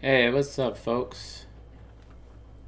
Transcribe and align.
Hey, 0.00 0.30
what's 0.30 0.56
up, 0.60 0.78
folks? 0.78 1.46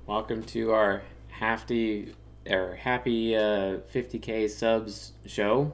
Welcome 0.05 0.43
to 0.47 0.73
our 0.73 1.03
hefty 1.29 2.13
or 2.45 2.75
happy 2.75 3.37
uh, 3.37 3.79
50k 3.95 4.51
subs 4.51 5.13
show. 5.27 5.73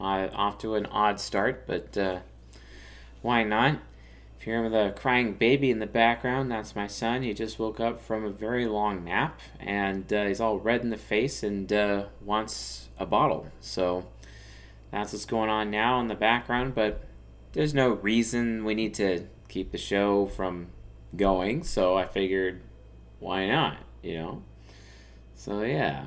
Uh, 0.00 0.30
off 0.32 0.56
to 0.60 0.74
an 0.74 0.86
odd 0.86 1.20
start, 1.20 1.66
but 1.66 1.98
uh, 1.98 2.20
why 3.20 3.44
not? 3.44 3.82
If 4.40 4.46
you 4.46 4.54
hear 4.54 4.70
the 4.70 4.94
crying 4.96 5.34
baby 5.34 5.70
in 5.70 5.80
the 5.80 5.86
background, 5.86 6.50
that's 6.50 6.74
my 6.74 6.86
son. 6.86 7.24
He 7.24 7.34
just 7.34 7.58
woke 7.58 7.78
up 7.78 8.00
from 8.00 8.24
a 8.24 8.30
very 8.30 8.64
long 8.64 9.04
nap, 9.04 9.40
and 9.60 10.10
uh, 10.10 10.24
he's 10.24 10.40
all 10.40 10.58
red 10.58 10.80
in 10.80 10.88
the 10.88 10.96
face 10.96 11.42
and 11.42 11.70
uh, 11.70 12.06
wants 12.24 12.88
a 12.98 13.04
bottle. 13.04 13.48
So 13.60 14.06
that's 14.90 15.12
what's 15.12 15.26
going 15.26 15.50
on 15.50 15.70
now 15.70 16.00
in 16.00 16.08
the 16.08 16.14
background. 16.14 16.74
But 16.74 17.02
there's 17.52 17.74
no 17.74 17.90
reason 17.90 18.64
we 18.64 18.74
need 18.74 18.94
to 18.94 19.26
keep 19.48 19.72
the 19.72 19.78
show 19.78 20.26
from 20.26 20.68
going. 21.16 21.62
So 21.64 21.96
I 21.96 22.06
figured, 22.06 22.60
why 23.18 23.46
not? 23.46 23.78
You 24.02 24.14
know. 24.14 24.42
So 25.34 25.62
yeah. 25.62 26.06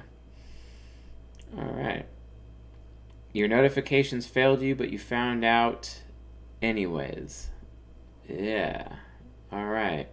All 1.57 1.73
right. 1.73 2.05
Your 3.33 3.47
notifications 3.47 4.25
failed 4.25 4.61
you, 4.61 4.75
but 4.75 4.89
you 4.89 4.99
found 4.99 5.43
out 5.43 6.01
anyways. 6.61 7.49
Yeah. 8.27 8.87
All 9.51 9.65
right. 9.65 10.07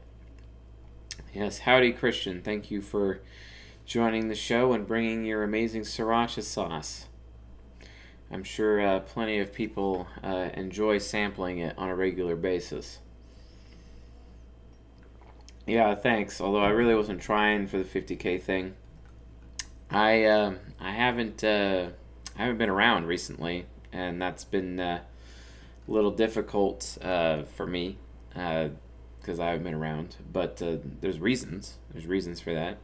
Yes, 1.35 1.61
howdy, 1.61 1.93
Christian. 1.93 2.43
Thank 2.43 2.71
you 2.71 2.81
for 2.81 3.21
joining 3.85 4.29
the 4.29 4.35
show 4.35 4.73
and 4.73 4.87
bringing 4.87 5.25
your 5.25 5.43
amazing 5.43 5.83
sriracha 5.83 6.43
sauce. 6.43 7.07
I'm 8.31 8.45
sure 8.45 8.81
uh, 8.81 9.01
plenty 9.01 9.39
of 9.39 9.53
people 9.53 10.07
uh, 10.23 10.51
enjoy 10.55 10.99
sampling 10.99 11.59
it 11.59 11.77
on 11.79 11.89
a 11.89 11.95
regular 11.95 12.37
basis. 12.37 12.99
Yeah, 15.69 15.95
thanks. 15.95 16.41
Although 16.41 16.63
I 16.63 16.71
really 16.71 16.95
wasn't 16.95 17.21
trying 17.21 17.67
for 17.67 17.77
the 17.77 17.85
50k 17.85 18.41
thing. 18.41 18.75
I 19.91 20.25
uh, 20.25 20.55
I 20.81 20.93
haven't 20.93 21.45
uh, 21.45 21.91
I 22.37 22.43
haven't 22.43 22.57
been 22.57 22.71
around 22.71 23.07
recently, 23.07 23.67
and 23.93 24.21
that's 24.21 24.45
been 24.45 24.81
uh, 24.81 25.03
a 25.87 25.91
little 25.91 26.11
difficult 26.11 26.97
uh, 27.03 27.43
for 27.43 27.67
me 27.67 27.99
because 28.31 29.39
uh, 29.39 29.43
I 29.43 29.49
haven't 29.49 29.65
been 29.65 29.75
around. 29.75 30.17
But 30.33 30.63
uh, 30.63 30.79
there's 31.03 31.21
reasons. 31.21 31.77
There's 31.93 32.07
reasons 32.07 32.41
for 32.41 32.55
that. 32.55 32.79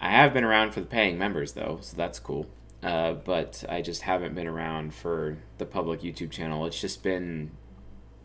I 0.00 0.12
have 0.12 0.32
been 0.32 0.44
around 0.44 0.72
for 0.72 0.80
the 0.80 0.86
paying 0.86 1.18
members 1.18 1.52
though, 1.52 1.80
so 1.82 1.94
that's 1.94 2.18
cool. 2.18 2.46
but 2.80 3.64
I 3.68 3.82
just 3.82 4.00
haven't 4.00 4.34
been 4.34 4.46
around 4.46 4.94
for 4.94 5.36
the 5.58 5.66
public 5.66 6.00
YouTube 6.00 6.30
channel. 6.30 6.64
It's 6.64 6.80
just 6.80 7.02
been 7.02 7.50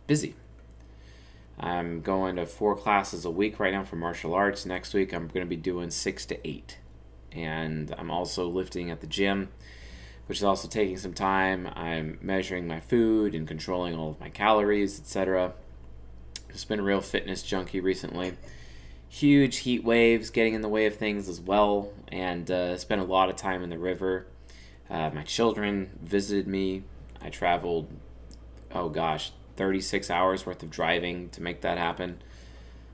busy. 0.07 0.35
I'm 1.59 2.01
going 2.01 2.37
to 2.37 2.45
four 2.45 2.75
classes 2.75 3.25
a 3.25 3.31
week 3.31 3.59
right 3.59 3.73
now 3.73 3.83
for 3.83 3.95
martial 3.95 4.33
arts. 4.33 4.65
Next 4.65 4.93
week, 4.93 5.13
I'm 5.13 5.27
going 5.27 5.45
to 5.45 5.49
be 5.49 5.55
doing 5.55 5.91
six 5.91 6.25
to 6.27 6.47
eight. 6.47 6.77
And 7.31 7.93
I'm 7.97 8.11
also 8.11 8.47
lifting 8.47 8.89
at 8.89 9.01
the 9.01 9.07
gym, 9.07 9.49
which 10.25 10.39
is 10.39 10.43
also 10.43 10.67
taking 10.67 10.97
some 10.97 11.13
time. 11.13 11.69
I'm 11.75 12.17
measuring 12.21 12.67
my 12.67 12.79
food 12.79 13.35
and 13.35 13.47
controlling 13.47 13.95
all 13.95 14.11
of 14.11 14.19
my 14.19 14.29
calories, 14.29 14.99
etc. 14.99 15.53
Just 16.51 16.67
been 16.67 16.79
a 16.79 16.83
real 16.83 17.01
fitness 17.01 17.43
junkie 17.43 17.79
recently. 17.79 18.33
Huge 19.07 19.57
heat 19.57 19.83
waves 19.83 20.29
getting 20.29 20.53
in 20.53 20.61
the 20.61 20.69
way 20.69 20.85
of 20.85 20.95
things 20.95 21.29
as 21.29 21.39
well, 21.39 21.91
and 22.07 22.49
uh, 22.49 22.77
spent 22.77 23.01
a 23.01 23.05
lot 23.05 23.29
of 23.29 23.35
time 23.35 23.63
in 23.63 23.69
the 23.69 23.77
river. 23.77 24.25
Uh, 24.89 25.09
my 25.13 25.23
children 25.23 25.97
visited 26.01 26.47
me. 26.47 26.83
I 27.21 27.29
traveled, 27.29 27.87
oh 28.73 28.89
gosh, 28.89 29.31
36 29.55 30.09
hours 30.09 30.45
worth 30.45 30.63
of 30.63 30.69
driving 30.69 31.29
to 31.29 31.41
make 31.41 31.61
that 31.61 31.77
happen. 31.77 32.21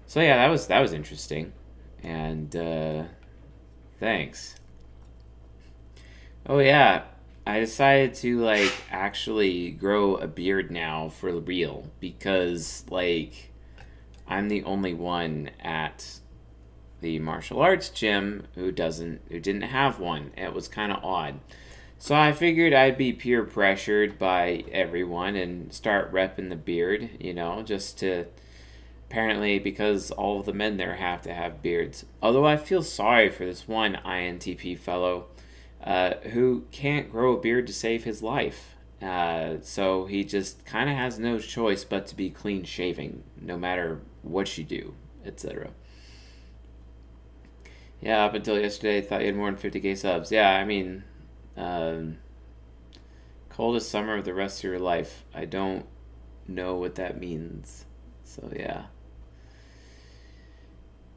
So 0.06 0.22
yeah, 0.22 0.38
that 0.38 0.48
was 0.48 0.68
that 0.68 0.80
was 0.80 0.94
interesting. 0.94 1.54
And 2.04 2.56
uh, 2.56 3.04
thanks. 4.00 4.56
Oh 6.46 6.60
yeah, 6.60 7.04
I 7.46 7.60
decided 7.60 8.14
to 8.16 8.40
like 8.40 8.74
actually 8.92 9.72
grow 9.72 10.16
a 10.16 10.28
beard 10.28 10.72
now 10.72 11.10
for 11.10 11.32
real 11.32 11.90
because 12.00 12.86
like 12.90 13.52
I'm 14.28 14.50
the 14.50 14.64
only 14.64 14.94
one 14.94 15.52
at 15.62 16.20
the 17.02 17.20
martial 17.20 17.62
arts 17.62 17.90
gym 17.90 18.48
who 18.56 18.72
doesn't 18.72 19.22
who 19.30 19.40
didn't 19.40 19.64
have 19.64 20.00
one. 20.00 20.32
It 20.38 20.54
was 20.54 20.68
kind 20.68 20.92
of 20.92 21.04
odd. 21.04 21.40
So 22.00 22.16
I 22.16 22.32
figured 22.32 22.74
I'd 22.74 22.98
be 22.98 23.12
peer 23.12 23.44
pressured 23.44 24.20
by 24.20 24.64
everyone 24.72 25.36
and 25.36 25.74
start 25.74 26.14
repping 26.14 26.50
the 26.50 26.56
beard, 26.56 27.10
you 27.20 27.34
know, 27.34 27.64
just 27.64 27.98
to 28.00 28.26
apparently 29.10 29.58
because 29.58 30.12
all 30.12 30.40
of 30.40 30.46
the 30.46 30.54
men 30.54 30.78
there 30.78 30.96
have 30.96 31.22
to 31.24 31.34
have 31.34 31.62
beards. 31.62 32.06
Although 32.22 32.46
I 32.46 32.58
feel 32.58 32.84
sorry 32.84 33.30
for 33.30 33.46
this 33.46 33.68
one 33.68 34.00
INTP 34.06 34.78
fellow 34.78 35.28
uh, 35.84 36.16
who 36.34 36.66
can't 36.72 37.12
grow 37.12 37.36
a 37.36 37.42
beard 37.42 37.66
to 37.68 37.74
save 37.74 38.04
his 38.04 38.22
life. 38.22 38.76
Uh, 39.02 39.56
so 39.62 40.06
he 40.06 40.24
just 40.24 40.66
kind 40.66 40.90
of 40.90 40.96
has 40.96 41.18
no 41.18 41.40
choice 41.40 41.84
but 41.84 42.06
to 42.08 42.16
be 42.16 42.30
clean 42.30 42.64
shaving, 42.64 43.24
no 43.40 43.58
matter 43.58 44.02
what 44.24 44.58
you 44.58 44.64
do, 44.64 44.94
etc. 45.26 45.70
Yeah, 48.02 48.26
up 48.26 48.34
until 48.34 48.60
yesterday, 48.60 48.98
I 48.98 49.02
thought 49.02 49.22
you 49.22 49.28
had 49.28 49.36
more 49.36 49.52
than 49.52 49.72
50k 49.72 49.98
subs. 49.98 50.32
Yeah, 50.32 50.56
I 50.56 50.66
mean, 50.66 51.04
um, 51.58 52.18
coldest 53.50 53.90
summer 53.90 54.18
of 54.18 54.26
the 54.26 54.34
rest 54.34 54.60
of 54.60 54.66
your 54.66 54.80
life. 54.80 55.26
I 55.34 55.46
don't 55.46 55.86
know 56.48 56.76
what 56.76 56.96
that 56.96 57.20
means. 57.20 57.86
So, 58.24 58.52
yeah. 58.56 58.86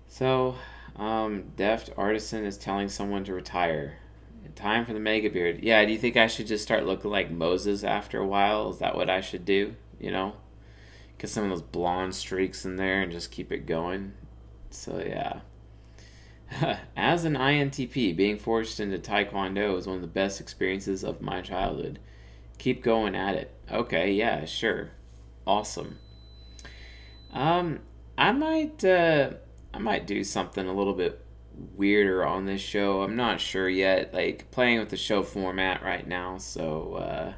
So, 0.08 0.56
um, 0.96 1.52
Deft 1.56 1.90
Artisan 1.96 2.44
is 2.44 2.58
telling 2.58 2.88
someone 2.88 3.24
to 3.24 3.34
retire. 3.34 3.98
Time 4.56 4.84
for 4.84 4.92
the 4.92 5.00
mega 5.00 5.30
beard. 5.30 5.62
Yeah, 5.62 5.84
do 5.84 5.92
you 5.92 5.98
think 5.98 6.16
I 6.16 6.26
should 6.26 6.46
just 6.46 6.64
start 6.64 6.84
looking 6.84 7.10
like 7.10 7.30
Moses 7.30 7.84
after 7.84 8.18
a 8.18 8.26
while? 8.26 8.70
Is 8.70 8.78
that 8.78 8.96
what 8.96 9.08
I 9.08 9.20
should 9.20 9.44
do? 9.44 9.76
You 10.00 10.10
know? 10.10 10.34
Get 11.18 11.30
some 11.30 11.44
of 11.44 11.50
those 11.50 11.62
blonde 11.62 12.14
streaks 12.14 12.64
in 12.64 12.76
there 12.76 13.00
and 13.02 13.12
just 13.12 13.30
keep 13.30 13.52
it 13.52 13.66
going. 13.66 14.12
So, 14.70 14.98
yeah. 14.98 15.40
As 16.96 17.24
an 17.24 17.34
INTP, 17.34 18.16
being 18.16 18.38
forced 18.38 18.80
into 18.80 18.98
Taekwondo 18.98 19.74
was 19.74 19.86
one 19.86 19.96
of 19.96 20.02
the 20.02 20.08
best 20.08 20.40
experiences 20.40 21.04
of 21.04 21.20
my 21.20 21.40
childhood. 21.40 21.98
Keep 22.58 22.82
going 22.82 23.14
at 23.14 23.34
it. 23.34 23.54
Okay, 23.70 24.12
yeah, 24.12 24.44
sure. 24.44 24.90
Awesome. 25.46 25.98
Um, 27.32 27.80
I 28.18 28.32
might, 28.32 28.84
uh, 28.84 29.30
I 29.72 29.78
might 29.78 30.06
do 30.06 30.24
something 30.24 30.66
a 30.66 30.72
little 30.72 30.92
bit 30.92 31.24
weirder 31.76 32.24
on 32.26 32.46
this 32.46 32.60
show. 32.60 33.02
I'm 33.02 33.16
not 33.16 33.40
sure 33.40 33.68
yet. 33.68 34.12
Like, 34.12 34.50
playing 34.50 34.80
with 34.80 34.90
the 34.90 34.96
show 34.96 35.22
format 35.22 35.82
right 35.82 36.06
now, 36.06 36.38
so, 36.38 36.94
uh, 36.94 37.32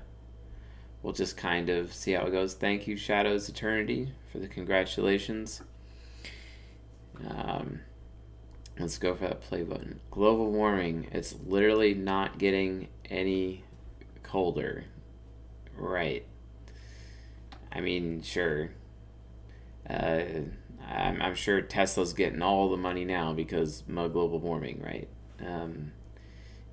we'll 1.02 1.12
just 1.12 1.36
kind 1.36 1.68
of 1.68 1.92
see 1.92 2.12
how 2.12 2.26
it 2.26 2.30
goes. 2.30 2.54
Thank 2.54 2.86
you, 2.86 2.96
Shadows 2.96 3.48
Eternity, 3.48 4.12
for 4.30 4.38
the 4.38 4.48
congratulations. 4.48 5.62
Um, 7.28 7.80
Let's 8.78 8.98
go 8.98 9.14
for 9.14 9.28
that 9.28 9.42
play 9.42 9.62
button. 9.62 10.00
Global 10.10 10.50
warming. 10.50 11.08
It's 11.12 11.34
literally 11.46 11.94
not 11.94 12.38
getting 12.38 12.88
any 13.10 13.64
colder. 14.22 14.84
Right. 15.76 16.24
I 17.70 17.80
mean, 17.80 18.22
sure. 18.22 18.70
Uh, 19.88 20.22
I'm, 20.86 21.20
I'm 21.20 21.34
sure 21.34 21.60
Tesla's 21.60 22.12
getting 22.12 22.42
all 22.42 22.70
the 22.70 22.76
money 22.76 23.04
now 23.04 23.32
because 23.32 23.84
of 23.88 24.12
global 24.12 24.38
warming, 24.38 24.82
right? 24.82 25.08
Um, 25.44 25.92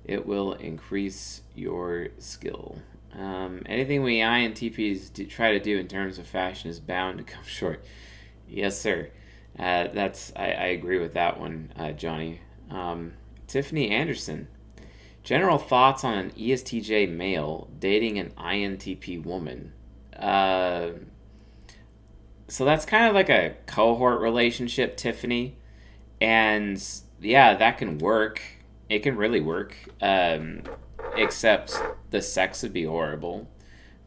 it 0.04 0.26
will 0.26 0.54
increase 0.54 1.42
your 1.54 2.08
skill. 2.18 2.78
Um, 3.12 3.62
anything 3.66 4.02
we 4.02 4.18
INTPs 4.18 5.28
try 5.28 5.52
to 5.52 5.60
do 5.60 5.78
in 5.78 5.88
terms 5.88 6.18
of 6.18 6.26
fashion 6.26 6.70
is 6.70 6.80
bound 6.80 7.18
to 7.18 7.24
come 7.24 7.44
short. 7.46 7.84
Yes, 8.48 8.80
sir. 8.80 9.10
Uh, 9.58 9.88
that's 9.92 10.32
I, 10.36 10.52
I, 10.52 10.66
agree 10.66 10.98
with 10.98 11.14
that 11.14 11.38
one, 11.38 11.72
uh, 11.76 11.92
Johnny. 11.92 12.40
Um, 12.70 13.14
Tiffany 13.46 13.90
Anderson. 13.90 14.48
General 15.22 15.58
thoughts 15.58 16.02
on 16.02 16.16
an 16.16 16.30
ESTJ 16.30 17.10
male 17.10 17.68
dating 17.78 18.18
an 18.18 18.30
INTP 18.38 19.22
woman. 19.22 19.72
Uh, 20.16 20.92
so 22.48 22.64
that's 22.64 22.84
kind 22.84 23.06
of 23.06 23.14
like 23.14 23.28
a 23.28 23.56
cohort 23.66 24.20
relationship, 24.20 24.96
Tiffany. 24.96 25.56
And 26.20 26.82
yeah, 27.20 27.54
that 27.54 27.78
can 27.78 27.98
work. 27.98 28.40
It 28.88 29.00
can 29.00 29.16
really 29.16 29.40
work. 29.40 29.76
Um, 30.00 30.62
except 31.16 31.80
the 32.10 32.22
sex 32.22 32.62
would 32.62 32.72
be 32.72 32.84
horrible. 32.84 33.48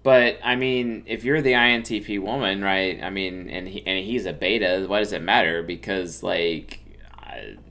But 0.03 0.39
I 0.43 0.57
mean, 0.57 1.03
if 1.07 1.23
you're 1.23 1.41
the 1.41 1.53
INTP 1.53 2.21
woman, 2.21 2.61
right? 2.61 3.01
I 3.01 3.09
mean, 3.09 3.49
and 3.49 3.67
he, 3.67 3.87
and 3.87 4.05
he's 4.05 4.25
a 4.25 4.33
beta. 4.33 4.85
Why 4.87 4.99
does 4.99 5.13
it 5.13 5.21
matter? 5.21 5.63
Because 5.63 6.21
like, 6.21 6.81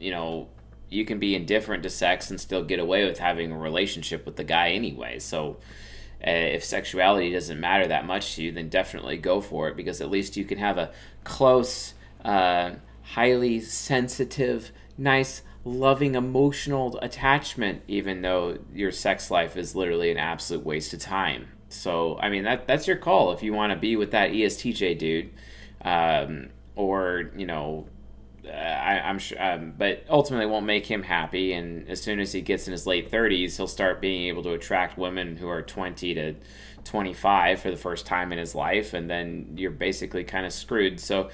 you 0.00 0.10
know, 0.10 0.48
you 0.88 1.04
can 1.04 1.18
be 1.18 1.34
indifferent 1.34 1.82
to 1.82 1.90
sex 1.90 2.30
and 2.30 2.40
still 2.40 2.64
get 2.64 2.78
away 2.78 3.04
with 3.06 3.18
having 3.18 3.52
a 3.52 3.58
relationship 3.58 4.24
with 4.26 4.36
the 4.36 4.44
guy 4.44 4.70
anyway. 4.70 5.18
So, 5.18 5.58
uh, 6.26 6.30
if 6.30 6.64
sexuality 6.64 7.32
doesn't 7.32 7.58
matter 7.58 7.86
that 7.88 8.06
much 8.06 8.36
to 8.36 8.42
you, 8.42 8.52
then 8.52 8.68
definitely 8.68 9.16
go 9.16 9.40
for 9.40 9.68
it 9.68 9.76
because 9.76 10.00
at 10.00 10.10
least 10.10 10.36
you 10.36 10.44
can 10.44 10.58
have 10.58 10.78
a 10.78 10.92
close 11.24 11.94
uh, 12.24 12.72
highly 13.02 13.60
sensitive, 13.60 14.70
nice, 14.96 15.42
loving, 15.64 16.14
emotional 16.14 16.98
attachment, 17.02 17.82
even 17.88 18.22
though 18.22 18.58
your 18.72 18.92
sex 18.92 19.30
life 19.30 19.56
is 19.56 19.74
literally 19.74 20.10
an 20.10 20.18
absolute 20.18 20.64
waste 20.64 20.92
of 20.92 21.00
time. 21.00 21.48
So, 21.72 22.18
I 22.18 22.28
mean, 22.28 22.44
that 22.44 22.66
that's 22.66 22.86
your 22.86 22.96
call 22.96 23.32
if 23.32 23.42
you 23.42 23.52
want 23.52 23.72
to 23.72 23.78
be 23.78 23.96
with 23.96 24.10
that 24.12 24.30
ESTJ 24.30 24.98
dude, 24.98 25.30
um, 25.84 26.50
or 26.76 27.30
you 27.36 27.46
know, 27.46 27.86
uh, 28.46 28.50
I, 28.50 29.10
am 29.10 29.18
sure, 29.18 29.42
um, 29.42 29.74
but 29.76 30.04
ultimately 30.08 30.46
won't 30.46 30.66
make 30.66 30.86
him 30.86 31.02
happy. 31.02 31.52
And 31.52 31.88
as 31.88 32.00
soon 32.00 32.20
as 32.20 32.32
he 32.32 32.40
gets 32.40 32.66
in 32.66 32.72
his 32.72 32.86
late 32.86 33.10
30s, 33.10 33.56
he'll 33.56 33.66
start 33.66 34.00
being 34.00 34.28
able 34.28 34.42
to 34.44 34.52
attract 34.52 34.98
women 34.98 35.36
who 35.36 35.48
are 35.48 35.62
20 35.62 36.14
to 36.14 36.34
25 36.84 37.60
for 37.60 37.70
the 37.70 37.76
first 37.76 38.06
time 38.06 38.32
in 38.32 38.38
his 38.38 38.54
life, 38.54 38.94
and 38.94 39.08
then 39.08 39.54
you're 39.56 39.70
basically 39.70 40.24
kind 40.24 40.46
of 40.46 40.52
screwed. 40.52 41.00
So 41.00 41.30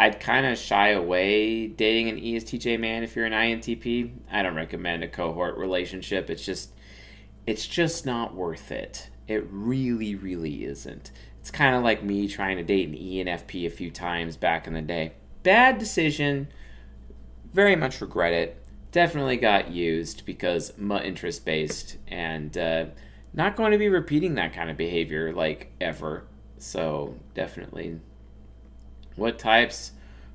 I'd 0.00 0.18
kind 0.18 0.46
of 0.46 0.56
shy 0.56 0.92
away 0.92 1.66
dating 1.66 2.08
an 2.08 2.16
ESTJ 2.16 2.80
man 2.80 3.02
if 3.02 3.14
you're 3.14 3.26
an 3.26 3.32
INTP. 3.32 4.10
I 4.32 4.42
don't 4.42 4.54
recommend 4.54 5.04
a 5.04 5.08
cohort 5.08 5.58
relationship. 5.58 6.30
It's 6.30 6.44
just 6.44 6.72
it's 7.46 7.66
just 7.66 8.06
not 8.06 8.34
worth 8.34 8.72
it. 8.72 9.09
It 9.30 9.46
really, 9.48 10.16
really 10.16 10.64
isn't. 10.64 11.12
It's 11.38 11.52
kind 11.52 11.76
of 11.76 11.84
like 11.84 12.02
me 12.02 12.26
trying 12.26 12.56
to 12.56 12.64
date 12.64 12.88
an 12.88 12.96
ENFP 12.96 13.64
a 13.64 13.70
few 13.70 13.88
times 13.88 14.36
back 14.36 14.66
in 14.66 14.74
the 14.74 14.82
day. 14.82 15.12
Bad 15.44 15.78
decision. 15.78 16.48
Very 17.52 17.76
much 17.76 18.00
regret 18.00 18.32
it. 18.32 18.60
Definitely 18.90 19.36
got 19.36 19.70
used 19.70 20.26
because 20.26 20.76
my 20.76 21.00
interest 21.04 21.44
based 21.44 21.96
and 22.08 22.58
uh, 22.58 22.86
not 23.32 23.54
going 23.54 23.70
to 23.70 23.78
be 23.78 23.88
repeating 23.88 24.34
that 24.34 24.52
kind 24.52 24.68
of 24.68 24.76
behavior 24.76 25.32
like 25.32 25.70
ever. 25.80 26.24
So 26.58 27.14
definitely. 27.32 28.00
What 29.14 29.38
types 29.38 29.92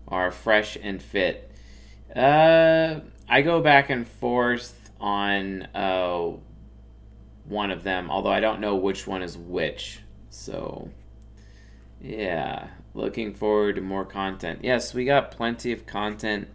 are 0.07 0.31
fresh 0.31 0.77
and 0.81 1.03
fit? 1.03 1.51
Uh, 2.15 3.01
I 3.27 3.41
go 3.41 3.59
back 3.59 3.89
and 3.89 4.07
forth 4.07 4.89
on 5.01 5.63
uh, 5.75 6.37
one 7.47 7.71
of 7.71 7.83
them, 7.83 8.09
although 8.09 8.31
I 8.31 8.39
don't 8.39 8.59
know 8.59 8.75
which 8.75 9.07
one 9.07 9.21
is 9.21 9.37
which. 9.37 9.99
So, 10.29 10.89
yeah, 12.01 12.67
looking 12.93 13.33
forward 13.33 13.75
to 13.75 13.81
more 13.81 14.05
content. 14.05 14.59
Yes, 14.63 14.93
we 14.93 15.05
got 15.05 15.31
plenty 15.31 15.71
of 15.71 15.85
content 15.85 16.47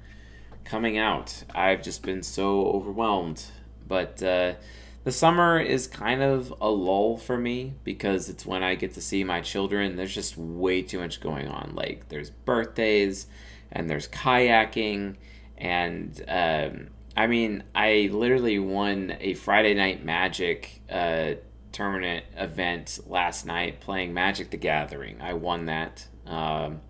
coming 0.64 0.98
out. 0.98 1.44
I've 1.54 1.82
just 1.82 2.02
been 2.02 2.22
so 2.22 2.66
overwhelmed. 2.66 3.44
But 3.86 4.22
uh, 4.22 4.54
the 5.02 5.12
summer 5.12 5.58
is 5.58 5.86
kind 5.86 6.22
of 6.22 6.54
a 6.60 6.68
lull 6.68 7.16
for 7.16 7.36
me 7.36 7.74
because 7.82 8.28
it's 8.28 8.46
when 8.46 8.62
I 8.62 8.74
get 8.74 8.94
to 8.94 9.00
see 9.00 9.24
my 9.24 9.40
children. 9.40 9.96
There's 9.96 10.14
just 10.14 10.36
way 10.36 10.82
too 10.82 11.00
much 11.00 11.20
going 11.20 11.48
on. 11.48 11.72
Like, 11.74 12.08
there's 12.08 12.30
birthdays 12.30 13.26
and 13.72 13.88
there's 13.88 14.08
kayaking 14.08 15.16
and 15.58 16.24
um, 16.28 16.88
I 17.16 17.26
mean, 17.26 17.64
I 17.74 18.08
literally 18.12 18.58
won 18.58 19.16
a 19.20 19.34
Friday 19.34 19.74
Night 19.74 20.04
Magic 20.04 20.82
uh, 20.90 21.34
tournament 21.72 22.24
event 22.36 23.00
last 23.06 23.46
night 23.46 23.80
playing 23.80 24.14
Magic 24.14 24.50
the 24.50 24.56
Gathering. 24.56 25.20
I 25.20 25.34
won 25.34 25.66
that. 25.66 26.06
Um, 26.26 26.80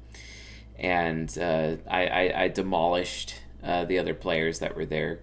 and 0.79 1.37
uh, 1.39 1.77
I, 1.89 2.07
I, 2.07 2.43
I, 2.43 2.49
demolished 2.49 3.35
uh, 3.63 3.85
the 3.85 3.99
other 3.99 4.15
players 4.15 4.59
that 4.59 4.77
were 4.77 4.87
there, 4.87 5.21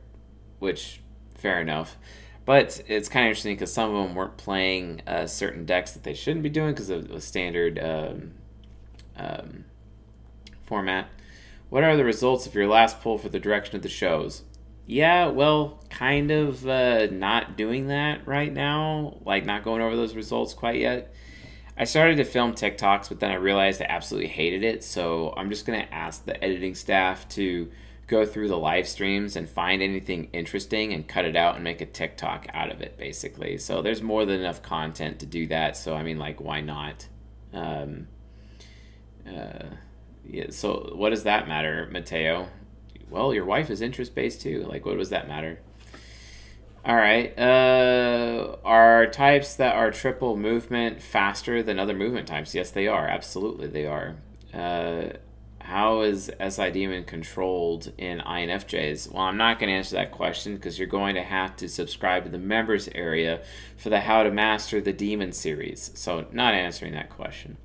which, 0.59 1.01
fair 1.35 1.59
enough. 1.61 1.97
But 2.45 2.81
it's 2.87 3.09
kind 3.09 3.25
of 3.25 3.31
interesting 3.31 3.55
because 3.55 3.73
some 3.73 3.93
of 3.93 4.07
them 4.07 4.15
weren't 4.15 4.37
playing 4.37 5.01
uh, 5.05 5.25
certain 5.27 5.65
decks 5.65 5.91
that 5.91 6.03
they 6.03 6.13
shouldn't 6.13 6.43
be 6.43 6.49
doing 6.49 6.71
because 6.71 6.89
of 6.89 7.09
the 7.09 7.19
standard 7.19 7.77
um, 7.79 8.31
um, 9.17 9.65
format. 10.65 11.09
What 11.69 11.83
are 11.83 11.97
the 11.97 12.05
results 12.05 12.47
of 12.47 12.55
your 12.55 12.67
last 12.67 13.01
poll 13.01 13.17
for 13.17 13.29
the 13.29 13.39
direction 13.39 13.75
of 13.75 13.81
the 13.81 13.89
shows? 13.89 14.43
Yeah, 14.89 15.27
well, 15.27 15.83
kind 15.89 16.31
of 16.31 16.65
uh, 16.65 17.07
not 17.07 17.57
doing 17.57 17.87
that 17.87 18.25
right 18.25 18.51
now. 18.51 19.17
Like, 19.25 19.45
not 19.45 19.65
going 19.65 19.81
over 19.81 19.97
those 19.97 20.15
results 20.15 20.53
quite 20.53 20.79
yet. 20.79 21.13
I 21.77 21.83
started 21.83 22.15
to 22.17 22.23
film 22.23 22.53
TikToks, 22.53 23.09
but 23.09 23.19
then 23.19 23.29
I 23.29 23.35
realized 23.35 23.81
I 23.81 23.85
absolutely 23.89 24.29
hated 24.29 24.63
it. 24.63 24.85
So 24.85 25.33
I'm 25.35 25.49
just 25.49 25.65
going 25.65 25.79
to 25.79 25.93
ask 25.93 26.23
the 26.23 26.41
editing 26.41 26.73
staff 26.73 27.27
to 27.29 27.69
go 28.07 28.25
through 28.25 28.47
the 28.47 28.57
live 28.57 28.87
streams 28.87 29.35
and 29.35 29.49
find 29.49 29.81
anything 29.81 30.29
interesting 30.31 30.93
and 30.93 31.05
cut 31.05 31.25
it 31.25 31.35
out 31.35 31.55
and 31.55 31.63
make 31.65 31.81
a 31.81 31.85
TikTok 31.85 32.47
out 32.53 32.71
of 32.71 32.79
it, 32.79 32.97
basically. 32.97 33.57
So 33.57 33.81
there's 33.81 34.01
more 34.01 34.25
than 34.25 34.39
enough 34.39 34.61
content 34.61 35.19
to 35.19 35.25
do 35.25 35.47
that. 35.47 35.75
So, 35.75 35.95
I 35.95 36.03
mean, 36.03 36.17
like, 36.17 36.39
why 36.39 36.61
not? 36.61 37.05
Um, 37.53 38.07
uh, 39.27 39.65
yeah, 40.25 40.45
so 40.51 40.93
what 40.95 41.09
does 41.09 41.23
that 41.23 41.49
matter, 41.49 41.89
Mateo? 41.91 42.47
Well, 43.09 43.33
your 43.33 43.45
wife 43.45 43.69
is 43.69 43.81
interest 43.81 44.15
based 44.15 44.41
too. 44.41 44.63
Like, 44.63 44.85
what 44.85 44.97
does 44.97 45.09
that 45.09 45.27
matter? 45.27 45.59
All 46.85 46.95
right. 46.95 47.37
Uh, 47.37 48.55
are 48.63 49.07
types 49.07 49.55
that 49.55 49.75
are 49.75 49.91
triple 49.91 50.37
movement 50.37 51.01
faster 51.01 51.61
than 51.61 51.79
other 51.79 51.93
movement 51.93 52.27
types? 52.27 52.55
Yes, 52.55 52.71
they 52.71 52.87
are. 52.87 53.07
Absolutely, 53.07 53.67
they 53.67 53.85
are. 53.85 54.15
Uh, 54.53 55.09
how 55.59 55.99
is 55.99 56.31
SI 56.39 56.71
Demon 56.71 57.03
controlled 57.03 57.91
in 57.97 58.19
INFJs? 58.19 59.11
Well, 59.11 59.23
I'm 59.23 59.35
not 59.35 59.59
going 59.59 59.67
to 59.67 59.75
answer 59.75 59.97
that 59.97 60.13
question 60.13 60.55
because 60.55 60.79
you're 60.79 60.87
going 60.87 61.15
to 61.15 61.23
have 61.23 61.57
to 61.57 61.67
subscribe 61.67 62.23
to 62.23 62.29
the 62.29 62.37
members 62.37 62.87
area 62.95 63.41
for 63.75 63.89
the 63.89 63.99
How 63.99 64.23
to 64.23 64.31
Master 64.31 64.79
the 64.79 64.93
Demon 64.93 65.33
series. 65.33 65.91
So, 65.93 66.25
not 66.31 66.53
answering 66.53 66.93
that 66.93 67.09
question. 67.09 67.57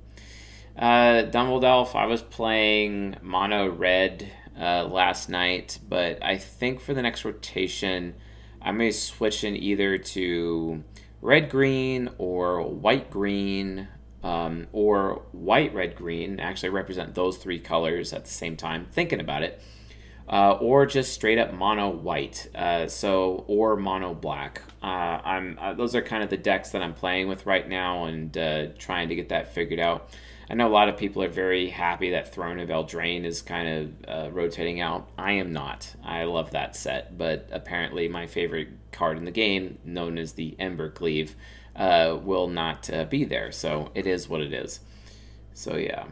Uh, 0.77 1.23
Dumbledore, 1.31 1.95
I 1.95 2.07
was 2.07 2.21
playing 2.21 3.15
Mono 3.21 3.69
Red 3.69 4.29
uh, 4.59 4.85
last 4.85 5.29
night, 5.29 5.79
but 5.87 6.23
I 6.23 6.37
think 6.37 6.79
for 6.79 6.93
the 6.93 7.01
next 7.01 7.25
rotation, 7.25 8.15
I 8.61 8.71
may 8.71 8.91
switch 8.91 9.43
in 9.43 9.55
either 9.55 9.97
to 9.97 10.83
red 11.21 11.49
green 11.49 12.09
or 12.17 12.61
white 12.61 13.09
green 13.09 13.87
um, 14.23 14.67
or 14.71 15.23
white 15.31 15.73
red 15.73 15.95
green. 15.95 16.39
Actually, 16.39 16.69
represent 16.69 17.13
those 17.15 17.37
three 17.37 17.59
colors 17.59 18.13
at 18.13 18.25
the 18.25 18.31
same 18.31 18.55
time. 18.55 18.87
Thinking 18.91 19.19
about 19.19 19.43
it. 19.43 19.61
Uh, 20.27 20.53
or 20.61 20.85
just 20.85 21.11
straight 21.11 21.37
up 21.37 21.53
mono 21.53 21.89
white, 21.89 22.47
uh, 22.55 22.87
so 22.87 23.43
or 23.47 23.75
mono 23.75 24.13
black. 24.13 24.61
Uh, 24.81 24.85
I'm 24.85 25.57
uh, 25.59 25.73
those 25.73 25.95
are 25.95 26.01
kind 26.01 26.23
of 26.23 26.29
the 26.29 26.37
decks 26.37 26.69
that 26.69 26.81
I'm 26.81 26.93
playing 26.93 27.27
with 27.27 27.45
right 27.45 27.67
now 27.67 28.05
and 28.05 28.37
uh, 28.37 28.67
trying 28.77 29.09
to 29.09 29.15
get 29.15 29.29
that 29.29 29.53
figured 29.53 29.81
out. 29.81 30.11
I 30.53 30.55
know 30.55 30.67
a 30.67 30.69
lot 30.69 30.87
of 30.87 30.97
people 30.97 31.23
are 31.23 31.29
very 31.29 31.67
happy 31.67 32.11
that 32.11 32.31
Throne 32.31 32.59
of 32.59 32.69
Eldraine 32.69 33.25
is 33.25 33.41
kind 33.41 33.67
of 33.67 34.07
uh, 34.07 34.31
rotating 34.31 34.81
out. 34.81 35.09
I 35.17 35.31
am 35.31 35.51
not. 35.51 35.91
I 36.03 36.25
love 36.25 36.51
that 36.51 36.75
set, 36.75 37.17
but 37.17 37.49
apparently 37.51 38.07
my 38.07 38.27
favorite 38.27 38.67
card 38.91 39.17
in 39.17 39.25
the 39.25 39.31
game, 39.31 39.79
known 39.83 40.19
as 40.19 40.33
the 40.33 40.55
Embercleave, 40.59 41.31
uh, 41.75 42.19
will 42.21 42.45
not 42.45 42.87
uh, 42.93 43.05
be 43.05 43.23
there. 43.23 43.51
So 43.51 43.89
it 43.95 44.05
is 44.05 44.29
what 44.29 44.41
it 44.41 44.53
is. 44.53 44.81
So 45.55 45.75
yeah. 45.75 46.05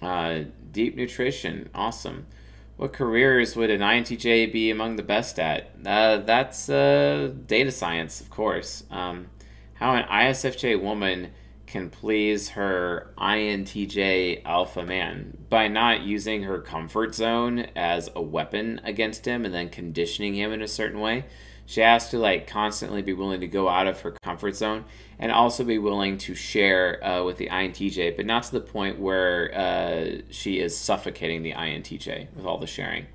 Uh, 0.00 0.44
deep 0.70 0.94
nutrition, 0.94 1.70
awesome. 1.74 2.28
What 2.76 2.92
careers 2.92 3.56
would 3.56 3.70
an 3.70 3.80
INTJ 3.80 4.52
be 4.52 4.70
among 4.70 4.94
the 4.94 5.02
best 5.02 5.40
at? 5.40 5.72
Uh, 5.84 6.18
that's 6.18 6.68
uh, 6.68 7.32
data 7.46 7.72
science, 7.72 8.20
of 8.20 8.30
course. 8.30 8.84
Um, 8.92 9.26
how 9.74 9.96
an 9.96 10.04
ISFJ 10.04 10.80
woman 10.80 11.32
can 11.68 11.90
please 11.90 12.50
her 12.50 13.12
INTJ 13.18 14.42
alpha 14.44 14.84
man 14.84 15.36
by 15.50 15.68
not 15.68 16.02
using 16.02 16.42
her 16.42 16.60
comfort 16.60 17.14
zone 17.14 17.66
as 17.76 18.08
a 18.16 18.22
weapon 18.22 18.80
against 18.84 19.26
him 19.26 19.44
and 19.44 19.54
then 19.54 19.68
conditioning 19.68 20.34
him 20.34 20.52
in 20.52 20.62
a 20.62 20.68
certain 20.68 21.00
way. 21.00 21.26
She 21.66 21.82
has 21.82 22.08
to 22.10 22.18
like 22.18 22.46
constantly 22.46 23.02
be 23.02 23.12
willing 23.12 23.40
to 23.40 23.46
go 23.46 23.68
out 23.68 23.86
of 23.86 24.00
her 24.00 24.12
comfort 24.22 24.56
zone 24.56 24.86
and 25.18 25.30
also 25.30 25.62
be 25.62 25.76
willing 25.76 26.16
to 26.18 26.34
share 26.34 27.04
uh, 27.04 27.22
with 27.22 27.36
the 27.36 27.48
INTJ, 27.48 28.16
but 28.16 28.24
not 28.24 28.44
to 28.44 28.52
the 28.52 28.60
point 28.60 28.98
where 28.98 29.54
uh, 29.54 30.22
she 30.30 30.60
is 30.60 30.74
suffocating 30.74 31.42
the 31.42 31.52
INTJ 31.52 32.34
with 32.34 32.46
all 32.46 32.56
the 32.56 32.66
sharing. 32.66 33.06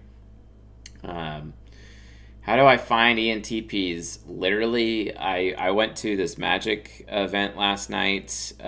Um, 1.03 1.53
how 2.43 2.57
do 2.57 2.65
I 2.65 2.75
find 2.75 3.17
ENTPs? 3.17 4.19
Literally, 4.27 5.15
I, 5.15 5.55
I 5.57 5.71
went 5.71 5.95
to 5.97 6.17
this 6.17 6.37
magic 6.37 7.05
event 7.07 7.55
last 7.55 7.89
night 7.89 8.51
uh, 8.59 8.63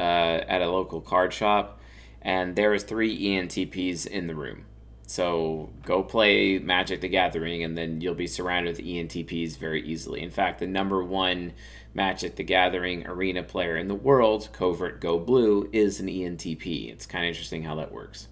at 0.48 0.62
a 0.62 0.70
local 0.70 1.01
card 1.01 1.34
shop, 1.34 1.82
and 2.22 2.55
there 2.55 2.72
was 2.72 2.84
three 2.84 3.20
ENTPs 3.20 4.08
in 4.08 4.27
the 4.27 4.36
room. 4.36 4.63
So 5.08 5.72
go 5.84 6.03
play 6.03 6.58
Magic 6.58 7.01
the 7.01 7.10
Gathering, 7.10 7.63
and 7.63 7.77
then 7.77 8.00
you'll 8.00 8.15
be 8.15 8.27
surrounded 8.27 8.77
with 8.77 8.86
ENTPs 8.86 9.58
very 9.58 9.86
easily. 9.86 10.22
In 10.22 10.32
fact, 10.32 10.60
the 10.60 10.67
number 10.67 11.03
one 11.03 11.51
Magic 11.94 12.38
the 12.38 12.44
Gathering 12.44 13.05
arena 13.05 13.44
player 13.44 13.75
in 13.75 13.89
the 13.89 13.94
world, 13.94 14.48
Covert 14.53 15.01
Go 15.01 15.20
Blue, 15.20 15.70
is 15.74 16.00
an 16.00 16.08
ENTP. 16.08 16.91
It's 16.91 17.05
kind 17.05 17.25
of 17.25 17.29
interesting 17.29 17.63
how 17.63 17.75
that 17.75 17.91
works. 17.91 18.29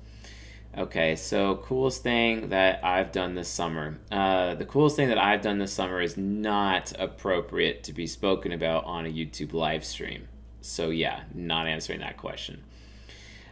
Okay, 0.75 1.15
so 1.15 1.58
coolest 1.58 2.01
thing 2.01 2.50
that 2.50 2.84
I've 2.84 3.12
done 3.12 3.36
this 3.36 3.48
summer. 3.48 4.00
Uh, 4.12 4.56
the 4.56 4.65
coolest 4.65 4.96
thing 4.96 5.10
that 5.10 5.20
I've 5.20 5.44
done 5.44 5.60
this 5.60 5.72
summer 5.72 6.01
is 6.01 6.18
not 6.18 6.94
appropriate 6.98 7.84
to 7.84 7.94
be 7.94 8.08
spoken 8.08 8.51
about 8.51 8.86
on 8.86 9.06
a 9.06 9.10
YouTube 9.10 9.53
live 9.53 9.86
stream. 9.86 10.27
So, 10.62 10.89
yeah, 10.89 11.24
not 11.36 11.68
answering 11.68 12.00
that 12.00 12.18
question. 12.18 12.63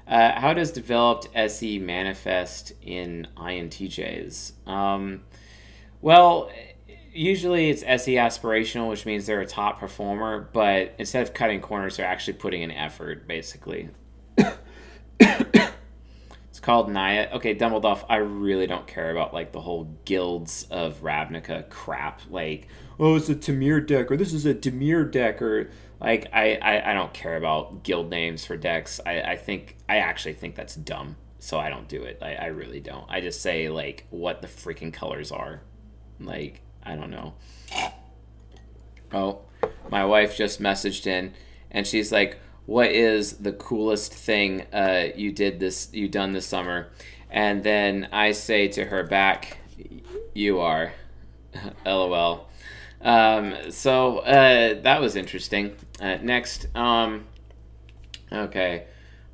Uh, 0.08 0.32
how 0.40 0.56
does 0.56 0.72
developed 0.72 1.28
SE 1.36 1.78
manifest 1.78 2.74
in 2.82 3.28
INTJs? 3.38 4.68
Um, 4.68 5.22
well, 6.02 6.50
usually 7.14 7.70
it's 7.70 7.84
SE 7.84 8.16
aspirational, 8.16 8.90
which 8.90 9.06
means 9.06 9.28
they're 9.28 9.42
a 9.42 9.46
top 9.46 9.80
performer, 9.80 10.50
but 10.54 10.96
instead 10.98 11.22
of 11.22 11.36
cutting 11.36 11.62
corners, 11.62 11.98
they're 11.98 12.08
actually 12.08 12.34
putting 12.34 12.64
in 12.64 12.72
effort, 12.72 13.28
basically. 13.28 13.90
called 16.62 16.90
Naya. 16.90 17.30
Okay, 17.34 17.56
Dumbledore, 17.56 18.06
I 18.10 18.18
really 18.18 18.68
don't 18.68 18.88
care 18.88 19.12
about 19.12 19.34
like 19.34 19.52
the 19.52 19.62
whole 19.62 19.86
guilds 20.06 20.68
of 20.70 21.02
Ravnica 21.02 21.70
crap. 21.70 22.22
Like, 22.30 22.68
oh, 23.00 23.16
it's 23.16 23.30
a 23.30 23.36
Tamir 23.36 23.86
deck, 23.86 24.12
or 24.12 24.18
this 24.18 24.34
is 24.34 24.46
a 24.46 24.54
Dimir 24.54 25.12
deck, 25.12 25.42
or 25.42 25.70
like 26.00 26.28
I, 26.34 26.56
I, 26.62 26.92
I 26.92 26.94
don't 26.94 27.14
care 27.14 27.38
about 27.38 27.84
guild 27.84 28.10
names 28.10 28.46
for 28.46 28.58
decks. 28.58 29.00
I, 29.06 29.22
I 29.22 29.38
think 29.38 29.78
I 29.90 29.98
actually 29.98 30.34
think 30.34 30.56
that's 30.56 30.76
dumb. 30.76 31.16
So 31.40 31.58
I 31.58 31.70
don't 31.70 31.88
do 31.88 32.04
it. 32.04 32.20
I, 32.22 32.36
I 32.36 32.46
really 32.48 32.80
don't. 32.80 33.10
I 33.10 33.20
just 33.20 33.42
say 33.42 33.70
like 33.70 34.06
what 34.12 34.44
the 34.44 34.48
freaking 34.48 34.94
colors 34.94 35.32
are. 35.32 35.62
Like, 36.20 36.62
I 36.84 36.96
don't 36.96 37.10
know. 37.10 37.34
Oh, 39.12 39.40
my 39.90 40.06
wife 40.06 40.38
just 40.38 40.62
messaged 40.62 41.08
in 41.08 41.34
and 41.72 41.88
she's 41.88 42.12
like, 42.12 42.38
What 42.66 42.92
is 42.92 43.38
the 43.38 43.54
coolest 43.54 44.14
thing 44.14 44.62
uh, 44.74 45.08
you 45.16 45.32
did 45.32 45.60
this 45.60 45.90
you 45.92 46.08
done 46.08 46.32
this 46.32 46.46
summer? 46.46 46.90
And 47.30 47.64
then 47.64 48.10
I 48.12 48.34
say 48.34 48.68
to 48.70 48.86
her 48.86 49.04
back, 49.04 49.58
You 50.34 50.60
are. 50.60 50.94
LOL. 51.86 52.48
Um, 53.02 53.72
so 53.72 54.20
uh, 54.20 54.82
that 54.82 55.02
was 55.02 55.16
interesting. 55.16 55.76
Uh, 56.00 56.18
next, 56.22 56.68
um, 56.76 57.26
okay, 58.32 58.86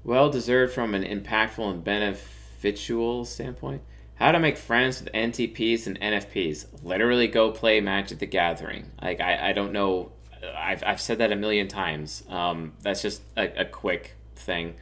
well 0.04 0.30
deserved 0.30 0.74
from 0.74 0.94
an 0.94 1.04
impactful 1.04 1.70
and 1.70 1.84
beneficial 1.84 3.26
standpoint. 3.26 3.82
How 4.16 4.32
to 4.32 4.40
make 4.40 4.58
friends 4.58 5.02
with 5.02 5.14
NTPs 5.14 5.86
and 5.86 6.00
NFPs. 6.00 6.66
Literally 6.84 7.28
go 7.28 7.52
play 7.52 7.82
Magic 7.82 8.18
the 8.18 8.26
Gathering. 8.26 8.92
Like, 9.02 9.22
I, 9.22 9.50
I 9.50 9.54
don't 9.54 9.72
know. 9.72 10.12
I've, 10.56 10.84
I've 10.86 11.02
said 11.02 11.20
that 11.20 11.32
a 11.32 11.36
million 11.36 11.68
times. 11.68 12.24
Um, 12.30 12.74
that's 12.82 13.02
just 13.02 13.22
a, 13.36 13.62
a 13.62 13.66
quick 13.66 14.16
thing. 14.36 14.76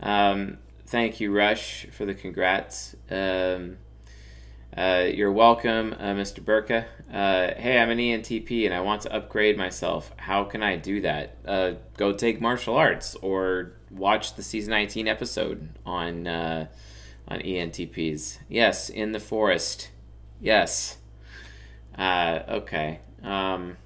Um, 0.00 0.58
thank 0.86 1.20
you, 1.20 1.32
Rush, 1.32 1.86
for 1.92 2.04
the 2.04 2.14
congrats. 2.14 2.94
Um, 3.10 3.78
uh, 4.76 5.06
you're 5.12 5.32
welcome, 5.32 5.94
uh, 5.98 6.12
Mr. 6.12 6.44
Burka. 6.44 6.86
Uh, 7.12 7.54
hey, 7.56 7.78
I'm 7.78 7.90
an 7.90 7.98
ENTP 7.98 8.66
and 8.66 8.74
I 8.74 8.80
want 8.80 9.02
to 9.02 9.12
upgrade 9.12 9.58
myself. 9.58 10.12
How 10.16 10.44
can 10.44 10.62
I 10.62 10.76
do 10.76 11.00
that? 11.00 11.36
Uh, 11.44 11.72
go 11.96 12.12
take 12.12 12.40
martial 12.40 12.76
arts 12.76 13.16
or 13.16 13.72
watch 13.90 14.36
the 14.36 14.42
season 14.44 14.70
19 14.70 15.08
episode 15.08 15.68
on 15.84 16.26
uh, 16.28 16.66
on 17.26 17.40
ENTPs. 17.40 18.38
Yes, 18.48 18.88
in 18.88 19.12
the 19.12 19.20
forest. 19.20 19.90
Yes. 20.40 20.98
Uh, 21.98 22.40
okay. 22.48 23.00
Um, 23.22 23.76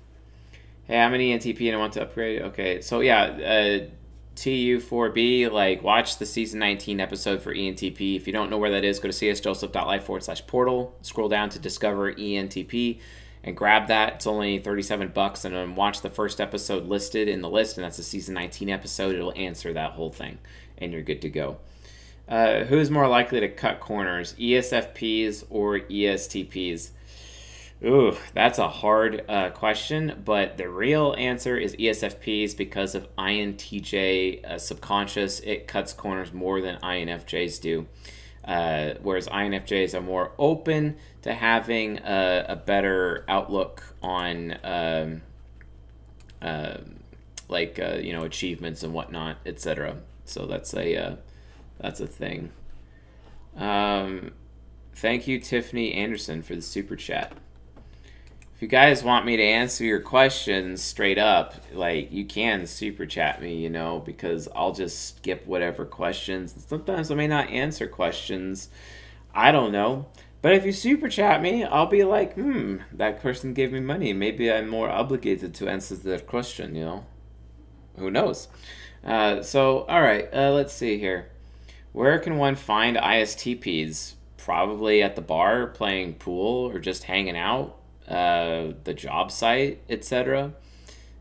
hey, 0.86 0.98
I'm 0.98 1.14
an 1.14 1.20
ENTP 1.20 1.66
and 1.66 1.76
I 1.76 1.78
want 1.78 1.94
to 1.94 2.02
upgrade. 2.02 2.42
Okay, 2.42 2.80
so 2.80 3.00
yeah 3.00 3.88
TU4B, 4.36 5.50
like 5.50 5.82
watch 5.82 6.18
the 6.18 6.26
season 6.26 6.58
19 6.60 7.00
episode 7.00 7.42
for 7.42 7.54
ENTP. 7.54 8.16
If 8.16 8.26
you 8.26 8.32
don't 8.32 8.50
know 8.50 8.58
where 8.58 8.72
that 8.72 8.84
is, 8.84 8.98
go 8.98 9.08
to 9.08 9.14
csjoseph.life 9.14 10.04
forward 10.04 10.24
slash 10.24 10.46
portal, 10.46 10.96
scroll 11.02 11.28
down 11.28 11.50
to 11.50 11.58
discover 11.58 12.12
ENTP 12.12 13.00
and 13.44 13.56
grab 13.56 13.88
that. 13.88 14.14
It's 14.14 14.26
only 14.26 14.58
37 14.58 15.08
bucks 15.08 15.44
and 15.44 15.54
then 15.54 15.74
watch 15.74 16.00
the 16.00 16.10
first 16.10 16.40
episode 16.40 16.86
listed 16.86 17.28
in 17.28 17.42
the 17.42 17.50
list 17.50 17.76
and 17.76 17.84
that's 17.84 17.96
the 17.96 18.02
season 18.02 18.34
19 18.34 18.70
episode. 18.70 19.14
It'll 19.14 19.32
answer 19.36 19.72
that 19.72 19.92
whole 19.92 20.10
thing 20.10 20.38
and 20.78 20.92
you're 20.92 21.02
good 21.02 21.22
to 21.22 21.28
go. 21.28 21.58
Uh, 22.28 22.64
who's 22.64 22.90
more 22.90 23.06
likely 23.06 23.40
to 23.40 23.48
cut 23.48 23.80
corners, 23.80 24.34
ESFPs 24.34 25.44
or 25.50 25.80
ESTPs? 25.80 26.90
Ooh, 27.82 28.16
that's 28.32 28.58
a 28.58 28.68
hard 28.68 29.24
uh, 29.28 29.50
question, 29.50 30.22
but 30.24 30.56
the 30.56 30.68
real 30.68 31.14
answer 31.18 31.56
is 31.56 31.76
ESFPs 31.76 32.56
because 32.56 32.94
of 32.94 33.14
INTJ 33.16 34.44
uh, 34.44 34.58
subconscious. 34.58 35.40
It 35.40 35.66
cuts 35.66 35.92
corners 35.92 36.32
more 36.32 36.60
than 36.60 36.76
INFJs 36.80 37.60
do. 37.60 37.86
Uh, 38.44 38.94
whereas 39.02 39.26
INFJs 39.28 39.94
are 39.94 40.02
more 40.02 40.32
open 40.38 40.96
to 41.22 41.32
having 41.32 41.98
a, 41.98 42.46
a 42.50 42.56
better 42.56 43.24
outlook 43.26 43.82
on 44.02 44.58
um, 44.62 45.22
uh, 46.42 46.76
like 47.48 47.78
uh, 47.78 47.96
you 47.96 48.12
know 48.12 48.24
achievements 48.24 48.82
and 48.82 48.92
whatnot, 48.92 49.38
etc. 49.46 49.96
So 50.26 50.46
that's 50.46 50.74
a 50.74 50.96
uh, 50.96 51.16
that's 51.78 52.00
a 52.00 52.06
thing. 52.06 52.50
Um, 53.56 54.32
thank 54.94 55.26
you, 55.26 55.40
Tiffany 55.40 55.92
Anderson, 55.94 56.42
for 56.42 56.54
the 56.54 56.62
super 56.62 56.96
chat 56.96 57.32
you 58.64 58.68
guys 58.68 59.04
want 59.04 59.26
me 59.26 59.36
to 59.36 59.42
answer 59.42 59.84
your 59.84 60.00
questions 60.00 60.82
straight 60.82 61.18
up, 61.18 61.54
like 61.74 62.10
you 62.10 62.24
can 62.24 62.66
super 62.66 63.04
chat 63.04 63.42
me, 63.42 63.56
you 63.58 63.68
know, 63.68 64.00
because 64.06 64.48
I'll 64.56 64.72
just 64.72 65.18
skip 65.18 65.46
whatever 65.46 65.84
questions. 65.84 66.54
Sometimes 66.66 67.10
I 67.10 67.14
may 67.14 67.26
not 67.26 67.50
answer 67.50 67.86
questions. 67.86 68.70
I 69.34 69.52
don't 69.52 69.70
know. 69.70 70.06
But 70.40 70.54
if 70.54 70.64
you 70.64 70.72
super 70.72 71.10
chat 71.10 71.42
me, 71.42 71.62
I'll 71.62 71.88
be 71.88 72.04
like, 72.04 72.36
hmm, 72.36 72.78
that 72.92 73.20
person 73.20 73.52
gave 73.52 73.70
me 73.70 73.80
money. 73.80 74.14
Maybe 74.14 74.50
I'm 74.50 74.70
more 74.70 74.88
obligated 74.88 75.52
to 75.56 75.68
answer 75.68 75.94
their 75.96 76.20
question, 76.20 76.74
you 76.74 76.86
know? 76.86 77.06
Who 77.98 78.10
knows? 78.10 78.48
Uh, 79.04 79.42
so, 79.42 79.80
all 79.80 80.00
right, 80.00 80.26
uh, 80.32 80.52
let's 80.52 80.72
see 80.72 80.96
here. 80.96 81.28
Where 81.92 82.18
can 82.18 82.38
one 82.38 82.54
find 82.54 82.96
ISTPs? 82.96 84.14
Probably 84.38 85.02
at 85.02 85.16
the 85.16 85.22
bar 85.22 85.66
playing 85.66 86.14
pool 86.14 86.70
or 86.70 86.78
just 86.78 87.04
hanging 87.04 87.36
out 87.36 87.78
uh, 88.08 88.72
the 88.84 88.94
job 88.94 89.30
site, 89.30 89.80
etc. 89.88 90.52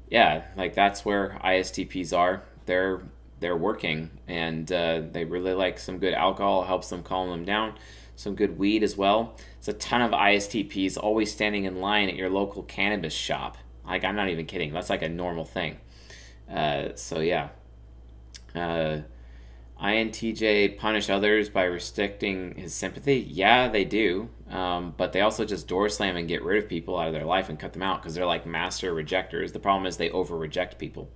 Yeah, 0.09 0.43
like 0.55 0.75
that's 0.75 1.05
where 1.05 1.39
ISTPs 1.43 2.15
are. 2.17 2.43
They're 2.65 3.01
they're 3.39 3.57
working 3.57 4.09
and 4.25 4.71
uh, 4.71 5.01
they 5.11 5.25
really 5.25 5.53
like 5.53 5.77
some 5.77 5.97
good 5.97 6.13
alcohol 6.13 6.63
helps 6.63 6.89
them 6.89 7.03
calm 7.03 7.29
them 7.29 7.43
down. 7.43 7.75
Some 8.15 8.35
good 8.35 8.57
weed 8.57 8.83
as 8.83 8.95
well. 8.95 9.35
It's 9.57 9.67
a 9.67 9.73
ton 9.73 10.01
of 10.01 10.11
istps 10.11 10.97
always 10.97 11.31
standing 11.31 11.65
in 11.65 11.81
line 11.81 12.07
at 12.07 12.15
your 12.15 12.29
local 12.29 12.63
cannabis 12.63 13.13
shop. 13.13 13.57
Like 13.85 14.05
i'm 14.05 14.15
not 14.15 14.29
even 14.29 14.45
kidding. 14.45 14.71
That's 14.71 14.89
like 14.89 15.01
a 15.01 15.09
normal 15.09 15.43
thing. 15.45 15.77
Uh, 16.49 16.89
so 16.95 17.19
yeah. 17.19 17.49
Uh, 18.55 18.99
INTJ 19.81 20.77
punish 20.77 21.09
others 21.09 21.49
by 21.49 21.63
restricting 21.63 22.55
his 22.55 22.73
sympathy? 22.73 23.27
Yeah, 23.29 23.67
they 23.69 23.83
do. 23.83 24.29
Um, 24.49 24.93
but 24.95 25.13
they 25.13 25.21
also 25.21 25.45
just 25.45 25.67
door 25.67 25.89
slam 25.89 26.15
and 26.15 26.27
get 26.27 26.43
rid 26.43 26.63
of 26.63 26.69
people 26.69 26.97
out 26.97 27.07
of 27.07 27.13
their 27.13 27.25
life 27.25 27.49
and 27.49 27.59
cut 27.59 27.73
them 27.73 27.81
out 27.81 28.01
because 28.01 28.15
they're 28.15 28.25
like 28.25 28.45
master 28.45 28.93
rejectors. 28.93 29.51
The 29.51 29.59
problem 29.59 29.85
is 29.85 29.97
they 29.97 30.09
over 30.11 30.37
reject 30.37 30.77
people. 30.77 31.09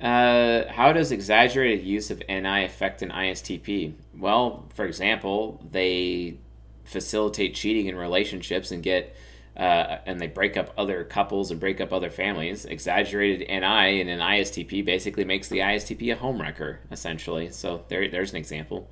Uh, 0.00 0.70
how 0.70 0.92
does 0.92 1.10
exaggerated 1.10 1.84
use 1.84 2.10
of 2.10 2.22
NI 2.28 2.64
affect 2.64 3.02
an 3.02 3.10
ISTP? 3.10 3.94
Well, 4.18 4.66
for 4.74 4.84
example, 4.84 5.60
they 5.70 6.36
facilitate 6.84 7.54
cheating 7.54 7.86
in 7.86 7.96
relationships 7.96 8.70
and 8.70 8.82
get 8.82 9.16
uh, 9.56 9.98
and 10.04 10.20
they 10.20 10.26
break 10.26 10.56
up 10.56 10.72
other 10.76 11.04
couples 11.04 11.50
and 11.50 11.58
break 11.58 11.80
up 11.80 11.92
other 11.92 12.10
families. 12.10 12.66
Exaggerated 12.66 13.48
NI 13.48 14.00
in 14.00 14.08
an 14.08 14.20
ISTP 14.20 14.84
basically 14.84 15.24
makes 15.24 15.48
the 15.48 15.58
ISTP 15.60 16.12
a 16.12 16.16
homewrecker, 16.16 16.78
essentially. 16.90 17.50
So 17.50 17.84
there, 17.88 18.08
there's 18.08 18.32
an 18.32 18.36
example. 18.36 18.88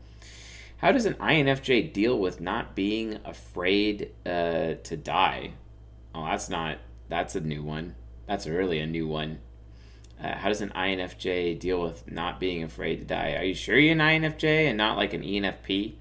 How 0.79 0.93
does 0.93 1.07
an 1.07 1.15
INFJ 1.15 1.93
deal 1.93 2.19
with 2.19 2.41
not 2.41 2.75
being 2.75 3.19
afraid 3.25 4.13
uh, 4.25 4.75
to 4.83 4.97
die? 4.97 5.53
Oh, 6.15 6.25
that's 6.25 6.49
not. 6.49 6.79
That's 7.09 7.35
a 7.37 7.41
new 7.41 7.63
one. 7.63 7.95
That's 8.27 8.47
really 8.47 8.81
a 8.81 8.87
new 8.87 9.07
one. 9.07 9.41
Uh, 10.23 10.37
how 10.37 10.49
does 10.49 10.63
an 10.63 10.71
INFJ 10.71 11.59
deal 11.59 11.83
with 11.83 12.11
not 12.11 12.41
being 12.41 12.63
afraid 12.63 13.01
to 13.01 13.05
die? 13.05 13.35
Are 13.35 13.45
you 13.45 13.55
sure 13.55 13.79
you're 13.79 13.93
an 13.93 13.99
INFJ 13.99 14.69
and 14.69 14.79
not 14.79 14.97
like 14.97 15.13
an 15.13 15.23
ENFP? 15.23 15.95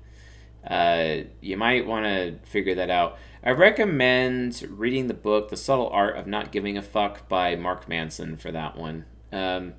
Uh, 0.65 1.25
you 1.41 1.57
might 1.57 1.85
want 1.85 2.05
to 2.05 2.37
figure 2.43 2.75
that 2.75 2.89
out. 2.89 3.17
I 3.43 3.51
recommend 3.51 4.65
reading 4.69 5.07
the 5.07 5.13
book 5.13 5.49
The 5.49 5.57
Subtle 5.57 5.89
Art 5.89 6.15
of 6.15 6.27
Not 6.27 6.51
Giving 6.51 6.77
a 6.77 6.81
Fuck 6.81 7.27
by 7.27 7.55
Mark 7.55 7.89
Manson 7.89 8.37
for 8.37 8.51
that 8.51 8.77
one. 8.77 9.05
Um, 9.31 9.73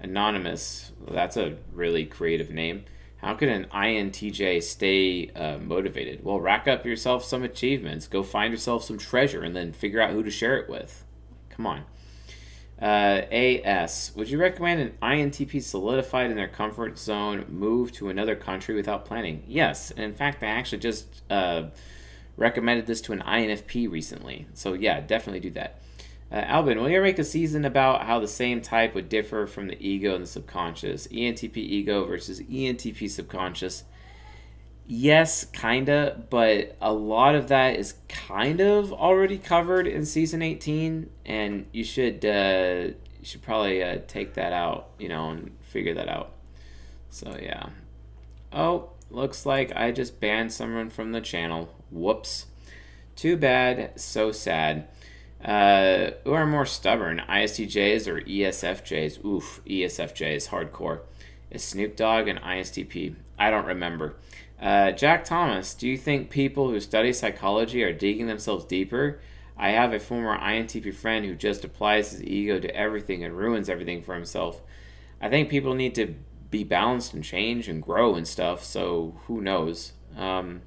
Anonymous, 0.00 0.92
that's 1.10 1.36
a 1.36 1.56
really 1.72 2.04
creative 2.04 2.50
name. 2.50 2.84
How 3.16 3.34
can 3.34 3.48
an 3.48 3.66
INTJ 3.72 4.62
stay 4.62 5.30
uh, 5.34 5.58
motivated? 5.58 6.22
Well, 6.22 6.38
rack 6.38 6.68
up 6.68 6.86
yourself 6.86 7.24
some 7.24 7.42
achievements, 7.42 8.06
go 8.06 8.22
find 8.22 8.52
yourself 8.52 8.84
some 8.84 8.98
treasure, 8.98 9.42
and 9.42 9.56
then 9.56 9.72
figure 9.72 10.00
out 10.00 10.10
who 10.10 10.22
to 10.22 10.30
share 10.30 10.56
it 10.56 10.68
with. 10.68 11.04
Come 11.50 11.66
on. 11.66 11.84
Uh, 12.80 13.22
AS, 13.32 14.12
would 14.14 14.30
you 14.30 14.38
recommend 14.38 14.80
an 14.80 14.92
INTP 15.02 15.62
solidified 15.62 16.30
in 16.30 16.36
their 16.36 16.48
comfort 16.48 16.98
zone 16.98 17.44
move 17.48 17.90
to 17.92 18.08
another 18.08 18.36
country 18.36 18.74
without 18.74 19.04
planning? 19.04 19.42
Yes. 19.46 19.90
And 19.90 20.00
in 20.00 20.14
fact, 20.14 20.42
I 20.42 20.46
actually 20.46 20.78
just. 20.78 21.22
Uh, 21.30 21.70
recommended 22.38 22.86
this 22.86 23.00
to 23.02 23.12
an 23.12 23.20
INFP 23.20 23.90
recently. 23.90 24.46
So 24.54 24.72
yeah, 24.72 25.00
definitely 25.00 25.40
do 25.40 25.50
that. 25.50 25.80
Uh, 26.30 26.36
Albin, 26.36 26.78
will 26.78 26.88
you 26.88 26.96
ever 26.96 27.04
make 27.04 27.18
a 27.18 27.24
season 27.24 27.64
about 27.64 28.04
how 28.04 28.20
the 28.20 28.28
same 28.28 28.60
type 28.60 28.94
would 28.94 29.08
differ 29.08 29.46
from 29.46 29.66
the 29.66 29.86
ego 29.86 30.14
and 30.14 30.22
the 30.22 30.28
subconscious? 30.28 31.08
ENTP 31.08 31.56
ego 31.56 32.04
versus 32.04 32.40
ENTP 32.40 33.10
subconscious. 33.10 33.84
Yes, 34.90 35.44
kinda, 35.44 36.24
but 36.30 36.74
a 36.80 36.90
lot 36.90 37.34
of 37.34 37.48
that 37.48 37.76
is 37.76 37.94
kind 38.08 38.60
of 38.62 38.90
already 38.90 39.36
covered 39.36 39.86
in 39.86 40.06
season 40.06 40.40
18, 40.40 41.10
and 41.26 41.66
you 41.72 41.84
should 41.84 42.24
uh, 42.24 42.94
you 43.18 43.24
should 43.24 43.42
probably 43.42 43.82
uh, 43.82 43.98
take 44.08 44.32
that 44.34 44.54
out, 44.54 44.88
you 44.98 45.10
know, 45.10 45.28
and 45.28 45.50
figure 45.60 45.92
that 45.92 46.08
out. 46.08 46.32
So 47.10 47.36
yeah. 47.38 47.68
Oh, 48.50 48.88
looks 49.10 49.44
like 49.44 49.76
I 49.76 49.92
just 49.92 50.20
banned 50.20 50.54
someone 50.54 50.88
from 50.88 51.12
the 51.12 51.20
channel. 51.20 51.68
Whoops. 51.90 52.46
Too 53.14 53.36
bad. 53.36 54.00
So 54.00 54.32
sad. 54.32 54.88
Uh, 55.44 56.12
who 56.24 56.32
are 56.32 56.46
more 56.46 56.64
stubborn, 56.64 57.22
ISTJs 57.28 58.08
or 58.08 58.22
ESFJs? 58.22 59.22
Oof, 59.22 59.60
ESFJs, 59.66 60.48
hardcore. 60.48 61.00
Is 61.50 61.62
Snoop 61.62 61.94
Dogg 61.94 62.26
an 62.26 62.38
ISTP? 62.38 63.16
I 63.38 63.50
don't 63.50 63.66
remember. 63.66 64.16
Uh, 64.60 64.90
Jack 64.92 65.24
Thomas, 65.24 65.74
do 65.74 65.88
you 65.88 65.96
think 65.96 66.30
people 66.30 66.68
who 66.68 66.80
study 66.80 67.12
psychology 67.12 67.82
are 67.84 67.92
digging 67.92 68.26
themselves 68.26 68.64
deeper? 68.64 69.20
I 69.56 69.70
have 69.70 69.92
a 69.92 70.00
former 70.00 70.36
INTP 70.38 70.94
friend 70.94 71.24
who 71.24 71.34
just 71.34 71.64
applies 71.64 72.10
his 72.12 72.22
ego 72.22 72.58
to 72.60 72.74
everything 72.74 73.24
and 73.24 73.36
ruins 73.36 73.68
everything 73.68 74.02
for 74.02 74.14
himself. 74.14 74.60
I 75.20 75.28
think 75.28 75.48
people 75.48 75.74
need 75.74 75.94
to 75.96 76.14
be 76.50 76.64
balanced 76.64 77.14
and 77.14 77.22
change 77.22 77.68
and 77.68 77.82
grow 77.82 78.14
and 78.14 78.26
stuff, 78.26 78.64
so 78.64 79.20
who 79.26 79.40
knows? 79.40 79.92
Um, 80.16 80.62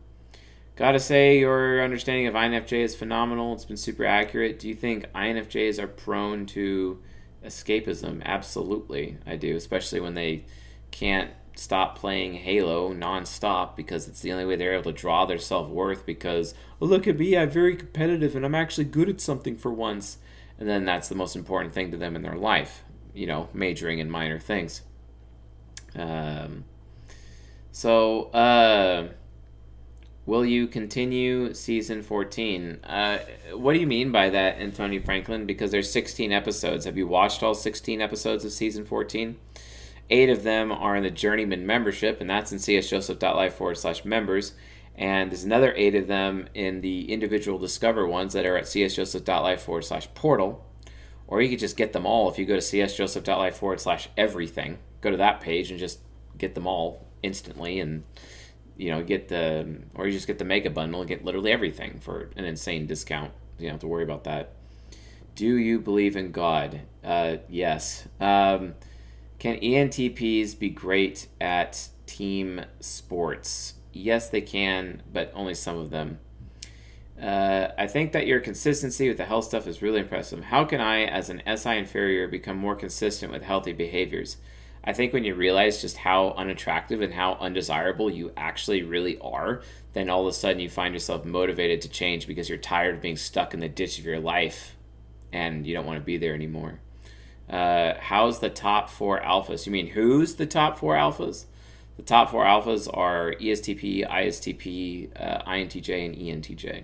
Gotta 0.77 1.00
say, 1.00 1.38
your 1.38 1.83
understanding 1.83 2.27
of 2.27 2.33
INFJ 2.33 2.83
is 2.83 2.95
phenomenal. 2.95 3.53
It's 3.53 3.65
been 3.65 3.77
super 3.77 4.05
accurate. 4.05 4.57
Do 4.57 4.67
you 4.67 4.74
think 4.74 5.05
INFJs 5.13 5.77
are 5.77 5.88
prone 5.88 6.45
to 6.48 7.01
escapism? 7.45 8.24
Absolutely, 8.24 9.17
I 9.27 9.36
do, 9.36 9.55
especially 9.55 10.00
when 10.00 10.15
they 10.15 10.45
can't 10.89 11.29
stop 11.55 11.98
playing 11.98 12.36
Halo 12.36 12.93
nonstop 12.93 13.75
because 13.75 14.08
it's 14.08 14.22
the 14.22 14.31
only 14.31 14.46
way 14.46 14.55
they're 14.55 14.74
able 14.74 14.91
to 14.91 14.98
draw 14.98 15.25
their 15.25 15.38
self 15.38 15.70
worth. 15.70 16.05
Because, 16.05 16.53
oh, 16.81 16.86
look 16.86 17.08
at 17.08 17.17
me, 17.17 17.38
I'm 17.38 17.50
very 17.50 17.75
competitive 17.75 18.36
and 18.36 18.46
I'm 18.46 18.55
actually 18.55 18.86
good 18.86 19.10
at 19.10 19.22
something 19.22 19.55
for 19.55 19.72
once. 19.72 20.17
And 20.60 20.70
then 20.70 20.86
that's 20.86 21.10
the 21.10 21.15
most 21.15 21.36
important 21.36 21.74
thing 21.74 21.91
to 21.91 21.98
them 21.98 22.15
in 22.15 22.22
their 22.22 22.36
life, 22.36 22.84
you 23.13 23.25
know, 23.25 23.50
majoring 23.53 24.00
in 24.00 24.10
minor 24.10 24.39
things. 24.39 24.81
Um, 25.96 26.65
so, 27.72 28.25
uh, 28.31 29.08
Will 30.25 30.46
you 30.46 30.67
continue 30.67 31.53
season 31.53 32.03
14? 32.03 32.79
Uh, 32.84 33.17
what 33.53 33.74
do 33.74 33.79
you 33.79 33.88
mean 33.88 34.12
by 34.12 34.29
that, 34.29 34.60
Antonio 34.60 35.01
Franklin? 35.01 35.48
Because 35.48 35.72
there's 35.72 35.91
16 35.91 36.31
episodes. 36.31 36.86
Have 36.86 36.96
you 36.96 37.08
watched 37.08 37.41
all 37.41 37.55
16 37.55 38.00
episodes 38.01 38.46
of 38.46 38.51
season 38.51 38.86
14? 38.86 39.38
Eight 40.12 40.30
of 40.30 40.44
them 40.44 40.74
are 40.74 40.98
in 40.98 41.03
the 41.03 41.10
Journeyman 41.10 41.65
membership, 41.65 42.20
and 42.20 42.30
that's 42.30 42.51
in 42.51 42.58
csjoseph.life 42.58 43.53
forward 43.53 43.77
slash 43.77 44.03
members. 44.03 44.53
And 44.96 45.32
there's 45.32 45.46
another 45.46 45.74
eight 45.77 45.96
of 45.96 46.08
them 46.08 46.50
in 46.53 46.82
the 46.82 47.12
individual 47.12 47.58
Discover 47.58 48.08
ones 48.08 48.34
that 48.34 48.46
are 48.46 48.58
at 48.58 48.65
csjoseph.life 48.65 49.62
forward 49.62 49.86
slash 49.86 50.13
portal. 50.13 50.65
Or 51.27 51.41
you 51.41 51.50
could 51.50 51.60
just 51.60 51.77
get 51.77 51.94
them 51.94 52.06
all 52.06 52.30
if 52.30 52.38
you 52.38 52.46
go 52.46 52.56
to 52.56 52.60
csjoseph.life 52.60 53.56
forward 53.56 53.80
slash 53.80 54.10
everything. 54.18 54.80
Go 55.00 55.12
to 55.12 55.18
that 55.18 55.39
page 55.39 55.72
and 55.72 55.80
just 55.80 56.00
get 56.38 56.56
them 56.56 56.68
all 56.68 57.08
instantly 57.24 57.80
and 57.80 58.03
you 58.75 58.89
know, 58.89 59.03
get 59.03 59.30
the 59.30 59.77
or 59.96 60.08
you 60.08 60.12
just 60.12 60.27
get 60.27 60.39
the 60.39 60.46
mega 60.46 60.70
bundle 60.70 61.01
and 61.01 61.08
get 61.08 61.24
literally 61.24 61.51
everything 61.51 62.00
for 62.00 62.32
an 62.36 62.44
insane 62.44 62.86
discount. 62.86 63.32
You 63.60 63.68
don't 63.68 63.75
have 63.75 63.82
to 63.82 63.88
worry 63.88 64.03
about 64.03 64.25
that. 64.25 64.53
Do 65.36 65.56
you 65.56 65.80
believe 65.80 66.18
in 66.18 66.32
God? 66.32 66.82
Uh, 67.03 67.38
yes. 67.48 68.08
Um, 68.20 68.74
can 69.41 69.57
ENTPs 69.60 70.60
be 70.60 70.69
great 70.69 71.27
at 71.41 71.88
team 72.05 72.63
sports? 72.79 73.74
Yes, 73.91 74.29
they 74.29 74.41
can, 74.41 75.01
but 75.12 75.31
only 75.33 75.55
some 75.55 75.80
of 75.80 75.89
them. 75.89 76.19
Uh, 77.19 77.69
I 77.75 77.88
think 77.88 78.12
that 78.12 78.27
your 78.27 78.39
consistency 78.39 79.08
with 79.08 79.17
the 79.17 79.25
health 79.25 79.45
stuff 79.45 79.65
is 79.65 79.82
really 79.82 80.01
impressive. 80.01 80.43
How 80.43 80.63
can 80.63 80.80
I, 80.80 81.06
as 81.06 81.32
an 81.32 81.41
SI 81.58 81.75
inferior, 81.75 82.27
become 82.27 82.56
more 82.56 82.75
consistent 82.75 83.32
with 83.32 83.41
healthy 83.41 83.73
behaviors? 83.73 84.38
I 84.84 84.93
think 84.93 85.12
when 85.12 85.23
you 85.23 85.34
realize 85.34 85.82
just 85.82 85.97
how 85.97 86.36
unattractive 86.38 87.01
and 87.01 87.12
how 87.12 87.34
undesirable 87.41 88.12
you 88.12 88.32
actually 88.38 88.84
really 88.84 89.17
are, 89.21 89.63
then 89.93 90.08
all 90.08 90.21
of 90.21 90.27
a 90.27 90.34
sudden 90.34 90.60
you 90.60 90.69
find 90.69 90.93
yourself 90.93 91.25
motivated 91.25 91.82
to 91.82 91.89
change 91.89 92.27
because 92.27 92.47
you're 92.47 92.60
tired 92.60 92.93
of 92.93 93.01
being 93.01 93.17
stuck 93.17 93.56
in 93.56 93.60
the 93.60 93.67
ditch 93.67 93.97
of 93.97 94.06
your 94.06 94.19
life 94.19 94.75
and 95.34 95.65
you 95.65 95.73
don't 95.73 95.88
want 95.88 95.97
to 95.97 96.06
be 96.06 96.17
there 96.17 96.36
anymore. 96.36 96.80
Uh, 97.52 97.96
how's 98.00 98.40
the 98.40 98.50
top 98.50 98.90
four 98.90 99.20
alphas? 99.20 99.66
You 99.66 99.74
mean 99.74 99.88
who's 99.88 100.36
the 100.36 100.46
top 100.46 100.80
four 100.80 100.96
alphas? 100.96 101.46
The 101.98 102.04
top 102.04 102.32
four 102.32 102.46
alphas 102.46 102.90
are 102.92 103.34
ESTP, 103.34 104.10
ISTP, 104.10 105.10
uh, 105.20 105.44
INTJ, 105.44 106.06
and 106.06 106.16
ENTJ. 106.16 106.84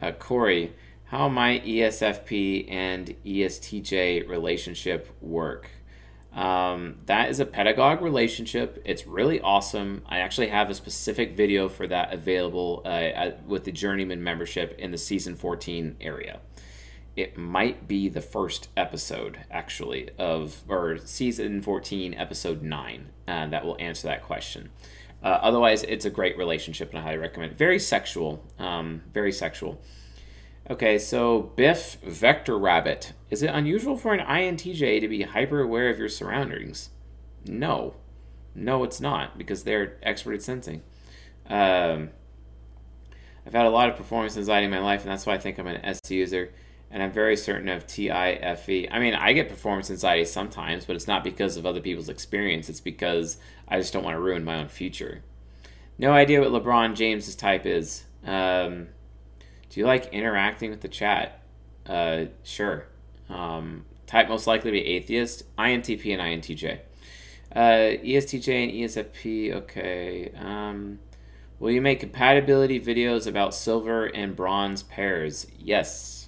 Uh, 0.00 0.12
Corey, 0.12 0.72
how 1.04 1.28
might 1.28 1.64
ESFP 1.64 2.70
and 2.70 3.14
ESTJ 3.24 4.26
relationship 4.28 5.14
work? 5.20 5.68
Um, 6.32 6.96
that 7.06 7.30
is 7.30 7.38
a 7.38 7.46
pedagogue 7.46 8.00
relationship. 8.00 8.82
It's 8.84 9.06
really 9.06 9.40
awesome. 9.40 10.02
I 10.06 10.18
actually 10.18 10.48
have 10.48 10.70
a 10.70 10.74
specific 10.74 11.36
video 11.36 11.68
for 11.68 11.86
that 11.86 12.12
available 12.12 12.82
uh, 12.84 12.88
at, 12.88 13.46
with 13.46 13.64
the 13.64 13.72
Journeyman 13.72 14.22
membership 14.24 14.76
in 14.78 14.90
the 14.90 14.98
season 14.98 15.36
14 15.36 15.96
area. 16.00 16.40
It 17.16 17.36
might 17.36 17.86
be 17.86 18.08
the 18.08 18.20
first 18.20 18.68
episode, 18.76 19.38
actually, 19.50 20.10
of 20.18 20.62
or 20.68 20.98
season 20.98 21.62
14, 21.62 22.14
episode 22.14 22.62
9, 22.62 23.08
uh, 23.28 23.46
that 23.46 23.64
will 23.64 23.76
answer 23.78 24.08
that 24.08 24.24
question. 24.24 24.70
Uh, 25.22 25.38
otherwise, 25.40 25.84
it's 25.84 26.04
a 26.04 26.10
great 26.10 26.36
relationship 26.36 26.90
and 26.90 26.98
I 26.98 27.02
highly 27.02 27.18
recommend 27.18 27.52
it. 27.52 27.58
Very 27.58 27.78
sexual. 27.78 28.44
Um, 28.58 29.02
very 29.12 29.32
sexual. 29.32 29.80
Okay, 30.68 30.98
so 30.98 31.52
Biff 31.56 31.98
Vector 32.02 32.58
Rabbit. 32.58 33.12
Is 33.30 33.42
it 33.42 33.48
unusual 33.48 33.96
for 33.96 34.12
an 34.12 34.20
INTJ 34.20 35.00
to 35.00 35.08
be 35.08 35.22
hyper 35.22 35.60
aware 35.60 35.90
of 35.90 35.98
your 35.98 36.08
surroundings? 36.08 36.90
No. 37.46 37.94
No, 38.54 38.84
it's 38.84 39.00
not, 39.00 39.36
because 39.36 39.64
they're 39.64 39.98
expert 40.02 40.34
at 40.34 40.42
sensing. 40.42 40.82
Um, 41.48 42.10
I've 43.46 43.52
had 43.52 43.66
a 43.66 43.70
lot 43.70 43.88
of 43.88 43.96
performance 43.96 44.36
anxiety 44.36 44.64
in 44.64 44.70
my 44.70 44.78
life, 44.78 45.02
and 45.02 45.10
that's 45.10 45.26
why 45.26 45.34
I 45.34 45.38
think 45.38 45.58
I'm 45.58 45.66
an 45.66 45.84
S 45.84 46.00
user, 46.08 46.52
and 46.90 47.02
I'm 47.02 47.12
very 47.12 47.36
certain 47.36 47.68
of 47.68 47.86
TIFE. 47.86 48.88
I 48.90 48.98
mean, 48.98 49.14
I 49.14 49.32
get 49.32 49.48
performance 49.48 49.90
anxiety 49.90 50.24
sometimes, 50.24 50.84
but 50.84 50.96
it's 50.96 51.08
not 51.08 51.24
because 51.24 51.56
of 51.56 51.66
other 51.66 51.80
people's 51.80 52.08
experience, 52.08 52.68
it's 52.68 52.80
because 52.80 53.38
I 53.68 53.78
just 53.78 53.92
don't 53.92 54.04
want 54.04 54.16
to 54.16 54.20
ruin 54.20 54.44
my 54.44 54.56
own 54.58 54.68
future. 54.68 55.22
No 55.98 56.12
idea 56.12 56.40
what 56.40 56.50
LeBron 56.50 56.94
James's 56.94 57.34
type 57.34 57.66
is. 57.66 58.04
Um, 58.24 58.88
do 59.70 59.80
you 59.80 59.86
like 59.86 60.12
interacting 60.12 60.70
with 60.70 60.80
the 60.80 60.88
chat? 60.88 61.42
Uh, 61.86 62.26
sure. 62.42 62.86
Um, 63.28 63.84
type 64.06 64.28
most 64.28 64.46
likely 64.46 64.70
to 64.70 64.72
be 64.72 64.86
atheist, 64.86 65.44
INTP 65.56 66.18
and 66.18 66.42
INTJ. 66.42 66.80
Uh, 67.54 68.00
ESTJ 68.04 68.64
and 68.64 68.72
ESFP, 68.72 69.54
okay. 69.54 70.32
Um, 70.36 70.98
will 71.58 71.70
you 71.70 71.80
make 71.80 72.00
compatibility 72.00 72.80
videos 72.80 73.26
about 73.26 73.54
silver 73.54 74.06
and 74.06 74.34
bronze 74.34 74.82
pairs? 74.82 75.46
Yes. 75.58 76.23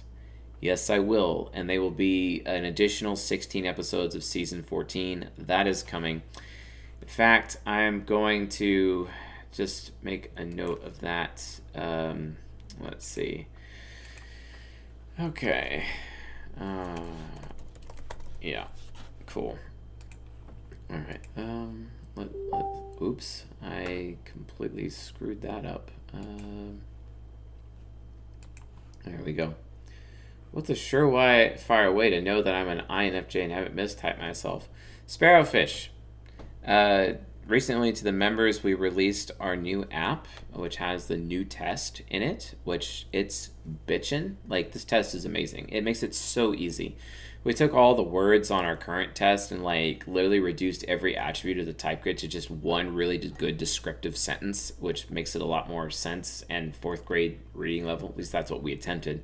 Yes, 0.59 0.89
I 0.89 0.99
will. 0.99 1.51
And 1.53 1.69
they 1.69 1.79
will 1.79 1.91
be 1.91 2.41
an 2.45 2.65
additional 2.65 3.15
16 3.15 3.65
episodes 3.65 4.15
of 4.15 4.23
season 4.23 4.63
14. 4.63 5.29
That 5.37 5.67
is 5.67 5.83
coming. 5.83 6.23
In 7.01 7.07
fact, 7.07 7.57
I'm 7.65 8.03
going 8.03 8.49
to 8.49 9.07
just 9.51 9.91
make 10.01 10.31
a 10.35 10.45
note 10.45 10.83
of 10.83 10.99
that. 11.01 11.59
Um, 11.75 12.37
Let's 12.79 13.05
see. 13.05 13.47
Okay. 15.19 15.83
Uh, 16.59 16.99
yeah. 18.41 18.67
Cool. 19.25 19.57
All 20.91 20.97
right. 20.97 21.21
Um. 21.35 21.89
Let, 22.15 22.29
let, 22.51 22.65
oops. 23.01 23.45
I 23.61 24.17
completely 24.25 24.89
screwed 24.89 25.41
that 25.41 25.65
up. 25.65 25.91
Um. 26.13 26.81
There 29.05 29.21
we 29.23 29.33
go. 29.33 29.55
What's 30.51 30.69
a 30.69 30.73
surefire 30.73 31.93
way 31.93 32.09
to 32.09 32.21
know 32.21 32.41
that 32.41 32.55
I'm 32.55 32.69
an 32.69 32.83
INFJ 32.89 33.43
and 33.43 33.51
haven't 33.51 33.75
mistyped 33.75 34.19
myself? 34.19 34.69
Sparrowfish. 35.07 35.89
Uh, 36.65 37.13
recently 37.47 37.93
to 37.93 38.03
the 38.03 38.11
members 38.11 38.61
we 38.61 38.73
released 38.73 39.31
our 39.39 39.55
new 39.55 39.85
app 39.89 40.27
which 40.51 40.77
has 40.77 41.07
the 41.07 41.15
new 41.15 41.45
test 41.45 42.01
in 42.09 42.21
it 42.21 42.53
which 42.65 43.07
it's 43.13 43.51
bitchin 43.87 44.35
like 44.47 44.73
this 44.73 44.83
test 44.83 45.15
is 45.15 45.23
amazing 45.23 45.67
it 45.69 45.83
makes 45.83 46.03
it 46.03 46.13
so 46.13 46.53
easy 46.53 46.97
we 47.45 47.53
took 47.53 47.73
all 47.73 47.95
the 47.95 48.03
words 48.03 48.51
on 48.51 48.65
our 48.65 48.75
current 48.75 49.15
test 49.15 49.53
and 49.53 49.63
like 49.63 50.05
literally 50.07 50.41
reduced 50.41 50.83
every 50.85 51.15
attribute 51.15 51.59
of 51.59 51.65
the 51.65 51.73
type 51.73 52.03
grid 52.03 52.17
to 52.17 52.27
just 52.27 52.51
one 52.51 52.93
really 52.93 53.17
good 53.17 53.57
descriptive 53.57 54.17
sentence 54.17 54.73
which 54.79 55.09
makes 55.09 55.33
it 55.33 55.41
a 55.41 55.45
lot 55.45 55.69
more 55.69 55.89
sense 55.89 56.43
and 56.49 56.75
fourth 56.75 57.05
grade 57.05 57.39
reading 57.53 57.85
level 57.85 58.09
at 58.09 58.17
least 58.17 58.33
that's 58.33 58.51
what 58.51 58.61
we 58.61 58.73
attempted 58.73 59.23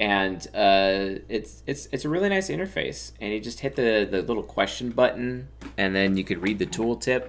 and 0.00 0.44
uh, 0.54 1.20
it's 1.28 1.62
it's 1.66 1.86
it's 1.92 2.06
a 2.06 2.08
really 2.08 2.30
nice 2.30 2.48
interface. 2.48 3.12
And 3.20 3.32
you 3.32 3.38
just 3.38 3.60
hit 3.60 3.76
the 3.76 4.08
the 4.10 4.22
little 4.22 4.42
question 4.42 4.90
button, 4.90 5.48
and 5.76 5.94
then 5.94 6.16
you 6.16 6.24
could 6.24 6.42
read 6.42 6.58
the 6.58 6.66
tooltip, 6.66 7.28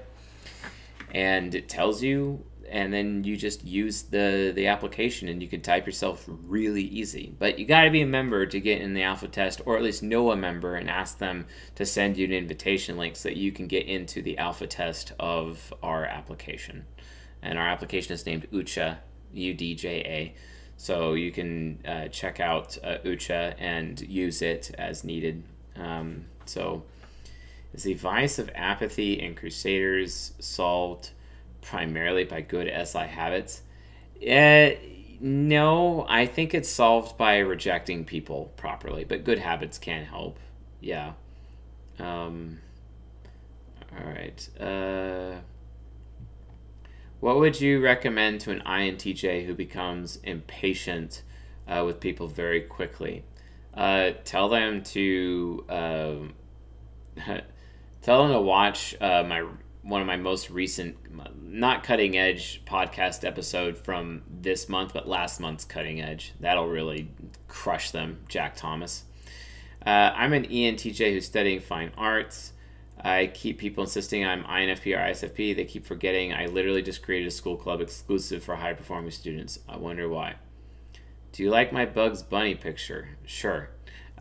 and 1.14 1.54
it 1.54 1.68
tells 1.68 2.02
you 2.02 2.46
and 2.72 2.94
then 2.94 3.26
you 3.26 3.36
just 3.36 3.66
use 3.66 4.04
the 4.04 4.54
the 4.56 4.68
application 4.68 5.28
and 5.28 5.42
you 5.42 5.50
can 5.50 5.60
type 5.60 5.86
yourself 5.86 6.24
really 6.28 6.84
easy. 6.84 7.36
But 7.38 7.60
you 7.60 7.66
got 7.66 7.84
to 7.84 7.90
be 7.90 8.02
a 8.02 8.08
member 8.08 8.46
to 8.46 8.60
get 8.62 8.82
in 8.82 8.94
the 8.94 9.04
alpha 9.04 9.28
test 9.28 9.60
or 9.66 9.76
at 9.76 9.84
least 9.84 10.02
know 10.02 10.32
a 10.32 10.38
member 10.38 10.76
and 10.76 10.90
ask 10.90 11.18
them 11.18 11.48
to 11.76 11.86
send 11.86 12.16
you 12.16 12.26
an 12.26 12.32
invitation 12.32 12.98
link 12.98 13.18
so 13.18 13.28
that 13.28 13.38
you 13.38 13.52
can 13.52 13.68
get 13.68 13.88
into 13.88 14.22
the 14.22 14.38
alpha 14.38 14.68
test 14.68 15.12
of 15.20 15.74
our 15.84 16.06
application. 16.06 16.86
And 17.42 17.60
our 17.60 17.68
application 17.68 18.14
is 18.14 18.26
named 18.26 18.48
ucha 18.54 19.00
udja 19.36 20.32
so 20.82 21.14
you 21.14 21.32
can 21.32 21.78
uh, 21.86 22.08
check 22.08 22.40
out 22.40 22.76
uh, 22.84 22.98
ucha 23.06 23.54
and 23.60 24.02
use 24.02 24.42
it 24.42 24.72
as 24.80 25.04
needed 25.04 25.44
um, 25.76 26.26
so 26.46 26.84
is 27.74 27.84
the 27.84 27.94
vice 27.94 28.40
of 28.40 28.50
apathy 28.56 29.20
in 29.20 29.36
crusaders 29.36 30.34
solved 30.40 31.12
primarily 31.62 32.24
by 32.24 32.42
good 32.42 32.68
SI 32.88 33.00
habits? 33.00 33.62
Uh, 34.22 34.72
no, 35.20 36.06
I 36.10 36.26
think 36.26 36.54
it's 36.54 36.70
solved 36.70 37.18
by 37.18 37.38
rejecting 37.38 38.04
people 38.04 38.52
properly, 38.58 39.04
but 39.04 39.24
good 39.24 39.40
habits 39.40 39.78
can 39.78 40.04
help. 40.04 40.40
Yeah. 40.80 41.14
Um, 42.00 42.60
all 43.94 44.06
right. 44.06 44.50
Uh, 44.60 45.40
what 47.22 47.38
would 47.38 47.62
you 47.62 47.80
recommend 47.80 48.42
to 48.42 48.52
an 48.52 48.62
INTJ 48.66 49.46
who 49.46 49.54
becomes 49.54 50.18
impatient 50.24 51.22
uh, 51.68 51.84
with 51.86 52.00
people 52.00 52.28
very 52.28 52.62
quickly? 52.62 53.24
Uh, 53.74 54.12
tell 54.26 54.50
them 54.50 54.84
to 54.84 55.64
um, 55.70 56.34
tell 58.02 58.24
them 58.24 58.34
to 58.34 58.42
watch 58.42 58.96
uh, 59.00 59.24
my 59.24 59.46
one 59.84 60.02
of 60.02 60.08
my 60.08 60.18
most 60.18 60.50
recent, 60.50 60.98
not 61.42 61.84
cutting 61.84 62.18
edge 62.18 62.64
podcast 62.66 63.26
episode 63.26 63.78
from 63.78 64.24
this 64.30 64.68
month, 64.70 64.94
but 64.94 65.08
last 65.08 65.40
month's 65.40 65.66
cutting 65.66 66.02
edge. 66.02 66.34
That'll 66.40 66.68
really 66.68 67.10
crush 67.48 67.92
them, 67.92 68.20
Jack 68.28 68.56
Thomas. 68.56 69.06
Uh, 69.86 70.12
I'm 70.16 70.34
an 70.34 70.46
ENTJ 70.46 71.14
who's 71.14 71.26
studying 71.26 71.60
fine 71.60 71.92
arts. 71.98 72.54
I 73.04 73.28
keep 73.28 73.58
people 73.58 73.84
insisting 73.84 74.26
I'm 74.26 74.44
INFP 74.44 74.96
or 74.96 75.00
ISFP. 75.00 75.56
They 75.56 75.66
keep 75.66 75.86
forgetting 75.86 76.34
I 76.34 76.46
literally 76.46 76.84
just 76.84 77.02
created 77.02 77.28
a 77.28 77.32
school 77.32 77.58
club 77.58 77.82
exclusive 77.82 78.44
for 78.44 78.56
high 78.56 78.74
performing 78.74 79.12
students. 79.12 79.60
I 79.68 79.78
wonder 79.78 80.08
why. 80.08 80.36
Do 81.32 81.44
you 81.44 81.50
like 81.50 81.74
my 81.74 81.86
Bugs 81.86 82.22
Bunny 82.22 82.56
picture? 82.56 83.10
Sure. 83.26 83.70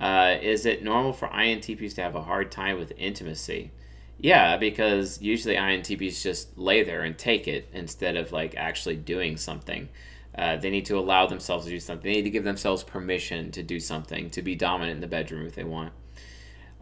Uh, 0.01 0.37
is 0.41 0.65
it 0.65 0.83
normal 0.83 1.13
for 1.13 1.29
INTPs 1.29 1.95
to 1.97 2.03
have 2.03 2.15
a 2.15 2.23
hard 2.23 2.51
time 2.51 2.79
with 2.79 2.93
intimacy? 2.97 3.71
Yeah, 4.19 4.57
because 4.57 5.21
usually 5.21 5.57
INTPs 5.57 6.23
just 6.23 6.57
lay 6.57 6.83
there 6.83 7.03
and 7.03 7.19
take 7.19 7.49
it 7.49 7.69
instead 7.73 8.17
of 8.17 8.33
like 8.33 8.55
actually 8.57 8.97
doing 8.97 9.37
something. 9.37 9.89
Uh, 10.37 10.57
they 10.57 10.71
need 10.71 10.87
to 10.87 10.99
allow 10.99 11.27
themselves 11.27 11.65
to 11.65 11.71
do 11.71 11.81
something. 11.81 12.11
They 12.11 12.19
need 12.19 12.25
to 12.25 12.31
give 12.31 12.45
themselves 12.45 12.83
permission 12.83 13.51
to 13.53 13.63
do 13.63 13.81
something, 13.81 14.31
to 14.31 14.43
be 14.43 14.55
dominant 14.55 14.97
in 14.97 15.01
the 15.01 15.07
bedroom 15.07 15.47
if 15.47 15.55
they 15.55 15.65
want. 15.65 15.93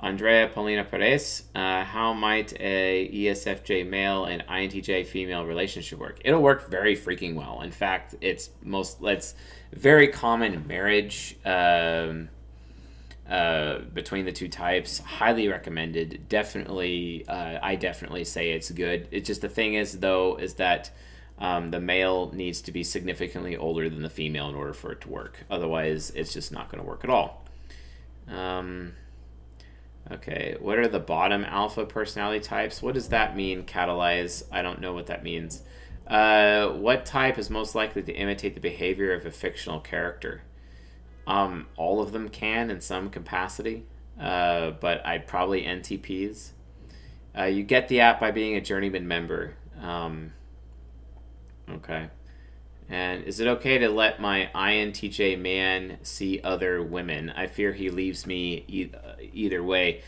Andrea 0.01 0.49
Paulina 0.49 0.85
Perez, 0.85 1.45
uh, 1.55 1.83
how 1.85 2.13
might 2.13 2.53
a 2.61 3.11
ESFJ 3.13 3.89
male 3.89 4.27
and 4.27 4.45
INTJ 4.47 5.07
female 5.07 5.45
relationship 5.45 5.99
work? 5.99 6.21
It'll 6.25 6.43
work 6.43 6.71
very 6.71 6.97
freaking 6.97 7.35
well. 7.35 7.63
In 7.63 7.73
fact, 7.73 8.15
it's 8.21 8.51
most 8.63 9.03
it's 9.03 9.35
very 9.73 10.09
common 10.09 10.67
marriage. 10.67 11.37
Um, 11.45 12.29
uh, 13.29 13.81
between 13.93 14.25
the 14.25 14.33
two 14.33 14.49
types. 14.49 15.01
Highly 15.01 15.49
recommended. 15.49 16.31
Definitely, 16.31 17.27
uh, 17.29 17.59
I 17.63 17.77
definitely 17.77 18.25
say 18.25 18.53
it's 18.53 18.71
good. 18.71 19.07
It's 19.11 19.27
just 19.27 19.43
the 19.43 19.51
thing 19.51 19.75
is 19.75 19.99
though 19.99 20.37
is 20.37 20.55
that 20.55 20.91
um, 21.39 21.71
the 21.71 21.79
male 21.79 22.33
needs 22.33 22.63
to 22.63 22.73
be 22.73 22.83
significantly 22.83 23.55
older 23.55 23.91
than 23.91 24.03
the 24.03 24.09
female 24.09 24.49
in 24.49 24.55
order 24.55 24.73
for 24.73 24.93
it 24.93 25.03
to 25.03 25.11
work. 25.11 25.45
Otherwise, 25.51 26.11
it's 26.15 26.33
just 26.33 26.53
not 26.53 26.71
going 26.71 26.83
to 26.83 26.89
work 26.89 27.05
at 27.05 27.11
all. 27.11 27.45
Um, 28.29 28.95
okay, 30.11 30.57
what 30.61 30.79
are 30.79 30.89
the 30.89 30.99
bottom 30.99 31.45
alpha 31.45 31.85
personality 31.85 32.41
types? 32.41 32.83
What 32.83 32.95
does 32.95 33.09
that 33.09 33.37
mean? 33.37 33.65
Catalyze? 33.65 34.45
I 34.51 34.63
don't 34.63 34.81
know 34.81 34.93
what 34.93 35.07
that 35.07 35.23
means. 35.23 35.63
Uh, 36.07 36.69
what 36.71 37.05
type 37.05 37.39
is 37.39 37.51
most 37.51 37.75
likely 37.75 38.03
to 38.03 38.13
imitate 38.13 38.55
the 38.55 38.61
behavior 38.61 39.13
of 39.13 39.27
a 39.27 39.31
fictional 39.31 39.81
character? 39.81 40.43
Um, 41.27 41.67
all 41.77 42.01
of 42.01 42.13
them 42.13 42.31
can 42.31 42.71
in 42.71 42.81
some 42.81 43.11
capacity, 43.11 43.85
uh, 44.19 44.71
but 44.71 45.05
I'd 45.07 45.27
probably 45.27 45.65
NTPs. 45.65 46.53
Uh, 47.37 47.45
you 47.45 47.63
get 47.63 47.89
the 47.89 48.01
app 48.01 48.19
by 48.19 48.31
being 48.31 48.57
a 48.57 48.61
journeyman 48.63 49.07
member. 49.07 49.55
Um, 49.81 50.33
okay. 51.71 52.09
And 52.89 53.25
is 53.25 53.39
it 53.41 53.47
okay 53.49 53.79
to 53.79 53.89
let 53.89 54.21
my 54.21 54.51
INTJ 54.55 55.37
man 55.37 55.99
see 56.03 56.41
other 56.43 56.83
women? 56.83 57.31
I 57.31 57.47
fear 57.47 57.73
he 57.73 57.91
leaves 57.91 58.27
me 58.27 58.65
e- 58.67 58.91
either 59.33 59.63
way. 59.63 60.03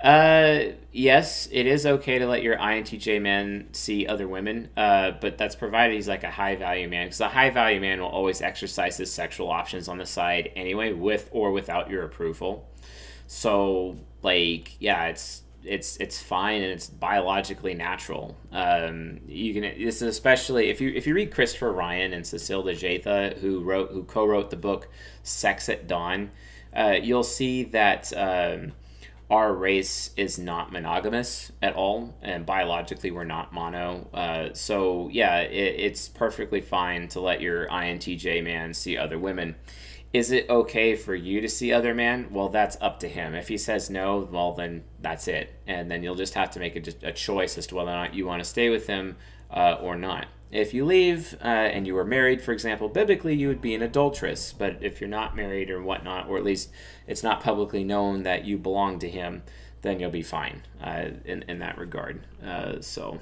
Uh, 0.00 0.74
yes, 0.92 1.48
it 1.50 1.66
is 1.66 1.84
okay 1.84 2.18
to 2.18 2.26
let 2.26 2.42
your 2.42 2.56
INTJ 2.56 3.18
man 3.18 3.68
see 3.72 4.06
other 4.06 4.28
women, 4.28 4.68
uh, 4.76 5.12
but 5.20 5.36
that's 5.38 5.56
provided 5.56 5.94
he's 5.94 6.06
like 6.06 6.22
a 6.22 6.30
high 6.30 6.54
value 6.54 6.88
man. 6.88 7.06
Because 7.06 7.20
a 7.20 7.28
high 7.28 7.50
value 7.50 7.80
man 7.80 8.00
will 8.00 8.08
always 8.08 8.40
exercise 8.40 8.96
his 8.98 9.12
sexual 9.12 9.50
options 9.50 9.88
on 9.88 9.98
the 9.98 10.06
side 10.06 10.52
anyway, 10.54 10.92
with 10.92 11.28
or 11.32 11.50
without 11.50 11.90
your 11.90 12.04
approval. 12.04 12.68
So, 13.26 13.96
like, 14.22 14.76
yeah, 14.80 15.06
it's 15.06 15.42
it's 15.64 15.96
it's 15.98 16.20
fine 16.20 16.62
and 16.62 16.72
it's 16.72 16.88
biologically 16.88 17.74
natural. 17.74 18.36
Um, 18.52 19.20
you 19.26 19.52
can 19.54 19.62
this 19.62 19.96
is 19.96 20.02
especially 20.02 20.70
if 20.70 20.80
you 20.80 20.90
if 20.90 21.06
you 21.06 21.14
read 21.14 21.32
Christopher 21.32 21.72
Ryan 21.72 22.12
and 22.12 22.24
Cacilda 22.24 22.72
Jethá, 22.72 23.38
who 23.38 23.62
wrote 23.62 23.90
who 23.90 24.04
co-wrote 24.04 24.50
the 24.50 24.56
book 24.56 24.88
Sex 25.22 25.68
at 25.68 25.86
Dawn, 25.86 26.30
uh, 26.74 26.96
you'll 27.02 27.24
see 27.24 27.64
that. 27.64 28.12
Um, 28.16 28.72
our 29.30 29.52
race 29.52 30.10
is 30.16 30.38
not 30.38 30.72
monogamous 30.72 31.52
at 31.60 31.74
all, 31.74 32.16
and 32.22 32.46
biologically 32.46 33.10
we're 33.10 33.24
not 33.24 33.52
mono. 33.52 34.08
Uh, 34.14 34.54
so 34.54 35.10
yeah, 35.12 35.40
it, 35.40 35.74
it's 35.78 36.08
perfectly 36.08 36.62
fine 36.62 37.08
to 37.08 37.20
let 37.20 37.42
your 37.42 37.66
INTJ 37.68 38.42
man 38.42 38.72
see 38.72 38.96
other 38.96 39.18
women. 39.18 39.54
Is 40.12 40.30
it 40.30 40.48
okay 40.48 40.96
for 40.96 41.14
you 41.14 41.40
to 41.42 41.48
see 41.48 41.72
other 41.72 41.94
men? 41.94 42.28
Well, 42.30 42.48
that's 42.48 42.78
up 42.80 42.98
to 43.00 43.08
him. 43.08 43.34
If 43.34 43.48
he 43.48 43.58
says 43.58 43.90
no, 43.90 44.26
well 44.30 44.54
then 44.54 44.84
that's 45.00 45.28
it, 45.28 45.54
and 45.66 45.90
then 45.90 46.02
you'll 46.02 46.14
just 46.14 46.34
have 46.34 46.50
to 46.52 46.60
make 46.60 46.76
a, 46.76 47.08
a 47.08 47.12
choice 47.12 47.58
as 47.58 47.66
to 47.68 47.74
whether 47.74 47.90
or 47.90 47.94
not 47.94 48.14
you 48.14 48.26
want 48.26 48.42
to 48.42 48.48
stay 48.48 48.70
with 48.70 48.86
him 48.86 49.16
uh, 49.50 49.76
or 49.80 49.96
not. 49.96 50.26
If 50.50 50.72
you 50.72 50.86
leave 50.86 51.36
uh, 51.42 51.46
and 51.46 51.86
you 51.86 51.94
were 51.94 52.06
married, 52.06 52.40
for 52.40 52.52
example, 52.52 52.88
biblically 52.88 53.34
you 53.34 53.48
would 53.48 53.60
be 53.60 53.74
an 53.74 53.82
adulteress. 53.82 54.54
But 54.54 54.78
if 54.80 55.00
you're 55.00 55.10
not 55.10 55.36
married 55.36 55.70
or 55.70 55.82
whatnot, 55.82 56.28
or 56.28 56.38
at 56.38 56.44
least 56.44 56.70
it's 57.06 57.22
not 57.22 57.42
publicly 57.42 57.84
known 57.84 58.22
that 58.22 58.46
you 58.46 58.56
belong 58.56 58.98
to 59.00 59.10
him, 59.10 59.42
then 59.82 60.00
you'll 60.00 60.10
be 60.10 60.22
fine 60.22 60.62
uh, 60.82 61.10
in, 61.26 61.44
in 61.48 61.58
that 61.58 61.76
regard. 61.76 62.20
Uh, 62.42 62.80
so, 62.80 63.20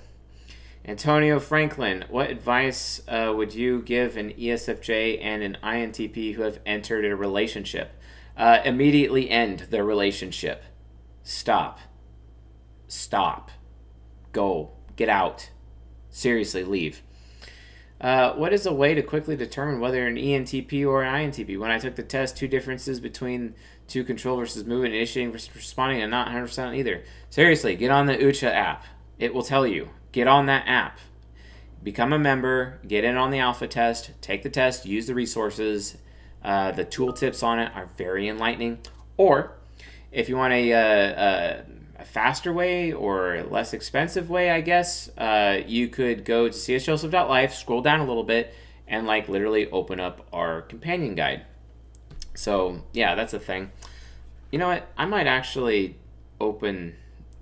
Antonio 0.89 1.41
Franklin, 1.41 2.05
what 2.09 2.31
advice 2.31 3.03
uh, 3.09 3.33
would 3.37 3.53
you 3.53 3.83
give 3.83 4.17
an 4.17 4.33
ESFJ 4.35 5.19
and 5.21 5.43
an 5.43 5.59
INTP 5.61 6.35
who 6.35 6.43
have 6.43 6.61
entered 6.65 7.05
a 7.05 7.17
relationship? 7.17 7.91
Uh, 8.37 8.61
immediately 8.65 9.29
end 9.29 9.67
their 9.71 9.85
relationship. 9.85 10.63
Stop. 11.25 11.81
Stop. 12.87 13.51
Go. 14.33 14.71
Get 14.95 15.09
out. 15.09 15.51
Seriously, 16.09 16.63
leave. 16.63 17.03
Uh, 18.01 18.35
what 18.35 18.53
is 18.53 18.65
a 18.65 18.73
way 18.73 18.95
to 18.95 19.03
quickly 19.03 19.35
determine 19.35 19.81
whether 19.81 20.07
an 20.07 20.15
ENTP 20.15 20.87
or 20.87 21.03
an 21.03 21.33
INTP? 21.33 21.59
When 21.59 21.73
I 21.73 21.81
took 21.81 21.97
the 21.97 22.05
test, 22.05 22.37
two 22.37 22.47
differences 22.47 23.01
between 23.01 23.55
two 23.89 24.05
control 24.05 24.37
versus 24.37 24.65
movement, 24.65 24.95
initiating 24.95 25.33
versus 25.33 25.51
responding, 25.57 26.01
and 26.01 26.13
not 26.13 26.29
100% 26.29 26.77
either. 26.77 27.03
Seriously, 27.29 27.75
get 27.75 27.91
on 27.91 28.07
the 28.07 28.17
Ucha 28.17 28.53
app. 28.53 28.85
It 29.19 29.35
will 29.35 29.43
tell 29.43 29.67
you. 29.67 29.89
Get 30.17 30.29
on 30.29 30.47
that 30.47 30.67
app. 30.67 30.99
Become 31.83 32.15
a 32.15 32.19
member, 32.19 32.81
get 32.89 33.05
in 33.05 33.19
on 33.19 33.31
the 33.31 33.39
alpha 33.39 33.69
test, 33.69 34.13
take 34.23 34.43
the 34.43 34.49
test, 34.49 34.87
use 34.87 35.07
the 35.07 35.15
resources. 35.15 35.99
Uh, 36.43 36.73
the 36.73 36.87
tooltips 36.87 37.43
on 37.43 37.59
it 37.59 37.71
are 37.75 37.85
very 37.99 38.27
enlightening. 38.27 38.79
Or 39.19 39.59
if 40.11 40.31
you 40.31 40.39
want 40.39 40.55
a, 40.55 40.73
uh, 40.73 40.79
uh 40.81 42.05
faster 42.07 42.51
way 42.51 42.95
or 42.95 43.43
less 43.51 43.75
expensive 43.75 44.31
way, 44.31 44.51
I 44.51 44.63
guess, 44.63 45.11
uh, 45.19 45.61
you 45.67 45.89
could 45.89 46.25
go 46.25 46.49
to 46.49 46.55
csjoseph.life, 46.55 47.53
scroll 47.53 47.83
down 47.83 48.01
a 48.01 48.07
little 48.07 48.25
bit, 48.25 48.55
and 48.89 49.07
like 49.07 49.29
literally 49.29 49.71
open 49.71 50.01
up 50.01 50.27
our 50.33 50.63
companion 50.63 51.15
guide. 51.15 51.43
So 52.33 52.85
yeah, 52.95 53.17
that's 53.17 53.35
a 53.35 53.39
thing. 53.39 53.71
You 54.51 54.61
know 54.61 54.69
what? 54.69 54.89
I 54.97 55.05
might 55.05 55.27
actually 55.27 55.99
open 56.41 56.97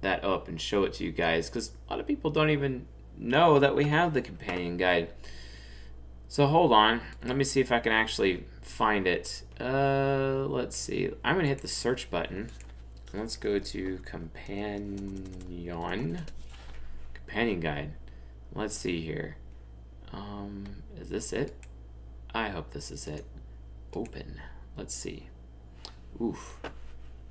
that 0.05 0.25
up 0.25 0.49
and 0.49 0.61
show 0.61 0.85
it 0.85 0.95
to 0.95 1.05
you 1.05 1.13
guys 1.13 1.51
because 1.51 1.73
a 1.89 1.93
lot 1.93 2.01
of 2.01 2.07
people 2.07 2.31
don't 2.31 2.51
even 2.51 2.87
know 3.17 3.59
that 3.59 3.77
we 3.77 3.85
have 3.87 4.15
the 4.15 4.23
companion 4.23 4.77
guide. 4.77 5.11
So 6.29 6.47
hold 6.47 6.73
on. 6.73 7.01
Let 7.25 7.37
me 7.37 7.45
see 7.45 7.61
if 7.61 7.71
I 7.71 7.81
can 7.81 7.93
actually 7.93 8.45
find 8.63 9.07
it. 9.07 9.43
Uh, 9.61 10.47
let's 10.49 10.77
see. 10.77 11.11
I'm 11.23 11.39
to 11.39 11.47
hit 11.47 11.63
the 11.63 11.69
search 11.69 12.11
button. 12.11 12.51
Let's 13.13 13.37
go 13.37 13.59
to 13.59 13.99
companion. 14.05 15.27
Companion 17.15 17.61
guide. 17.61 17.93
Let's 18.53 18.77
see 18.77 19.01
here. 19.01 19.37
Um, 20.13 20.65
is 21.01 21.11
this 21.11 21.33
it? 21.33 21.55
I 22.35 22.49
hope 22.49 22.73
this 22.73 22.91
is 22.91 23.07
it. 23.07 23.25
Open. 23.93 24.41
Let's 24.77 24.95
see. 24.95 25.29
Oof. 26.21 26.59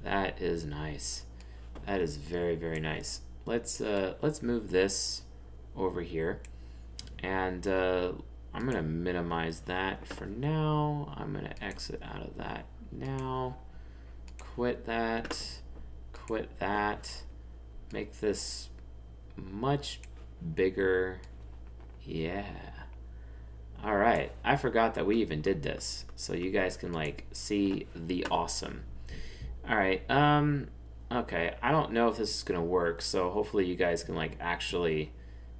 That 0.04 0.42
is 0.42 0.66
nice. 0.66 1.26
That 1.86 2.02
is 2.02 2.18
very, 2.18 2.56
very 2.56 2.80
nice. 2.80 3.22
Let's 3.46 3.82
uh, 3.82 4.16
let's 4.22 4.42
move 4.42 4.72
this 4.72 5.24
over 5.76 6.02
here. 6.02 6.42
And 7.20 7.66
uh, 7.68 8.14
I'm 8.54 8.64
going 8.64 8.76
to 8.76 8.84
minimize 8.84 9.62
that 9.62 10.06
for 10.08 10.26
now. 10.26 11.14
I'm 11.18 11.34
going 11.34 11.46
to 11.46 11.64
exit 11.64 12.02
out 12.04 12.22
of 12.22 12.38
that 12.38 12.66
now. 12.92 13.58
Quit 14.40 14.86
that. 14.86 15.60
Quit 16.12 16.60
that. 16.60 17.24
Make 17.92 18.20
this 18.20 18.70
much 19.36 20.00
bigger. 20.56 21.20
Yeah. 22.04 22.46
All 23.84 23.96
right. 23.96 24.32
I 24.44 24.56
forgot 24.56 24.96
that 24.96 25.06
we 25.06 25.18
even 25.18 25.42
did 25.42 25.64
this. 25.64 26.06
So 26.16 26.34
you 26.34 26.52
guys 26.52 26.78
can 26.78 26.94
like 26.94 27.26
see 27.32 27.88
the 27.96 28.26
awesome. 28.30 28.84
All 29.68 29.76
right. 29.76 30.10
Um 30.10 30.68
okay. 31.20 31.56
I 31.62 31.72
don't 31.72 31.92
know 31.92 32.08
if 32.10 32.18
this 32.18 32.36
is 32.36 32.44
to 32.60 32.66
work. 32.66 33.02
So 33.02 33.30
hopefully 33.30 33.66
you 33.66 33.76
guys 33.76 34.04
can 34.04 34.16
like 34.16 34.38
actually 34.40 35.12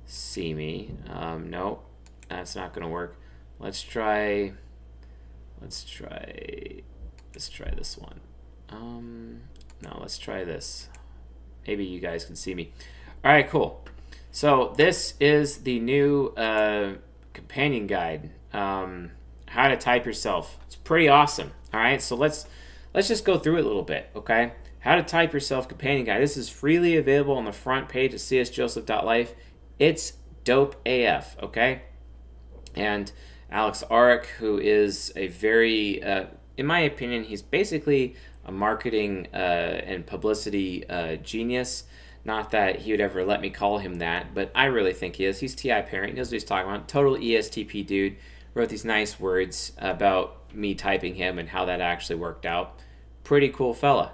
see 0.06 0.54
me. 0.54 0.96
Um 1.10 1.50
no. 1.50 1.82
That's 2.30 2.56
not 2.56 2.74
to 2.86 2.92
work. 2.92 3.18
Let's 3.60 3.82
try 3.82 4.54
let's 5.62 5.84
try 5.84 6.82
let's 7.34 7.50
try 7.50 7.72
this 7.72 7.98
one. 7.98 8.20
Um 8.70 9.42
no, 9.82 9.98
let's 10.00 10.18
try 10.18 10.44
this. 10.44 10.88
Maybe 11.68 11.86
you 11.86 12.00
guys 12.00 12.26
can 12.26 12.36
see 12.36 12.56
me. 12.56 12.72
All 13.24 13.32
right, 13.32 13.48
cool. 13.50 13.84
So 14.32 14.74
this 14.78 15.14
is 15.20 15.60
the 15.60 15.80
new 15.80 16.28
uh, 16.36 16.94
companion 17.34 17.88
guide. 17.88 18.32
Um, 18.52 19.12
how 19.48 19.68
to 19.68 19.78
type 19.78 20.06
yourself. 20.06 20.58
It's 20.66 20.76
pretty 20.76 21.10
awesome. 21.10 21.52
All 21.74 21.80
right, 21.80 22.02
so 22.02 22.16
let's 22.16 22.46
let's 22.94 23.08
just 23.08 23.26
go 23.26 23.38
through 23.38 23.58
it 23.58 23.66
a 23.66 23.68
little 23.68 23.84
bit. 23.84 24.10
Okay, 24.16 24.54
how 24.84 24.96
to 24.96 25.04
type 25.04 25.34
yourself 25.34 25.68
companion 25.68 26.06
guide. 26.06 26.22
This 26.22 26.38
is 26.38 26.50
freely 26.50 26.98
available 26.98 27.36
on 27.36 27.46
the 27.46 27.54
front 27.54 27.88
page 27.90 28.14
of 28.14 28.20
csjoseph.life. 28.20 29.34
It's 29.80 30.14
dope 30.44 30.76
AF. 30.86 31.38
Okay, 31.42 31.84
and 32.76 33.12
Alex 33.50 33.84
Arick, 33.90 34.26
who 34.26 34.58
is 34.58 35.14
a 35.16 35.28
very, 35.28 36.04
uh, 36.04 36.26
in 36.58 36.66
my 36.66 36.80
opinion, 36.80 37.24
he's 37.24 37.42
basically 37.42 38.16
a 38.46 38.52
marketing 38.52 39.28
uh, 39.34 39.38
and 39.38 40.06
publicity 40.06 40.88
uh, 40.90 41.16
genius. 41.18 41.86
Not 42.26 42.52
that 42.52 42.80
he 42.80 42.92
would 42.92 43.02
ever 43.02 43.24
let 43.24 43.42
me 43.42 43.50
call 43.50 43.78
him 43.78 43.96
that, 43.96 44.34
but 44.34 44.52
I 44.56 44.66
really 44.66 44.94
think 44.94 45.16
he 45.18 45.26
is. 45.26 45.40
He's 45.40 45.56
TI 45.56 45.82
parent. 45.82 46.12
He 46.12 46.18
knows 46.18 46.28
what 46.28 46.34
he's 46.34 46.44
talking 46.44 46.70
about. 46.70 46.88
Total 46.88 47.16
ESTP 47.16 47.86
dude. 47.86 48.18
Wrote 48.54 48.70
these 48.70 48.86
nice 48.86 49.20
words 49.20 49.74
about 49.78 50.54
me 50.54 50.76
typing 50.76 51.16
him 51.16 51.40
and 51.40 51.50
how 51.50 51.66
that 51.66 51.82
actually 51.82 52.18
worked 52.18 52.46
out. 52.46 52.80
Pretty 53.24 53.50
cool 53.50 53.74
fella. 53.74 54.14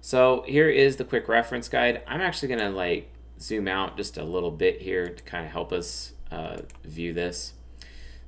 So 0.00 0.44
here 0.46 0.68
is 0.68 0.96
the 0.96 1.04
quick 1.04 1.28
reference 1.28 1.68
guide. 1.68 2.02
I'm 2.06 2.20
actually 2.20 2.56
to 2.56 2.70
like 2.70 3.10
zoom 3.40 3.68
out 3.68 3.96
just 3.96 4.16
a 4.16 4.24
little 4.24 4.50
bit 4.50 4.80
here 4.80 5.08
to 5.08 5.22
kind 5.24 5.44
of 5.44 5.52
help 5.52 5.72
us 5.72 6.12
uh, 6.30 6.58
view 6.84 7.12
this. 7.12 7.54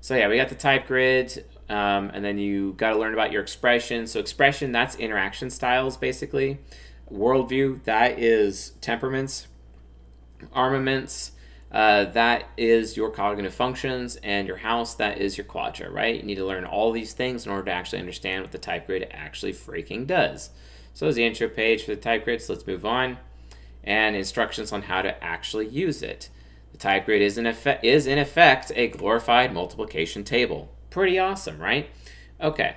So 0.00 0.16
yeah, 0.16 0.28
we 0.28 0.36
got 0.36 0.48
the 0.48 0.54
type 0.54 0.86
grid, 0.86 1.44
um, 1.68 2.10
and 2.14 2.24
then 2.24 2.38
you 2.38 2.72
got 2.72 2.90
to 2.90 2.98
learn 2.98 3.12
about 3.12 3.32
your 3.32 3.42
expression. 3.42 4.06
So 4.06 4.18
expression, 4.18 4.72
that's 4.72 4.96
interaction 4.96 5.50
styles 5.50 5.96
basically 5.96 6.58
worldview, 7.12 7.82
that 7.84 8.18
is 8.18 8.70
temperaments, 8.80 9.48
armaments, 10.52 11.32
uh, 11.72 12.04
that 12.06 12.48
is 12.56 12.96
your 12.96 13.10
cognitive 13.10 13.54
functions, 13.54 14.16
and 14.16 14.46
your 14.48 14.56
house, 14.56 14.94
that 14.94 15.18
is 15.18 15.36
your 15.36 15.44
quadra, 15.44 15.90
right? 15.90 16.16
You 16.16 16.22
need 16.22 16.36
to 16.36 16.46
learn 16.46 16.64
all 16.64 16.92
these 16.92 17.12
things 17.12 17.46
in 17.46 17.52
order 17.52 17.64
to 17.66 17.72
actually 17.72 18.00
understand 18.00 18.42
what 18.42 18.52
the 18.52 18.58
type 18.58 18.86
grid 18.86 19.06
actually 19.10 19.52
freaking 19.52 20.06
does. 20.06 20.50
So 20.94 21.06
there's 21.06 21.16
the 21.16 21.24
intro 21.24 21.48
page 21.48 21.84
for 21.84 21.94
the 21.94 22.00
type 22.00 22.24
grid, 22.24 22.42
so 22.42 22.52
let's 22.52 22.66
move 22.66 22.84
on. 22.84 23.18
And 23.82 24.14
instructions 24.14 24.72
on 24.72 24.82
how 24.82 25.02
to 25.02 25.22
actually 25.24 25.66
use 25.68 26.02
it. 26.02 26.28
The 26.72 26.78
type 26.78 27.06
grid 27.06 27.22
is 27.22 27.38
in 27.38 27.46
effect, 27.46 27.84
is 27.84 28.06
in 28.06 28.18
effect 28.18 28.72
a 28.76 28.88
glorified 28.88 29.54
multiplication 29.54 30.24
table. 30.24 30.70
Pretty 30.90 31.18
awesome, 31.18 31.58
right? 31.58 31.88
Okay, 32.40 32.76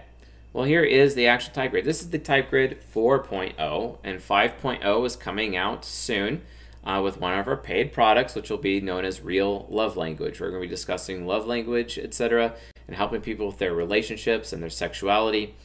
well, 0.53 0.65
here 0.65 0.83
is 0.83 1.15
the 1.15 1.25
actual 1.25 1.53
type 1.53 1.71
grid. 1.71 1.83
This 1.83 2.01
is 2.01 2.11
the 2.11 2.19
type 2.19 2.51
grid 2.51 2.77
4.0, 2.93 3.97
and 4.03 4.19
5.0 4.19 5.05
is 5.05 5.15
coming 5.15 5.55
out 5.55 5.83
soon 5.83 6.43
uh, 6.83 7.01
with 7.03 7.19
one 7.19 7.37
of 7.37 7.47
our 7.47 7.57
paid 7.57 7.91
products, 7.91 8.35
which 8.35 8.51
will 8.51 8.57
be 8.57 8.79
known 8.79 9.03
as 9.03 9.21
Real 9.21 9.65
Love 9.69 9.97
Language. 9.97 10.39
We're 10.39 10.51
going 10.51 10.61
to 10.61 10.67
be 10.67 10.71
discussing 10.71 11.25
love 11.25 11.47
language, 11.47 11.97
etc., 11.97 12.53
and 12.87 12.95
helping 12.95 13.21
people 13.21 13.47
with 13.47 13.57
their 13.57 13.73
relationships 13.73 14.53
and 14.53 14.61
their 14.61 14.69
sexuality. 14.69 15.55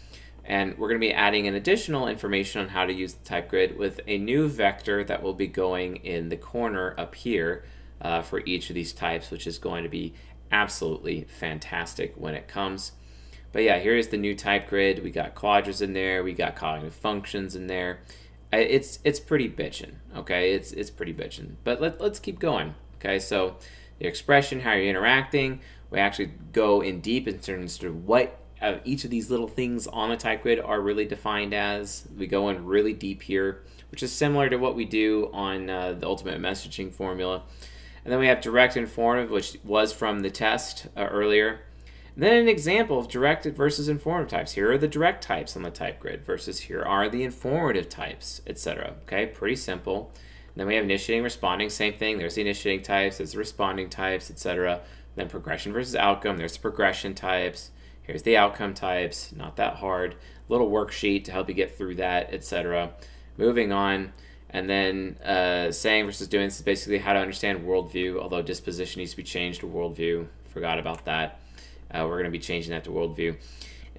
And 0.48 0.78
we're 0.78 0.88
going 0.88 1.00
to 1.00 1.06
be 1.06 1.12
adding 1.12 1.46
an 1.46 1.54
additional 1.54 2.08
information 2.08 2.62
on 2.62 2.68
how 2.70 2.86
to 2.86 2.92
use 2.92 3.12
the 3.12 3.24
type 3.24 3.50
grid 3.50 3.76
with 3.76 4.00
a 4.06 4.16
new 4.16 4.48
vector 4.48 5.04
that 5.04 5.22
will 5.22 5.34
be 5.34 5.46
going 5.46 5.96
in 5.96 6.30
the 6.30 6.38
corner 6.38 6.94
up 6.98 7.14
here 7.14 7.64
uh, 8.00 8.22
for 8.22 8.40
each 8.40 8.70
of 8.70 8.74
these 8.74 8.94
types, 8.94 9.30
which 9.30 9.46
is 9.46 9.58
going 9.58 9.82
to 9.82 9.90
be 9.90 10.14
absolutely 10.50 11.24
fantastic 11.24 12.14
when 12.16 12.34
it 12.34 12.48
comes. 12.48 12.92
But 13.52 13.62
yeah, 13.62 13.78
here's 13.78 14.08
the 14.08 14.16
new 14.16 14.34
type 14.34 14.68
grid. 14.68 15.04
We 15.04 15.10
got 15.10 15.34
quadras 15.34 15.82
in 15.82 15.92
there. 15.92 16.24
We 16.24 16.32
got 16.32 16.56
cognitive 16.56 16.94
functions 16.94 17.54
in 17.54 17.66
there. 17.66 18.00
It's 18.50 18.98
it's 19.04 19.20
pretty 19.20 19.50
bitchin', 19.50 19.96
okay? 20.16 20.52
It's 20.52 20.72
it's 20.72 20.90
pretty 20.90 21.12
bitchin'. 21.12 21.56
But 21.64 21.82
let, 21.82 22.00
let's 22.00 22.18
keep 22.18 22.38
going, 22.38 22.74
okay? 22.96 23.18
So 23.18 23.56
the 23.98 24.06
expression, 24.06 24.60
how 24.60 24.72
you're 24.72 24.88
interacting. 24.88 25.60
We 25.90 25.98
actually 25.98 26.32
go 26.52 26.80
in 26.80 27.00
deep 27.00 27.28
in 27.28 27.38
terms 27.40 27.82
of 27.82 28.06
what 28.06 28.38
uh, 28.60 28.78
each 28.84 29.04
of 29.04 29.10
these 29.10 29.30
little 29.30 29.48
things 29.48 29.86
on 29.86 30.10
the 30.10 30.16
type 30.16 30.42
grid 30.42 30.60
are 30.60 30.80
really 30.80 31.04
defined 31.04 31.54
as. 31.54 32.06
We 32.16 32.26
go 32.26 32.48
in 32.48 32.64
really 32.64 32.92
deep 32.92 33.22
here, 33.22 33.62
which 33.90 34.02
is 34.02 34.12
similar 34.12 34.48
to 34.48 34.56
what 34.56 34.74
we 34.74 34.84
do 34.84 35.30
on 35.32 35.70
uh, 35.70 35.92
the 35.92 36.06
ultimate 36.06 36.40
messaging 36.40 36.92
formula. 36.92 37.42
And 38.04 38.12
then 38.12 38.20
we 38.20 38.26
have 38.26 38.40
direct 38.40 38.76
informative, 38.76 39.30
which 39.30 39.58
was 39.64 39.92
from 39.92 40.20
the 40.20 40.30
test 40.30 40.86
uh, 40.96 41.06
earlier. 41.06 41.60
Then 42.16 42.34
an 42.34 42.48
example 42.48 42.98
of 42.98 43.08
directed 43.08 43.56
versus 43.56 43.88
informative 43.88 44.30
types. 44.30 44.52
Here 44.52 44.72
are 44.72 44.78
the 44.78 44.88
direct 44.88 45.22
types 45.22 45.54
on 45.54 45.62
the 45.62 45.70
type 45.70 46.00
grid 46.00 46.24
versus 46.24 46.60
here 46.60 46.82
are 46.82 47.08
the 47.08 47.22
informative 47.22 47.88
types, 47.88 48.42
etc. 48.44 48.94
Okay, 49.02 49.26
pretty 49.26 49.54
simple. 49.54 50.10
And 50.48 50.54
then 50.56 50.66
we 50.66 50.74
have 50.74 50.82
initiating, 50.82 51.22
responding, 51.22 51.70
same 51.70 51.94
thing. 51.94 52.18
There's 52.18 52.34
the 52.34 52.40
initiating 52.40 52.82
types, 52.82 53.18
there's 53.18 53.32
the 53.32 53.38
responding 53.38 53.88
types, 53.88 54.32
etc. 54.32 54.80
Then 55.14 55.28
progression 55.28 55.72
versus 55.72 55.94
outcome, 55.94 56.38
there's 56.38 56.54
the 56.54 56.58
progression 56.58 57.14
types. 57.14 57.70
Here's 58.08 58.22
the 58.22 58.38
outcome 58.38 58.72
types, 58.72 59.34
not 59.36 59.56
that 59.56 59.74
hard. 59.76 60.16
Little 60.48 60.70
worksheet 60.70 61.24
to 61.24 61.32
help 61.32 61.46
you 61.46 61.54
get 61.54 61.76
through 61.76 61.96
that, 61.96 62.32
etc. 62.32 62.92
Moving 63.36 63.70
on. 63.70 64.14
And 64.48 64.68
then 64.68 65.18
uh, 65.22 65.70
saying 65.72 66.06
versus 66.06 66.26
doing 66.26 66.46
this 66.46 66.56
is 66.56 66.62
basically 66.62 66.96
how 66.96 67.12
to 67.12 67.18
understand 67.18 67.66
worldview, 67.66 68.18
although 68.18 68.40
disposition 68.40 69.00
needs 69.00 69.10
to 69.10 69.18
be 69.18 69.24
changed 69.24 69.60
to 69.60 69.66
worldview. 69.66 70.26
Forgot 70.46 70.78
about 70.78 71.04
that. 71.04 71.38
Uh, 71.90 72.06
we're 72.08 72.14
going 72.14 72.24
to 72.24 72.30
be 72.30 72.38
changing 72.38 72.70
that 72.70 72.84
to 72.84 72.90
worldview. 72.90 73.36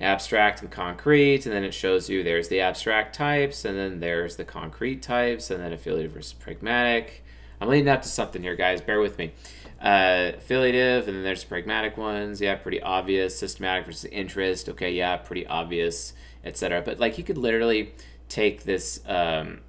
Abstract 0.01 0.63
and 0.63 0.71
concrete, 0.71 1.45
and 1.45 1.53
then 1.53 1.63
it 1.63 1.75
shows 1.75 2.09
you 2.09 2.23
there's 2.23 2.47
the 2.47 2.61
abstract 2.61 3.13
types, 3.13 3.63
and 3.63 3.77
then 3.77 3.99
there's 3.99 4.37
the 4.37 4.43
concrete 4.43 5.03
types, 5.03 5.51
and 5.51 5.61
then 5.61 5.71
affiliative 5.71 6.13
versus 6.13 6.33
pragmatic. 6.33 7.23
I'm 7.61 7.67
leading 7.67 7.89
up 7.89 8.01
to 8.01 8.07
something 8.07 8.41
here, 8.41 8.55
guys. 8.55 8.81
Bear 8.81 9.01
with 9.01 9.19
me. 9.19 9.33
Uh, 9.81 10.33
affiliative, 10.35 11.07
and 11.07 11.15
then 11.15 11.23
there's 11.23 11.45
pragmatic 11.45 11.95
ones. 11.95 12.41
Yeah, 12.41 12.55
pretty 12.55 12.81
obvious. 12.81 13.37
Systematic 13.37 13.85
versus 13.85 14.05
interest. 14.05 14.67
Okay, 14.67 14.91
yeah, 14.91 15.15
pretty 15.15 15.47
obvious, 15.47 16.13
etc. 16.43 16.81
But 16.81 16.99
like, 16.99 17.17
you 17.17 17.23
could 17.23 17.37
literally 17.37 17.93
take 18.27 18.63
this. 18.63 18.99
Um, 19.05 19.61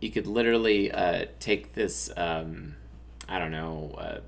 you 0.00 0.10
could 0.10 0.26
literally 0.26 0.92
uh, 0.92 1.26
take 1.40 1.72
this. 1.72 2.10
Um, 2.16 2.76
I 3.28 3.38
don't 3.38 3.52
know 3.52 3.94
uh, 3.96 4.20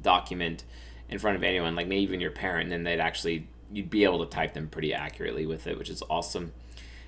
document 0.00 0.64
in 1.08 1.18
front 1.18 1.36
of 1.36 1.42
anyone, 1.42 1.74
like 1.74 1.86
maybe 1.86 2.02
even 2.02 2.20
your 2.20 2.30
parent, 2.30 2.64
and 2.64 2.72
then 2.72 2.84
they'd 2.84 3.00
actually 3.00 3.46
you'd 3.70 3.90
be 3.90 4.04
able 4.04 4.24
to 4.24 4.30
type 4.30 4.54
them 4.54 4.68
pretty 4.68 4.94
accurately 4.94 5.46
with 5.46 5.66
it, 5.66 5.78
which 5.78 5.90
is 5.90 6.02
awesome. 6.08 6.52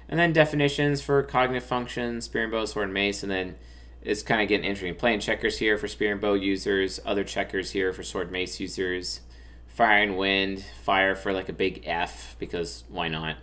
And 0.08 0.18
then 0.18 0.32
definitions 0.32 1.00
for 1.00 1.22
cognitive 1.22 1.64
functions, 1.64 2.26
spear 2.26 2.42
and 2.42 2.52
bow, 2.52 2.64
sword 2.66 2.84
and 2.84 2.94
mace, 2.94 3.22
and 3.22 3.32
then 3.32 3.56
it's 4.04 4.22
kind 4.22 4.42
of 4.42 4.48
getting 4.48 4.66
interesting. 4.66 4.94
Playing 4.94 5.20
checkers 5.20 5.58
here 5.58 5.78
for 5.78 5.88
spear 5.88 6.12
and 6.12 6.20
bow 6.20 6.34
users, 6.34 7.00
other 7.06 7.24
checkers 7.24 7.70
here 7.70 7.92
for 7.92 8.02
sword 8.02 8.30
mace 8.30 8.60
users, 8.60 9.20
fire 9.66 10.02
and 10.02 10.16
wind, 10.16 10.64
fire 10.82 11.14
for 11.14 11.32
like 11.32 11.48
a 11.48 11.52
big 11.54 11.82
F 11.86 12.36
because 12.38 12.84
why 12.88 13.08
not? 13.08 13.36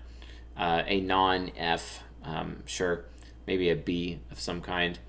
Uh, 0.56 0.84
a 0.86 1.02
non 1.02 1.52
F, 1.58 2.04
um, 2.24 2.63
sure, 2.65 3.06
maybe 3.47 3.69
a 3.69 3.76
B 3.76 4.19
of 4.32 4.39
some 4.39 4.62
kind, 4.62 5.00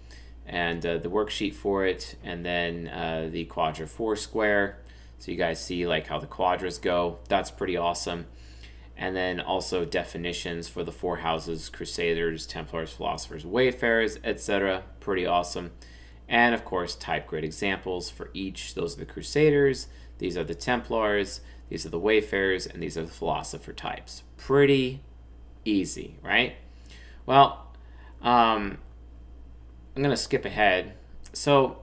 and 0.47 0.85
uh, 0.87 0.99
the 0.99 1.11
worksheet 1.11 1.55
for 1.55 1.85
it, 1.85 2.17
and 2.25 2.45
then 2.45 2.89
uh, 2.89 3.29
the 3.31 3.45
quadra 3.45 3.87
four 3.87 4.17
square 4.17 4.79
So 5.19 5.31
you 5.31 5.37
guys 5.37 5.63
see 5.63 5.87
like 5.87 6.07
how 6.07 6.19
the 6.19 6.27
quadras 6.27 6.79
go. 6.81 7.19
That's 7.29 7.51
pretty 7.51 7.77
awesome. 7.77 8.27
And 9.03 9.17
then 9.17 9.41
also 9.41 9.85
definitions 9.85 10.69
for 10.69 10.85
the 10.85 10.93
four 10.93 11.17
houses, 11.17 11.69
Crusaders, 11.69 12.47
Templars, 12.47 12.93
Philosophers, 12.93 13.45
Wayfarers, 13.45 14.21
etc. 14.23 14.85
Pretty 15.01 15.27
awesome. 15.27 15.73
And 16.29 16.55
of 16.55 16.65
course, 16.65 16.95
type 16.95 17.27
grid 17.27 17.43
examples 17.43 18.11
for 18.11 18.31
each. 18.33 18.77
Those 18.77 18.95
are 18.95 19.01
the 19.01 19.13
Crusaders, 19.13 19.89
these 20.19 20.37
are 20.37 20.45
the 20.45 20.55
Templars, 20.55 21.41
these 21.69 21.85
are 21.85 21.89
the 21.89 21.99
Wayfarers, 21.99 22.65
and 22.65 22.81
these 22.81 22.97
are 22.97 23.03
the 23.03 23.11
Philosopher 23.11 23.73
types. 23.73 24.23
Pretty 24.37 25.03
easy, 25.65 26.15
right? 26.23 26.55
Well, 27.27 27.73
um, 28.21 28.79
I'm 29.97 30.03
going 30.05 30.11
to 30.11 30.17
skip 30.17 30.45
ahead. 30.45 30.95
So 31.33 31.83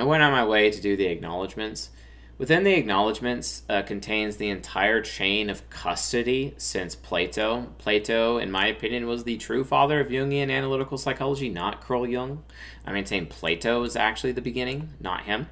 I 0.00 0.02
went 0.02 0.24
on 0.24 0.32
my 0.32 0.44
way 0.44 0.68
to 0.68 0.80
do 0.80 0.96
the 0.96 1.06
acknowledgments. 1.06 1.90
Within 2.36 2.64
the 2.64 2.74
acknowledgments 2.74 3.62
uh, 3.68 3.82
contains 3.82 4.36
the 4.36 4.48
entire 4.48 5.00
chain 5.00 5.48
of 5.48 5.70
custody 5.70 6.52
since 6.56 6.96
Plato. 6.96 7.72
Plato, 7.78 8.38
in 8.38 8.50
my 8.50 8.66
opinion, 8.66 9.06
was 9.06 9.22
the 9.22 9.36
true 9.36 9.62
father 9.62 10.00
of 10.00 10.08
Jungian 10.08 10.50
analytical 10.50 10.98
psychology, 10.98 11.48
not 11.48 11.80
Carl 11.80 12.08
Jung. 12.08 12.42
I 12.84 12.92
maintain 12.92 13.26
Plato 13.26 13.84
is 13.84 13.94
actually 13.94 14.32
the 14.32 14.42
beginning, 14.42 14.94
not 14.98 15.22
him. 15.22 15.48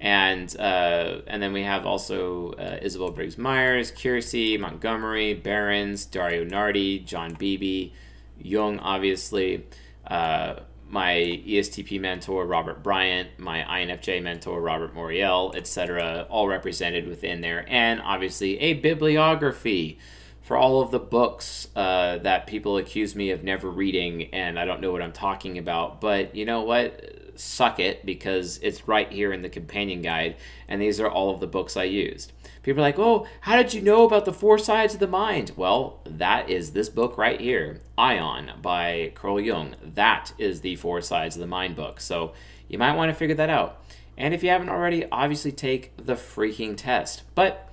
And 0.00 0.54
uh, 0.58 1.20
and 1.28 1.40
then 1.40 1.52
we 1.52 1.62
have 1.62 1.86
also 1.86 2.52
uh, 2.52 2.78
Isabel 2.82 3.10
Briggs 3.12 3.38
Myers, 3.38 3.92
Keirsey, 3.92 4.58
Montgomery, 4.58 5.34
Berens, 5.34 6.04
Dario 6.04 6.42
Nardi, 6.44 6.98
John 6.98 7.34
Beebe, 7.34 7.92
Jung, 8.40 8.80
obviously. 8.80 9.66
Uh, 10.04 10.60
my 10.88 11.42
ESTP 11.46 12.00
mentor, 12.00 12.46
Robert 12.46 12.82
Bryant, 12.82 13.38
my 13.38 13.60
INFJ 13.62 14.22
mentor, 14.22 14.60
Robert 14.60 14.94
Moriel, 14.94 15.54
etc., 15.54 16.26
all 16.30 16.48
represented 16.48 17.06
within 17.06 17.40
there, 17.40 17.64
and 17.68 18.00
obviously 18.00 18.58
a 18.60 18.74
bibliography 18.74 19.98
for 20.42 20.56
all 20.56 20.80
of 20.80 20.90
the 20.90 20.98
books 20.98 21.68
uh, 21.76 22.16
that 22.18 22.46
people 22.46 22.78
accuse 22.78 23.14
me 23.14 23.30
of 23.30 23.44
never 23.44 23.70
reading, 23.70 24.32
and 24.32 24.58
I 24.58 24.64
don't 24.64 24.80
know 24.80 24.90
what 24.90 25.02
I'm 25.02 25.12
talking 25.12 25.58
about. 25.58 26.00
But 26.00 26.34
you 26.34 26.46
know 26.46 26.62
what? 26.62 27.17
Suck 27.38 27.78
it, 27.80 28.04
because 28.04 28.58
it's 28.62 28.88
right 28.88 29.10
here 29.10 29.32
in 29.32 29.42
the 29.42 29.48
companion 29.48 30.02
guide, 30.02 30.36
and 30.68 30.80
these 30.80 31.00
are 31.00 31.08
all 31.08 31.30
of 31.30 31.40
the 31.40 31.46
books 31.46 31.76
I 31.76 31.84
used. 31.84 32.32
People 32.62 32.82
are 32.82 32.86
like, 32.86 32.98
oh, 32.98 33.26
how 33.42 33.56
did 33.56 33.72
you 33.72 33.80
know 33.80 34.04
about 34.04 34.24
the 34.24 34.32
four 34.32 34.58
sides 34.58 34.94
of 34.94 35.00
the 35.00 35.06
mind? 35.06 35.52
Well, 35.56 36.00
that 36.04 36.50
is 36.50 36.72
this 36.72 36.88
book 36.88 37.16
right 37.16 37.40
here, 37.40 37.80
Aion 37.96 38.60
by 38.60 39.12
Carl 39.14 39.40
Jung. 39.40 39.74
That 39.82 40.32
is 40.36 40.60
the 40.60 40.76
four 40.76 41.00
sides 41.00 41.36
of 41.36 41.40
the 41.40 41.46
mind 41.46 41.76
book. 41.76 42.00
So 42.00 42.34
you 42.68 42.78
might 42.78 42.96
want 42.96 43.10
to 43.10 43.14
figure 43.14 43.36
that 43.36 43.48
out. 43.48 43.82
And 44.18 44.34
if 44.34 44.42
you 44.42 44.50
haven't 44.50 44.68
already, 44.68 45.06
obviously 45.10 45.52
take 45.52 45.96
the 45.96 46.14
freaking 46.14 46.76
test. 46.76 47.22
But 47.34 47.72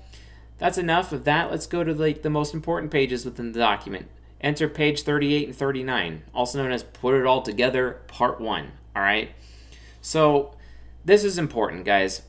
that's 0.59 0.77
enough 0.77 1.11
of 1.11 1.25
that. 1.25 1.51
Let's 1.51 1.67
go 1.67 1.83
to 1.83 1.93
like 1.93 2.21
the 2.21 2.29
most 2.29 2.53
important 2.53 2.91
pages 2.91 3.25
within 3.25 3.51
the 3.51 3.59
document. 3.59 4.07
Enter 4.39 4.69
page 4.69 5.01
38 5.01 5.47
and 5.47 5.55
39, 5.57 6.23
also 6.33 6.61
known 6.61 6.71
as 6.71 6.83
Put 6.83 7.15
It 7.15 7.25
All 7.25 7.41
Together 7.41 8.01
Part 8.07 8.39
1. 8.39 8.71
All 8.95 9.01
right. 9.01 9.31
So 10.05 10.51
this 11.03 11.23
is 11.23 11.39
important, 11.39 11.83
guys, 11.83 12.21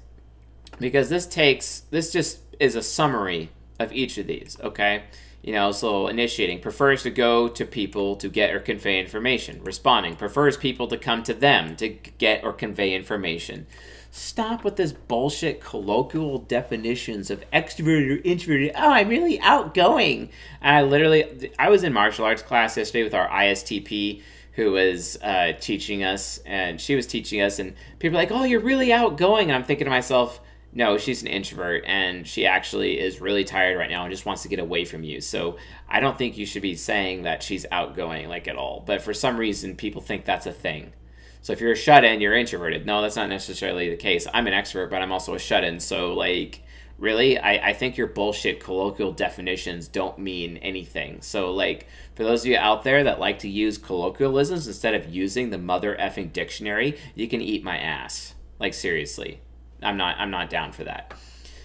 because 0.78 1.10
this 1.10 1.26
takes, 1.26 1.80
this 1.90 2.10
just 2.10 2.38
is 2.58 2.74
a 2.74 2.82
summary 2.82 3.50
of 3.78 3.92
each 3.92 4.16
of 4.16 4.26
these, 4.26 4.56
okay? 4.62 5.04
You 5.42 5.52
know, 5.52 5.72
so 5.72 6.06
initiating 6.06 6.60
prefers 6.60 7.02
to 7.02 7.10
go 7.10 7.48
to 7.48 7.66
people 7.66 8.16
to 8.16 8.30
get 8.30 8.54
or 8.54 8.60
convey 8.60 8.98
information. 8.98 9.62
Responding 9.62 10.16
prefers 10.16 10.56
people 10.56 10.88
to 10.88 10.96
come 10.96 11.22
to 11.24 11.34
them 11.34 11.76
to 11.76 11.90
get 11.90 12.42
or 12.42 12.54
convey 12.54 12.94
information. 12.94 13.66
Stop 14.10 14.64
with 14.64 14.76
this 14.76 14.92
bullshit 14.92 15.60
colloquial 15.60 16.38
definitions 16.38 17.30
of 17.30 17.44
extroverted 17.50 18.18
or 18.18 18.22
introverted. 18.22 18.72
Oh, 18.74 18.90
I'm 18.90 19.10
really 19.10 19.38
outgoing. 19.40 20.30
And 20.62 20.76
I 20.78 20.80
literally, 20.80 21.52
I 21.58 21.68
was 21.68 21.84
in 21.84 21.92
martial 21.92 22.24
arts 22.24 22.40
class 22.40 22.78
yesterday 22.78 23.04
with 23.04 23.12
our 23.12 23.28
ISTP 23.28 24.22
who 24.56 24.72
was 24.72 25.16
uh, 25.22 25.52
teaching 25.60 26.02
us, 26.02 26.38
and 26.44 26.80
she 26.80 26.96
was 26.96 27.06
teaching 27.06 27.40
us, 27.40 27.58
and 27.60 27.74
people 28.00 28.18
are 28.18 28.22
like, 28.22 28.32
"Oh, 28.32 28.44
you're 28.44 28.60
really 28.60 28.92
outgoing." 28.92 29.48
And 29.48 29.56
I'm 29.56 29.64
thinking 29.64 29.84
to 29.84 29.90
myself, 29.90 30.40
no, 30.76 30.98
she's 30.98 31.22
an 31.22 31.28
introvert 31.28 31.84
and 31.86 32.26
she 32.28 32.44
actually 32.44 33.00
is 33.00 33.18
really 33.18 33.44
tired 33.44 33.78
right 33.78 33.88
now 33.88 34.04
and 34.04 34.12
just 34.12 34.26
wants 34.26 34.42
to 34.42 34.48
get 34.48 34.58
away 34.58 34.84
from 34.84 35.02
you. 35.02 35.22
So 35.22 35.56
I 35.88 36.00
don't 36.00 36.18
think 36.18 36.36
you 36.36 36.44
should 36.44 36.60
be 36.60 36.74
saying 36.74 37.22
that 37.22 37.42
she's 37.42 37.64
outgoing 37.72 38.28
like 38.28 38.46
at 38.46 38.56
all. 38.56 38.82
But 38.84 39.00
for 39.00 39.14
some 39.14 39.38
reason, 39.38 39.74
people 39.74 40.02
think 40.02 40.26
that's 40.26 40.44
a 40.44 40.52
thing. 40.52 40.92
So 41.40 41.54
if 41.54 41.62
you're 41.62 41.72
a 41.72 41.76
shut 41.76 42.04
in, 42.04 42.20
you're 42.20 42.34
introverted. 42.34 42.84
No, 42.84 43.00
that's 43.00 43.16
not 43.16 43.30
necessarily 43.30 43.88
the 43.88 43.96
case. 43.96 44.26
I'm 44.34 44.46
an 44.46 44.52
extrovert, 44.52 44.90
but 44.90 45.00
I'm 45.00 45.12
also 45.12 45.34
a 45.34 45.38
shut 45.38 45.64
in. 45.64 45.80
So, 45.80 46.12
like, 46.12 46.62
really, 46.98 47.38
I, 47.38 47.70
I 47.70 47.72
think 47.72 47.96
your 47.96 48.06
bullshit 48.06 48.60
colloquial 48.60 49.12
definitions 49.12 49.88
don't 49.88 50.18
mean 50.18 50.56
anything. 50.58 51.20
So, 51.20 51.52
like, 51.52 51.86
for 52.14 52.24
those 52.24 52.42
of 52.42 52.46
you 52.46 52.56
out 52.56 52.84
there 52.84 53.04
that 53.04 53.20
like 53.20 53.40
to 53.40 53.48
use 53.48 53.78
colloquialisms 53.78 54.66
instead 54.66 54.94
of 54.94 55.14
using 55.14 55.50
the 55.50 55.58
mother 55.58 55.96
effing 55.98 56.32
dictionary, 56.32 56.98
you 57.14 57.28
can 57.28 57.40
eat 57.40 57.62
my 57.64 57.78
ass. 57.78 58.34
Like, 58.58 58.74
seriously. 58.74 59.40
I'm 59.82 59.96
not 59.96 60.16
I'm 60.18 60.30
not 60.30 60.50
down 60.50 60.72
for 60.72 60.84
that. 60.84 61.14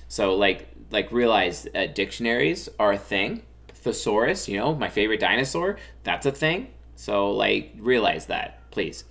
So 0.08 0.36
like 0.36 0.68
like 0.90 1.12
realize 1.12 1.68
dictionaries 1.94 2.70
are 2.80 2.94
a 2.94 2.98
thing. 2.98 3.44
Thesaurus, 3.74 4.48
you 4.48 4.58
know, 4.58 4.76
my 4.76 4.90
favorite 4.90 5.20
dinosaur, 5.20 5.78
that's 6.04 6.26
a 6.26 6.32
thing. 6.32 6.68
So 6.96 7.32
like 7.32 7.74
realize 7.80 8.28
that, 8.28 8.70
please. 8.72 9.06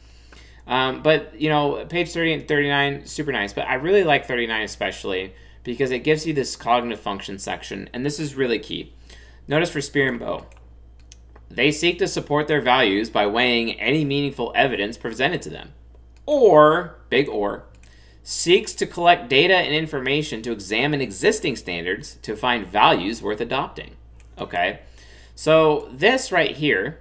Um, 0.66 1.02
but 1.02 1.40
you 1.40 1.48
know, 1.48 1.84
page 1.86 2.12
30 2.12 2.32
and 2.34 2.48
39, 2.48 3.06
super 3.06 3.32
nice. 3.32 3.52
But 3.52 3.66
I 3.66 3.74
really 3.74 4.04
like 4.04 4.26
39 4.26 4.62
especially 4.62 5.34
because 5.62 5.90
it 5.90 6.04
gives 6.04 6.26
you 6.26 6.32
this 6.32 6.56
cognitive 6.56 7.00
function 7.00 7.38
section, 7.38 7.88
and 7.92 8.04
this 8.04 8.18
is 8.18 8.34
really 8.34 8.58
key. 8.58 8.92
Notice 9.46 9.70
for 9.70 9.80
Spear 9.80 10.08
and 10.08 10.18
Bow. 10.18 10.46
They 11.50 11.72
seek 11.72 11.98
to 11.98 12.06
support 12.06 12.46
their 12.46 12.60
values 12.60 13.10
by 13.10 13.26
weighing 13.26 13.78
any 13.80 14.04
meaningful 14.04 14.52
evidence 14.54 14.96
presented 14.96 15.42
to 15.42 15.50
them. 15.50 15.72
Or, 16.24 16.96
big 17.08 17.28
or, 17.28 17.64
seeks 18.22 18.72
to 18.74 18.86
collect 18.86 19.28
data 19.28 19.56
and 19.56 19.74
information 19.74 20.42
to 20.42 20.52
examine 20.52 21.00
existing 21.00 21.56
standards 21.56 22.16
to 22.22 22.36
find 22.36 22.66
values 22.66 23.20
worth 23.20 23.40
adopting. 23.40 23.96
Okay, 24.38 24.80
so 25.34 25.88
this 25.92 26.30
right 26.30 26.56
here 26.56 27.00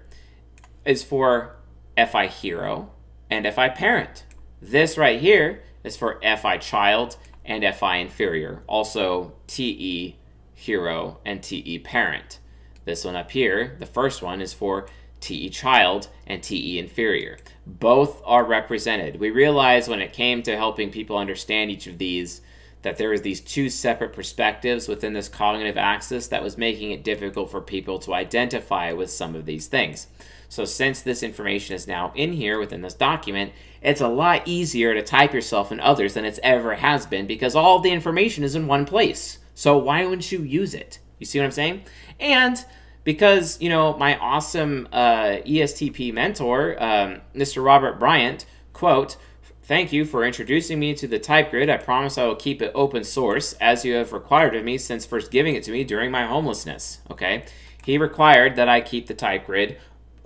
is 0.85 1.03
for 1.03 1.55
FI 1.95 2.27
hero 2.27 2.89
and 3.29 3.47
FI 3.53 3.69
parent. 3.69 4.23
This 4.61 4.97
right 4.97 5.19
here 5.19 5.61
is 5.83 5.95
for 5.95 6.19
FI 6.21 6.57
child 6.57 7.17
and 7.49 7.75
FI 7.75 7.97
inferior, 7.97 8.63
also 8.67 9.33
TE 9.47 10.15
hero 10.53 11.19
and 11.25 11.41
TE 11.43 11.79
parent. 11.79 12.39
This 12.85 13.03
one 13.03 13.15
up 13.15 13.31
here, 13.31 13.75
the 13.79 13.85
first 13.85 14.21
one, 14.21 14.39
is 14.39 14.53
for 14.53 14.87
TE 15.19 15.49
child 15.49 16.07
and 16.27 16.41
TE 16.41 16.79
inferior. 16.79 17.39
Both 17.65 18.21
are 18.23 18.45
represented. 18.45 19.19
We 19.19 19.31
realized 19.31 19.89
when 19.89 20.01
it 20.01 20.13
came 20.13 20.43
to 20.43 20.55
helping 20.55 20.91
people 20.91 21.17
understand 21.17 21.71
each 21.71 21.87
of 21.87 21.97
these 21.97 22.41
that 22.81 22.97
there 22.97 23.09
was 23.09 23.23
these 23.23 23.41
two 23.41 23.69
separate 23.69 24.13
perspectives 24.13 24.87
within 24.87 25.11
this 25.11 25.27
cognitive 25.27 25.77
axis 25.77 26.27
that 26.27 26.43
was 26.43 26.57
making 26.57 26.91
it 26.91 27.03
difficult 27.03 27.51
for 27.51 27.59
people 27.59 27.99
to 27.99 28.13
identify 28.13 28.93
with 28.93 29.09
some 29.09 29.35
of 29.35 29.45
these 29.45 29.67
things. 29.67 30.07
So 30.49 30.65
since 30.65 31.01
this 31.01 31.21
information 31.21 31.75
is 31.75 31.87
now 31.87 32.11
in 32.15 32.33
here 32.33 32.59
within 32.59 32.81
this 32.81 32.95
document, 32.95 33.53
it's 33.81 34.01
a 34.01 34.07
lot 34.07 34.47
easier 34.47 34.93
to 34.95 35.03
type 35.03 35.33
yourself 35.33 35.71
and 35.71 35.79
others 35.79 36.15
than 36.15 36.25
it's 36.25 36.39
ever 36.41 36.75
has 36.75 37.05
been 37.05 37.27
because 37.27 37.55
all 37.55 37.79
the 37.79 37.91
information 37.91 38.43
is 38.43 38.55
in 38.55 38.67
one 38.67 38.85
place. 38.85 39.37
So 39.53 39.77
why 39.77 40.03
wouldn't 40.05 40.31
you 40.31 40.41
use 40.41 40.73
it? 40.73 40.99
You 41.19 41.25
see 41.25 41.39
what 41.39 41.45
I'm 41.45 41.51
saying? 41.51 41.83
And 42.19 42.63
because 43.03 43.61
you 43.61 43.69
know 43.69 43.95
my 43.97 44.17
awesome 44.17 44.87
uh, 44.91 45.37
ESTP 45.45 46.13
mentor, 46.13 46.81
um, 46.81 47.21
Mr. 47.35 47.63
Robert 47.63 47.99
Bryant, 47.99 48.45
quote. 48.73 49.17
Thank 49.63 49.93
you 49.93 50.03
for 50.03 50.25
introducing 50.25 50.79
me 50.79 50.95
to 50.95 51.07
the 51.07 51.19
type 51.19 51.51
grid. 51.51 51.69
I 51.69 51.77
promise 51.77 52.17
I 52.17 52.25
will 52.25 52.35
keep 52.35 52.59
it 52.59 52.71
open 52.73 53.03
source 53.03 53.53
as 53.61 53.85
you 53.85 53.93
have 53.93 54.13
required 54.13 54.55
of 54.55 54.63
me 54.63 54.79
since 54.79 55.05
first 55.05 55.29
giving 55.29 55.53
it 55.53 55.61
to 55.65 55.71
me 55.71 55.83
during 55.83 56.09
my 56.09 56.25
homelessness. 56.25 57.01
Okay? 57.11 57.45
He 57.83 57.99
required 57.99 58.55
that 58.55 58.67
I 58.67 58.81
keep 58.81 59.05
the 59.05 59.13
type 59.13 59.45
grid 59.45 59.77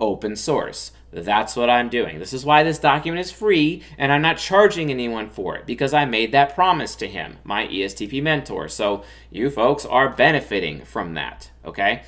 open 0.04 0.36
source. 0.36 0.92
That's 1.12 1.54
what 1.54 1.70
I'm 1.70 1.88
doing. 1.88 2.18
This 2.18 2.32
is 2.32 2.44
why 2.44 2.64
this 2.64 2.78
document 2.78 3.20
is 3.20 3.30
free 3.30 3.82
and 3.96 4.12
I'm 4.12 4.22
not 4.22 4.38
charging 4.38 4.90
anyone 4.90 5.30
for 5.30 5.56
it 5.56 5.64
because 5.64 5.94
I 5.94 6.04
made 6.04 6.32
that 6.32 6.54
promise 6.54 6.96
to 6.96 7.06
him, 7.06 7.38
my 7.44 7.66
ESTP 7.68 8.22
mentor. 8.22 8.68
So 8.68 9.04
you 9.30 9.48
folks 9.50 9.84
are 9.84 10.08
benefiting 10.08 10.84
from 10.84 11.14
that. 11.14 11.50
Okay? 11.64 12.02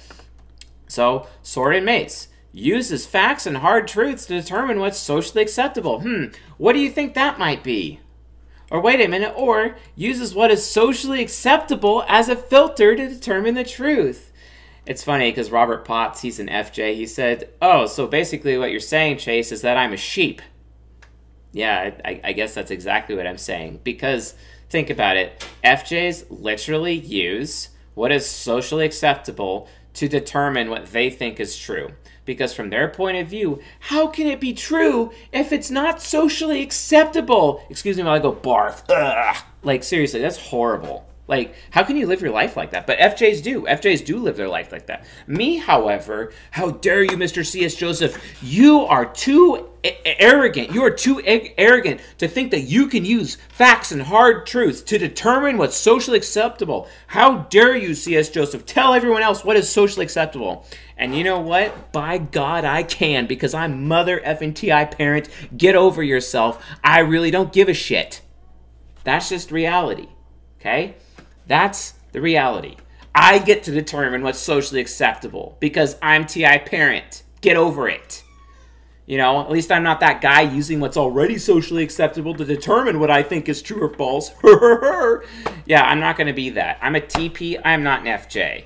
So, 0.88 1.26
Sword 1.42 1.76
and 1.76 1.86
Mace 1.86 2.28
uses 2.52 3.06
facts 3.06 3.46
and 3.46 3.58
hard 3.58 3.86
truths 3.86 4.26
to 4.26 4.40
determine 4.40 4.80
what's 4.80 4.98
socially 4.98 5.42
acceptable. 5.42 6.00
Hmm, 6.00 6.26
what 6.56 6.72
do 6.72 6.78
you 6.78 6.90
think 6.90 7.14
that 7.14 7.38
might 7.38 7.62
be? 7.62 8.00
Or 8.70 8.80
wait 8.80 9.00
a 9.00 9.08
minute, 9.08 9.34
or 9.36 9.76
uses 9.94 10.34
what 10.34 10.50
is 10.50 10.64
socially 10.64 11.20
acceptable 11.20 12.04
as 12.08 12.28
a 12.28 12.34
filter 12.34 12.96
to 12.96 13.08
determine 13.08 13.54
the 13.54 13.62
truth. 13.62 14.32
It's 14.86 15.02
funny 15.02 15.30
because 15.30 15.50
Robert 15.50 15.84
Potts, 15.84 16.20
he's 16.20 16.38
an 16.38 16.48
FJ, 16.48 16.94
he 16.94 17.06
said, 17.06 17.50
Oh, 17.60 17.86
so 17.86 18.06
basically 18.06 18.56
what 18.56 18.70
you're 18.70 18.80
saying, 18.80 19.18
Chase, 19.18 19.50
is 19.50 19.62
that 19.62 19.76
I'm 19.76 19.92
a 19.92 19.96
sheep. 19.96 20.40
Yeah, 21.52 21.92
I, 22.04 22.20
I 22.22 22.32
guess 22.32 22.54
that's 22.54 22.70
exactly 22.70 23.16
what 23.16 23.26
I'm 23.26 23.38
saying. 23.38 23.80
Because 23.82 24.34
think 24.68 24.90
about 24.90 25.16
it 25.16 25.44
FJs 25.64 26.26
literally 26.30 26.94
use 26.94 27.70
what 27.94 28.12
is 28.12 28.26
socially 28.26 28.84
acceptable 28.84 29.68
to 29.94 30.08
determine 30.08 30.70
what 30.70 30.86
they 30.86 31.10
think 31.10 31.40
is 31.40 31.58
true. 31.58 31.88
Because 32.24 32.52
from 32.52 32.70
their 32.70 32.88
point 32.88 33.16
of 33.16 33.28
view, 33.28 33.60
how 33.80 34.06
can 34.06 34.26
it 34.26 34.40
be 34.40 34.52
true 34.52 35.10
if 35.32 35.52
it's 35.52 35.70
not 35.70 36.02
socially 36.02 36.62
acceptable? 36.62 37.64
Excuse 37.70 37.96
me 37.96 38.02
while 38.02 38.14
I 38.14 38.18
go 38.18 38.32
barf. 38.32 38.82
Ugh. 38.88 39.36
Like, 39.62 39.82
seriously, 39.82 40.20
that's 40.20 40.36
horrible. 40.36 41.06
Like, 41.28 41.54
how 41.70 41.82
can 41.82 41.96
you 41.96 42.06
live 42.06 42.20
your 42.20 42.30
life 42.30 42.56
like 42.56 42.70
that? 42.70 42.86
But 42.86 42.98
FJs 42.98 43.42
do. 43.42 43.62
FJs 43.62 44.04
do 44.04 44.18
live 44.18 44.36
their 44.36 44.48
life 44.48 44.70
like 44.70 44.86
that. 44.86 45.04
Me, 45.26 45.56
however, 45.56 46.32
how 46.52 46.70
dare 46.70 47.02
you, 47.02 47.16
Mr. 47.16 47.44
C.S. 47.44 47.74
Joseph? 47.74 48.16
You 48.40 48.82
are 48.82 49.04
too 49.04 49.70
arrogant. 50.04 50.72
You 50.72 50.84
are 50.84 50.90
too 50.90 51.20
arrogant 51.24 52.00
to 52.18 52.28
think 52.28 52.52
that 52.52 52.62
you 52.62 52.86
can 52.86 53.04
use 53.04 53.38
facts 53.48 53.90
and 53.90 54.02
hard 54.02 54.46
truths 54.46 54.80
to 54.82 54.98
determine 54.98 55.58
what's 55.58 55.76
socially 55.76 56.16
acceptable. 56.16 56.88
How 57.08 57.38
dare 57.38 57.76
you, 57.76 57.94
C.S. 57.94 58.28
Joseph? 58.28 58.64
Tell 58.64 58.94
everyone 58.94 59.22
else 59.22 59.44
what 59.44 59.56
is 59.56 59.68
socially 59.68 60.04
acceptable. 60.04 60.64
And 60.96 61.14
you 61.16 61.24
know 61.24 61.40
what? 61.40 61.90
By 61.90 62.18
God, 62.18 62.64
I 62.64 62.84
can 62.84 63.26
because 63.26 63.52
I'm 63.52 63.88
mother 63.88 64.20
effing 64.24 64.54
TI 64.54 64.86
parent. 64.96 65.28
Get 65.56 65.74
over 65.74 66.04
yourself. 66.04 66.64
I 66.84 67.00
really 67.00 67.32
don't 67.32 67.52
give 67.52 67.68
a 67.68 67.74
shit. 67.74 68.22
That's 69.02 69.28
just 69.28 69.50
reality. 69.50 70.08
Okay? 70.60 70.94
That's 71.46 71.94
the 72.12 72.20
reality. 72.20 72.76
I 73.14 73.38
get 73.38 73.62
to 73.64 73.70
determine 73.70 74.22
what's 74.22 74.38
socially 74.38 74.80
acceptable 74.80 75.56
because 75.60 75.96
I'm 76.02 76.26
TI 76.26 76.58
parent. 76.58 77.22
Get 77.40 77.56
over 77.56 77.88
it. 77.88 78.22
You 79.06 79.18
know, 79.18 79.40
at 79.40 79.50
least 79.50 79.70
I'm 79.70 79.84
not 79.84 80.00
that 80.00 80.20
guy 80.20 80.40
using 80.42 80.80
what's 80.80 80.96
already 80.96 81.38
socially 81.38 81.84
acceptable 81.84 82.34
to 82.34 82.44
determine 82.44 82.98
what 82.98 83.10
I 83.10 83.22
think 83.22 83.48
is 83.48 83.62
true 83.62 83.80
or 83.80 83.94
false. 83.94 84.32
yeah, 85.64 85.84
I'm 85.84 86.00
not 86.00 86.16
going 86.16 86.26
to 86.26 86.32
be 86.32 86.50
that. 86.50 86.78
I'm 86.82 86.96
a 86.96 87.00
TP, 87.00 87.60
I'm 87.64 87.84
not 87.84 88.00
an 88.00 88.06
FJ. 88.06 88.64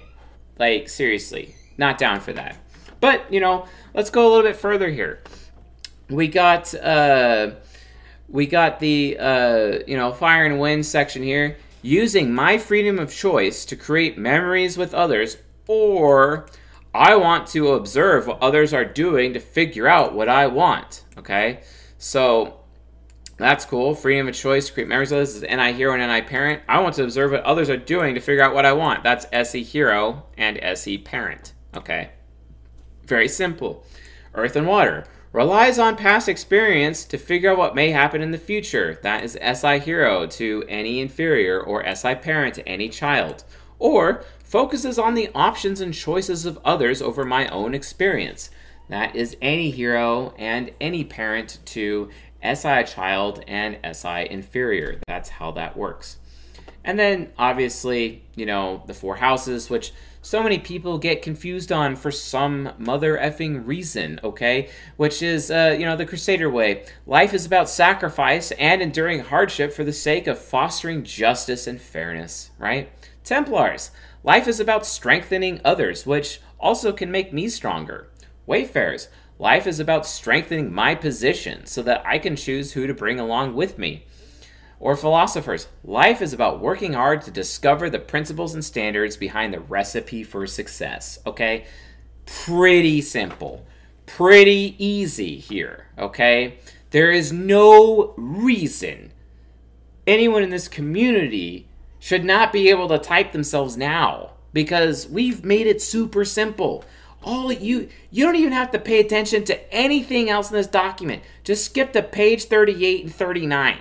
Like, 0.58 0.88
seriously, 0.88 1.54
not 1.76 1.98
down 1.98 2.20
for 2.20 2.32
that. 2.32 2.56
But, 3.00 3.30
you 3.32 3.40
know, 3.40 3.66
let's 3.92 4.08
go 4.08 4.26
a 4.26 4.28
little 4.30 4.50
bit 4.50 4.56
further 4.56 4.88
here. 4.88 5.22
We 6.08 6.26
got, 6.26 6.74
uh, 6.74 7.52
we 8.28 8.46
got 8.46 8.80
the, 8.80 9.18
uh, 9.18 9.78
you 9.86 9.96
know, 9.96 10.12
fire 10.12 10.46
and 10.46 10.58
wind 10.58 10.86
section 10.86 11.22
here 11.22 11.58
using 11.82 12.32
my 12.32 12.58
freedom 12.58 12.98
of 12.98 13.12
choice 13.12 13.64
to 13.66 13.76
create 13.76 14.18
memories 14.18 14.76
with 14.76 14.94
others, 14.94 15.36
or 15.66 16.46
I 16.94 17.16
want 17.16 17.46
to 17.48 17.72
observe 17.72 18.26
what 18.26 18.42
others 18.42 18.74
are 18.74 18.84
doing 18.84 19.32
to 19.34 19.40
figure 19.40 19.86
out 19.86 20.14
what 20.14 20.28
I 20.28 20.46
want. 20.46 21.04
Okay, 21.16 21.62
so 21.98 22.60
that's 23.36 23.64
cool. 23.64 23.94
Freedom 23.94 24.28
of 24.28 24.34
choice, 24.34 24.70
create 24.70 24.88
memories 24.88 25.10
with 25.10 25.18
others 25.18 25.36
is 25.36 25.42
NI 25.42 25.72
hero 25.72 25.94
and 25.94 26.12
NI 26.12 26.22
parent. 26.22 26.62
I 26.68 26.80
want 26.80 26.96
to 26.96 27.04
observe 27.04 27.30
what 27.32 27.44
others 27.44 27.70
are 27.70 27.76
doing 27.76 28.14
to 28.14 28.20
figure 28.20 28.42
out 28.42 28.54
what 28.54 28.66
I 28.66 28.72
want. 28.72 29.02
That's 29.02 29.26
SE 29.32 29.62
hero 29.62 30.26
and 30.36 30.58
SE 30.62 30.98
parent. 30.98 31.54
Okay, 31.76 32.10
very 33.06 33.28
simple. 33.28 33.84
Earth 34.34 34.56
and 34.56 34.66
water 34.66 35.04
relies 35.32 35.78
on 35.78 35.96
past 35.96 36.28
experience 36.28 37.04
to 37.04 37.18
figure 37.18 37.52
out 37.52 37.58
what 37.58 37.74
may 37.74 37.90
happen 37.90 38.20
in 38.20 38.32
the 38.32 38.38
future. 38.38 38.98
That 39.02 39.22
is 39.22 39.38
SI 39.40 39.78
hero 39.78 40.26
to 40.26 40.64
NE 40.68 41.00
inferior 41.00 41.60
or 41.60 41.84
SI 41.94 42.16
parent 42.16 42.56
to 42.56 42.76
NE 42.76 42.88
child. 42.88 43.44
Or 43.78 44.24
focuses 44.42 44.98
on 44.98 45.14
the 45.14 45.30
options 45.34 45.80
and 45.80 45.94
choices 45.94 46.44
of 46.44 46.58
others 46.64 47.00
over 47.00 47.24
my 47.24 47.46
own 47.48 47.74
experience. 47.74 48.50
That 48.88 49.14
is 49.14 49.36
NE 49.40 49.70
hero 49.70 50.34
and 50.36 50.72
NE 50.80 51.04
parent 51.04 51.60
to 51.66 52.10
SI 52.42 52.82
child 52.84 53.44
and 53.46 53.78
SI 53.94 54.26
inferior. 54.28 54.98
That's 55.06 55.28
how 55.28 55.52
that 55.52 55.76
works. 55.76 56.16
And 56.82 56.98
then 56.98 57.32
obviously, 57.38 58.24
you 58.34 58.46
know, 58.46 58.82
the 58.86 58.94
four 58.94 59.16
houses, 59.16 59.70
which 59.70 59.92
so 60.22 60.42
many 60.42 60.58
people 60.58 60.98
get 60.98 61.22
confused 61.22 61.72
on 61.72 61.96
for 61.96 62.10
some 62.10 62.72
mother 62.78 63.16
effing 63.16 63.66
reason, 63.66 64.20
okay? 64.22 64.68
Which 64.96 65.22
is, 65.22 65.50
uh, 65.50 65.76
you 65.78 65.86
know, 65.86 65.96
the 65.96 66.04
Crusader 66.04 66.50
way. 66.50 66.84
Life 67.06 67.32
is 67.32 67.46
about 67.46 67.70
sacrifice 67.70 68.50
and 68.52 68.82
enduring 68.82 69.20
hardship 69.20 69.72
for 69.72 69.82
the 69.82 69.92
sake 69.92 70.26
of 70.26 70.38
fostering 70.38 71.04
justice 71.04 71.66
and 71.66 71.80
fairness, 71.80 72.50
right? 72.58 72.92
Templars. 73.24 73.90
Life 74.22 74.46
is 74.46 74.60
about 74.60 74.84
strengthening 74.84 75.60
others, 75.64 76.04
which 76.04 76.40
also 76.58 76.92
can 76.92 77.10
make 77.10 77.32
me 77.32 77.48
stronger. 77.48 78.08
Wayfarers. 78.46 79.08
Life 79.38 79.66
is 79.66 79.80
about 79.80 80.04
strengthening 80.04 80.70
my 80.70 80.94
position 80.94 81.64
so 81.64 81.82
that 81.82 82.06
I 82.06 82.18
can 82.18 82.36
choose 82.36 82.72
who 82.72 82.86
to 82.86 82.92
bring 82.92 83.18
along 83.18 83.54
with 83.54 83.78
me 83.78 84.04
or 84.80 84.96
philosophers. 84.96 85.68
Life 85.84 86.22
is 86.22 86.32
about 86.32 86.60
working 86.60 86.94
hard 86.94 87.22
to 87.22 87.30
discover 87.30 87.88
the 87.88 87.98
principles 87.98 88.54
and 88.54 88.64
standards 88.64 89.16
behind 89.16 89.54
the 89.54 89.60
recipe 89.60 90.24
for 90.24 90.46
success. 90.46 91.18
Okay? 91.26 91.66
Pretty 92.24 93.02
simple. 93.02 93.66
Pretty 94.06 94.74
easy 94.78 95.36
here. 95.36 95.86
Okay? 95.98 96.58
There 96.90 97.12
is 97.12 97.32
no 97.32 98.14
reason 98.16 99.12
anyone 100.06 100.42
in 100.42 100.50
this 100.50 100.66
community 100.66 101.68
should 102.00 102.24
not 102.24 102.52
be 102.52 102.70
able 102.70 102.88
to 102.88 102.98
type 102.98 103.32
themselves 103.32 103.76
now 103.76 104.30
because 104.52 105.06
we've 105.08 105.44
made 105.44 105.66
it 105.66 105.80
super 105.80 106.24
simple 106.24 106.84
all 107.22 107.52
you 107.52 107.86
you 108.10 108.24
don't 108.24 108.36
even 108.36 108.52
have 108.52 108.70
to 108.70 108.78
pay 108.78 108.98
attention 108.98 109.44
to 109.44 109.72
anything 109.74 110.30
else 110.30 110.50
in 110.50 110.56
this 110.56 110.66
document 110.66 111.22
just 111.44 111.64
skip 111.66 111.92
to 111.92 112.02
page 112.02 112.44
38 112.44 113.04
and 113.04 113.14
39 113.14 113.78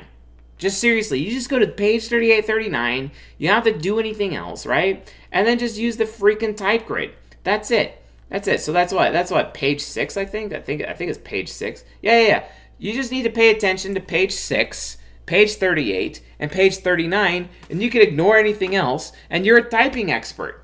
just 0.60 0.80
seriously, 0.80 1.20
you 1.20 1.32
just 1.32 1.50
go 1.50 1.58
to 1.58 1.66
page 1.66 2.08
3839, 2.10 3.12
You 3.38 3.48
don't 3.48 3.56
have 3.56 3.74
to 3.74 3.80
do 3.80 3.98
anything 3.98 4.36
else, 4.36 4.66
right? 4.66 5.12
And 5.32 5.48
then 5.48 5.58
just 5.58 5.78
use 5.78 5.98
the 5.98 6.04
freaking 6.04 6.56
type 6.56 6.86
grid. 6.86 7.12
That's 7.44 7.72
it. 7.72 8.04
That's 8.30 8.48
it. 8.48 8.62
So 8.62 8.72
that's 8.72 8.94
what 8.94 9.12
that's 9.12 9.32
what 9.32 9.54
page 9.54 9.82
six, 9.82 10.18
I 10.18 10.26
think. 10.26 10.54
I 10.54 10.60
think 10.60 10.84
I 10.84 10.94
think 10.94 11.10
it's 11.10 11.20
page 11.20 11.50
six. 11.50 11.84
Yeah, 12.02 12.20
yeah, 12.20 12.28
yeah. 12.28 12.44
You 12.78 12.94
just 12.94 13.12
need 13.12 13.24
to 13.24 13.30
pay 13.30 13.50
attention 13.50 13.94
to 13.96 14.02
page 14.02 14.34
six, 14.34 14.98
page 15.26 15.56
38, 15.56 16.22
and 16.40 16.52
page 16.52 16.78
39, 16.78 17.50
and 17.70 17.82
you 17.82 17.90
can 17.90 18.02
ignore 18.02 18.38
anything 18.38 18.74
else, 18.74 19.12
and 19.30 19.46
you're 19.46 19.58
a 19.58 19.70
typing 19.70 20.12
expert. 20.12 20.64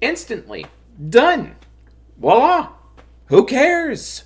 Instantly. 0.00 0.66
Done. 1.08 1.54
Voila. 2.18 2.70
Who 3.26 3.46
cares? 3.46 4.24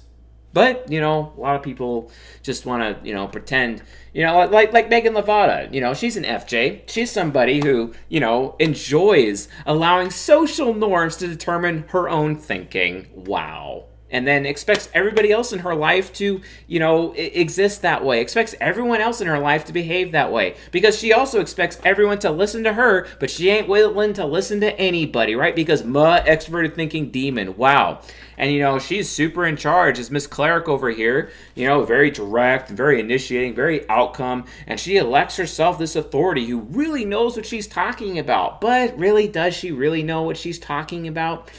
But, 0.56 0.90
you 0.90 1.02
know, 1.02 1.34
a 1.36 1.38
lot 1.38 1.54
of 1.54 1.62
people 1.62 2.10
just 2.42 2.64
want 2.64 2.82
to, 2.82 3.06
you 3.06 3.12
know, 3.12 3.28
pretend, 3.28 3.82
you 4.14 4.22
know, 4.22 4.46
like 4.46 4.72
like 4.72 4.88
Megan 4.88 5.12
Levada, 5.12 5.70
you 5.70 5.82
know, 5.82 5.92
she's 5.92 6.16
an 6.16 6.24
FJ. 6.24 6.88
She's 6.88 7.10
somebody 7.10 7.60
who, 7.62 7.92
you 8.08 8.20
know, 8.20 8.56
enjoys 8.58 9.48
allowing 9.66 10.10
social 10.10 10.72
norms 10.72 11.16
to 11.16 11.28
determine 11.28 11.84
her 11.88 12.08
own 12.08 12.36
thinking. 12.36 13.06
Wow 13.14 13.84
and 14.10 14.26
then 14.26 14.46
expects 14.46 14.88
everybody 14.94 15.32
else 15.32 15.52
in 15.52 15.60
her 15.60 15.74
life 15.74 16.12
to, 16.14 16.40
you 16.66 16.78
know, 16.78 17.12
exist 17.12 17.82
that 17.82 18.04
way. 18.04 18.20
Expects 18.20 18.54
everyone 18.60 19.00
else 19.00 19.20
in 19.20 19.26
her 19.26 19.38
life 19.38 19.64
to 19.64 19.72
behave 19.72 20.12
that 20.12 20.30
way 20.30 20.56
because 20.70 20.98
she 20.98 21.12
also 21.12 21.40
expects 21.40 21.78
everyone 21.84 22.18
to 22.20 22.30
listen 22.30 22.64
to 22.64 22.72
her, 22.72 23.06
but 23.18 23.30
she 23.30 23.48
ain't 23.50 23.68
willing 23.68 24.12
to 24.14 24.24
listen 24.24 24.60
to 24.60 24.78
anybody, 24.78 25.34
right? 25.34 25.56
Because 25.56 25.84
ma 25.84 26.20
extroverted 26.20 26.74
thinking 26.74 27.10
demon. 27.10 27.56
Wow. 27.56 28.00
And 28.38 28.52
you 28.52 28.60
know, 28.60 28.78
she's 28.78 29.08
super 29.08 29.46
in 29.46 29.56
charge 29.56 29.98
as 29.98 30.10
Miss 30.10 30.26
Cleric 30.26 30.68
over 30.68 30.90
here, 30.90 31.30
you 31.54 31.66
know, 31.66 31.84
very 31.84 32.10
direct, 32.10 32.68
very 32.68 33.00
initiating, 33.00 33.54
very 33.54 33.88
outcome, 33.88 34.44
and 34.66 34.78
she 34.78 34.98
elects 34.98 35.36
herself 35.36 35.78
this 35.78 35.96
authority 35.96 36.46
who 36.46 36.60
really 36.60 37.04
knows 37.04 37.36
what 37.36 37.46
she's 37.46 37.66
talking 37.66 38.18
about. 38.18 38.60
But 38.60 38.96
really 38.98 39.26
does 39.26 39.54
she 39.54 39.72
really 39.72 40.02
know 40.02 40.22
what 40.22 40.36
she's 40.36 40.58
talking 40.58 41.08
about? 41.08 41.50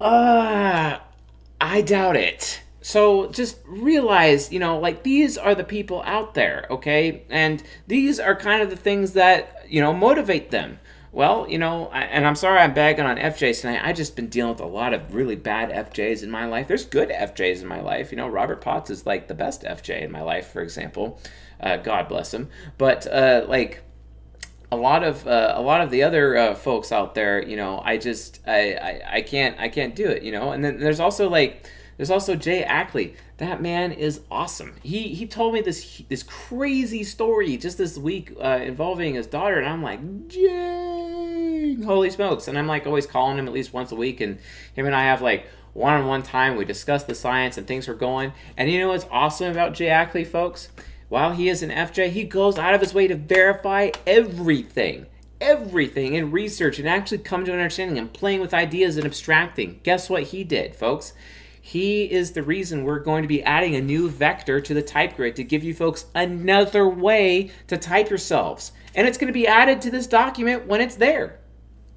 Uh, 0.00 0.98
I 1.60 1.80
doubt 1.82 2.16
it. 2.16 2.62
So 2.80 3.28
just 3.30 3.58
realize, 3.66 4.52
you 4.52 4.58
know, 4.58 4.78
like 4.78 5.02
these 5.02 5.36
are 5.36 5.54
the 5.54 5.64
people 5.64 6.02
out 6.06 6.34
there, 6.34 6.66
okay? 6.70 7.22
And 7.28 7.62
these 7.86 8.18
are 8.18 8.34
kind 8.34 8.62
of 8.62 8.70
the 8.70 8.76
things 8.76 9.12
that, 9.12 9.66
you 9.68 9.80
know, 9.80 9.92
motivate 9.92 10.50
them. 10.50 10.78
Well, 11.10 11.46
you 11.48 11.58
know, 11.58 11.90
and 11.90 12.26
I'm 12.26 12.34
sorry 12.34 12.60
I'm 12.60 12.74
bagging 12.74 13.04
on 13.04 13.16
FJs 13.16 13.62
tonight. 13.62 13.80
I've 13.82 13.96
just 13.96 14.14
been 14.14 14.28
dealing 14.28 14.52
with 14.52 14.60
a 14.60 14.66
lot 14.66 14.94
of 14.94 15.14
really 15.14 15.36
bad 15.36 15.70
FJs 15.70 16.22
in 16.22 16.30
my 16.30 16.46
life. 16.46 16.68
There's 16.68 16.84
good 16.84 17.08
FJs 17.08 17.62
in 17.62 17.66
my 17.66 17.80
life. 17.80 18.10
You 18.10 18.18
know, 18.18 18.28
Robert 18.28 18.60
Potts 18.60 18.90
is 18.90 19.04
like 19.06 19.26
the 19.26 19.34
best 19.34 19.62
FJ 19.62 20.02
in 20.02 20.12
my 20.12 20.22
life, 20.22 20.48
for 20.48 20.60
example. 20.60 21.20
Uh, 21.60 21.76
God 21.76 22.08
bless 22.08 22.32
him. 22.32 22.48
But 22.76 23.06
uh, 23.06 23.46
like, 23.48 23.82
a 24.70 24.76
lot 24.76 25.02
of 25.02 25.26
uh, 25.26 25.54
a 25.56 25.62
lot 25.62 25.80
of 25.80 25.90
the 25.90 26.02
other 26.02 26.36
uh, 26.36 26.54
folks 26.54 26.92
out 26.92 27.14
there, 27.14 27.42
you 27.42 27.56
know, 27.56 27.80
I 27.84 27.96
just 27.96 28.40
I, 28.46 28.74
I 28.74 29.02
I 29.16 29.22
can't 29.22 29.58
I 29.58 29.68
can't 29.68 29.94
do 29.94 30.06
it, 30.06 30.22
you 30.22 30.32
know. 30.32 30.52
And 30.52 30.64
then 30.64 30.78
there's 30.78 31.00
also 31.00 31.28
like 31.28 31.66
there's 31.96 32.10
also 32.10 32.36
Jay 32.36 32.62
Ackley. 32.62 33.14
That 33.38 33.62
man 33.62 33.92
is 33.92 34.20
awesome. 34.30 34.74
He 34.82 35.14
he 35.14 35.26
told 35.26 35.54
me 35.54 35.60
this 35.62 36.02
this 36.08 36.22
crazy 36.22 37.02
story 37.02 37.56
just 37.56 37.78
this 37.78 37.96
week 37.96 38.32
uh, 38.40 38.60
involving 38.62 39.14
his 39.14 39.26
daughter, 39.26 39.58
and 39.58 39.68
I'm 39.68 39.82
like, 39.82 40.28
Jay, 40.28 41.76
holy 41.84 42.10
smokes! 42.10 42.46
And 42.46 42.58
I'm 42.58 42.66
like 42.66 42.86
always 42.86 43.06
calling 43.06 43.38
him 43.38 43.46
at 43.46 43.54
least 43.54 43.72
once 43.72 43.90
a 43.90 43.96
week, 43.96 44.20
and 44.20 44.38
him 44.74 44.86
and 44.86 44.94
I 44.94 45.04
have 45.04 45.22
like 45.22 45.46
one-on-one 45.72 46.22
time. 46.24 46.56
We 46.56 46.64
discuss 46.64 47.04
the 47.04 47.14
science 47.14 47.56
and 47.56 47.66
things 47.66 47.88
are 47.88 47.94
going. 47.94 48.32
And 48.56 48.70
you 48.70 48.80
know 48.80 48.88
what's 48.88 49.06
awesome 49.10 49.50
about 49.50 49.74
Jay 49.74 49.88
Ackley, 49.88 50.24
folks? 50.24 50.68
While 51.08 51.32
he 51.32 51.48
is 51.48 51.62
an 51.62 51.70
FJ, 51.70 52.10
he 52.10 52.24
goes 52.24 52.58
out 52.58 52.74
of 52.74 52.80
his 52.80 52.94
way 52.94 53.08
to 53.08 53.14
verify 53.14 53.90
everything 54.06 55.06
everything 55.40 56.14
in 56.14 56.30
research 56.30 56.78
and 56.78 56.88
actually 56.88 57.18
come 57.18 57.44
to 57.44 57.52
an 57.52 57.58
understanding 57.58 57.98
and 57.98 58.12
playing 58.12 58.40
with 58.40 58.54
ideas 58.54 58.96
and 58.96 59.06
abstracting. 59.06 59.80
Guess 59.82 60.10
what 60.10 60.24
he 60.24 60.44
did, 60.44 60.74
folks? 60.74 61.12
He 61.60 62.10
is 62.10 62.32
the 62.32 62.42
reason 62.42 62.82
we're 62.82 62.98
going 62.98 63.22
to 63.22 63.28
be 63.28 63.42
adding 63.42 63.74
a 63.74 63.80
new 63.80 64.08
vector 64.08 64.60
to 64.60 64.74
the 64.74 64.82
type 64.82 65.16
grid 65.16 65.36
to 65.36 65.44
give 65.44 65.62
you 65.62 65.74
folks 65.74 66.06
another 66.14 66.88
way 66.88 67.50
to 67.66 67.76
type 67.76 68.08
yourselves. 68.08 68.72
And 68.94 69.06
it's 69.06 69.18
going 69.18 69.28
to 69.28 69.38
be 69.38 69.46
added 69.46 69.82
to 69.82 69.90
this 69.90 70.06
document 70.06 70.66
when 70.66 70.80
it's 70.80 70.96
there. 70.96 71.40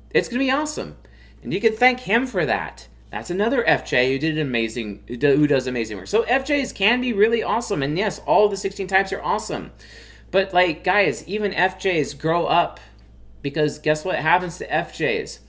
It's 0.09 0.27
going 0.27 0.39
to 0.39 0.45
be 0.45 0.51
awesome. 0.51 0.97
And 1.41 1.53
you 1.53 1.61
can 1.61 1.73
thank 1.73 2.01
him 2.01 2.27
for 2.27 2.45
that. 2.45 2.87
That's 3.11 3.29
another 3.29 3.63
FJ 3.63 4.13
who 4.13 4.19
did 4.19 4.39
amazing, 4.39 5.03
who 5.07 5.45
does 5.45 5.67
amazing 5.67 5.97
work. 5.97 6.07
So 6.07 6.23
FJs 6.23 6.73
can 6.73 7.01
be 7.01 7.11
really 7.11 7.43
awesome. 7.43 7.83
And 7.83 7.97
yes, 7.97 8.19
all 8.25 8.47
the 8.47 8.55
16 8.55 8.87
types 8.87 9.11
are 9.11 9.21
awesome. 9.21 9.71
But 10.31 10.53
like, 10.53 10.83
guys, 10.83 11.27
even 11.27 11.51
FJs 11.51 12.17
grow 12.17 12.45
up 12.45 12.79
because 13.41 13.79
guess 13.79 14.05
what 14.05 14.15
happens 14.15 14.57
to 14.59 14.67
FJs? 14.67 15.39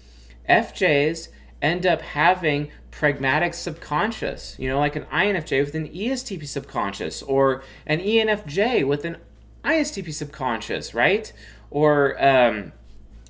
FJs 0.48 1.28
end 1.60 1.86
up 1.86 2.02
having 2.02 2.70
pragmatic 2.90 3.54
subconscious, 3.54 4.56
you 4.58 4.68
know, 4.68 4.78
like 4.78 4.96
an 4.96 5.04
INFJ 5.04 5.64
with 5.64 5.74
an 5.74 5.88
ESTP 5.88 6.46
subconscious, 6.46 7.22
or 7.22 7.62
an 7.86 8.00
ENFJ 8.00 8.86
with 8.86 9.04
an 9.04 9.16
ISTP 9.64 10.12
subconscious, 10.12 10.94
right? 10.94 11.32
Or 11.70 12.16
um, 12.22 12.72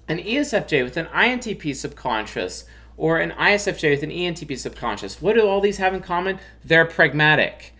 an 0.08 0.18
ESFJ 0.18 0.82
with 0.82 0.96
an 0.96 1.06
INTP 1.06 1.76
subconscious, 1.76 2.64
or 3.02 3.18
an 3.18 3.32
ISFJ 3.32 3.90
with 3.90 4.04
an 4.04 4.10
ENTP 4.10 4.56
subconscious. 4.56 5.20
What 5.20 5.34
do 5.34 5.44
all 5.44 5.60
these 5.60 5.78
have 5.78 5.92
in 5.92 6.02
common? 6.02 6.38
They're 6.64 6.84
pragmatic. 6.84 7.74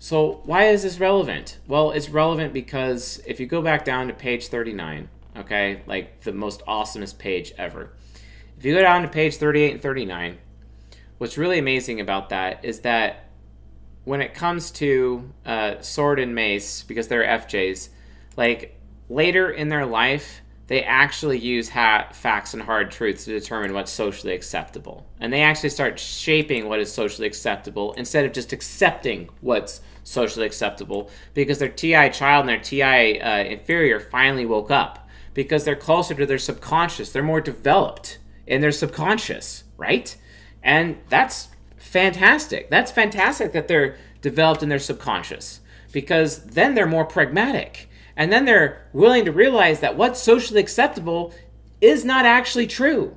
So, 0.00 0.42
why 0.46 0.64
is 0.64 0.82
this 0.82 0.98
relevant? 0.98 1.58
Well, 1.68 1.92
it's 1.92 2.08
relevant 2.08 2.52
because 2.52 3.22
if 3.24 3.38
you 3.38 3.46
go 3.46 3.62
back 3.62 3.84
down 3.84 4.08
to 4.08 4.14
page 4.14 4.48
39, 4.48 5.08
okay, 5.36 5.82
like 5.86 6.22
the 6.22 6.32
most 6.32 6.66
awesomest 6.66 7.18
page 7.18 7.52
ever. 7.56 7.92
If 8.58 8.64
you 8.64 8.74
go 8.74 8.82
down 8.82 9.02
to 9.02 9.08
page 9.08 9.36
38 9.36 9.74
and 9.74 9.80
39, 9.80 10.38
what's 11.18 11.38
really 11.38 11.60
amazing 11.60 12.00
about 12.00 12.30
that 12.30 12.64
is 12.64 12.80
that 12.80 13.30
when 14.02 14.20
it 14.20 14.34
comes 14.34 14.72
to 14.72 15.32
uh, 15.46 15.80
sword 15.82 16.18
and 16.18 16.34
mace, 16.34 16.82
because 16.82 17.06
they're 17.06 17.22
FJs, 17.22 17.90
like 18.36 18.76
later 19.08 19.52
in 19.52 19.68
their 19.68 19.86
life, 19.86 20.40
they 20.68 20.82
actually 20.84 21.38
use 21.38 21.70
ha- 21.70 22.08
facts 22.12 22.54
and 22.54 22.62
hard 22.62 22.90
truths 22.90 23.24
to 23.24 23.32
determine 23.32 23.72
what's 23.72 23.90
socially 23.90 24.34
acceptable. 24.34 25.06
And 25.18 25.32
they 25.32 25.42
actually 25.42 25.70
start 25.70 25.98
shaping 25.98 26.68
what 26.68 26.78
is 26.78 26.92
socially 26.92 27.26
acceptable 27.26 27.94
instead 27.94 28.26
of 28.26 28.32
just 28.32 28.52
accepting 28.52 29.30
what's 29.40 29.80
socially 30.04 30.46
acceptable 30.46 31.10
because 31.34 31.58
their 31.58 31.68
TI 31.68 32.10
child 32.10 32.46
and 32.46 32.48
their 32.50 32.58
TI 32.58 33.20
uh, 33.20 33.44
inferior 33.44 33.98
finally 33.98 34.44
woke 34.46 34.70
up 34.70 35.08
because 35.32 35.64
they're 35.64 35.76
closer 35.76 36.14
to 36.14 36.26
their 36.26 36.38
subconscious. 36.38 37.12
They're 37.12 37.22
more 37.22 37.40
developed 37.40 38.18
in 38.46 38.60
their 38.60 38.72
subconscious, 38.72 39.64
right? 39.78 40.16
And 40.62 40.98
that's 41.08 41.48
fantastic. 41.76 42.68
That's 42.68 42.92
fantastic 42.92 43.52
that 43.52 43.68
they're 43.68 43.96
developed 44.20 44.62
in 44.62 44.68
their 44.68 44.78
subconscious 44.78 45.60
because 45.92 46.44
then 46.44 46.74
they're 46.74 46.86
more 46.86 47.06
pragmatic. 47.06 47.87
And 48.18 48.30
then 48.30 48.44
they're 48.44 48.86
willing 48.92 49.24
to 49.24 49.32
realize 49.32 49.80
that 49.80 49.96
what's 49.96 50.20
socially 50.20 50.60
acceptable 50.60 51.32
is 51.80 52.04
not 52.04 52.26
actually 52.26 52.66
true. 52.66 53.16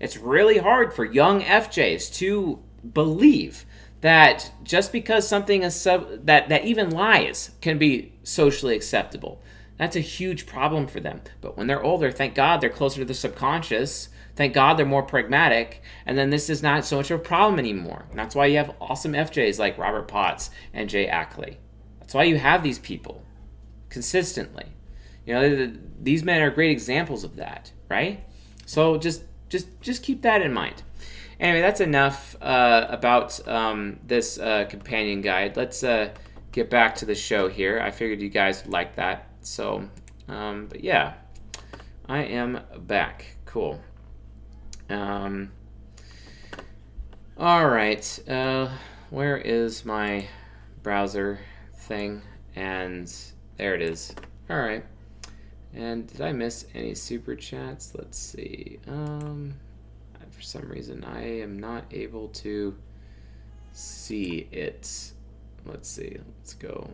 It's 0.00 0.16
really 0.16 0.56
hard 0.56 0.94
for 0.94 1.04
young 1.04 1.42
FJs 1.42 2.14
to 2.14 2.62
believe 2.94 3.66
that 4.00 4.50
just 4.62 4.90
because 4.90 5.28
something 5.28 5.62
is 5.62 5.78
sub- 5.78 6.24
that 6.24 6.48
that 6.48 6.64
even 6.64 6.88
lies 6.88 7.50
can 7.60 7.76
be 7.76 8.14
socially 8.22 8.74
acceptable. 8.74 9.42
That's 9.76 9.96
a 9.96 10.00
huge 10.00 10.46
problem 10.46 10.86
for 10.86 11.00
them. 11.00 11.20
But 11.42 11.58
when 11.58 11.66
they're 11.66 11.82
older, 11.82 12.10
thank 12.10 12.34
God 12.34 12.62
they're 12.62 12.70
closer 12.70 13.00
to 13.00 13.04
the 13.04 13.12
subconscious 13.12 14.08
Thank 14.36 14.52
God 14.52 14.74
they're 14.74 14.84
more 14.84 15.02
pragmatic, 15.02 15.82
and 16.04 16.16
then 16.16 16.28
this 16.28 16.50
is 16.50 16.62
not 16.62 16.84
so 16.84 16.98
much 16.98 17.10
of 17.10 17.20
a 17.20 17.22
problem 17.22 17.58
anymore. 17.58 18.04
And 18.10 18.18
that's 18.18 18.34
why 18.34 18.46
you 18.46 18.58
have 18.58 18.76
awesome 18.82 19.14
FJs 19.14 19.58
like 19.58 19.78
Robert 19.78 20.08
Potts 20.08 20.50
and 20.74 20.90
Jay 20.90 21.08
Ackley. 21.08 21.56
That's 22.00 22.12
why 22.12 22.24
you 22.24 22.36
have 22.36 22.62
these 22.62 22.78
people 22.78 23.24
consistently. 23.88 24.66
You 25.24 25.34
know, 25.34 25.72
these 26.00 26.22
men 26.22 26.42
are 26.42 26.50
great 26.50 26.70
examples 26.70 27.24
of 27.24 27.36
that, 27.36 27.72
right? 27.88 28.24
So 28.64 28.96
just 28.96 29.24
just 29.48 29.68
just 29.80 30.02
keep 30.02 30.22
that 30.22 30.42
in 30.42 30.52
mind. 30.52 30.82
Anyway, 31.38 31.60
that's 31.60 31.80
enough 31.80 32.34
uh, 32.40 32.86
about 32.88 33.46
um, 33.46 33.98
this 34.06 34.38
uh, 34.38 34.64
companion 34.68 35.20
guide. 35.20 35.56
Let's 35.56 35.84
uh, 35.84 36.10
get 36.52 36.70
back 36.70 36.94
to 36.96 37.04
the 37.04 37.14
show 37.14 37.48
here. 37.48 37.80
I 37.80 37.90
figured 37.90 38.22
you 38.22 38.30
guys 38.30 38.62
would 38.62 38.72
like 38.72 38.96
that. 38.96 39.28
So, 39.40 39.88
um, 40.28 40.66
but 40.68 40.82
yeah, 40.82 41.14
I 42.08 42.22
am 42.22 42.60
back. 42.78 43.36
Cool. 43.44 43.80
Um, 44.88 45.52
all 47.36 47.68
right. 47.68 48.18
Uh, 48.28 48.70
where 49.10 49.36
is 49.36 49.84
my 49.84 50.26
browser 50.82 51.40
thing? 51.74 52.22
And 52.54 53.14
there 53.56 53.74
it 53.74 53.82
is. 53.82 54.14
All 54.50 54.58
right. 54.58 54.84
And 55.74 56.06
did 56.06 56.20
I 56.20 56.32
miss 56.32 56.66
any 56.74 56.94
super 56.94 57.34
chats? 57.34 57.94
Let's 57.94 58.18
see. 58.18 58.78
Um, 58.88 59.54
for 60.30 60.42
some 60.42 60.68
reason, 60.68 61.04
I 61.04 61.40
am 61.40 61.58
not 61.58 61.84
able 61.90 62.28
to 62.28 62.76
see 63.72 64.48
it. 64.52 65.12
Let's 65.64 65.88
see. 65.88 66.16
Let's 66.38 66.54
go. 66.54 66.90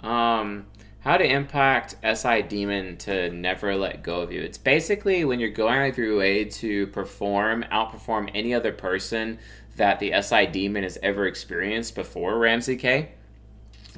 Um, 0.00 0.66
how 1.00 1.16
to 1.16 1.24
impact 1.24 1.96
SI 2.02 2.42
Demon 2.42 2.96
to 2.98 3.30
never 3.30 3.76
let 3.76 4.02
go 4.02 4.20
of 4.20 4.32
you. 4.32 4.42
It's 4.42 4.58
basically 4.58 5.24
when 5.24 5.40
you're 5.40 5.50
going 5.50 5.78
out 5.78 5.88
of 5.90 5.98
your 5.98 6.16
way 6.16 6.44
to 6.44 6.86
perform, 6.88 7.64
outperform 7.70 8.30
any 8.34 8.52
other 8.52 8.72
person 8.72 9.38
that 9.76 10.00
the 10.00 10.12
SI 10.20 10.46
Demon 10.46 10.82
has 10.82 10.98
ever 11.02 11.26
experienced 11.26 11.94
before 11.94 12.38
Ramsey 12.38 12.76
K. 12.76 13.10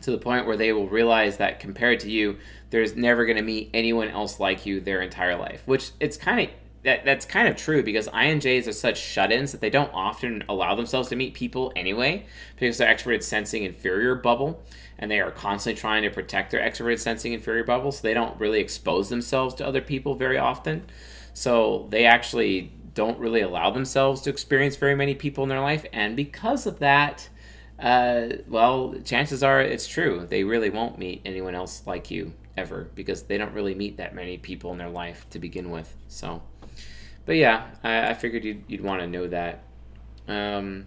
To 0.02 0.10
the 0.10 0.18
point 0.18 0.46
where 0.46 0.56
they 0.56 0.72
will 0.72 0.88
realize 0.88 1.36
that 1.38 1.60
compared 1.60 2.00
to 2.00 2.10
you, 2.10 2.38
there's 2.70 2.96
never 2.96 3.24
going 3.24 3.36
to 3.36 3.42
meet 3.42 3.70
anyone 3.74 4.08
else 4.08 4.38
like 4.38 4.66
you 4.66 4.80
their 4.80 5.02
entire 5.02 5.36
life. 5.36 5.62
Which 5.66 5.90
it's 6.00 6.16
kind 6.16 6.40
of 6.40 6.48
that, 6.84 7.04
that's 7.04 7.26
kind 7.26 7.48
of 7.48 7.56
true 7.56 7.82
because 7.82 8.08
INJs 8.08 8.68
are 8.68 8.72
such 8.72 8.98
shut-ins 8.98 9.52
that 9.52 9.60
they 9.60 9.70
don't 9.70 9.92
often 9.92 10.44
allow 10.48 10.74
themselves 10.74 11.08
to 11.08 11.16
meet 11.16 11.34
people 11.34 11.72
anyway 11.74 12.24
because 12.54 12.78
they're 12.78 12.94
extroverted 12.94 13.24
sensing 13.24 13.64
inferior 13.64 14.14
bubble 14.14 14.62
and 14.98 15.10
they 15.10 15.20
are 15.20 15.30
constantly 15.30 15.80
trying 15.80 16.02
to 16.02 16.10
protect 16.10 16.50
their 16.50 16.60
extroverted 16.60 16.98
sensing 16.98 17.32
inferior 17.32 17.64
bubble, 17.64 17.92
so 17.92 18.02
they 18.02 18.14
don't 18.14 18.38
really 18.40 18.60
expose 18.60 19.08
themselves 19.08 19.54
to 19.54 19.66
other 19.66 19.80
people 19.80 20.14
very 20.14 20.38
often. 20.38 20.84
So 21.34 21.86
they 21.90 22.04
actually 22.04 22.72
don't 22.94 23.18
really 23.18 23.42
allow 23.42 23.70
themselves 23.70 24.22
to 24.22 24.30
experience 24.30 24.74
very 24.76 24.96
many 24.96 25.14
people 25.14 25.44
in 25.44 25.50
their 25.50 25.60
life, 25.60 25.86
and 25.92 26.16
because 26.16 26.66
of 26.66 26.80
that, 26.80 27.28
uh, 27.78 28.28
well, 28.48 28.94
chances 29.04 29.42
are 29.42 29.60
it's 29.60 29.86
true. 29.86 30.26
They 30.28 30.44
really 30.44 30.70
won't 30.70 30.98
meet 30.98 31.22
anyone 31.24 31.54
else 31.54 31.82
like 31.86 32.10
you 32.10 32.32
ever 32.56 32.90
because 32.94 33.22
they 33.22 33.38
don't 33.38 33.52
really 33.52 33.74
meet 33.74 33.98
that 33.98 34.14
many 34.14 34.36
people 34.36 34.72
in 34.72 34.78
their 34.78 34.90
life 34.90 35.26
to 35.30 35.38
begin 35.38 35.70
with. 35.70 35.94
So, 36.08 36.42
but 37.24 37.36
yeah, 37.36 37.68
I, 37.84 38.10
I 38.10 38.14
figured 38.14 38.44
you'd, 38.44 38.64
you'd 38.66 38.82
want 38.82 39.00
to 39.00 39.06
know 39.06 39.28
that. 39.28 39.62
Um, 40.26 40.86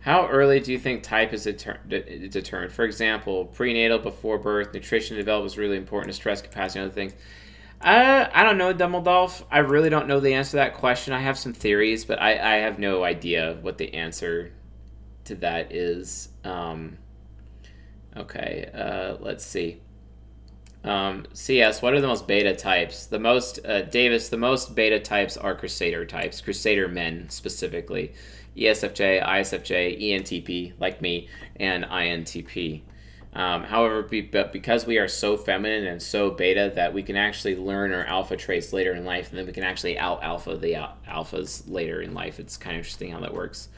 how 0.00 0.28
early 0.28 0.60
do 0.60 0.70
you 0.70 0.78
think 0.78 1.02
type 1.02 1.32
is 1.32 1.44
deter? 1.44 1.78
determined? 1.88 2.72
For 2.72 2.84
example, 2.84 3.46
prenatal, 3.46 3.98
before 3.98 4.38
birth, 4.38 4.72
nutrition 4.72 5.16
development 5.16 5.52
is 5.52 5.58
really 5.58 5.76
important 5.76 6.12
to 6.12 6.16
stress 6.16 6.42
capacity 6.42 6.80
and 6.80 6.90
other 6.90 6.94
things. 6.94 7.14
Uh, 7.80 8.28
I 8.32 8.44
don't 8.44 8.56
know, 8.56 8.72
Dumbledolf. 8.72 9.42
I 9.50 9.58
really 9.58 9.90
don't 9.90 10.06
know 10.06 10.20
the 10.20 10.34
answer 10.34 10.52
to 10.52 10.56
that 10.58 10.74
question. 10.74 11.12
I 11.12 11.20
have 11.20 11.38
some 11.38 11.52
theories, 11.52 12.04
but 12.04 12.20
I, 12.20 12.32
I 12.32 12.56
have 12.58 12.78
no 12.78 13.04
idea 13.04 13.58
what 13.60 13.78
the 13.78 13.94
answer 13.94 14.52
to 15.26 15.34
that 15.36 15.72
is. 15.72 16.28
Um, 16.44 16.98
okay, 18.16 18.70
uh, 18.74 19.16
let's 19.20 19.44
see. 19.44 19.80
Um, 20.84 21.26
CS, 21.32 21.82
what 21.82 21.94
are 21.94 22.00
the 22.00 22.06
most 22.06 22.28
beta 22.28 22.54
types? 22.54 23.06
The 23.06 23.18
most, 23.18 23.58
uh, 23.64 23.82
Davis, 23.82 24.28
the 24.28 24.36
most 24.36 24.76
beta 24.76 25.00
types 25.00 25.36
are 25.36 25.54
Crusader 25.54 26.04
types, 26.04 26.40
Crusader 26.40 26.86
men 26.86 27.28
specifically. 27.28 28.12
ESFJ, 28.56 29.22
ISFJ, 29.22 30.00
ENTP, 30.00 30.72
like 30.78 31.02
me, 31.02 31.28
and 31.56 31.84
INTP. 31.84 32.82
Um, 33.34 33.64
however, 33.64 34.02
be, 34.02 34.22
but 34.22 34.50
because 34.50 34.86
we 34.86 34.96
are 34.96 35.08
so 35.08 35.36
feminine 35.36 35.86
and 35.86 36.00
so 36.00 36.30
beta 36.30 36.72
that 36.74 36.94
we 36.94 37.02
can 37.02 37.16
actually 37.16 37.54
learn 37.54 37.92
our 37.92 38.04
alpha 38.04 38.34
traits 38.34 38.72
later 38.72 38.94
in 38.94 39.04
life, 39.04 39.28
and 39.28 39.38
then 39.38 39.44
we 39.44 39.52
can 39.52 39.62
actually 39.64 39.98
out 39.98 40.22
alpha 40.22 40.56
the 40.56 40.76
al- 40.76 40.96
alphas 41.06 41.64
later 41.66 42.00
in 42.00 42.14
life. 42.14 42.40
It's 42.40 42.56
kind 42.56 42.76
of 42.76 42.78
interesting 42.78 43.10
how 43.10 43.20
that 43.20 43.34
works. 43.34 43.68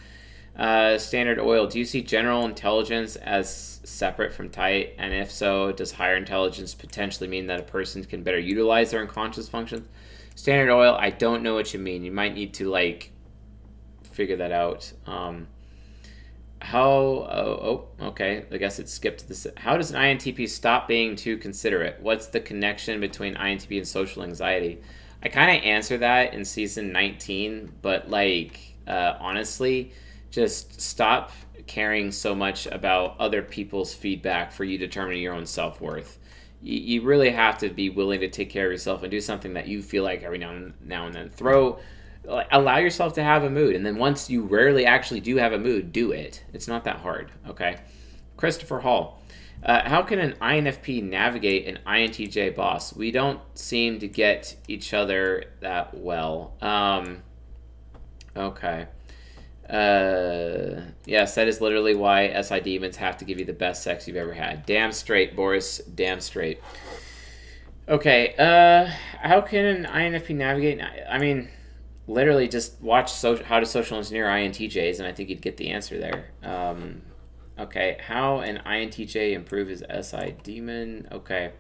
Uh, 0.58 0.98
standard 0.98 1.38
oil. 1.38 1.68
Do 1.68 1.78
you 1.78 1.84
see 1.84 2.02
general 2.02 2.44
intelligence 2.44 3.14
as 3.16 3.80
separate 3.84 4.32
from 4.32 4.50
tight? 4.50 4.94
And 4.98 5.14
if 5.14 5.30
so, 5.30 5.70
does 5.70 5.92
higher 5.92 6.16
intelligence 6.16 6.74
potentially 6.74 7.28
mean 7.28 7.46
that 7.46 7.60
a 7.60 7.64
person 7.64 8.04
can 8.04 8.24
better 8.24 8.40
utilize 8.40 8.90
their 8.90 9.00
unconscious 9.00 9.48
functions? 9.48 9.86
Standard 10.34 10.72
oil. 10.72 10.96
I 10.98 11.10
don't 11.10 11.44
know 11.44 11.54
what 11.54 11.72
you 11.72 11.78
mean. 11.78 12.02
You 12.02 12.10
might 12.10 12.34
need 12.34 12.54
to 12.54 12.68
like 12.68 13.12
figure 14.10 14.36
that 14.36 14.50
out. 14.50 14.92
Um, 15.06 15.46
how? 16.60 16.90
Oh, 16.90 17.88
oh, 18.00 18.06
okay. 18.08 18.44
I 18.50 18.56
guess 18.56 18.80
it 18.80 18.88
skipped 18.88 19.28
this. 19.28 19.46
How 19.56 19.76
does 19.76 19.92
an 19.92 20.00
INTP 20.00 20.48
stop 20.48 20.88
being 20.88 21.14
too 21.14 21.36
considerate? 21.38 21.98
What's 22.00 22.26
the 22.26 22.40
connection 22.40 23.00
between 23.00 23.36
INTP 23.36 23.76
and 23.76 23.86
social 23.86 24.24
anxiety? 24.24 24.80
I 25.22 25.28
kind 25.28 25.56
of 25.56 25.64
answer 25.64 25.98
that 25.98 26.34
in 26.34 26.44
season 26.44 26.90
19, 26.90 27.74
but 27.80 28.10
like 28.10 28.60
uh, 28.88 29.14
honestly, 29.20 29.92
just 30.30 30.80
stop 30.80 31.32
caring 31.66 32.10
so 32.10 32.34
much 32.34 32.66
about 32.66 33.16
other 33.18 33.42
people's 33.42 33.94
feedback 33.94 34.52
for 34.52 34.64
you 34.64 34.78
determining 34.78 35.22
your 35.22 35.34
own 35.34 35.46
self 35.46 35.80
worth. 35.80 36.18
You, 36.60 37.02
really 37.02 37.30
have 37.30 37.58
to 37.58 37.68
be 37.68 37.88
willing 37.88 38.18
to 38.20 38.28
take 38.28 38.50
care 38.50 38.66
of 38.66 38.72
yourself 38.72 39.04
and 39.04 39.10
do 39.12 39.20
something 39.20 39.54
that 39.54 39.68
you 39.68 39.80
feel 39.80 40.02
like 40.02 40.24
every 40.24 40.38
now 40.38 40.50
and 40.50 40.74
now 40.84 41.06
and 41.06 41.14
then. 41.14 41.30
Throw, 41.30 41.78
allow 42.50 42.78
yourself 42.78 43.12
to 43.12 43.22
have 43.22 43.44
a 43.44 43.50
mood, 43.50 43.76
and 43.76 43.86
then 43.86 43.96
once 43.96 44.28
you 44.28 44.42
rarely 44.42 44.84
actually 44.84 45.20
do 45.20 45.36
have 45.36 45.52
a 45.52 45.58
mood, 45.58 45.92
do 45.92 46.10
it. 46.10 46.42
It's 46.52 46.66
not 46.66 46.82
that 46.82 46.96
hard. 46.96 47.30
Okay, 47.48 47.76
Christopher 48.36 48.80
Hall. 48.80 49.22
Uh, 49.62 49.88
how 49.88 50.02
can 50.02 50.18
an 50.18 50.34
INFP 50.40 51.02
navigate 51.02 51.66
an 51.68 51.78
INTJ 51.86 52.56
boss? 52.56 52.94
We 52.94 53.10
don't 53.12 53.40
seem 53.54 53.98
to 54.00 54.08
get 54.08 54.56
each 54.66 54.94
other 54.94 55.44
that 55.60 55.96
well. 55.96 56.54
Um, 56.60 57.22
okay. 58.36 58.86
Uh, 59.68 60.80
yes, 61.04 61.34
that 61.34 61.46
is 61.46 61.60
literally 61.60 61.94
why 61.94 62.40
SI 62.40 62.60
demons 62.60 62.96
have 62.96 63.18
to 63.18 63.24
give 63.24 63.38
you 63.38 63.44
the 63.44 63.52
best 63.52 63.82
sex 63.82 64.08
you've 64.08 64.16
ever 64.16 64.32
had. 64.32 64.64
Damn 64.64 64.92
straight, 64.92 65.36
Boris. 65.36 65.78
Damn 65.78 66.20
straight. 66.20 66.60
Okay. 67.86 68.34
Uh, 68.38 68.90
how 69.20 69.40
can 69.42 69.64
an 69.64 69.84
INFP 69.84 70.34
navigate? 70.34 70.80
I 71.08 71.18
mean, 71.18 71.48
literally 72.06 72.48
just 72.48 72.80
watch 72.80 73.12
so, 73.12 73.42
how 73.42 73.60
to 73.60 73.66
social 73.66 73.98
engineer 73.98 74.26
INTJs, 74.26 74.98
and 74.98 75.06
I 75.06 75.12
think 75.12 75.28
you'd 75.28 75.42
get 75.42 75.58
the 75.58 75.68
answer 75.68 75.98
there. 75.98 76.30
Um, 76.42 77.02
okay. 77.58 77.98
How 78.00 78.38
an 78.38 78.62
INTJ 78.64 79.32
improve 79.32 79.68
his 79.68 79.84
SI 80.02 80.34
demon? 80.42 81.08
Okay. 81.12 81.52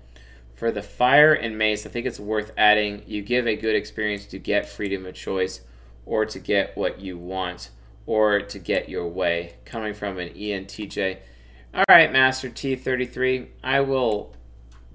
For 0.54 0.72
the 0.72 0.82
fire 0.82 1.34
and 1.34 1.56
mace, 1.56 1.86
I 1.86 1.90
think 1.90 2.06
it's 2.06 2.18
worth 2.18 2.52
adding. 2.56 3.02
You 3.06 3.22
give 3.22 3.46
a 3.46 3.54
good 3.54 3.76
experience 3.76 4.24
to 4.26 4.38
get 4.38 4.66
freedom 4.66 5.04
of 5.04 5.14
choice, 5.14 5.60
or 6.06 6.24
to 6.24 6.38
get 6.38 6.74
what 6.74 7.00
you 7.00 7.18
want 7.18 7.70
or 8.08 8.40
to 8.40 8.58
get 8.58 8.88
your 8.88 9.06
way. 9.06 9.54
Coming 9.66 9.92
from 9.92 10.18
an 10.18 10.30
ENTJ. 10.30 11.18
All 11.74 11.84
right, 11.90 12.10
Master 12.10 12.48
T33, 12.48 13.48
I 13.62 13.80
will 13.80 14.34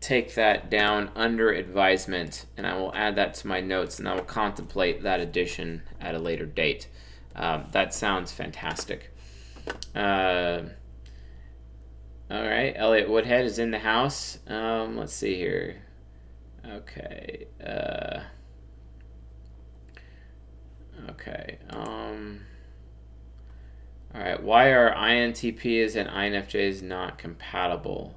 take 0.01 0.34
that 0.34 0.72
down 0.72 1.11
under 1.16 1.51
advisement 1.51 2.47
and 2.57 2.66
I 2.66 2.76
will 2.76 2.93
add 2.95 3.16
that 3.18 3.36
to 3.36 3.47
my 3.47 3.61
notes 3.61 3.99
and 3.99 4.09
I 4.09 4.16
will 4.16 4.24
contemplate 4.24 5.03
that 5.03 5.20
addition 5.20 5.84
at 6.01 6.16
a 6.16 6.20
later 6.20 6.47
date. 6.47 6.88
Um, 7.36 7.68
that 7.72 7.93
sounds 7.93 8.32
fantastic. 8.32 9.11
Uh, 9.95 10.64
all 12.32 12.41
right, 12.41 12.74
Elliot 12.76 13.07
Woodhead 13.07 13.45
is 13.45 13.59
in 13.59 13.70
the 13.70 13.80
house. 13.80 14.39
Um, 14.47 14.97
let's 14.97 15.14
see 15.14 15.36
here. 15.36 15.84
Okay. 16.68 17.45
Uh, 17.64 18.22
okay. 21.11 21.59
Um, 21.70 22.41
all 24.16 24.22
right, 24.22 24.41
why 24.41 24.68
are 24.70 24.93
INTPs 24.93 25.95
and 25.95 26.07
INFJs 26.09 26.84
not 26.84 27.18
compatible? 27.18 28.16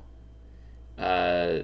Uh, 0.98 1.60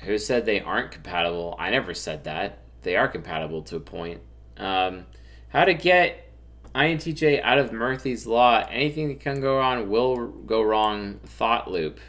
who 0.00 0.18
said 0.18 0.46
they 0.46 0.60
aren't 0.60 0.90
compatible? 0.90 1.54
I 1.58 1.70
never 1.70 1.94
said 1.94 2.24
that. 2.24 2.58
They 2.82 2.96
are 2.96 3.06
compatible 3.06 3.62
to 3.62 3.76
a 3.76 3.80
point. 3.80 4.20
Um, 4.56 5.06
how 5.48 5.64
to 5.64 5.74
get 5.74 6.32
INTJ 6.74 7.40
out 7.42 7.58
of 7.58 7.72
Murphy's 7.72 8.26
Law? 8.26 8.66
Anything 8.68 9.08
that 9.08 9.20
can 9.20 9.40
go 9.40 9.58
wrong 9.58 9.88
will 9.88 10.26
go 10.26 10.62
wrong. 10.62 11.20
Thought 11.24 11.70
loop. 11.70 12.00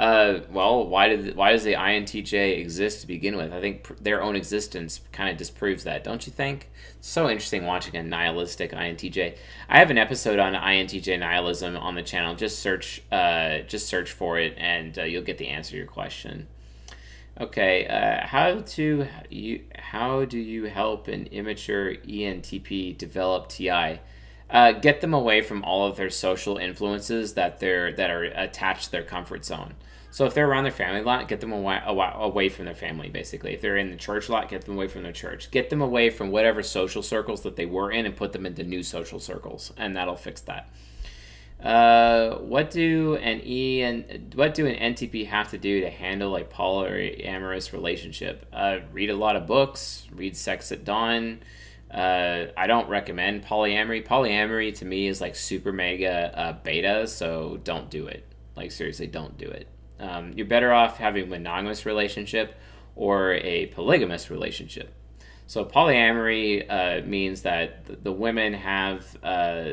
Uh, 0.00 0.40
well, 0.50 0.88
why 0.88 1.08
did 1.08 1.36
why 1.36 1.52
does 1.52 1.62
the 1.62 1.74
INTJ 1.74 2.58
exist 2.58 3.02
to 3.02 3.06
begin 3.06 3.36
with? 3.36 3.52
I 3.52 3.60
think 3.60 3.82
pr- 3.82 3.92
their 4.00 4.22
own 4.22 4.34
existence 4.34 5.02
kind 5.12 5.28
of 5.28 5.36
disproves 5.36 5.84
that, 5.84 6.04
don't 6.04 6.26
you 6.26 6.32
think? 6.32 6.70
So 7.02 7.28
interesting 7.28 7.66
watching 7.66 7.94
a 7.96 8.02
nihilistic 8.02 8.72
INTJ. 8.72 9.36
I 9.68 9.78
have 9.78 9.90
an 9.90 9.98
episode 9.98 10.38
on 10.38 10.54
INTJ 10.54 11.18
nihilism 11.18 11.76
on 11.76 11.96
the 11.96 12.02
channel. 12.02 12.34
Just 12.34 12.60
search, 12.60 13.02
uh, 13.12 13.58
just 13.68 13.88
search 13.88 14.12
for 14.12 14.38
it, 14.38 14.54
and 14.56 14.98
uh, 14.98 15.02
you'll 15.02 15.22
get 15.22 15.36
the 15.36 15.48
answer 15.48 15.72
to 15.72 15.76
your 15.76 15.86
question. 15.86 16.46
Okay, 17.38 17.86
uh, 17.86 18.26
how 18.26 18.60
to 18.60 19.06
you 19.28 19.64
how 19.74 20.24
do 20.24 20.38
you 20.38 20.64
help 20.64 21.08
an 21.08 21.26
immature 21.26 21.96
ENTP 21.96 22.96
develop 22.96 23.50
TI? 23.50 24.00
Uh, 24.48 24.72
get 24.72 25.02
them 25.02 25.12
away 25.12 25.42
from 25.42 25.62
all 25.62 25.86
of 25.86 25.96
their 25.96 26.10
social 26.10 26.56
influences 26.56 27.34
that 27.34 27.60
they're 27.60 27.92
that 27.92 28.10
are 28.10 28.24
attached 28.24 28.86
to 28.86 28.92
their 28.92 29.04
comfort 29.04 29.44
zone. 29.44 29.74
So 30.12 30.26
if 30.26 30.34
they're 30.34 30.48
around 30.48 30.64
their 30.64 30.72
family 30.72 31.02
lot, 31.02 31.28
get 31.28 31.40
them 31.40 31.52
away, 31.52 31.80
away 31.86 32.48
from 32.48 32.64
their 32.64 32.74
family, 32.74 33.08
basically. 33.08 33.54
If 33.54 33.60
they're 33.60 33.76
in 33.76 33.90
the 33.90 33.96
church 33.96 34.28
lot, 34.28 34.48
get 34.48 34.64
them 34.64 34.74
away 34.74 34.88
from 34.88 35.04
their 35.04 35.12
church. 35.12 35.50
Get 35.50 35.70
them 35.70 35.80
away 35.80 36.10
from 36.10 36.30
whatever 36.30 36.62
social 36.62 37.02
circles 37.02 37.42
that 37.42 37.56
they 37.56 37.66
were 37.66 37.92
in 37.92 38.06
and 38.06 38.16
put 38.16 38.32
them 38.32 38.44
into 38.44 38.64
new 38.64 38.82
social 38.82 39.20
circles, 39.20 39.72
and 39.76 39.96
that'll 39.96 40.16
fix 40.16 40.40
that. 40.42 40.68
Uh, 41.62 42.38
what 42.38 42.70
do 42.70 43.16
an 43.16 43.42
E 43.44 43.82
and 43.82 44.32
what 44.34 44.54
do 44.54 44.66
an 44.66 44.94
NTP 44.94 45.26
have 45.26 45.50
to 45.50 45.58
do 45.58 45.82
to 45.82 45.90
handle 45.90 46.34
a 46.36 46.42
polyamorous 46.42 47.72
relationship? 47.72 48.46
Uh, 48.52 48.78
read 48.92 49.10
a 49.10 49.16
lot 49.16 49.36
of 49.36 49.46
books. 49.46 50.08
Read 50.12 50.36
Sex 50.36 50.72
at 50.72 50.84
Dawn. 50.84 51.40
Uh, 51.90 52.46
I 52.56 52.66
don't 52.66 52.88
recommend 52.88 53.44
polyamory. 53.44 54.06
Polyamory 54.06 54.74
to 54.78 54.84
me 54.84 55.06
is 55.06 55.20
like 55.20 55.34
super 55.34 55.72
mega 55.72 56.38
uh, 56.38 56.52
beta, 56.52 57.06
so 57.06 57.60
don't 57.62 57.90
do 57.90 58.06
it. 58.06 58.24
Like 58.56 58.72
seriously, 58.72 59.06
don't 59.06 59.36
do 59.36 59.46
it. 59.46 59.68
Um, 60.00 60.32
you're 60.34 60.46
better 60.46 60.72
off 60.72 60.96
having 60.96 61.24
a 61.24 61.26
monogamous 61.26 61.86
relationship 61.86 62.58
or 62.96 63.34
a 63.34 63.66
polygamous 63.66 64.30
relationship. 64.30 64.92
So 65.46 65.64
polyamory 65.64 66.64
uh, 66.68 67.06
means 67.06 67.42
that 67.42 68.04
the, 68.04 68.12
women 68.12 68.54
have 68.54 69.04
uh, 69.22 69.64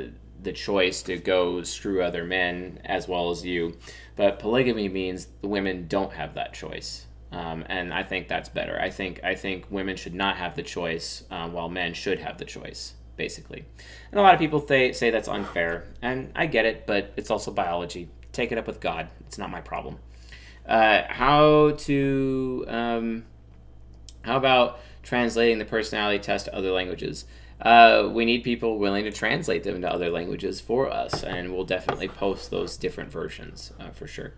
the 0.41 0.51
choice 0.51 1.03
to 1.03 1.17
go 1.17 1.61
screw 1.63 2.01
other 2.01 2.23
men 2.23 2.80
as 2.84 3.07
well 3.07 3.30
as 3.30 3.45
you, 3.45 3.78
but 4.15 4.39
polygamy 4.39 4.89
means 4.89 5.28
the 5.41 5.47
women 5.47 5.88
don't 5.88 6.13
have 6.13 6.34
that 6.34 6.53
choice. 6.53 7.05
Um, 7.32 7.63
and 7.67 7.93
I 7.93 8.03
think 8.03 8.28
that's 8.28 8.49
better. 8.49 8.80
I 8.80 8.89
think 8.89 9.19
I 9.23 9.36
think 9.36 9.65
women 9.69 9.97
should 9.97 10.15
not 10.15 10.38
have 10.38 10.55
the 10.55 10.63
choice, 10.63 11.25
uh, 11.30 11.47
while 11.49 11.69
men 11.69 11.93
should 11.93 12.19
have 12.19 12.38
the 12.38 12.45
choice, 12.45 12.93
basically. 13.17 13.65
And 14.11 14.19
a 14.19 14.23
lot 14.23 14.34
of 14.34 14.39
people 14.39 14.61
th- 14.61 14.95
say 14.95 15.09
that's 15.09 15.28
unfair, 15.28 15.86
and 16.01 16.32
I 16.36 16.45
get 16.45 16.65
it, 16.65 16.88
but 16.88 17.13
it's 17.17 17.30
also 17.30 17.51
biology. 17.51 18.09
Take 18.32 18.51
it 18.51 18.57
up 18.57 18.65
with 18.65 18.80
God. 18.80 19.09
It's 19.28 19.38
not 19.38 19.51
my 19.51 19.61
problem. 19.61 19.99
Uh, 20.68 21.03
how 21.07 21.72
to 21.72 22.65
um, 22.68 23.24
how 24.24 24.38
about 24.38 24.80
translating 25.01 25.57
the 25.57 25.65
personality 25.65 26.20
test 26.20 26.45
to 26.45 26.55
other 26.55 26.72
languages? 26.72 27.26
Uh, 27.61 28.09
we 28.11 28.26
need 28.26 28.43
people 28.43 28.78
willing 28.78 29.03
to 29.05 29.11
translate 29.11 29.63
them 29.63 29.76
into 29.76 29.91
other 29.91 30.09
languages 30.09 30.61
for 30.61 30.89
us, 30.89 31.24
and 31.24 31.51
we'll 31.51 31.63
definitely 31.63 32.07
post 32.07 32.51
those 32.51 32.78
different 32.78 33.11
versions 33.11 33.72
uh, 33.80 33.89
for 33.89 34.05
sure. 34.05 34.34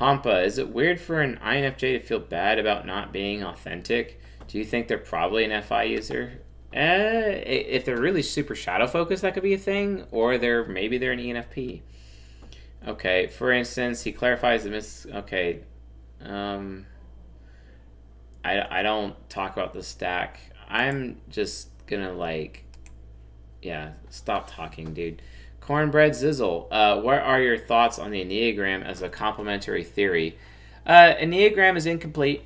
Hampa, 0.00 0.44
is 0.44 0.58
it 0.58 0.70
weird 0.70 1.00
for 1.00 1.20
an 1.20 1.38
INFJ 1.44 1.78
to 1.78 2.00
feel 2.00 2.18
bad 2.18 2.58
about 2.58 2.86
not 2.86 3.12
being 3.12 3.44
authentic? 3.44 4.20
Do 4.48 4.58
you 4.58 4.64
think 4.64 4.88
they're 4.88 4.98
probably 4.98 5.44
an 5.44 5.62
FI 5.62 5.84
user? 5.84 6.40
Uh, 6.74 7.36
if 7.44 7.84
they're 7.84 8.00
really 8.00 8.22
super 8.22 8.54
shadow 8.54 8.86
focused, 8.86 9.22
that 9.22 9.34
could 9.34 9.42
be 9.42 9.54
a 9.54 9.58
thing, 9.58 10.06
or 10.10 10.38
they're 10.38 10.64
maybe 10.64 10.98
they're 10.98 11.12
an 11.12 11.18
ENFP. 11.18 11.82
Okay, 12.86 13.26
for 13.26 13.52
instance, 13.52 14.02
he 14.02 14.12
clarifies 14.12 14.64
the 14.64 14.70
mis. 14.70 15.06
Okay, 15.12 15.60
um, 16.22 16.86
I, 18.44 18.80
I 18.80 18.82
don't 18.82 19.14
talk 19.28 19.52
about 19.52 19.74
the 19.74 19.82
stack. 19.82 20.40
I'm 20.68 21.20
just 21.28 21.68
gonna 21.86 22.12
like, 22.12 22.64
yeah, 23.60 23.92
stop 24.08 24.50
talking, 24.50 24.94
dude. 24.94 25.20
Cornbread 25.60 26.12
Zizzle, 26.12 26.66
uh, 26.70 27.00
what 27.00 27.18
are 27.18 27.40
your 27.40 27.58
thoughts 27.58 27.98
on 27.98 28.10
the 28.10 28.24
Enneagram 28.24 28.84
as 28.84 29.02
a 29.02 29.08
complementary 29.08 29.84
theory? 29.84 30.38
Uh, 30.86 31.14
Enneagram 31.20 31.76
is 31.76 31.86
incomplete. 31.86 32.42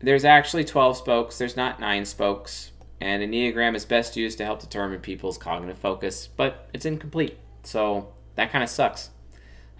There's 0.00 0.24
actually 0.24 0.64
12 0.64 0.98
spokes, 0.98 1.38
there's 1.38 1.56
not 1.56 1.80
9 1.80 2.04
spokes. 2.04 2.72
And 3.00 3.22
Enneagram 3.22 3.74
is 3.74 3.84
best 3.84 4.16
used 4.16 4.38
to 4.38 4.44
help 4.44 4.60
determine 4.60 5.00
people's 5.00 5.38
cognitive 5.38 5.78
focus, 5.78 6.28
but 6.36 6.68
it's 6.72 6.84
incomplete. 6.84 7.36
So 7.64 8.12
that 8.36 8.52
kind 8.52 8.62
of 8.62 8.70
sucks. 8.70 9.10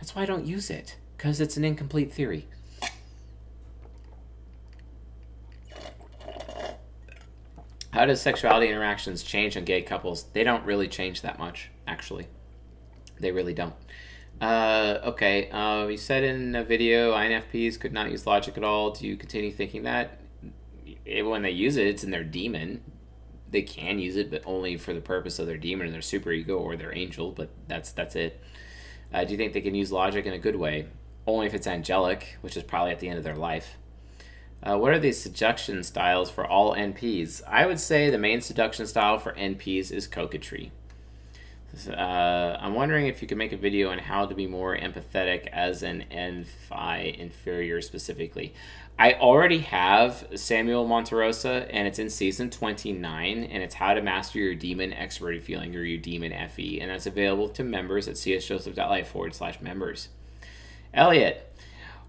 That's 0.02 0.16
why 0.16 0.22
I 0.22 0.26
don't 0.26 0.44
use 0.44 0.68
it, 0.68 0.96
because 1.16 1.40
it's 1.40 1.56
an 1.56 1.64
incomplete 1.64 2.12
theory. 2.12 2.48
How 7.92 8.04
does 8.06 8.20
sexuality 8.20 8.66
interactions 8.66 9.22
change 9.22 9.56
on 9.56 9.64
gay 9.64 9.80
couples? 9.82 10.24
They 10.32 10.42
don't 10.42 10.64
really 10.64 10.88
change 10.88 11.22
that 11.22 11.38
much, 11.38 11.70
actually. 11.86 12.26
They 13.20 13.30
really 13.30 13.54
don't. 13.54 13.76
Uh, 14.40 14.98
okay, 15.04 15.48
uh, 15.50 15.86
you 15.86 15.96
said 15.96 16.24
in 16.24 16.56
a 16.56 16.64
video 16.64 17.12
INFPs 17.12 17.78
could 17.78 17.92
not 17.92 18.10
use 18.10 18.26
logic 18.26 18.56
at 18.56 18.64
all. 18.64 18.90
Do 18.90 19.06
you 19.06 19.16
continue 19.16 19.52
thinking 19.52 19.84
that? 19.84 20.18
When 21.06 21.42
they 21.42 21.52
use 21.52 21.76
it, 21.76 21.86
it's 21.86 22.02
in 22.02 22.10
their 22.10 22.24
demon. 22.24 22.82
they 23.52 23.62
can 23.62 24.00
use 24.00 24.16
it, 24.16 24.32
but 24.32 24.42
only 24.46 24.76
for 24.78 24.94
the 24.94 25.00
purpose 25.00 25.38
of 25.38 25.46
their 25.46 25.58
demon 25.58 25.86
and 25.86 25.94
their 25.94 26.02
super 26.02 26.32
ego 26.32 26.58
or 26.58 26.74
their 26.74 26.92
angel. 26.92 27.30
But 27.30 27.50
that's 27.68 27.92
that's 27.92 28.16
it. 28.16 28.42
Uh, 29.12 29.24
do 29.24 29.32
you 29.32 29.36
think 29.36 29.52
they 29.52 29.60
can 29.60 29.74
use 29.74 29.92
logic 29.92 30.26
in 30.26 30.32
a 30.32 30.38
good 30.38 30.56
way? 30.56 30.86
Only 31.26 31.46
if 31.46 31.54
it's 31.54 31.66
angelic, 31.66 32.38
which 32.40 32.56
is 32.56 32.62
probably 32.62 32.92
at 32.92 33.00
the 33.00 33.08
end 33.08 33.18
of 33.18 33.24
their 33.24 33.36
life. 33.36 33.76
Uh, 34.62 34.78
what 34.78 34.92
are 34.92 34.98
the 34.98 35.12
seduction 35.12 35.82
styles 35.82 36.30
for 36.30 36.46
all 36.46 36.74
NPs? 36.74 37.42
I 37.48 37.66
would 37.66 37.80
say 37.80 38.10
the 38.10 38.18
main 38.18 38.40
seduction 38.40 38.86
style 38.86 39.18
for 39.18 39.32
NPs 39.32 39.90
is 39.90 40.06
coquetry. 40.06 40.70
Uh, 41.88 42.56
I'm 42.60 42.74
wondering 42.74 43.06
if 43.06 43.22
you 43.22 43.28
could 43.28 43.38
make 43.38 43.52
a 43.52 43.56
video 43.56 43.90
on 43.90 43.98
how 43.98 44.26
to 44.26 44.34
be 44.34 44.46
more 44.46 44.76
empathetic 44.76 45.46
as 45.48 45.82
an 45.82 46.04
NFI 46.12 47.16
inferior 47.16 47.80
specifically. 47.80 48.54
I 48.98 49.14
already 49.14 49.58
have 49.58 50.28
Samuel 50.36 50.86
Monterosa, 50.86 51.66
and 51.70 51.88
it's 51.88 51.98
in 51.98 52.10
season 52.10 52.50
29, 52.50 53.44
and 53.44 53.62
it's 53.62 53.74
how 53.74 53.94
to 53.94 54.02
master 54.02 54.38
your 54.38 54.54
demon 54.54 54.92
extroverted 54.92 55.42
feeling 55.42 55.74
or 55.74 55.82
your 55.82 55.98
demon 55.98 56.32
FE, 56.50 56.80
and 56.80 56.90
that's 56.90 57.06
available 57.06 57.48
to 57.48 57.64
members 57.64 58.06
at 58.06 58.14
csjoseph.life 58.14 59.08
forward 59.08 59.34
slash 59.34 59.60
members. 59.60 60.08
Elliot, 60.94 61.52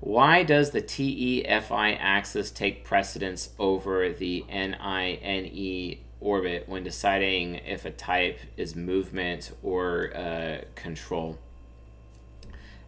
why 0.01 0.43
does 0.43 0.71
the 0.71 0.81
TEFI 0.81 1.97
axis 1.97 2.51
take 2.51 2.83
precedence 2.83 3.51
over 3.57 4.09
the 4.09 4.43
NINE 4.49 5.97
orbit 6.19 6.67
when 6.67 6.83
deciding 6.83 7.55
if 7.55 7.85
a 7.85 7.91
type 7.91 8.39
is 8.57 8.75
movement 8.75 9.53
or 9.63 10.11
uh, 10.15 10.65
control? 10.75 11.39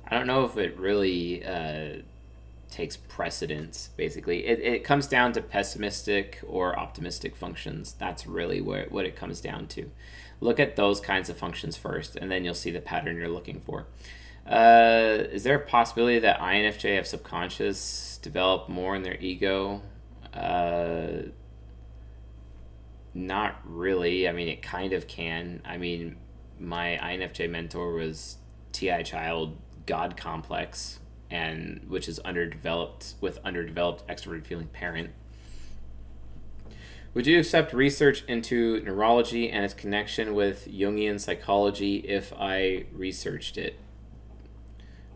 I 0.06 0.16
don't 0.18 0.28
know 0.28 0.44
if 0.44 0.58
it 0.58 0.78
really 0.78 1.46
uh, 1.46 2.02
takes 2.76 2.98
precedence, 2.98 3.90
basically. 3.96 4.46
It, 4.46 4.60
it 4.60 4.84
comes 4.84 5.08
down 5.08 5.32
to 5.34 5.42
pessimistic 5.42 6.42
or 6.46 6.78
optimistic 6.78 7.34
functions. 7.38 7.96
That's 7.98 8.28
really 8.28 8.60
where, 8.60 8.88
what 8.90 9.06
it 9.06 9.16
comes 9.16 9.40
down 9.40 9.68
to. 9.68 9.90
Look 10.42 10.60
at 10.60 10.76
those 10.76 11.00
kinds 11.00 11.30
of 11.30 11.38
functions 11.38 11.78
first, 11.78 12.18
and 12.18 12.30
then 12.30 12.44
you'll 12.44 12.54
see 12.54 12.72
the 12.72 12.82
pattern 12.82 13.16
you're 13.16 13.30
looking 13.30 13.62
for. 13.62 13.88
Uh, 14.46 15.24
is 15.32 15.44
there 15.44 15.56
a 15.56 15.66
possibility 15.66 16.20
that 16.20 16.38
INFJ 16.40 16.98
have 16.98 17.08
subconscious 17.08 18.20
develop 18.22 18.68
more 18.68 18.94
in 18.94 19.04
their 19.04 19.18
ego? 19.22 19.82
Uh, 20.34 21.30
not 23.14 23.62
really. 23.64 24.28
I 24.28 24.34
mean, 24.34 24.50
it 24.50 24.62
kind 24.62 24.92
of 24.92 25.08
can. 25.08 25.62
I 25.64 25.78
mean, 25.78 26.18
my 26.60 27.00
INFJ 27.02 27.50
mentor 27.50 27.94
was 27.94 28.38
TI 28.74 29.02
Child 29.04 29.58
God 29.86 30.18
Complex, 30.18 31.00
and 31.36 31.82
which 31.90 32.08
is 32.08 32.20
underdeveloped 32.20 33.16
with 33.20 33.40
underdeveloped 33.44 34.08
extroverted 34.08 34.46
feeling 34.46 34.68
parent. 34.68 35.10
Would 37.14 37.28
you 37.28 37.40
accept 37.40 37.74
research 37.74 38.24
into 38.26 38.82
neurology 38.82 39.50
and 39.50 39.64
its 39.66 39.74
connection 39.74 40.34
with 40.34 40.68
Jungian 40.68 41.20
psychology 41.20 41.98
if 41.98 42.34
I 42.38 42.86
researched 42.92 43.58
it? 43.58 43.78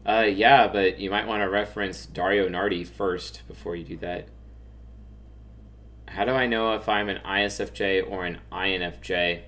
Uh, 0.06 0.28
yeah, 0.30 0.68
but 0.68 1.00
you 1.00 1.10
might 1.10 1.28
want 1.28 1.42
to 1.42 1.50
reference 1.50 2.06
Dario 2.06 2.50
Nardi 2.50 2.84
first 2.84 3.44
before 3.48 3.76
you 3.76 3.86
do 3.86 3.98
that. 3.98 4.28
How 6.08 6.26
do 6.26 6.32
I 6.32 6.48
know 6.48 6.74
if 6.74 6.90
I'm 6.90 7.10
an 7.10 7.20
ISFJ 7.26 8.10
or 8.10 8.26
an 8.26 8.40
INFJ? 8.52 9.42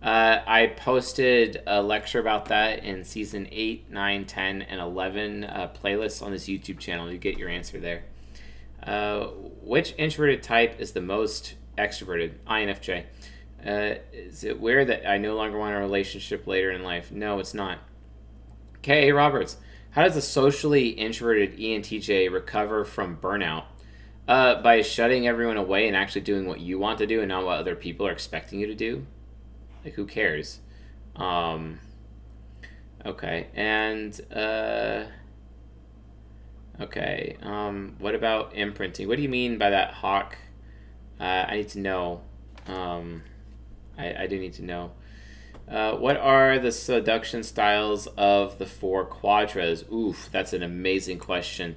Uh, 0.00 0.40
I 0.46 0.68
posted 0.68 1.60
a 1.66 1.82
lecture 1.82 2.20
about 2.20 2.46
that 2.46 2.84
in 2.84 3.02
season 3.02 3.48
8, 3.50 3.90
9, 3.90 4.24
10, 4.26 4.62
and 4.62 4.80
11 4.80 5.44
uh, 5.44 5.70
playlists 5.82 6.22
on 6.22 6.30
this 6.30 6.46
YouTube 6.46 6.78
channel. 6.78 7.10
You 7.10 7.18
get 7.18 7.36
your 7.36 7.48
answer 7.48 7.80
there. 7.80 8.04
Uh, 8.82 9.26
which 9.62 9.94
introverted 9.98 10.42
type 10.42 10.80
is 10.80 10.92
the 10.92 11.00
most 11.00 11.56
extroverted? 11.76 12.34
INFJ. 12.46 13.04
Uh, 13.66 13.98
is 14.12 14.44
it 14.44 14.60
weird 14.60 14.86
that 14.86 15.08
I 15.08 15.18
no 15.18 15.34
longer 15.34 15.58
want 15.58 15.74
a 15.74 15.78
relationship 15.80 16.46
later 16.46 16.70
in 16.70 16.84
life? 16.84 17.10
No, 17.10 17.40
it's 17.40 17.54
not. 17.54 17.80
K.A. 18.82 19.12
Roberts. 19.12 19.56
How 19.90 20.04
does 20.04 20.16
a 20.16 20.22
socially 20.22 20.90
introverted 20.90 21.58
ENTJ 21.58 22.30
recover 22.30 22.84
from 22.84 23.16
burnout? 23.16 23.64
Uh, 24.28 24.60
by 24.62 24.82
shutting 24.82 25.26
everyone 25.26 25.56
away 25.56 25.88
and 25.88 25.96
actually 25.96 26.20
doing 26.20 26.46
what 26.46 26.60
you 26.60 26.78
want 26.78 26.98
to 26.98 27.06
do 27.06 27.20
and 27.20 27.30
not 27.30 27.44
what 27.44 27.58
other 27.58 27.74
people 27.74 28.06
are 28.06 28.12
expecting 28.12 28.60
you 28.60 28.66
to 28.66 28.74
do. 28.74 29.06
Like, 29.84 29.94
who 29.94 30.06
cares? 30.06 30.60
Um, 31.16 31.80
okay, 33.04 33.48
and 33.54 34.18
uh, 34.32 35.04
okay. 36.80 37.36
Um, 37.42 37.96
what 37.98 38.14
about 38.14 38.54
imprinting? 38.54 39.08
What 39.08 39.16
do 39.16 39.22
you 39.22 39.28
mean 39.28 39.58
by 39.58 39.70
that, 39.70 39.94
Hawk? 39.94 40.36
Uh, 41.20 41.46
I 41.48 41.56
need 41.56 41.68
to 41.70 41.78
know. 41.80 42.22
Um, 42.66 43.22
I, 43.96 44.22
I 44.22 44.26
do 44.26 44.38
need 44.38 44.52
to 44.54 44.64
know. 44.64 44.92
Uh, 45.68 45.92
what 45.96 46.16
are 46.16 46.58
the 46.58 46.72
seduction 46.72 47.42
styles 47.42 48.06
of 48.16 48.58
the 48.58 48.64
four 48.64 49.04
quadras? 49.04 49.84
Oof, 49.92 50.28
that's 50.32 50.52
an 50.52 50.62
amazing 50.62 51.18
question. 51.18 51.76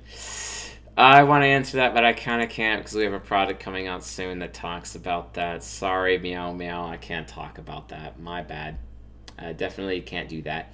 I 0.97 1.23
want 1.23 1.43
to 1.43 1.47
answer 1.47 1.77
that, 1.77 1.93
but 1.93 2.03
I 2.03 2.13
kind 2.13 2.41
of 2.41 2.49
can't 2.49 2.81
because 2.81 2.95
we 2.95 3.03
have 3.03 3.13
a 3.13 3.19
product 3.19 3.59
coming 3.61 3.87
out 3.87 4.03
soon 4.03 4.39
that 4.39 4.53
talks 4.53 4.95
about 4.95 5.33
that. 5.35 5.63
Sorry, 5.63 6.17
meow 6.17 6.51
meow, 6.51 6.85
I 6.85 6.97
can't 6.97 7.27
talk 7.27 7.57
about 7.57 7.89
that. 7.89 8.19
My 8.19 8.41
bad. 8.41 8.77
I 9.39 9.53
definitely 9.53 10.01
can't 10.01 10.29
do 10.29 10.41
that. 10.43 10.73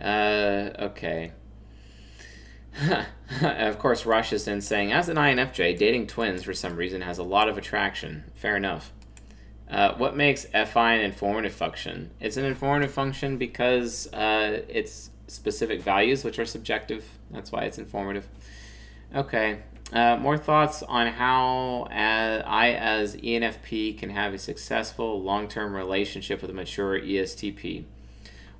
Uh, 0.00 0.70
okay. 0.84 1.32
of 3.42 3.78
course, 3.78 4.06
Rush 4.06 4.32
is 4.32 4.44
then 4.44 4.60
saying, 4.60 4.92
as 4.92 5.08
an 5.08 5.16
INFJ, 5.16 5.76
dating 5.76 6.06
twins 6.06 6.44
for 6.44 6.54
some 6.54 6.76
reason 6.76 7.02
has 7.02 7.18
a 7.18 7.22
lot 7.22 7.48
of 7.48 7.58
attraction. 7.58 8.30
Fair 8.34 8.56
enough. 8.56 8.92
Uh, 9.68 9.94
what 9.96 10.16
makes 10.16 10.46
FI 10.46 10.94
an 10.94 11.00
informative 11.00 11.52
function? 11.52 12.10
It's 12.20 12.36
an 12.36 12.44
informative 12.44 12.92
function 12.92 13.36
because 13.36 14.12
uh, 14.12 14.62
it's 14.68 15.10
specific 15.28 15.82
values, 15.82 16.24
which 16.24 16.38
are 16.38 16.46
subjective. 16.46 17.04
That's 17.30 17.52
why 17.52 17.64
it's 17.64 17.78
informative. 17.78 18.26
Okay. 19.14 19.60
Uh, 19.92 20.16
more 20.16 20.38
thoughts 20.38 20.84
on 20.84 21.08
how 21.08 21.88
uh, 21.90 22.42
I, 22.46 22.74
as 22.74 23.16
ENFP, 23.16 23.98
can 23.98 24.10
have 24.10 24.32
a 24.32 24.38
successful 24.38 25.20
long 25.20 25.48
term 25.48 25.74
relationship 25.74 26.40
with 26.42 26.50
a 26.50 26.54
mature 26.54 27.00
ESTP. 27.00 27.84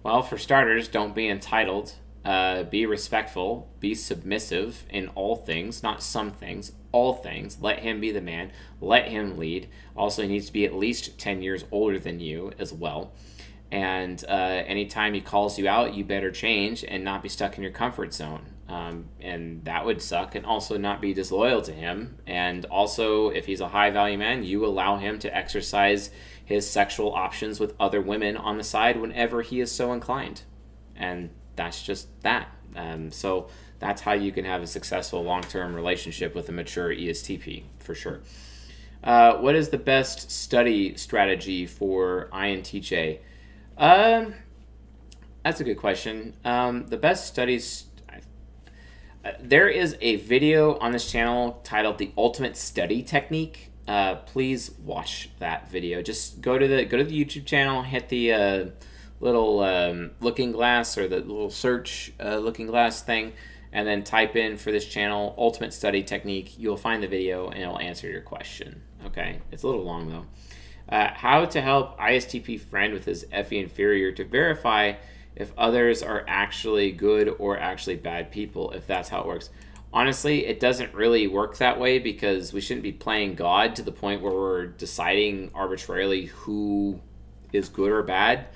Well, 0.02 0.22
for 0.22 0.38
starters, 0.38 0.88
don't 0.88 1.14
be 1.14 1.28
entitled. 1.28 1.94
Uh, 2.24 2.64
be 2.64 2.84
respectful. 2.84 3.70
Be 3.78 3.94
submissive 3.94 4.84
in 4.90 5.08
all 5.08 5.36
things, 5.36 5.84
not 5.84 6.02
some 6.02 6.32
things, 6.32 6.72
all 6.90 7.14
things. 7.14 7.58
Let 7.60 7.78
him 7.78 8.00
be 8.00 8.10
the 8.10 8.20
man. 8.20 8.50
Let 8.80 9.06
him 9.08 9.38
lead. 9.38 9.68
Also, 9.96 10.22
he 10.22 10.28
needs 10.28 10.46
to 10.46 10.52
be 10.52 10.64
at 10.64 10.74
least 10.74 11.18
10 11.18 11.42
years 11.42 11.64
older 11.70 11.98
than 11.98 12.18
you 12.18 12.52
as 12.58 12.72
well. 12.72 13.12
And 13.70 14.22
uh, 14.28 14.32
anytime 14.32 15.14
he 15.14 15.20
calls 15.20 15.58
you 15.58 15.68
out, 15.68 15.94
you 15.94 16.04
better 16.04 16.32
change 16.32 16.84
and 16.86 17.04
not 17.04 17.22
be 17.22 17.28
stuck 17.28 17.56
in 17.56 17.62
your 17.62 17.72
comfort 17.72 18.12
zone. 18.12 18.46
Um, 18.70 19.06
and 19.20 19.64
that 19.64 19.84
would 19.84 20.00
suck. 20.00 20.34
And 20.34 20.46
also 20.46 20.78
not 20.78 21.00
be 21.00 21.12
disloyal 21.12 21.60
to 21.62 21.72
him. 21.72 22.18
And 22.26 22.64
also, 22.66 23.30
if 23.30 23.46
he's 23.46 23.60
a 23.60 23.68
high 23.68 23.90
value 23.90 24.16
man, 24.16 24.44
you 24.44 24.64
allow 24.64 24.96
him 24.96 25.18
to 25.18 25.36
exercise 25.36 26.10
his 26.44 26.68
sexual 26.70 27.12
options 27.12 27.58
with 27.58 27.74
other 27.80 28.00
women 28.00 28.36
on 28.36 28.58
the 28.58 28.64
side 28.64 29.00
whenever 29.00 29.42
he 29.42 29.60
is 29.60 29.72
so 29.72 29.92
inclined. 29.92 30.42
And 30.94 31.30
that's 31.56 31.82
just 31.82 32.08
that. 32.22 32.48
Um, 32.76 33.10
so 33.10 33.48
that's 33.80 34.02
how 34.02 34.12
you 34.12 34.30
can 34.30 34.44
have 34.44 34.62
a 34.62 34.66
successful 34.66 35.22
long 35.22 35.42
term 35.42 35.74
relationship 35.74 36.34
with 36.34 36.48
a 36.48 36.52
mature 36.52 36.94
ESTP 36.94 37.64
for 37.80 37.94
sure. 37.94 38.20
Uh, 39.02 39.36
what 39.38 39.56
is 39.56 39.70
the 39.70 39.78
best 39.78 40.30
study 40.30 40.94
strategy 40.96 41.66
for 41.66 42.28
INTJ? 42.32 43.18
Um, 43.78 44.34
that's 45.44 45.60
a 45.60 45.64
good 45.64 45.78
question. 45.78 46.34
Um, 46.44 46.86
the 46.86 46.98
best 46.98 47.26
studies. 47.26 47.86
There 49.40 49.68
is 49.68 49.96
a 50.00 50.16
video 50.16 50.78
on 50.78 50.92
this 50.92 51.10
channel 51.10 51.60
titled 51.62 51.98
"The 51.98 52.12
Ultimate 52.16 52.56
Study 52.56 53.02
Technique." 53.02 53.70
Uh, 53.86 54.16
please 54.16 54.70
watch 54.84 55.30
that 55.40 55.70
video. 55.70 56.00
Just 56.00 56.40
go 56.40 56.58
to 56.58 56.66
the 56.66 56.84
go 56.84 56.96
to 56.96 57.04
the 57.04 57.24
YouTube 57.24 57.44
channel, 57.44 57.82
hit 57.82 58.08
the 58.08 58.32
uh, 58.32 58.66
little 59.20 59.60
um, 59.60 60.12
looking 60.20 60.52
glass 60.52 60.96
or 60.96 61.06
the 61.06 61.16
little 61.16 61.50
search 61.50 62.12
uh, 62.18 62.36
looking 62.36 62.66
glass 62.66 63.02
thing 63.02 63.32
and 63.72 63.86
then 63.86 64.02
type 64.02 64.34
in 64.34 64.56
for 64.56 64.72
this 64.72 64.86
channel 64.86 65.34
ultimate 65.38 65.72
study 65.72 66.02
technique 66.02 66.58
you'll 66.58 66.76
find 66.76 67.02
the 67.02 67.06
video 67.06 67.48
and 67.48 67.62
it'll 67.62 67.78
answer 67.78 68.08
your 68.08 68.22
question 68.22 68.82
okay 69.04 69.40
it's 69.52 69.62
a 69.62 69.66
little 69.66 69.84
long 69.84 70.08
though 70.08 70.26
uh, 70.88 71.10
how 71.14 71.44
to 71.44 71.60
help 71.60 71.96
istp 71.98 72.58
friend 72.60 72.92
with 72.92 73.04
his 73.04 73.24
fe 73.44 73.58
inferior 73.58 74.10
to 74.10 74.24
verify 74.24 74.92
if 75.36 75.52
others 75.56 76.02
are 76.02 76.24
actually 76.28 76.90
good 76.90 77.28
or 77.38 77.58
actually 77.58 77.96
bad 77.96 78.30
people 78.30 78.70
if 78.72 78.86
that's 78.86 79.08
how 79.08 79.20
it 79.20 79.26
works 79.26 79.50
honestly 79.92 80.46
it 80.46 80.60
doesn't 80.60 80.92
really 80.94 81.26
work 81.26 81.56
that 81.56 81.78
way 81.78 81.98
because 81.98 82.52
we 82.52 82.60
shouldn't 82.60 82.82
be 82.82 82.92
playing 82.92 83.34
god 83.34 83.74
to 83.74 83.82
the 83.82 83.92
point 83.92 84.22
where 84.22 84.32
we're 84.32 84.66
deciding 84.66 85.50
arbitrarily 85.54 86.26
who 86.26 87.00
is 87.52 87.68
good 87.68 87.90
or 87.90 88.02
bad 88.02 88.46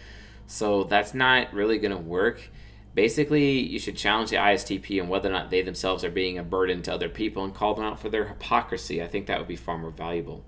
so 0.47 0.85
that's 0.85 1.14
not 1.14 1.53
really 1.53 1.79
going 1.79 1.91
to 1.91 1.97
work 1.97 2.51
Basically, 2.95 3.59
you 3.59 3.81
should 3.81 3.97
challenge 3.97 4.31
the 4.31 4.37
ISTP 4.37 5.03
on 5.03 5.09
whether 5.09 5.29
or 5.29 5.33
not 5.33 5.51
they 5.51 5.62
themselves 5.62 6.05
are 6.05 6.11
being 6.11 6.39
a 6.39 6.45
burden 6.45 6.81
to 6.83 6.95
other 6.95 7.09
people 7.09 7.43
and 7.43 7.53
call 7.53 7.75
them 7.75 7.85
out 7.85 7.99
for 7.99 8.09
their 8.09 8.29
hypocrisy. 8.29 9.03
I 9.03 9.09
think 9.09 9.27
that 9.27 9.37
would 9.39 9.49
be 9.49 9.57
far 9.57 9.77
more 9.77 9.91
valuable. 9.91 10.45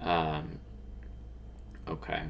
Um, 0.00 0.60
Okay. 1.88 2.22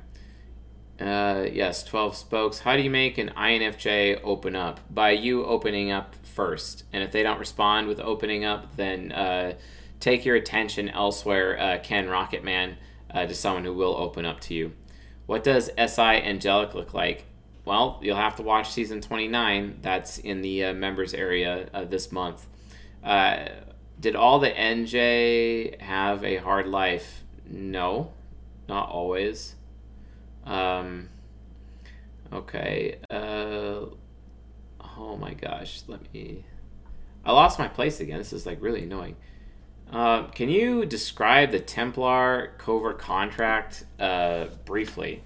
Uh, 1.01 1.47
yes, 1.53 1.82
12 1.82 2.16
spokes. 2.16 2.61
How 2.61 2.76
do 2.76 2.82
you 2.82 2.90
make 2.90 3.18
an 3.18 3.32
INFJ 3.36 4.20
open 4.22 4.55
up? 4.55 4.80
By 4.88 5.11
you 5.11 5.45
opening 5.45 5.90
up 5.90 6.14
first. 6.22 6.84
And 6.92 7.03
if 7.03 7.11
they 7.11 7.22
don't 7.22 7.38
respond 7.38 7.88
with 7.88 7.99
opening 7.99 8.45
up, 8.45 8.76
then 8.76 9.11
uh, 9.12 9.55
take 9.99 10.24
your 10.24 10.36
attention 10.36 10.88
elsewhere, 10.88 11.59
uh, 11.59 11.78
Ken 11.82 12.07
Rocketman, 12.07 12.76
uh, 13.12 13.26
to 13.26 13.34
someone 13.34 13.64
who 13.64 13.74
will 13.74 13.97
open 13.97 14.24
up 14.24 14.40
to 14.40 14.55
you. 14.55 14.72
What 15.26 15.42
does 15.42 15.70
SI 15.76 16.03
Angelic 16.03 16.74
look 16.74 16.95
like? 16.95 17.24
Well, 17.64 17.99
you'll 18.03 18.16
have 18.16 18.36
to 18.36 18.42
watch 18.42 18.70
season 18.70 19.01
29. 19.01 19.78
That's 19.82 20.18
in 20.18 20.42
the 20.42 20.66
uh, 20.66 20.74
members 20.74 21.14
area 21.14 21.68
this 21.88 22.12
month. 22.12 22.47
Uh, 23.03 23.49
did 23.99 24.14
all 24.16 24.38
the 24.38 24.51
NJ 24.51 25.80
have 25.80 26.24
a 26.24 26.36
hard 26.36 26.66
life? 26.66 27.22
No, 27.47 28.12
not 28.68 28.88
always. 28.88 29.55
Um, 30.45 31.09
okay. 32.32 32.99
Uh, 33.11 33.86
oh 34.99 35.16
my 35.18 35.34
gosh. 35.34 35.82
Let 35.86 36.12
me. 36.12 36.45
I 37.24 37.32
lost 37.32 37.59
my 37.59 37.68
place 37.68 38.01
again. 38.01 38.18
This 38.18 38.32
is 38.32 38.47
like 38.47 38.61
really 38.61 38.84
annoying. 38.84 39.16
Uh, 39.92 40.24
can 40.28 40.49
you 40.49 40.84
describe 40.84 41.51
the 41.51 41.61
Templar 41.61 42.55
covert 42.59 42.99
contract 42.99 43.84
uh, 44.01 44.47
briefly? 44.64 45.22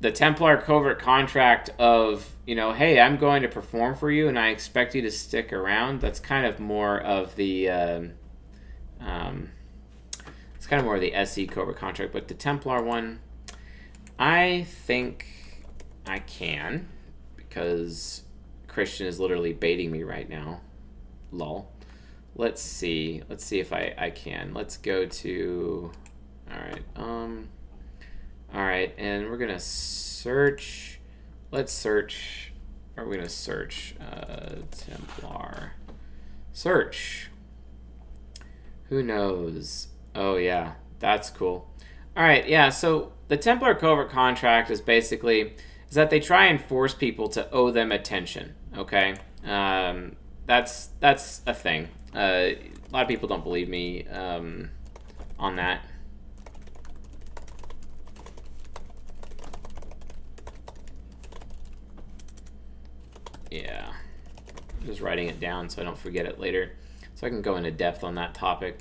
The 0.00 0.12
Templar 0.12 0.58
covert 0.58 0.98
contract 0.98 1.70
of, 1.78 2.36
you 2.46 2.54
know, 2.54 2.72
hey, 2.72 3.00
I'm 3.00 3.16
going 3.16 3.42
to 3.42 3.48
perform 3.48 3.94
for 3.96 4.10
you 4.10 4.28
and 4.28 4.38
I 4.38 4.48
expect 4.48 4.94
you 4.94 5.02
to 5.02 5.10
stick 5.10 5.52
around. 5.52 6.00
That's 6.00 6.20
kind 6.20 6.46
of 6.46 6.60
more 6.60 7.00
of 7.00 7.36
the. 7.36 7.70
Um, 7.70 8.12
um, 9.00 9.50
it's 10.54 10.66
kind 10.66 10.80
of 10.80 10.86
more 10.86 10.94
of 10.94 11.00
the 11.00 11.14
SE 11.14 11.46
covert 11.46 11.76
contract, 11.76 12.12
but 12.12 12.28
the 12.28 12.34
Templar 12.34 12.82
one, 12.82 13.20
I 14.18 14.66
think 14.68 15.26
I 16.06 16.20
can 16.20 16.88
because 17.36 18.22
Christian 18.68 19.06
is 19.06 19.20
literally 19.20 19.52
baiting 19.52 19.90
me 19.90 20.02
right 20.02 20.28
now. 20.28 20.60
Lol. 21.32 21.70
Let's 22.36 22.60
see. 22.60 23.22
Let's 23.28 23.44
see 23.44 23.60
if 23.60 23.72
I, 23.72 23.94
I 23.96 24.10
can. 24.10 24.54
Let's 24.54 24.76
go 24.76 25.06
to... 25.06 25.92
Alright. 26.50 26.82
Um. 26.96 27.48
Alright, 28.54 28.94
and 28.98 29.30
we're 29.30 29.36
going 29.36 29.52
to 29.52 29.60
search... 29.60 31.00
Let's 31.50 31.72
search... 31.72 32.52
Are 32.96 33.04
we 33.04 33.16
going 33.16 33.26
to 33.26 33.32
search? 33.32 33.94
Uh, 34.00 34.56
Templar. 34.70 35.72
Search. 36.52 37.30
Who 38.88 39.02
knows? 39.02 39.88
Oh, 40.14 40.36
yeah. 40.36 40.74
That's 41.00 41.30
cool. 41.30 41.68
Alright, 42.16 42.48
yeah, 42.48 42.68
so 42.68 43.12
the 43.26 43.36
Templar 43.36 43.74
covert 43.74 44.10
contract 44.10 44.70
is 44.70 44.80
basically 44.80 45.54
is 45.88 45.94
that 45.96 46.10
they 46.10 46.20
try 46.20 46.46
and 46.46 46.60
force 46.60 46.94
people 46.94 47.28
to 47.30 47.50
owe 47.50 47.72
them 47.72 47.90
attention. 47.90 48.54
Okay, 48.76 49.16
um, 49.44 50.14
that's 50.46 50.90
that's 51.00 51.42
a 51.46 51.54
thing. 51.54 51.88
Uh, 52.14 52.54
a 52.54 52.58
lot 52.92 53.02
of 53.02 53.08
people 53.08 53.28
don't 53.28 53.42
believe 53.42 53.68
me 53.68 54.06
um, 54.08 54.70
on 55.40 55.56
that. 55.56 55.84
Yeah, 63.50 63.92
I'm 64.80 64.86
just 64.86 65.00
writing 65.00 65.28
it 65.28 65.40
down 65.40 65.68
so 65.68 65.82
I 65.82 65.84
don't 65.84 65.98
forget 65.98 66.26
it 66.26 66.38
later, 66.38 66.76
so 67.16 67.26
I 67.26 67.30
can 67.30 67.42
go 67.42 67.56
into 67.56 67.72
depth 67.72 68.04
on 68.04 68.14
that 68.14 68.34
topic. 68.34 68.78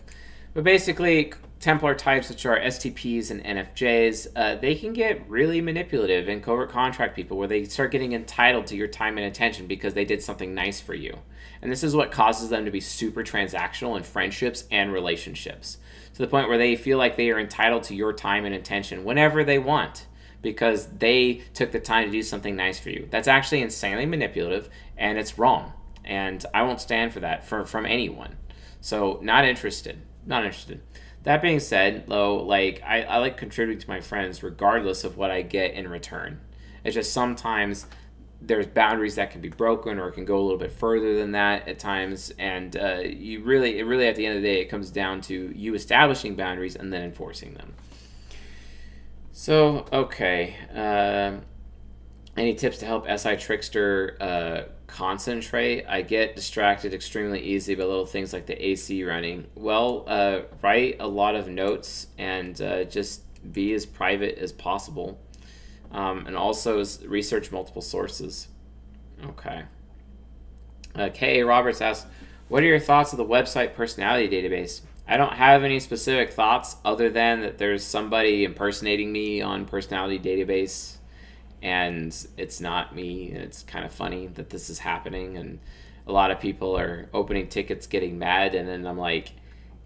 But 0.53 0.63
basically, 0.63 1.33
Templar 1.63 1.95
types, 1.95 2.27
which 2.27 2.45
are 2.45 2.59
STPs 2.59 3.31
and 3.31 3.41
NFJs, 3.41 4.27
uh, 4.35 4.55
they 4.55 4.75
can 4.75 4.91
get 4.91 5.29
really 5.29 5.61
manipulative 5.61 6.27
and 6.27 6.43
covert 6.43 6.69
contract 6.69 7.15
people 7.15 7.37
where 7.37 7.47
they 7.47 7.63
start 7.63 7.91
getting 7.91 8.11
entitled 8.11 8.67
to 8.67 8.75
your 8.75 8.89
time 8.89 9.17
and 9.17 9.25
attention 9.25 9.65
because 9.65 9.93
they 9.93 10.03
did 10.03 10.21
something 10.21 10.53
nice 10.53 10.81
for 10.81 10.93
you. 10.93 11.17
And 11.61 11.71
this 11.71 11.81
is 11.81 11.95
what 11.95 12.11
causes 12.11 12.49
them 12.49 12.65
to 12.65 12.71
be 12.71 12.81
super 12.81 13.23
transactional 13.23 13.95
in 13.95 14.03
friendships 14.03 14.65
and 14.71 14.91
relationships 14.91 15.77
to 16.13 16.21
the 16.21 16.27
point 16.27 16.49
where 16.49 16.57
they 16.57 16.75
feel 16.75 16.97
like 16.97 17.15
they 17.15 17.31
are 17.31 17.39
entitled 17.39 17.83
to 17.83 17.95
your 17.95 18.11
time 18.11 18.43
and 18.43 18.53
attention 18.53 19.05
whenever 19.05 19.45
they 19.45 19.57
want 19.57 20.05
because 20.41 20.87
they 20.87 21.43
took 21.53 21.71
the 21.71 21.79
time 21.79 22.07
to 22.07 22.11
do 22.11 22.23
something 22.23 22.57
nice 22.57 22.77
for 22.77 22.89
you. 22.89 23.07
That's 23.09 23.29
actually 23.29 23.61
insanely 23.61 24.05
manipulative 24.05 24.69
and 24.97 25.17
it's 25.17 25.39
wrong. 25.39 25.71
And 26.03 26.45
I 26.53 26.63
won't 26.63 26.81
stand 26.81 27.13
for 27.13 27.21
that 27.21 27.45
for, 27.45 27.63
from 27.63 27.85
anyone. 27.85 28.35
So, 28.81 29.19
not 29.21 29.45
interested. 29.45 30.01
Not 30.25 30.43
interested. 30.43 30.81
That 31.23 31.41
being 31.41 31.59
said, 31.59 32.05
though, 32.07 32.37
like 32.37 32.81
I, 32.85 33.03
I 33.03 33.17
like 33.17 33.37
contributing 33.37 33.81
to 33.81 33.89
my 33.89 34.01
friends 34.01 34.43
regardless 34.43 35.03
of 35.03 35.17
what 35.17 35.31
I 35.31 35.41
get 35.41 35.73
in 35.73 35.87
return. 35.87 36.41
It's 36.83 36.95
just 36.95 37.13
sometimes 37.13 37.87
there's 38.45 38.67
boundaries 38.67 39.15
that 39.15 39.31
can 39.31 39.39
be 39.39 39.47
broken 39.49 39.97
or 39.97 40.09
it 40.09 40.13
can 40.13 40.25
go 40.25 40.37
a 40.37 40.43
little 40.43 40.57
bit 40.57 40.71
further 40.71 41.17
than 41.17 41.31
that 41.31 41.67
at 41.67 41.79
times 41.79 42.33
and 42.37 42.75
uh, 42.75 42.99
you 42.99 43.41
really 43.41 43.79
it 43.79 43.83
really 43.83 44.05
at 44.05 44.15
the 44.15 44.25
end 44.25 44.35
of 44.35 44.41
the 44.41 44.47
day 44.47 44.59
it 44.59 44.65
comes 44.65 44.89
down 44.89 45.21
to 45.21 45.51
you 45.55 45.73
establishing 45.73 46.35
boundaries 46.35 46.75
and 46.75 46.91
then 46.91 47.03
enforcing 47.03 47.53
them 47.53 47.73
so 49.31 49.85
okay 49.93 50.55
uh, 50.75 51.39
any 52.35 52.55
tips 52.55 52.79
to 52.79 52.85
help 52.85 53.07
si 53.17 53.35
trickster 53.37 54.17
uh, 54.19 54.61
concentrate. 54.87 55.85
I 55.87 56.01
get 56.01 56.35
distracted 56.35 56.93
extremely 56.93 57.41
easy 57.41 57.75
by 57.75 57.83
little 57.83 58.05
things 58.05 58.33
like 58.33 58.45
the 58.45 58.65
AC 58.65 59.03
running. 59.03 59.47
Well, 59.55 60.03
uh, 60.07 60.41
write 60.61 60.97
a 60.99 61.07
lot 61.07 61.35
of 61.35 61.47
notes 61.47 62.07
and 62.17 62.59
uh, 62.61 62.83
just 62.85 63.21
be 63.51 63.73
as 63.73 63.85
private 63.85 64.37
as 64.37 64.51
possible. 64.51 65.19
Um, 65.91 66.25
and 66.25 66.35
also 66.35 66.83
research 67.05 67.51
multiple 67.51 67.83
sources. 67.83 68.47
Okay. 69.23 69.63
Uh, 70.95 71.09
K.A. 71.13 71.45
Roberts 71.45 71.81
asks, 71.81 72.07
What 72.47 72.63
are 72.63 72.65
your 72.65 72.79
thoughts 72.79 73.13
of 73.13 73.17
the 73.17 73.25
website 73.25 73.75
personality 73.75 74.27
database? 74.27 74.81
I 75.07 75.17
don't 75.17 75.33
have 75.33 75.63
any 75.63 75.79
specific 75.79 76.33
thoughts 76.33 76.77
other 76.83 77.11
than 77.11 77.41
that 77.41 77.59
there's 77.59 77.83
somebody 77.83 78.43
impersonating 78.43 79.11
me 79.11 79.41
on 79.41 79.65
personality 79.65 80.17
database 80.17 80.97
and 81.63 82.15
it's 82.37 82.59
not 82.59 82.93
me. 82.93 83.31
And 83.31 83.37
it's 83.37 83.63
kind 83.63 83.85
of 83.85 83.91
funny 83.91 84.27
that 84.27 84.49
this 84.49 84.69
is 84.69 84.77
happening, 84.77 85.37
and 85.37 85.59
a 86.05 86.11
lot 86.11 86.29
of 86.29 86.39
people 86.39 86.77
are 86.77 87.09
opening 87.13 87.47
tickets, 87.47 87.87
getting 87.87 88.19
mad, 88.19 88.53
and 88.53 88.67
then 88.67 88.85
I'm 88.85 88.97
like, 88.97 89.31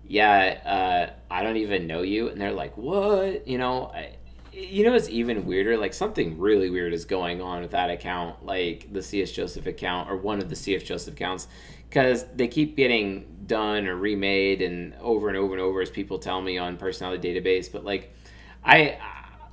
"Yeah, 0.06 0.60
uh, 0.66 1.34
I 1.34 1.44
don't 1.44 1.58
even 1.58 1.88
know 1.88 2.02
you," 2.02 2.30
and 2.30 2.42
they're 2.42 2.52
like, 2.52 2.76
"What?" 2.76 3.48
You 3.48 3.58
know. 3.60 3.92
I, 3.94 4.16
you 4.60 4.84
know 4.84 4.96
it's 4.96 5.08
even 5.10 5.46
weirder 5.46 5.78
like 5.78 5.94
something 5.94 6.40
really 6.40 6.72
weird 6.72 6.92
is 6.92 7.06
going 7.06 7.44
on 7.44 7.62
with 7.62 7.70
that 7.70 7.92
account 7.92 8.44
like 8.44 8.92
the 8.92 9.04
cs 9.04 9.32
joseph 9.32 9.68
account 9.68 10.10
or 10.10 10.18
one 10.18 10.40
of 10.40 10.50
the 10.50 10.56
cs 10.56 10.82
joseph 10.82 11.14
accounts 11.14 11.48
because 11.88 12.26
they 12.36 12.48
keep 12.48 12.76
getting 12.76 13.24
done 13.46 13.86
or 13.86 13.96
remade 13.96 14.64
and 14.64 14.96
over 15.00 15.28
and 15.28 15.38
over 15.38 15.54
and 15.54 15.62
over 15.62 15.80
as 15.80 15.92
people 15.92 16.18
tell 16.18 16.42
me 16.42 16.58
on 16.58 16.76
personality 16.76 17.32
database 17.40 17.72
but 17.72 17.86
like 17.86 18.16
i 18.66 18.98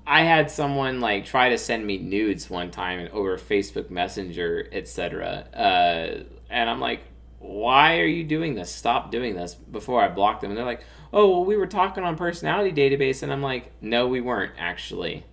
I 0.07 0.23
had 0.23 0.51
someone 0.51 1.01
like 1.01 1.25
try 1.25 1.49
to 1.49 1.59
send 1.59 1.87
me 1.87 1.99
nudes 1.99 2.51
one 2.51 2.71
time 2.71 3.09
over 3.13 3.39
Facebook 3.39 3.91
Messenger, 3.91 4.69
etc. 4.73 5.47
Uh, 5.55 6.25
and 6.51 6.69
I'm 6.69 6.81
like, 6.81 7.01
why 7.39 7.99
are 7.99 8.07
you 8.07 8.25
doing 8.25 8.55
this? 8.55 8.71
Stop 8.71 9.11
doing 9.11 9.35
this 9.35 9.55
before 9.55 10.03
I 10.03 10.09
block 10.09 10.41
them. 10.41 10.51
And 10.51 10.59
they're 10.59 10.65
like, 10.65 10.85
oh, 11.13 11.31
well, 11.31 11.45
we 11.45 11.57
were 11.57 11.67
talking 11.67 12.05
on 12.05 12.17
personality 12.17 12.73
database. 12.73 13.23
And 13.23 13.33
I'm 13.33 13.43
like, 13.43 13.71
no, 13.81 14.07
we 14.09 14.21
weren't 14.21 14.53
actually. 14.59 15.25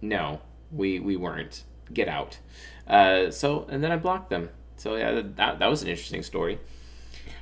No, 0.00 0.40
we, 0.70 1.00
we 1.00 1.16
weren't. 1.16 1.64
Get 1.92 2.08
out. 2.08 2.38
Uh, 2.86 3.30
so, 3.30 3.66
and 3.70 3.82
then 3.82 3.92
I 3.92 3.96
blocked 3.96 4.30
them. 4.30 4.50
So, 4.76 4.96
yeah, 4.96 5.22
that, 5.36 5.58
that 5.58 5.66
was 5.66 5.82
an 5.82 5.88
interesting 5.88 6.22
story. 6.22 6.60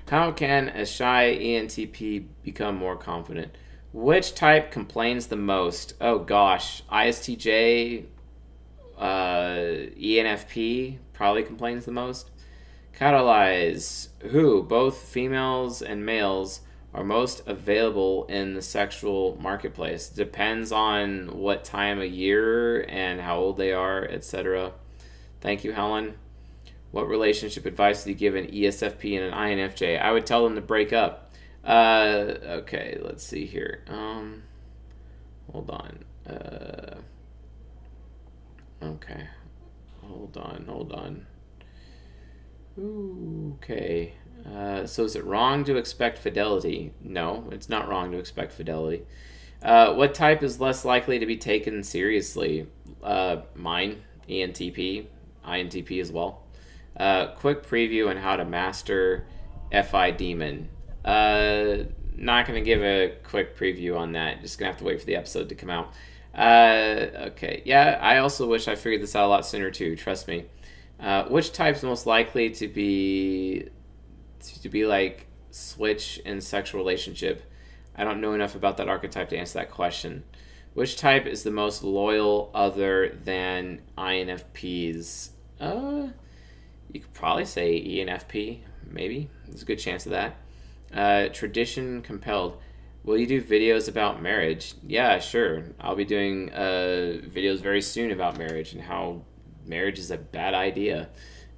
How 0.08 0.32
can 0.32 0.68
a 0.68 0.84
shy 0.84 1.36
ENTP 1.40 2.26
become 2.42 2.76
more 2.76 2.96
confident? 2.96 3.54
Which 3.95 4.34
type 4.34 4.72
complains 4.72 5.28
the 5.28 5.36
most? 5.36 5.95
Oh 6.01 6.18
gosh, 6.18 6.82
ISTJ, 6.90 8.07
uh, 8.99 9.55
ENFP 9.97 10.99
probably 11.12 11.45
complains 11.45 11.84
the 11.84 11.92
most. 11.92 12.28
Catalyze, 12.99 14.09
who 14.32 14.64
both 14.64 14.99
females 14.99 15.80
and 15.80 16.05
males 16.05 16.62
are 16.92 17.05
most 17.05 17.47
available 17.47 18.24
in 18.24 18.55
the 18.55 18.62
sexual 18.62 19.38
marketplace. 19.40 20.09
Depends 20.09 20.72
on 20.72 21.28
what 21.28 21.62
time 21.62 22.01
of 22.01 22.11
year 22.11 22.80
and 22.88 23.20
how 23.20 23.38
old 23.38 23.57
they 23.57 23.72
are, 23.72 24.05
etc. 24.05 24.72
Thank 25.40 25.62
you, 25.62 25.70
Helen. 25.70 26.14
What 26.90 27.09
relationship 27.09 27.64
advice 27.64 28.03
do 28.03 28.11
you 28.11 28.16
give 28.16 28.34
an 28.34 28.49
ESFP 28.49 29.16
and 29.16 29.32
an 29.32 29.34
INFJ? 29.34 30.03
I 30.03 30.11
would 30.11 30.26
tell 30.26 30.42
them 30.42 30.57
to 30.57 30.61
break 30.61 30.92
up 30.92 31.23
uh, 31.64 32.34
okay, 32.44 32.98
let's 33.02 33.24
see 33.24 33.46
here. 33.46 33.84
Um, 33.88 34.42
hold 35.50 35.70
on. 35.70 36.04
Uh, 36.26 36.96
okay, 38.82 39.28
hold 40.02 40.36
on, 40.36 40.64
hold 40.68 40.92
on. 40.92 41.26
Ooh, 42.78 43.56
okay. 43.62 44.14
Uh, 44.52 44.86
so 44.86 45.04
is 45.04 45.16
it 45.16 45.24
wrong 45.24 45.64
to 45.64 45.76
expect 45.76 46.18
fidelity? 46.18 46.92
No, 47.00 47.48
it's 47.50 47.68
not 47.68 47.88
wrong 47.88 48.10
to 48.12 48.18
expect 48.18 48.52
fidelity. 48.52 49.04
Uh, 49.62 49.94
what 49.94 50.12
type 50.12 50.42
is 50.42 50.60
less 50.60 50.84
likely 50.84 51.18
to 51.18 51.26
be 51.26 51.36
taken 51.36 51.82
seriously? 51.82 52.66
Uh, 53.02 53.38
mine, 53.54 54.02
ENTP, 54.28 55.06
INTP 55.46 56.00
as 56.00 56.12
well. 56.12 56.42
Uh, 56.96 57.28
quick 57.28 57.62
preview 57.62 58.10
on 58.10 58.16
how 58.16 58.36
to 58.36 58.44
master 58.44 59.26
FI 59.72 60.10
Demon. 60.10 60.68
Uh, 61.05 61.84
not 62.16 62.46
going 62.46 62.62
to 62.62 62.64
give 62.64 62.82
a 62.82 63.16
quick 63.24 63.57
preview 63.57 63.98
on 63.98 64.12
that. 64.12 64.40
Just 64.40 64.59
going 64.59 64.68
to 64.68 64.72
have 64.72 64.78
to 64.78 64.84
wait 64.84 65.00
for 65.00 65.07
the 65.07 65.16
episode 65.16 65.48
to 65.48 65.55
come 65.55 65.70
out. 65.70 65.92
Uh, 66.34 67.28
okay, 67.28 67.62
yeah, 67.64 67.98
I 68.00 68.18
also 68.18 68.48
wish 68.48 68.66
I 68.66 68.74
figured 68.74 69.02
this 69.02 69.14
out 69.14 69.26
a 69.26 69.28
lot 69.28 69.46
sooner 69.46 69.70
too. 69.70 69.94
Trust 69.96 70.26
me. 70.26 70.46
Uh, 70.98 71.24
which 71.24 71.52
type's 71.52 71.82
most 71.82 72.07
likely 72.07 72.50
to 72.50 72.68
be 72.68 73.68
to 74.62 74.68
be 74.68 74.86
like 74.86 75.26
switch 75.50 76.18
in 76.24 76.40
sexual 76.40 76.80
relationship? 76.80 77.42
I 77.96 78.05
don't 78.05 78.20
know 78.20 78.32
enough 78.34 78.55
about 78.57 78.76
that 78.78 78.88
archetype 78.88 79.28
to 79.28 79.36
answer 79.36 79.59
that 79.61 79.70
question. 79.70 80.24
Which 80.74 80.96
type 80.96 81.26
is 81.26 81.44
the 81.44 81.52
most 81.52 81.84
loyal 81.84 82.50
other 82.52 83.16
than 83.22 83.82
INFPs? 83.96 85.30
Uh, 85.61 86.09
you 86.90 87.00
could 87.00 87.12
probably 87.12 87.44
say 87.44 87.80
ENFP, 87.80 88.61
maybe. 88.90 89.30
There's 89.46 89.62
a 89.62 89.64
good 89.64 89.78
chance 89.78 90.05
of 90.07 90.11
that. 90.11 90.36
Uh, 90.95 91.28
tradition 91.28 92.03
compelled. 92.03 92.59
Will 93.03 93.18
you 93.18 93.26
do 93.26 93.42
videos 93.42 93.88
about 93.88 94.22
marriage? 94.22 94.74
Yeah, 94.86 95.18
sure. 95.18 95.64
I'll 95.80 95.97
be 95.97 96.05
doing 96.05 96.51
uh, 96.53 97.20
videos 97.28 97.61
very 97.61 97.82
soon 97.82 98.12
about 98.12 98.38
marriage 98.38 98.72
and 98.72 98.80
how 98.80 99.22
marriage 99.66 99.99
is 99.99 100.11
a 100.11 100.16
bad 100.16 100.55
idea. 100.55 101.09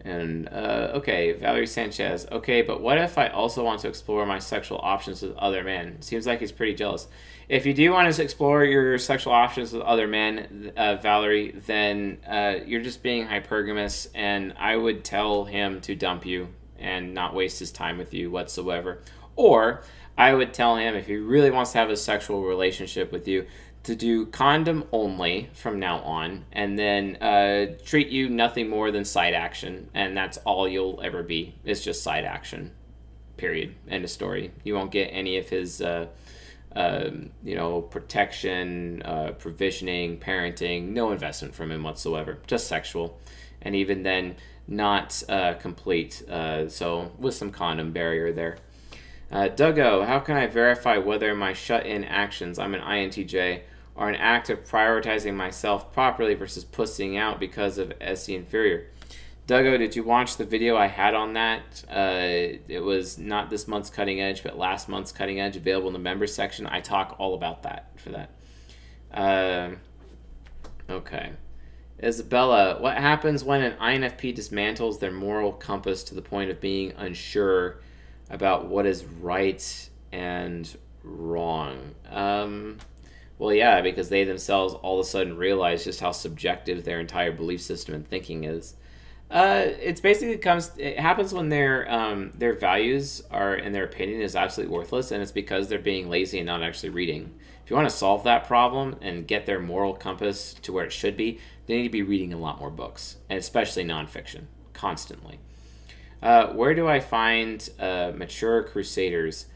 And 0.01 0.49
uh, 0.49 0.93
okay, 0.95 1.33
Valerie 1.33 1.67
Sanchez. 1.67 2.27
Okay, 2.31 2.63
but 2.63 2.81
what 2.81 2.99
if 2.99 3.19
I 3.19 3.29
also 3.29 3.65
want 3.65 3.81
to 3.81 3.89
explore 3.89 4.25
my 4.25 4.39
sexual 4.39 4.79
options 4.83 5.23
with 5.23 5.37
other 5.37 5.65
men? 5.65 6.01
Seems 6.01 6.27
like 6.27 6.41
he's 6.41 6.53
pretty 6.53 6.75
jealous. 6.75 7.09
If 7.49 7.67
you 7.67 7.75
do 7.75 7.93
want 7.93 8.13
to 8.13 8.23
explore 8.23 8.65
your 8.65 8.99
sexual 8.99 9.33
options 9.33 9.73
with 9.73 9.83
other 9.83 10.07
men, 10.07 10.73
uh, 10.77 10.97
Valerie, 10.97 11.53
then 11.67 12.19
uh, 12.27 12.57
you're 12.65 12.83
just 12.83 13.03
being 13.03 13.27
hypergamous, 13.27 14.09
and 14.15 14.55
I 14.59 14.77
would 14.77 15.05
tell 15.05 15.45
him 15.45 15.81
to 15.83 15.95
dump 15.95 16.25
you 16.25 16.49
and 16.79 17.15
not 17.15 17.35
waste 17.35 17.59
his 17.59 17.73
time 17.73 17.99
with 17.99 18.15
you 18.15 18.31
whatsoever. 18.31 19.03
Or 19.37 19.83
I 20.19 20.35
would 20.35 20.53
tell 20.53 20.77
him 20.77 20.95
if 20.95 21.07
he 21.07 21.17
really 21.17 21.51
wants 21.51 21.73
to 21.73 21.79
have 21.79 21.91
a 21.91 21.97
sexual 21.97 22.43
relationship 22.43 23.13
with 23.13 23.29
you, 23.29 23.47
to 23.87 23.95
do 23.95 24.27
condom 24.27 24.83
only 24.91 25.49
from 25.53 25.79
now 25.79 26.01
on, 26.01 26.45
and 26.51 26.77
then 26.77 27.15
uh, 27.23 27.67
treat 27.85 28.09
you 28.09 28.29
nothing 28.29 28.69
more 28.69 28.91
than 28.91 29.05
side 29.05 29.33
action, 29.33 29.89
and 29.95 30.17
that's 30.17 30.39
all 30.39 30.67
you'll 30.67 31.01
ever 31.05 31.23
be. 31.23 31.55
It's 31.65 31.85
just 31.85 32.03
side 32.03 32.25
action. 32.25 32.73
Period. 33.37 33.77
End 33.89 34.03
of 34.03 34.11
story. 34.11 34.51
You 34.65 34.75
won't 34.75 34.91
get 34.91 35.11
any 35.13 35.37
of 35.37 35.49
his, 35.49 35.81
uh, 35.81 36.07
uh, 36.75 37.11
you 37.45 37.55
know, 37.55 37.81
protection, 37.81 39.03
uh, 39.03 39.33
provisioning, 39.39 40.19
parenting. 40.19 40.89
No 40.89 41.13
investment 41.13 41.55
from 41.55 41.71
him 41.71 41.85
whatsoever. 41.85 42.39
Just 42.49 42.67
sexual, 42.67 43.21
and 43.63 43.77
even 43.77 44.03
then, 44.03 44.35
not 44.67 45.23
uh, 45.29 45.55
complete. 45.55 46.29
Uh, 46.29 46.69
so 46.69 47.13
with 47.21 47.37
some 47.37 47.53
condom 47.53 47.93
barrier 47.93 48.33
there. 48.33 48.59
Uh, 49.31 49.49
Duggo, 49.49 50.07
how 50.07 50.21
can 50.21 50.37
I 50.37 50.47
verify 50.47 50.99
whether 50.99 51.35
my 51.35 51.53
shut 51.53 51.85
in 51.85 52.05
actions, 52.05 52.59
I'm 52.59 52.75
an 52.75 52.81
INTJ, 52.81 53.63
are 53.97 54.09
an 54.09 54.17
act 54.17 54.51
of 54.51 54.65
prioritizing 54.65 55.35
myself 55.35 55.93
properly 55.93 56.35
versus 56.35 56.65
pussing 56.65 57.17
out 57.17 57.41
because 57.41 57.79
of 57.79 57.93
SE 58.01 58.35
inferior. 58.35 58.87
Duggo, 59.47 59.79
did 59.79 59.95
you 59.95 60.03
watch 60.03 60.37
the 60.37 60.45
video 60.45 60.77
I 60.77 60.87
had 60.87 61.15
on 61.15 61.35
that? 61.35 61.85
Uh, 61.89 62.59
it 62.69 62.83
was 62.83 63.17
not 63.17 63.49
this 63.49 63.69
month's 63.69 63.91
cutting 63.91 64.21
edge, 64.21 64.43
but 64.43 64.59
last 64.59 64.89
month's 64.89 65.13
cutting 65.13 65.41
edge, 65.41 65.57
available 65.57 65.87
in 65.89 65.93
the 65.93 65.99
members 66.01 66.35
section. 66.35 66.67
I 66.67 66.81
talk 66.81 67.17
all 67.19 67.35
about 67.35 67.63
that 67.63 67.91
for 67.97 68.11
that. 68.11 68.31
Uh, 69.15 69.71
okay. 70.91 71.33
Isabella, 72.03 72.81
what 72.81 72.97
happens 72.97 73.45
when 73.45 73.63
an 73.63 73.79
INFP 73.79 74.37
dismantles 74.37 74.99
their 74.99 75.13
moral 75.13 75.53
compass 75.53 76.03
to 76.05 76.15
the 76.15 76.23
point 76.23 76.51
of 76.51 76.61
being 76.61 76.93
unsure 76.97 77.79
about 78.31 78.67
what 78.67 78.87
is 78.87 79.05
right 79.05 79.91
and 80.13 80.77
wrong? 81.03 81.95
Um, 82.11 82.79
well, 83.39 83.53
yeah, 83.53 83.83
because 83.83 84.09
they 84.09 84.25
themselves 84.25 84.75
all 84.75 84.99
of 84.99 85.07
a 85.07 85.09
sudden 85.09 85.37
realize 85.37 85.85
just 85.85 86.01
how 86.01 86.13
subjective 86.13 86.85
their 86.85 87.01
entire 87.01 87.33
belief 87.33 87.61
system 87.61 87.95
and 87.95 88.07
thinking 88.07 88.45
is. 88.45 88.75
Uh, 89.31 89.65
it's 89.81 90.01
basically 90.01 90.37
comes. 90.39 90.71
It 90.79 91.01
happens 91.01 91.35
when 91.35 91.49
their 91.49 91.91
um, 91.93 92.31
their 92.37 92.55
values 92.55 93.23
are 93.31 93.55
and 93.55 93.75
their 93.75 93.85
opinion 93.85 94.21
is 94.21 94.37
absolutely 94.37 94.75
worthless, 94.75 95.11
and 95.11 95.21
it's 95.21 95.33
because 95.33 95.69
they're 95.69 95.81
being 95.81 96.09
lazy 96.09 96.39
and 96.39 96.47
not 96.47 96.63
actually 96.63 96.91
reading. 96.91 97.35
If 97.65 97.71
you 97.71 97.77
want 97.77 97.91
to 97.91 97.95
solve 97.95 98.23
that 98.23 98.47
problem 98.47 98.95
and 99.03 99.27
get 99.27 99.45
their 99.45 99.59
moral 99.59 99.95
compass 99.95 100.55
to 100.63 100.73
where 100.73 100.85
it 100.85 100.93
should 100.93 101.17
be, 101.17 101.41
they 101.67 101.79
need 101.79 101.83
to 101.83 101.91
be 101.91 102.03
reading 102.03 102.33
a 102.33 102.39
lot 102.39 102.61
more 102.61 102.71
books, 102.71 103.17
and 103.29 103.37
especially 103.37 103.85
nonfiction, 103.85 104.45
constantly. 104.73 105.41
Uh, 106.23 106.49
where 106.49 106.75
do 106.75 106.89
I 106.89 107.01
find 107.01 107.69
uh, 107.79 108.13
mature 108.15 108.63
crusaders? 108.63 109.47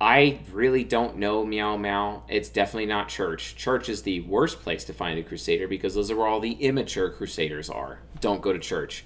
I 0.00 0.40
really 0.50 0.82
don't 0.82 1.18
know 1.18 1.44
Meow 1.44 1.76
Meow. 1.76 2.22
It's 2.28 2.48
definitely 2.48 2.86
not 2.86 3.08
church. 3.08 3.54
Church 3.56 3.90
is 3.90 4.02
the 4.02 4.20
worst 4.22 4.60
place 4.60 4.84
to 4.84 4.94
find 4.94 5.18
a 5.18 5.22
crusader 5.22 5.68
because 5.68 5.94
those 5.94 6.10
are 6.10 6.16
where 6.16 6.26
all 6.26 6.40
the 6.40 6.52
immature 6.52 7.10
crusaders 7.10 7.68
are. 7.68 7.98
Don't 8.20 8.40
go 8.40 8.52
to 8.52 8.58
church. 8.58 9.04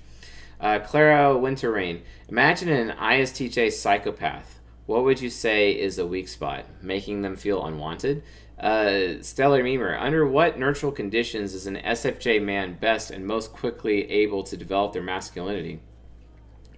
Uh, 0.60 0.78
Clara 0.78 1.34
Winterrain. 1.34 2.02
Imagine 2.28 2.68
an 2.68 2.96
ISTJ 2.96 3.72
psychopath. 3.72 4.60
What 4.86 5.02
would 5.02 5.20
you 5.20 5.30
say 5.30 5.72
is 5.72 5.98
a 5.98 6.06
weak 6.06 6.28
spot? 6.28 6.66
Making 6.80 7.22
them 7.22 7.36
feel 7.36 7.64
unwanted? 7.66 8.22
Uh, 8.58 9.20
Stellar 9.20 9.64
Memer. 9.64 10.00
Under 10.00 10.24
what 10.26 10.58
neutral 10.58 10.92
conditions 10.92 11.54
is 11.54 11.66
an 11.66 11.76
SFJ 11.76 12.40
man 12.40 12.74
best 12.74 13.10
and 13.10 13.26
most 13.26 13.52
quickly 13.52 14.08
able 14.10 14.44
to 14.44 14.56
develop 14.56 14.92
their 14.92 15.02
masculinity? 15.02 15.80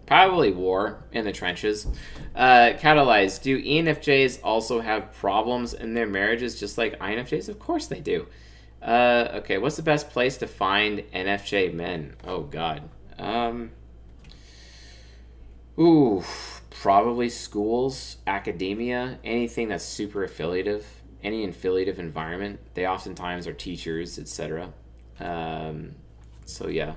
Probably 0.07 0.53
war 0.53 1.03
in 1.13 1.25
the 1.25 1.33
trenches. 1.33 1.87
Uh, 2.35 2.73
catalyze. 2.79 3.43
Do 3.43 3.61
ENFJs 3.61 4.41
also 4.45 4.81
have 4.81 5.13
problems 5.13 5.75
in 5.75 5.95
their 5.95 6.07
marriages 6.07 6.59
just 6.59 6.79
like 6.79 6.99
INFJs? 7.01 7.49
Of 7.49 7.59
course 7.59 7.87
they 7.89 8.01
do. 8.01 8.27
Uh, 8.81 9.29
okay, 9.35 9.59
what's 9.59 9.77
the 9.77 9.83
best 9.83 10.11
place 10.11 10.37
to 10.39 10.47
find 10.47 11.01
NFJ 11.13 11.75
men? 11.75 12.15
Oh, 12.25 12.43
God. 12.43 12.89
Um, 13.19 13.73
ooh, 15.77 16.23
probably 16.71 17.29
schools, 17.29 18.19
academia, 18.29 19.19
anything 19.25 19.69
that's 19.69 19.85
super 19.85 20.23
affiliative, 20.23 20.87
any 21.25 21.45
affiliative 21.45 21.99
environment. 21.99 22.61
They 22.75 22.87
oftentimes 22.87 23.49
are 23.49 23.53
teachers, 23.53 24.21
etc. 24.21 24.73
Um, 25.19 25.97
so, 26.45 26.69
yeah. 26.69 26.95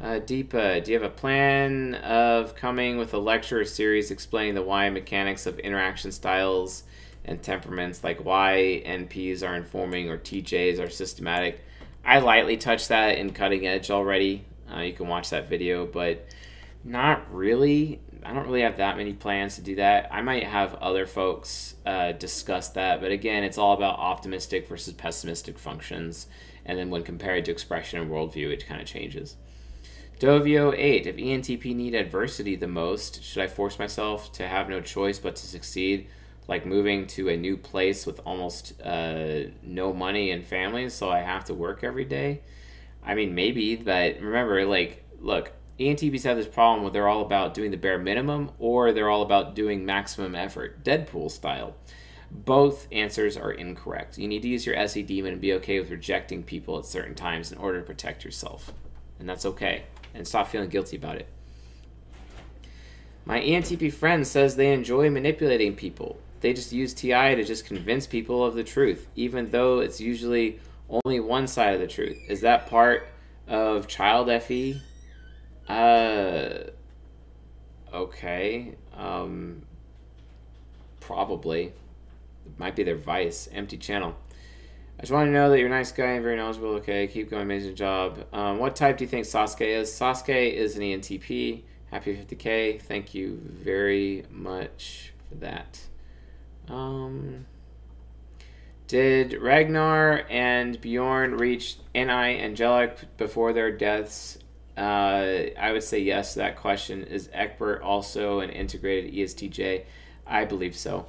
Uh, 0.00 0.18
Deepa, 0.18 0.82
do 0.82 0.90
you 0.90 0.98
have 0.98 1.08
a 1.08 1.14
plan 1.14 1.94
of 1.94 2.56
coming 2.56 2.98
with 2.98 3.14
a 3.14 3.18
lecture 3.18 3.60
or 3.60 3.64
series 3.64 4.10
explaining 4.10 4.54
the 4.54 4.62
why 4.62 4.90
mechanics 4.90 5.46
of 5.46 5.58
interaction 5.60 6.10
styles 6.10 6.82
and 7.24 7.42
temperaments, 7.42 8.02
like 8.02 8.24
why 8.24 8.82
NPs 8.84 9.46
are 9.46 9.54
informing 9.54 10.10
or 10.10 10.18
TJs 10.18 10.80
are 10.80 10.90
systematic? 10.90 11.60
I 12.04 12.18
lightly 12.18 12.56
touched 12.56 12.88
that 12.88 13.18
in 13.18 13.32
Cutting 13.32 13.66
Edge 13.66 13.90
already. 13.90 14.44
Uh, 14.70 14.80
you 14.80 14.92
can 14.92 15.06
watch 15.06 15.30
that 15.30 15.48
video, 15.48 15.86
but 15.86 16.26
not 16.82 17.32
really. 17.32 18.00
I 18.24 18.32
don't 18.32 18.46
really 18.46 18.62
have 18.62 18.78
that 18.78 18.96
many 18.96 19.12
plans 19.12 19.54
to 19.56 19.62
do 19.62 19.76
that. 19.76 20.08
I 20.10 20.22
might 20.22 20.44
have 20.44 20.74
other 20.76 21.06
folks 21.06 21.76
uh, 21.86 22.12
discuss 22.12 22.70
that, 22.70 23.00
but 23.00 23.12
again, 23.12 23.44
it's 23.44 23.58
all 23.58 23.74
about 23.74 23.98
optimistic 23.98 24.66
versus 24.68 24.92
pessimistic 24.92 25.58
functions. 25.58 26.26
And 26.66 26.78
then 26.78 26.90
when 26.90 27.04
compared 27.04 27.44
to 27.44 27.52
expression 27.52 28.00
and 28.00 28.10
worldview, 28.10 28.50
it 28.50 28.66
kind 28.66 28.80
of 28.80 28.86
changes. 28.86 29.36
Dovio 30.20 30.72
8. 30.76 31.08
If 31.08 31.16
ENTP 31.16 31.74
need 31.74 31.94
adversity 31.94 32.54
the 32.54 32.68
most, 32.68 33.22
should 33.22 33.42
I 33.42 33.48
force 33.48 33.80
myself 33.80 34.30
to 34.34 34.46
have 34.46 34.68
no 34.68 34.80
choice 34.80 35.18
but 35.18 35.34
to 35.36 35.46
succeed? 35.46 36.06
Like 36.46 36.64
moving 36.64 37.06
to 37.08 37.30
a 37.30 37.36
new 37.36 37.56
place 37.56 38.06
with 38.06 38.20
almost 38.24 38.80
uh, 38.80 39.50
no 39.62 39.92
money 39.92 40.30
and 40.30 40.44
family, 40.44 40.88
so 40.88 41.10
I 41.10 41.20
have 41.20 41.46
to 41.46 41.54
work 41.54 41.82
every 41.82 42.04
day? 42.04 42.42
I 43.04 43.14
mean, 43.14 43.34
maybe, 43.34 43.74
but 43.74 44.20
remember, 44.20 44.64
like, 44.64 45.04
look, 45.20 45.52
ENTPs 45.80 46.22
have 46.22 46.36
this 46.36 46.46
problem 46.46 46.82
where 46.82 46.92
they're 46.92 47.08
all 47.08 47.22
about 47.22 47.52
doing 47.52 47.72
the 47.72 47.76
bare 47.76 47.98
minimum 47.98 48.52
or 48.60 48.92
they're 48.92 49.10
all 49.10 49.22
about 49.22 49.56
doing 49.56 49.84
maximum 49.84 50.36
effort, 50.36 50.84
Deadpool 50.84 51.30
style. 51.30 51.74
Both 52.30 52.86
answers 52.92 53.36
are 53.36 53.52
incorrect. 53.52 54.16
You 54.16 54.28
need 54.28 54.42
to 54.42 54.48
use 54.48 54.64
your 54.64 54.76
SE 54.76 55.02
demon 55.02 55.32
and 55.32 55.40
be 55.40 55.54
okay 55.54 55.80
with 55.80 55.90
rejecting 55.90 56.44
people 56.44 56.78
at 56.78 56.84
certain 56.84 57.14
times 57.16 57.50
in 57.50 57.58
order 57.58 57.80
to 57.80 57.86
protect 57.86 58.24
yourself. 58.24 58.72
And 59.18 59.28
that's 59.28 59.46
okay 59.46 59.84
and 60.14 60.26
stop 60.26 60.48
feeling 60.48 60.68
guilty 60.68 60.96
about 60.96 61.16
it. 61.16 61.28
My 63.24 63.40
ENTP 63.40 63.92
friend 63.92 64.26
says 64.26 64.54
they 64.56 64.72
enjoy 64.72 65.10
manipulating 65.10 65.74
people. 65.74 66.18
They 66.40 66.52
just 66.52 66.72
use 66.72 66.92
TI 66.92 67.34
to 67.34 67.42
just 67.42 67.64
convince 67.64 68.06
people 68.06 68.44
of 68.44 68.54
the 68.54 68.64
truth, 68.64 69.08
even 69.16 69.50
though 69.50 69.80
it's 69.80 70.00
usually 70.00 70.60
only 70.90 71.20
one 71.20 71.46
side 71.46 71.74
of 71.74 71.80
the 71.80 71.86
truth. 71.86 72.18
Is 72.28 72.42
that 72.42 72.66
part 72.66 73.08
of 73.48 73.88
child 73.88 74.30
FE? 74.42 74.80
Uh, 75.68 76.58
okay. 77.92 78.74
Um, 78.94 79.62
probably. 81.00 81.72
It 82.46 82.58
might 82.58 82.76
be 82.76 82.82
their 82.82 82.96
vice. 82.96 83.48
Empty 83.50 83.78
channel. 83.78 84.14
I 84.98 85.02
just 85.02 85.12
want 85.12 85.26
to 85.26 85.32
know 85.32 85.50
that 85.50 85.58
you're 85.58 85.66
a 85.66 85.70
nice 85.70 85.92
guy 85.92 86.12
and 86.12 86.22
very 86.22 86.36
knowledgeable. 86.36 86.74
Okay, 86.76 87.06
keep 87.08 87.30
going. 87.30 87.42
Amazing 87.42 87.74
job. 87.74 88.24
Um, 88.32 88.58
what 88.58 88.76
type 88.76 88.98
do 88.98 89.04
you 89.04 89.08
think 89.08 89.26
Sasuke 89.26 89.66
is? 89.66 89.90
Sasuke 89.90 90.52
is 90.52 90.76
an 90.76 90.82
ENTP. 90.82 91.62
Happy 91.90 92.16
50k. 92.16 92.80
Thank 92.80 93.14
you 93.14 93.40
very 93.42 94.24
much 94.30 95.12
for 95.28 95.34
that. 95.36 95.80
Um, 96.68 97.46
did 98.86 99.34
Ragnar 99.34 100.24
and 100.30 100.80
Bjorn 100.80 101.36
reach 101.38 101.78
Ni 101.94 102.02
Angelic 102.02 103.16
before 103.16 103.52
their 103.52 103.72
deaths? 103.72 104.38
Uh, 104.76 105.50
I 105.58 105.72
would 105.72 105.82
say 105.82 106.00
yes 106.00 106.34
to 106.34 106.40
that 106.40 106.56
question. 106.56 107.04
Is 107.04 107.28
Egbert 107.32 107.82
also 107.82 108.40
an 108.40 108.50
integrated 108.50 109.12
ESTJ? 109.12 109.84
I 110.26 110.44
believe 110.44 110.76
so. 110.76 111.06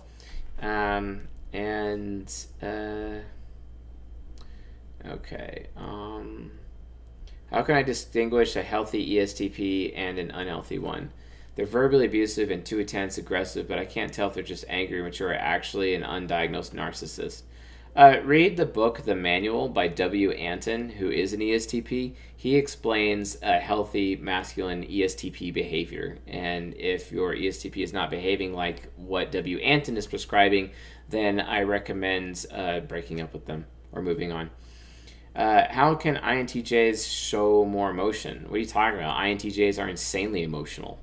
Um, 0.62 1.28
and 1.54 2.32
uh, 2.62 3.20
okay. 5.12 5.68
Um, 5.76 6.52
how 7.52 7.62
can 7.62 7.76
I 7.76 7.84
distinguish 7.84 8.56
a 8.56 8.64
healthy 8.64 9.16
ESTP 9.16 9.94
and 9.96 10.18
an 10.18 10.32
unhealthy 10.32 10.80
one? 10.80 11.12
They're 11.56 11.66
verbally 11.66 12.06
abusive 12.06 12.52
and 12.52 12.66
too 12.66 12.80
intense, 12.80 13.18
aggressive, 13.18 13.68
but 13.68 13.80
I 13.80 13.86
can't 13.86 14.12
tell 14.12 14.28
if 14.28 14.34
they're 14.34 14.44
just 14.44 14.66
angry, 14.68 15.02
mature, 15.02 15.30
or 15.30 15.36
actually 15.36 15.96
an 15.96 16.04
undiagnosed 16.04 16.74
narcissist. 16.74 17.44
Uh, 17.96 18.20
read 18.26 18.58
the 18.58 18.66
book 18.66 19.04
The 19.04 19.16
Manual 19.16 19.70
by 19.70 19.88
W. 19.88 20.32
Anton, 20.32 20.90
who 20.90 21.10
is 21.10 21.32
an 21.32 21.40
ESTP. 21.40 22.14
He 22.36 22.56
explains 22.58 23.38
a 23.42 23.58
healthy 23.58 24.18
masculine 24.18 24.84
ESTP 24.84 25.54
behavior. 25.54 26.18
And 26.28 26.74
if 26.76 27.10
your 27.10 27.34
ESTP 27.34 27.78
is 27.78 27.94
not 27.94 28.10
behaving 28.10 28.54
like 28.54 28.92
what 28.98 29.32
W. 29.32 29.60
Anton 29.60 29.96
is 29.96 30.08
prescribing, 30.08 30.72
then 31.08 31.40
I 31.40 31.62
recommend 31.62 32.46
uh, 32.52 32.82
breaking 32.82 33.22
up 33.22 33.32
with 33.32 33.46
them 33.46 33.66
or 33.94 34.02
moving 34.02 34.34
on. 34.34 34.50
Uh, 35.36 35.66
how 35.70 35.96
can 35.96 36.16
INTJs 36.16 37.12
show 37.30 37.66
more 37.66 37.90
emotion? 37.90 38.46
What 38.48 38.56
are 38.56 38.60
you 38.60 38.66
talking 38.66 39.00
about? 39.00 39.18
INTJs 39.18 39.84
are 39.84 39.90
insanely 39.90 40.44
emotional. 40.44 41.00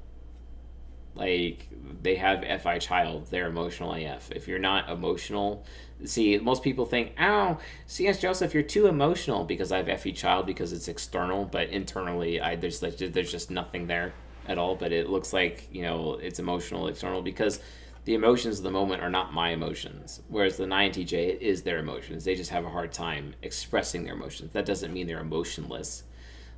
Like, 1.15 1.69
they 2.03 2.15
have 2.17 2.43
FI 2.63 2.79
child, 2.79 3.27
they're 3.31 3.47
emotional 3.47 3.93
AF. 3.93 4.33
If 4.33 4.49
you're 4.49 4.59
not 4.59 4.89
emotional, 4.89 5.65
see 6.05 6.39
most 6.39 6.63
people 6.63 6.85
think 6.85 7.13
oh 7.21 7.57
cs 7.87 8.19
joseph 8.19 8.55
you're 8.55 8.63
too 8.63 8.87
emotional 8.87 9.45
because 9.45 9.71
i 9.71 9.81
have 9.81 10.01
fe 10.01 10.13
child 10.13 10.47
because 10.47 10.73
it's 10.73 10.89
external 10.89 11.45
but 11.45 11.69
internally 11.69 12.41
i 12.41 12.57
there's 12.57 12.83
like 12.83 12.97
there's 12.97 13.31
just 13.31 13.51
nothing 13.51 13.87
there 13.87 14.13
at 14.49 14.59
all 14.59 14.75
but 14.75 14.93
it 14.93 15.09
looks 15.09 15.33
like 15.33 15.69
you 15.71 15.83
know 15.83 16.15
it's 16.15 16.39
emotional 16.39 16.89
external 16.89 17.23
because 17.23 17.61
the 18.05 18.15
emotions 18.15 18.59
of 18.59 18.65
the 18.65 18.71
moment 18.71 19.03
are 19.03 19.11
not 19.11 19.33
my 19.33 19.51
emotions 19.51 20.21
whereas 20.29 20.57
the 20.57 20.65
INTJ 20.65 21.13
it 21.13 21.43
is 21.43 21.63
their 21.63 21.79
emotions 21.79 22.25
they 22.25 22.35
just 22.35 22.51
have 22.51 22.65
a 22.65 22.71
hard 22.71 22.93
time 22.93 23.35
expressing 23.43 24.05
their 24.05 24.15
emotions 24.15 24.53
that 24.53 24.67
doesn't 24.67 24.93
mean 24.93 25.07
they're 25.07 25.21
emotionless 25.21 26.05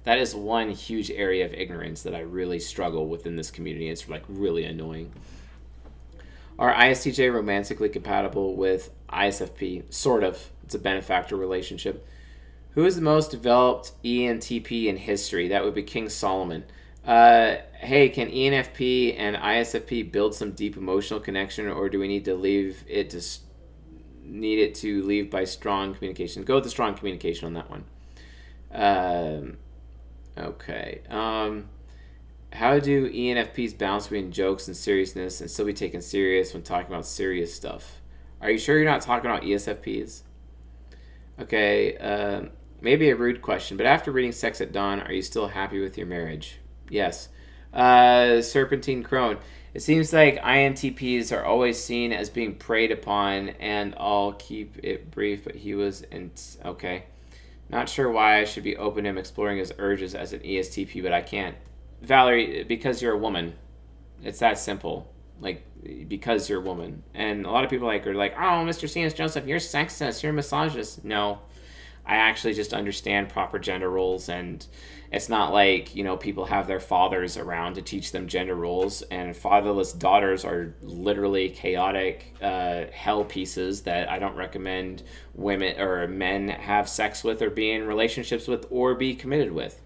that 0.05 0.19
is 0.19 0.35
one 0.35 0.71
huge 0.71 1.11
area 1.11 1.45
of 1.45 1.55
ignorance 1.55 2.03
that 2.03 2.15
i 2.15 2.21
really 2.21 2.59
struggle 2.59 3.09
within 3.09 3.37
this 3.37 3.51
community 3.51 3.89
it's 3.89 4.09
like 4.09 4.25
really 4.29 4.65
annoying 4.65 5.13
are 6.59 6.73
ISTJ 6.73 7.33
romantically 7.33 7.89
compatible 7.89 8.55
with 8.55 8.91
ISFP? 9.09 9.93
Sort 9.93 10.23
of. 10.23 10.51
It's 10.63 10.75
a 10.75 10.79
benefactor 10.79 11.37
relationship. 11.37 12.07
Who 12.71 12.85
is 12.85 12.97
the 12.97 13.03
most 13.03 13.31
developed 13.31 13.93
ENTP 14.05 14.87
in 14.87 14.97
history? 14.97 15.49
That 15.49 15.65
would 15.65 15.75
be 15.75 15.83
King 15.83 16.09
Solomon. 16.09 16.65
Uh, 17.07 17.57
hey, 17.79 18.09
can 18.09 18.31
ENFP 18.31 19.15
and 19.19 19.37
ISFP 19.37 20.11
build 20.11 20.35
some 20.35 20.53
deep 20.53 20.77
emotional 20.77 21.21
connection, 21.21 21.69
or 21.69 21.89
do 21.89 21.99
we 21.99 22.09
need 22.09 22.25
to 22.25 22.35
leave 22.35 22.83
it 22.89 23.11
to 23.11 23.21
need 24.23 24.59
it 24.59 24.75
to 24.77 25.03
leave 25.03 25.31
by 25.31 25.45
strong 25.45 25.95
communication? 25.95 26.45
Go 26.45 26.55
with 26.55 26.65
the 26.65 26.71
strong 26.71 26.95
communication 26.95 27.47
on 27.47 27.53
that 27.55 27.71
one. 27.71 27.85
Um, 28.73 29.59
okay. 30.39 31.03
Um, 31.11 31.69
how 32.55 32.79
do 32.79 33.11
ENFPs 33.11 33.77
balance 33.77 34.07
between 34.07 34.33
jokes 34.33 34.67
and 34.67 34.77
seriousness 34.77 35.41
and 35.41 35.51
still 35.51 35.67
be 35.67 35.75
taken 35.75 36.01
serious 36.01 36.55
when 36.55 36.63
talking 36.63 36.91
about 36.91 37.07
serious 37.07 37.55
stuff? 37.55 38.01
Are 38.41 38.51
you 38.51 38.59
sure 38.59 38.77
you're 38.79 38.91
not 38.91 39.03
talking 39.03 39.31
about 39.31 39.43
ESFPs? 39.43 40.23
Okay, 41.39 41.97
uh, 41.99 42.49
maybe 42.81 43.11
a 43.11 43.17
rude 43.17 43.43
question, 43.43 43.77
but 43.77 43.87
after 43.87 44.13
reading 44.13 44.33
Sex 44.33 44.61
at 44.61 44.73
Dawn, 44.73 45.01
are 45.01 45.13
you 45.13 45.23
still 45.23 45.49
happy 45.49 45.81
with 45.81 45.99
your 45.99 46.07
marriage? 46.07 46.61
Yes. 46.89 47.29
Uh, 47.73 48.41
Serpentine 48.43 49.03
Crone. 49.03 49.39
It 49.75 49.83
seems 49.83 50.13
like 50.13 50.41
INTPs 50.41 51.37
are 51.37 51.45
always 51.45 51.83
seen 51.83 52.13
as 52.13 52.31
being 52.31 52.55
preyed 52.55 52.93
upon, 52.93 53.49
and 53.61 53.95
I'll 53.99 54.35
keep 54.35 54.79
it 54.85 55.11
brief, 55.11 55.45
but 55.45 55.57
he 55.57 55.75
was 55.75 56.03
in. 56.03 56.31
Okay. 56.65 57.05
Not 57.69 57.89
sure 57.89 58.11
why 58.11 58.39
I 58.39 58.45
should 58.45 58.63
be 58.63 58.77
open 58.77 59.05
to 59.05 59.11
him 59.11 59.19
exploring 59.19 59.59
his 59.59 59.73
urges 59.79 60.15
as 60.15 60.33
an 60.33 60.41
ESTP, 60.41 61.03
but 61.03 61.13
I 61.13 61.23
can't. 61.23 61.57
Valerie, 62.03 62.63
because 62.65 63.03
you're 63.03 63.15
a 63.15 63.19
woman. 63.19 63.55
It's 64.23 64.39
that 64.39 64.59
simple. 64.59 65.13
Like 65.41 65.65
because 66.09 66.49
you're 66.49 66.61
a 66.61 66.65
woman. 66.65 67.03
And 67.13 67.45
a 67.45 67.51
lot 67.51 67.65
of 67.65 67.71
people 67.71 67.89
like 67.89 68.07
are 68.07 68.15
like, 68.15 68.35
"Oh, 68.37 68.65
Mr. 68.65 68.89
C.S. 68.89 69.13
Joseph, 69.15 69.47
you're 69.47 69.59
sexist, 69.59 70.23
you're 70.23 70.33
misogynist." 70.33 71.05
No. 71.05 71.41
I 72.07 72.17
actually 72.17 72.53
just 72.53 72.75
understand 72.75 73.31
proper 73.31 73.59
gender 73.59 73.89
roles 73.91 74.29
and 74.29 74.65
it's 75.15 75.29
not 75.29 75.53
like, 75.53 75.95
you 75.95 76.03
know, 76.03 76.17
people 76.17 76.45
have 76.45 76.67
their 76.67 76.81
fathers 76.81 77.37
around 77.37 77.75
to 77.75 77.83
teach 77.83 78.11
them 78.11 78.27
gender 78.27 78.57
roles 78.57 79.03
and 79.03 79.37
fatherless 79.37 79.93
daughters 79.93 80.45
are 80.45 80.75
literally 80.83 81.51
chaotic 81.51 82.35
uh, 82.43 82.87
hell 82.93 83.25
pieces 83.25 83.83
that 83.83 84.11
I 84.11 84.19
don't 84.19 84.35
recommend 84.35 85.05
women 85.35 85.81
or 85.81 86.09
men 86.09 86.49
have 86.49 86.89
sex 86.89 87.23
with 87.23 87.43
or 87.43 87.51
be 87.51 87.71
in 87.71 87.87
relationships 87.87 88.49
with 88.49 88.67
or 88.71 88.97
be 88.97 89.15
committed 89.15 89.53
with. 89.53 89.81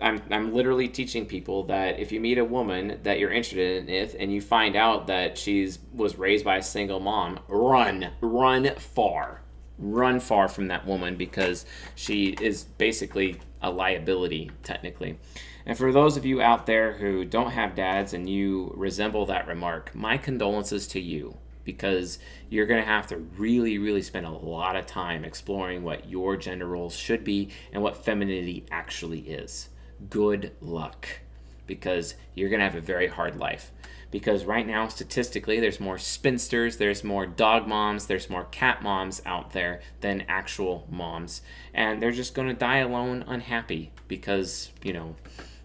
I'm, 0.00 0.22
I'm 0.30 0.54
literally 0.54 0.88
teaching 0.88 1.26
people 1.26 1.64
that 1.64 1.98
if 1.98 2.10
you 2.10 2.18
meet 2.18 2.38
a 2.38 2.44
woman 2.44 2.98
that 3.02 3.18
you're 3.18 3.32
interested 3.32 3.90
in 3.90 4.20
and 4.20 4.32
you 4.32 4.40
find 4.40 4.74
out 4.74 5.06
that 5.08 5.36
she's 5.36 5.78
was 5.92 6.16
raised 6.16 6.46
by 6.46 6.56
a 6.56 6.62
single 6.62 7.00
mom, 7.00 7.40
run, 7.48 8.10
run 8.22 8.74
far, 8.76 9.42
run 9.78 10.18
far 10.18 10.48
from 10.48 10.68
that 10.68 10.86
woman 10.86 11.16
because 11.16 11.66
she 11.94 12.28
is 12.40 12.64
basically 12.64 13.38
a 13.66 13.70
liability 13.70 14.50
technically. 14.62 15.18
And 15.66 15.76
for 15.76 15.92
those 15.92 16.16
of 16.16 16.24
you 16.24 16.40
out 16.40 16.66
there 16.66 16.92
who 16.94 17.24
don't 17.24 17.50
have 17.50 17.74
dads 17.74 18.14
and 18.14 18.30
you 18.30 18.72
resemble 18.76 19.26
that 19.26 19.48
remark, 19.48 19.94
my 19.94 20.16
condolences 20.16 20.86
to 20.88 21.00
you 21.00 21.36
because 21.64 22.20
you're 22.48 22.66
going 22.66 22.80
to 22.80 22.86
have 22.86 23.08
to 23.08 23.16
really, 23.16 23.76
really 23.76 24.02
spend 24.02 24.24
a 24.24 24.30
lot 24.30 24.76
of 24.76 24.86
time 24.86 25.24
exploring 25.24 25.82
what 25.82 26.08
your 26.08 26.36
gender 26.36 26.66
roles 26.66 26.96
should 26.96 27.24
be 27.24 27.48
and 27.72 27.82
what 27.82 28.04
femininity 28.04 28.64
actually 28.70 29.20
is 29.20 29.68
good 30.10 30.52
luck 30.60 31.08
because 31.66 32.14
you're 32.34 32.48
going 32.48 32.60
to 32.60 32.64
have 32.64 32.76
a 32.76 32.80
very 32.80 33.08
hard 33.08 33.36
life. 33.36 33.72
Because 34.10 34.44
right 34.44 34.66
now, 34.66 34.88
statistically, 34.88 35.60
there's 35.60 35.80
more 35.80 35.98
spinsters, 35.98 36.76
there's 36.76 37.04
more 37.04 37.26
dog 37.26 37.66
moms, 37.66 38.06
there's 38.06 38.30
more 38.30 38.44
cat 38.44 38.82
moms 38.82 39.20
out 39.26 39.52
there 39.52 39.80
than 40.00 40.24
actual 40.28 40.86
moms. 40.90 41.42
And 41.74 42.00
they're 42.00 42.12
just 42.12 42.34
going 42.34 42.48
to 42.48 42.54
die 42.54 42.78
alone, 42.78 43.24
unhappy, 43.26 43.92
because, 44.08 44.70
you 44.82 44.92
know, 44.92 45.16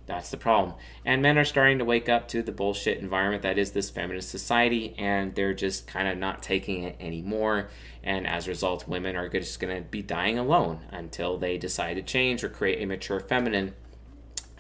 that's 0.08 0.32
the 0.32 0.38
problem. 0.38 0.76
And 1.06 1.22
men 1.22 1.38
are 1.38 1.46
starting 1.46 1.78
to 1.78 1.86
wake 1.86 2.10
up 2.10 2.28
to 2.30 2.42
the 2.42 2.52
bullshit 2.52 2.98
environment 2.98 3.44
that 3.44 3.58
is 3.58 3.72
this 3.72 3.90
feminist 3.90 4.30
society, 4.30 4.96
and 4.98 5.34
they're 5.36 5.54
just 5.54 5.88
kind 5.88 6.08
of 6.08 6.18
not 6.18 6.42
taking 6.42 6.84
it 6.84 6.98
anymore. 7.00 7.70
And 8.04 8.28
as 8.28 8.48
a 8.48 8.50
result, 8.50 8.88
women 8.88 9.16
are 9.16 9.30
just 9.30 9.60
going 9.60 9.76
to 9.76 9.88
be 9.88 10.02
dying 10.02 10.38
alone 10.38 10.82
until 10.90 11.38
they 11.38 11.58
decide 11.58 11.94
to 11.94 12.02
change 12.02 12.44
or 12.44 12.50
create 12.50 12.82
a 12.82 12.86
mature 12.88 13.20
feminine 13.20 13.76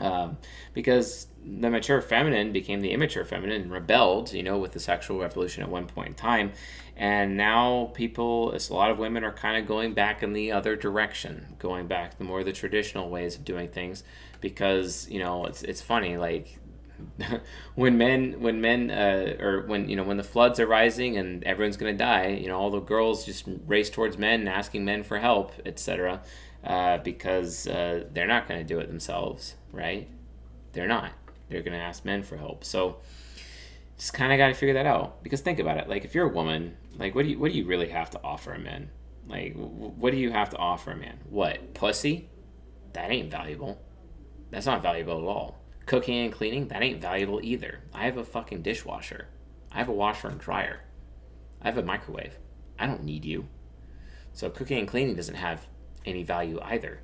um, 0.01 0.37
because 0.73 1.27
the 1.43 1.69
mature 1.69 2.01
feminine 2.01 2.51
became 2.51 2.81
the 2.81 2.91
immature 2.91 3.25
feminine 3.25 3.63
and 3.63 3.71
rebelled, 3.71 4.33
you 4.33 4.43
know, 4.43 4.57
with 4.57 4.73
the 4.73 4.79
sexual 4.79 5.19
revolution 5.19 5.63
at 5.63 5.69
one 5.69 5.87
point 5.87 6.09
in 6.09 6.13
time. 6.13 6.51
And 6.95 7.35
now 7.35 7.91
people, 7.93 8.53
a 8.53 8.73
lot 8.73 8.91
of 8.91 8.99
women 8.99 9.23
are 9.23 9.31
kind 9.31 9.57
of 9.57 9.67
going 9.67 9.93
back 9.93 10.21
in 10.21 10.33
the 10.33 10.51
other 10.51 10.75
direction, 10.75 11.55
going 11.57 11.87
back 11.87 12.17
the 12.17 12.23
more 12.23 12.43
the 12.43 12.53
traditional 12.53 13.09
ways 13.09 13.35
of 13.35 13.45
doing 13.45 13.69
things 13.69 14.03
because, 14.39 15.09
you 15.09 15.19
know, 15.19 15.45
it's, 15.45 15.63
it's 15.63 15.81
funny, 15.81 16.17
like 16.17 16.59
when 17.75 17.97
men 17.97 18.39
when 18.41 18.61
men 18.61 18.91
uh, 18.91 19.35
or 19.43 19.61
when 19.65 19.89
you 19.89 19.95
know 19.95 20.03
when 20.03 20.17
the 20.17 20.23
floods 20.23 20.59
are 20.59 20.67
rising 20.67 21.17
and 21.17 21.43
everyone's 21.45 21.75
going 21.75 21.91
to 21.91 21.97
die 21.97 22.27
you 22.27 22.47
know 22.47 22.55
all 22.55 22.69
the 22.69 22.79
girls 22.79 23.25
just 23.25 23.43
race 23.65 23.89
towards 23.89 24.19
men 24.19 24.47
asking 24.47 24.85
men 24.85 25.01
for 25.01 25.17
help 25.17 25.51
etc 25.65 26.21
uh, 26.63 26.97
because 26.99 27.67
uh, 27.67 28.05
they're 28.11 28.27
not 28.27 28.47
going 28.47 28.59
to 28.59 28.65
do 28.65 28.79
it 28.79 28.87
themselves, 28.87 29.55
right? 29.71 30.07
They're 30.73 30.87
not. 30.87 31.11
They're 31.51 31.61
going 31.61 31.77
to 31.77 31.83
ask 31.83 32.05
men 32.05 32.23
for 32.23 32.37
help. 32.37 32.63
So 32.63 32.97
just 33.97 34.13
kind 34.13 34.31
of 34.31 34.37
got 34.37 34.47
to 34.47 34.53
figure 34.53 34.73
that 34.73 34.85
out. 34.85 35.21
Because 35.23 35.41
think 35.41 35.59
about 35.59 35.77
it. 35.77 35.87
Like 35.87 36.05
if 36.05 36.15
you're 36.15 36.29
a 36.29 36.33
woman, 36.33 36.75
like 36.97 37.13
what 37.13 37.23
do 37.23 37.29
you 37.29 37.39
what 37.39 37.51
do 37.51 37.57
you 37.57 37.65
really 37.65 37.89
have 37.89 38.09
to 38.11 38.21
offer 38.23 38.53
a 38.53 38.59
man? 38.59 38.89
Like 39.27 39.53
what 39.55 40.11
do 40.11 40.17
you 40.17 40.31
have 40.31 40.49
to 40.49 40.57
offer 40.57 40.91
a 40.91 40.97
man? 40.97 41.19
What 41.29 41.73
pussy? 41.73 42.29
That 42.93 43.11
ain't 43.11 43.31
valuable. 43.31 43.79
That's 44.49 44.65
not 44.65 44.81
valuable 44.81 45.17
at 45.17 45.23
all. 45.23 45.61
Cooking 45.85 46.17
and 46.19 46.33
cleaning, 46.33 46.67
that 46.69 46.81
ain't 46.81 47.01
valuable 47.01 47.39
either. 47.43 47.79
I 47.93 48.05
have 48.05 48.17
a 48.17 48.23
fucking 48.23 48.61
dishwasher. 48.61 49.27
I 49.71 49.77
have 49.77 49.89
a 49.89 49.93
washer 49.93 50.27
and 50.27 50.39
dryer. 50.39 50.81
I 51.61 51.67
have 51.67 51.77
a 51.77 51.83
microwave. 51.83 52.37
I 52.77 52.87
don't 52.87 53.03
need 53.03 53.23
you. 53.23 53.47
So 54.33 54.49
cooking 54.49 54.79
and 54.79 54.87
cleaning 54.87 55.15
doesn't 55.15 55.35
have 55.35 55.67
any 56.05 56.23
value 56.23 56.59
either. 56.63 57.01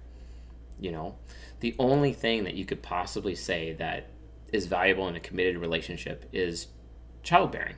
You 0.80 0.92
know, 0.92 1.16
the 1.60 1.76
only 1.80 2.14
thing 2.14 2.44
that 2.44 2.54
you 2.54 2.66
could 2.66 2.82
possibly 2.82 3.36
say 3.36 3.74
that 3.74 4.10
is 4.54 4.68
valuable 4.68 5.08
in 5.08 5.16
a 5.16 5.20
committed 5.20 5.58
relationship 5.58 6.26
is 6.32 6.68
childbearing. 7.24 7.76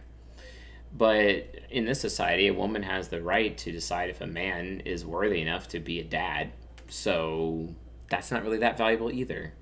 But 0.92 1.56
in 1.70 1.86
this 1.86 2.02
society, 2.02 2.48
a 2.48 2.54
woman 2.54 2.84
has 2.84 3.10
the 3.10 3.22
right 3.22 3.58
to 3.60 3.72
decide 3.72 4.10
if 4.10 4.22
a 4.22 4.28
man 4.28 4.82
is 4.86 5.06
worthy 5.06 5.42
enough 5.42 5.68
to 5.70 5.80
be 5.80 6.00
a 6.00 6.04
dad. 6.04 6.52
So 6.88 7.76
that's 8.10 8.32
not 8.32 8.44
really 8.44 8.58
that 8.60 8.78
valuable 8.78 9.12
either. 9.12 9.54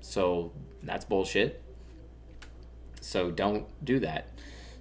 So 0.00 0.52
that's 0.82 1.04
bullshit. 1.04 1.62
So 3.00 3.30
don't 3.30 3.66
do 3.84 4.00
that. 4.00 4.28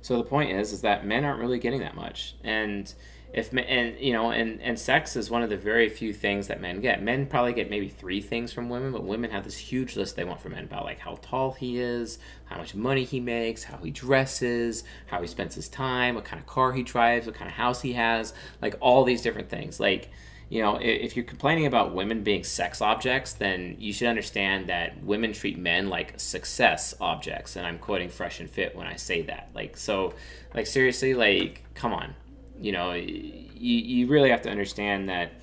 So 0.02 0.18
the 0.18 0.24
point 0.24 0.52
is, 0.52 0.74
is 0.74 0.82
that 0.82 1.06
men 1.06 1.24
aren't 1.24 1.40
really 1.40 1.60
getting 1.60 1.80
that 1.80 1.96
much, 1.96 2.36
and 2.44 2.94
if 3.34 3.52
and 3.52 4.00
you 4.00 4.14
know 4.14 4.30
and 4.30 4.62
and 4.62 4.78
sex 4.78 5.16
is 5.16 5.30
one 5.32 5.42
of 5.42 5.50
the 5.50 5.58
very 5.58 5.90
few 5.90 6.14
things 6.14 6.48
that 6.48 6.62
men 6.62 6.80
get. 6.80 7.02
Men 7.02 7.26
probably 7.26 7.54
get 7.54 7.68
maybe 7.68 7.90
three 7.90 8.22
things 8.22 8.54
from 8.54 8.70
women 8.70 8.92
but 8.92 9.04
women 9.04 9.32
have 9.32 9.44
this 9.44 9.58
huge 9.58 9.96
list 9.96 10.16
they 10.16 10.24
want 10.24 10.40
from 10.40 10.52
men 10.52 10.66
about 10.66 10.86
like 10.86 11.00
how 11.00 11.18
tall 11.22 11.52
he 11.54 11.80
is 11.80 12.20
how 12.46 12.58
much 12.58 12.76
money 12.76 13.04
he 13.04 13.20
makes 13.20 13.64
how 13.64 13.78
he 13.78 13.90
dresses 13.90 14.84
how 15.08 15.20
he 15.20 15.28
spends 15.28 15.56
his 15.56 15.68
time 15.68 16.14
what 16.14 16.24
kind 16.24 16.40
of 16.40 16.46
car 16.46 16.74
he 16.74 16.84
drives 16.84 17.26
what 17.26 17.34
kind 17.34 17.50
of 17.50 17.56
house 17.56 17.82
he 17.82 17.94
has 17.94 18.36
like 18.62 18.76
all 18.80 19.04
these 19.04 19.24
different 19.24 19.50
things. 19.50 19.80
Like 19.80 20.12
you 20.50 20.62
know 20.62 20.78
if 20.80 21.16
you're 21.16 21.26
complaining 21.26 21.66
about 21.66 21.96
women 21.96 22.22
being 22.22 22.44
sex 22.44 22.82
objects 22.82 23.34
then 23.34 23.76
you 23.80 23.92
should 23.92 24.08
understand 24.08 24.68
that 24.68 25.04
women 25.04 25.34
treat 25.34 25.58
men 25.58 25.90
like 25.90 26.20
success 26.20 26.94
objects 27.02 27.56
and 27.56 27.66
i'm 27.66 27.80
quoting 27.80 28.10
fresh 28.10 28.40
and 28.40 28.50
fit 28.50 28.76
when 28.76 28.86
i 28.86 28.96
say 28.96 29.24
that. 29.24 29.50
Like 29.56 29.76
so 29.76 30.14
like 30.54 30.68
seriously 30.68 31.16
like 31.16 31.64
come 31.74 31.94
on 31.94 32.14
you 32.60 32.72
know, 32.72 32.94
you, 32.94 33.44
you 33.58 34.08
really 34.08 34.30
have 34.30 34.42
to 34.44 34.50
understand 34.50 35.10
that. 35.10 35.34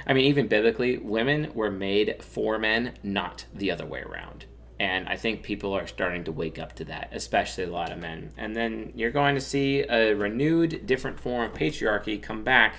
I 0.06 0.12
mean, 0.12 0.26
even 0.26 0.48
biblically, 0.48 0.98
women 0.98 1.52
were 1.54 1.70
made 1.70 2.22
for 2.22 2.58
men, 2.58 2.94
not 3.02 3.46
the 3.54 3.70
other 3.70 3.86
way 3.86 4.00
around. 4.00 4.46
And 4.78 5.08
I 5.08 5.16
think 5.16 5.42
people 5.42 5.72
are 5.72 5.86
starting 5.86 6.24
to 6.24 6.32
wake 6.32 6.58
up 6.58 6.74
to 6.74 6.84
that, 6.84 7.08
especially 7.12 7.64
a 7.64 7.70
lot 7.70 7.92
of 7.92 7.98
men. 7.98 8.32
And 8.36 8.54
then 8.54 8.92
you're 8.94 9.10
going 9.10 9.34
to 9.34 9.40
see 9.40 9.80
a 9.80 10.14
renewed, 10.14 10.86
different 10.86 11.18
form 11.18 11.50
of 11.50 11.56
patriarchy 11.56 12.22
come 12.22 12.44
back 12.44 12.76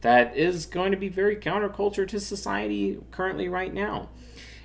that 0.00 0.36
is 0.36 0.66
going 0.66 0.90
to 0.90 0.96
be 0.96 1.08
very 1.08 1.36
counterculture 1.36 2.06
to 2.08 2.20
society 2.20 2.98
currently 3.10 3.48
right 3.48 3.72
now. 3.72 4.08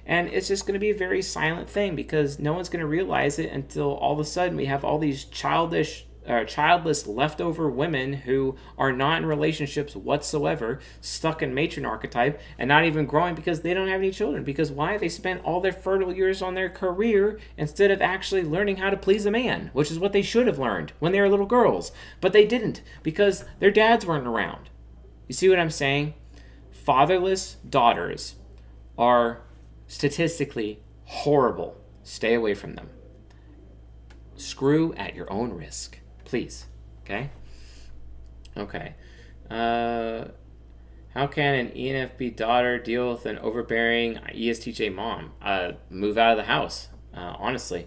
And 0.06 0.28
it's 0.30 0.48
just 0.48 0.66
going 0.66 0.74
to 0.74 0.80
be 0.80 0.90
a 0.90 0.98
very 0.98 1.22
silent 1.22 1.70
thing 1.70 1.96
because 1.96 2.40
no 2.40 2.54
one's 2.54 2.70
going 2.70 2.82
to 2.82 2.88
realize 2.88 3.38
it 3.38 3.52
until 3.52 3.94
all 3.94 4.14
of 4.14 4.20
a 4.20 4.26
sudden 4.26 4.58
we 4.58 4.66
have 4.66 4.84
all 4.84 4.98
these 4.98 5.26
childish 5.26 6.06
uh, 6.28 6.44
childless 6.44 7.08
leftover 7.08 7.70
women 7.70 8.14
who 8.14 8.56
are 8.78 8.92
not 8.92 9.18
in 9.18 9.26
relationships 9.26 9.96
whatsoever, 9.96 10.80
stuck 11.00 11.42
in 11.42 11.54
matron 11.54 11.86
archetype, 11.86 12.40
and 12.58 12.68
not 12.68 12.86
even 12.86 13.06
growing 13.06 13.36
because 13.36 13.62
they 13.62 13.74
don't 13.74 13.88
have 13.88 14.02
any 14.02 14.12
children. 14.12 14.44
Because 14.44 14.72
why? 14.72 14.98
They 14.98 15.10
spent 15.10 15.44
all 15.44 15.62
their 15.62 15.72
fertile 15.72 16.14
years 16.14 16.42
on 16.42 16.54
their 16.54 16.70
career 16.70 17.40
instead 17.58 17.92
of 17.92 18.02
actually 18.02 18.44
learning 18.44 18.78
how 18.78 18.90
to 18.90 18.98
please 18.98 19.26
a 19.26 19.32
man, 19.32 19.72
which 19.74 19.92
is 19.92 20.00
what 20.00 20.14
they 20.14 20.22
should 20.22 20.48
have 20.48 20.60
learned 20.60 20.94
when 21.00 21.12
they 21.12 21.22
were 21.22 21.30
little 21.30 21.46
girls. 21.46 21.92
But 22.20 22.34
they 22.34 22.46
didn't 22.46 22.82
because 23.04 23.46
their 23.60 23.72
dads 23.72 24.06
weren't 24.06 24.28
around. 24.28 24.70
You 25.28 25.34
see 25.34 25.50
what 25.50 25.60
I'm 25.60 25.72
saying? 25.72 26.14
Fatherless 26.72 27.58
daughters 27.68 28.36
are 28.98 29.42
statistically 29.88 30.84
horrible. 31.06 31.78
Stay 32.04 32.34
away 32.34 32.54
from 32.54 32.76
them. 32.76 32.90
Screw 34.36 34.94
at 34.96 35.16
your 35.16 35.32
own 35.32 35.54
risk 35.54 36.01
please. 36.32 36.66
Okay? 37.04 37.30
Okay. 38.56 38.96
Uh, 39.50 40.30
how 41.14 41.28
can 41.28 41.56
an 41.56 41.68
ENFP 41.72 42.38
daughter 42.38 42.80
deal 42.80 43.12
with 43.12 43.26
an 43.26 43.38
overbearing 43.40 44.16
ESTJ 44.34 44.96
mom? 44.96 45.34
Uh, 45.42 45.74
move 45.90 46.18
out 46.18 46.32
of 46.32 46.38
the 46.38 46.50
house, 46.50 46.88
uh, 47.14 47.36
honestly. 47.38 47.86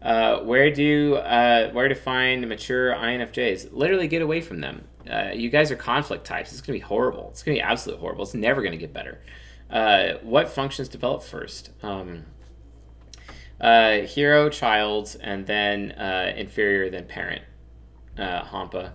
Uh, 0.00 0.38
where 0.38 0.72
do 0.72 1.16
uh, 1.16 1.72
where 1.72 1.88
to 1.88 1.96
find 1.96 2.48
mature 2.48 2.94
INFJs? 2.94 3.70
Literally 3.72 4.06
get 4.06 4.22
away 4.22 4.40
from 4.40 4.60
them. 4.60 4.84
Uh, 5.10 5.32
you 5.34 5.50
guys 5.50 5.72
are 5.72 5.76
conflict 5.76 6.24
types. 6.24 6.52
It's 6.52 6.60
gonna 6.60 6.78
be 6.78 6.80
horrible. 6.80 7.30
It's 7.30 7.42
gonna 7.42 7.56
be 7.56 7.60
absolutely 7.60 8.02
horrible. 8.02 8.22
It's 8.22 8.34
never 8.34 8.62
gonna 8.62 8.76
get 8.76 8.92
better. 8.92 9.20
Uh, 9.68 10.12
what 10.22 10.48
functions 10.48 10.88
develop 10.88 11.24
first? 11.24 11.70
Um, 11.82 12.26
uh, 13.60 14.02
hero, 14.02 14.48
child, 14.48 15.16
and 15.20 15.44
then 15.44 15.90
uh, 15.92 16.32
inferior, 16.36 16.88
then 16.88 17.06
parent 17.06 17.42
uh, 18.20 18.44
Hampa. 18.44 18.92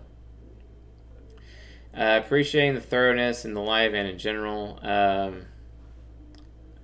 Uh, 1.97 2.19
appreciating 2.23 2.76
the 2.76 2.81
thoroughness 2.81 3.45
in 3.45 3.53
the 3.53 3.61
live 3.61 3.93
and 3.93 4.07
in 4.07 4.18
general. 4.18 4.80
Um, 4.81 5.45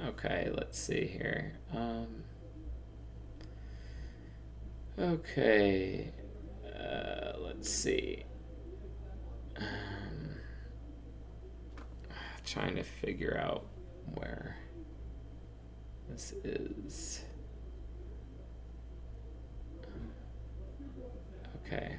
okay, 0.01 0.49
let's 0.53 0.79
see 0.79 1.05
here. 1.05 1.53
Um, 1.75 2.07
okay, 4.97 6.11
uh, 6.65 7.33
let's 7.39 7.69
see. 7.69 8.23
Um, 9.57 9.65
trying 12.45 12.75
to 12.75 12.83
figure 12.83 13.37
out 13.37 13.65
where 14.15 14.55
this 16.09 16.33
is. 16.43 17.25
Okay. 21.65 21.97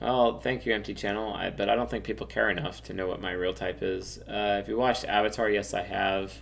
Oh, 0.00 0.38
thank 0.38 0.64
you, 0.64 0.72
Empty 0.74 0.94
Channel. 0.94 1.34
I, 1.34 1.50
but 1.50 1.68
I 1.68 1.74
don't 1.74 1.90
think 1.90 2.04
people 2.04 2.26
care 2.26 2.50
enough 2.50 2.82
to 2.84 2.94
know 2.94 3.08
what 3.08 3.20
my 3.20 3.32
real 3.32 3.52
type 3.52 3.82
is. 3.82 4.18
Uh, 4.28 4.60
if 4.62 4.68
you 4.68 4.76
watched 4.76 5.04
Avatar, 5.04 5.50
yes, 5.50 5.74
I 5.74 5.82
have. 5.82 6.32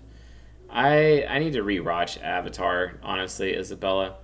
I 0.69 1.25
I 1.29 1.39
need 1.39 1.55
to 1.55 1.63
rewatch 1.63 2.21
Avatar, 2.23 2.99
honestly, 3.03 3.57
Isabella. 3.57 4.17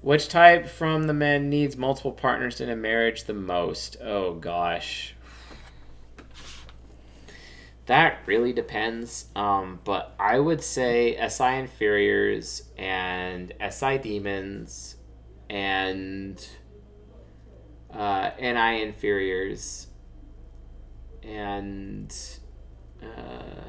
Which 0.00 0.28
type 0.28 0.68
from 0.68 1.04
the 1.04 1.14
men 1.14 1.50
needs 1.50 1.76
multiple 1.76 2.12
partners 2.12 2.60
in 2.60 2.70
a 2.70 2.76
marriage 2.76 3.24
the 3.24 3.34
most? 3.34 3.96
Oh 4.00 4.34
gosh. 4.34 5.14
That 7.86 8.20
really 8.26 8.52
depends. 8.52 9.26
Um, 9.34 9.80
but 9.82 10.14
I 10.20 10.38
would 10.38 10.62
say 10.62 11.16
SI 11.28 11.56
inferiors 11.56 12.68
and 12.76 13.52
SI 13.70 13.98
demons 13.98 14.96
and 15.50 16.46
uh, 17.92 18.30
NI 18.40 18.82
inferiors, 18.82 19.88
and 21.22 22.14
uh, 23.02 23.64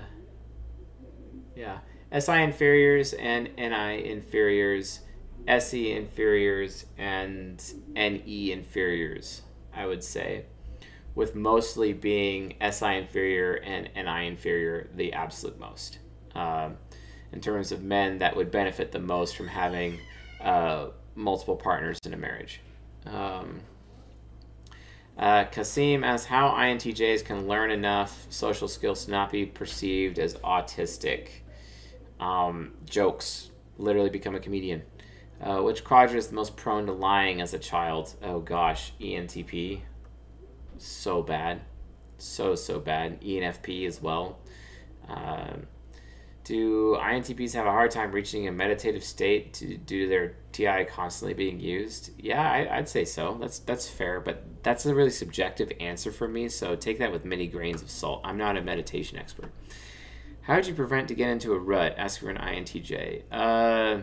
yeah, 1.55 1.79
SI 2.17 2.43
inferiors 2.43 3.13
and 3.13 3.49
NI 3.57 4.09
inferiors, 4.09 5.01
SE 5.47 5.91
inferiors, 5.91 6.85
and 6.97 7.63
NE 7.95 8.51
inferiors, 8.51 9.41
I 9.73 9.85
would 9.85 10.03
say, 10.03 10.45
with 11.15 11.35
mostly 11.35 11.93
being 11.93 12.55
SI 12.61 12.97
inferior 12.97 13.55
and 13.55 13.89
NI 13.95 14.27
inferior 14.27 14.89
the 14.95 15.13
absolute 15.13 15.59
most. 15.59 15.99
Um, 16.35 16.77
in 17.31 17.41
terms 17.41 17.71
of 17.71 17.83
men 17.83 18.19
that 18.19 18.35
would 18.35 18.51
benefit 18.51 18.91
the 18.91 18.99
most 18.99 19.35
from 19.35 19.47
having 19.47 19.99
uh, 20.41 20.87
multiple 21.15 21.55
partners 21.55 21.99
in 22.05 22.13
a 22.13 22.17
marriage. 22.17 22.61
Um, 23.05 23.61
uh, 25.19 25.43
Kasim 25.45 26.05
asks 26.05 26.25
how 26.25 26.51
INTJs 26.51 27.25
can 27.25 27.45
learn 27.45 27.71
enough 27.71 28.25
social 28.29 28.69
skills 28.69 29.05
to 29.05 29.11
not 29.11 29.31
be 29.31 29.45
perceived 29.45 30.17
as 30.17 30.35
autistic. 30.35 31.29
Um, 32.21 32.73
jokes. 32.85 33.51
Literally 33.77 34.09
become 34.09 34.35
a 34.35 34.39
comedian. 34.39 34.81
Uh, 35.41 35.61
which 35.61 35.83
quadrant 35.83 36.19
is 36.19 36.27
the 36.27 36.35
most 36.35 36.55
prone 36.55 36.85
to 36.85 36.93
lying 36.93 37.41
as 37.41 37.53
a 37.53 37.59
child? 37.59 38.15
Oh 38.23 38.39
gosh, 38.39 38.93
ENTP. 38.99 39.81
So 40.77 41.21
bad. 41.21 41.61
So, 42.17 42.55
so 42.55 42.79
bad. 42.79 43.21
ENFP 43.21 43.87
as 43.87 44.01
well. 44.01 44.39
Um, 45.09 45.67
do 46.49 46.95
INTPs 46.95 47.53
have 47.53 47.67
a 47.67 47.71
hard 47.71 47.91
time 47.91 48.11
reaching 48.11 48.47
a 48.47 48.51
meditative 48.51 49.03
state 49.03 49.53
to, 49.53 49.77
due 49.77 50.05
to 50.05 50.09
their 50.09 50.35
TI 50.51 50.83
constantly 50.85 51.35
being 51.35 51.59
used? 51.59 52.09
Yeah, 52.17 52.41
I, 52.41 52.77
would 52.77 52.89
say 52.89 53.05
so. 53.05 53.37
That's 53.39 53.59
that's 53.59 53.87
fair, 53.87 54.19
but 54.19 54.43
that's 54.63 54.83
a 54.87 54.95
really 54.95 55.11
subjective 55.11 55.71
answer 55.79 56.11
for 56.11 56.27
me. 56.27 56.49
So 56.49 56.75
take 56.75 56.97
that 56.97 57.11
with 57.11 57.23
many 57.23 57.45
grains 57.45 57.83
of 57.83 57.91
salt. 57.91 58.21
I'm 58.23 58.37
not 58.37 58.57
a 58.57 58.63
meditation 58.63 59.19
expert. 59.19 59.51
How 60.41 60.55
would 60.55 60.65
you 60.65 60.73
prevent 60.73 61.07
to 61.09 61.13
get 61.13 61.29
into 61.29 61.53
a 61.53 61.59
rut? 61.59 61.93
Ask 61.99 62.19
for 62.19 62.31
an 62.31 62.37
INTJ. 62.37 63.25
Uh, 63.31 64.01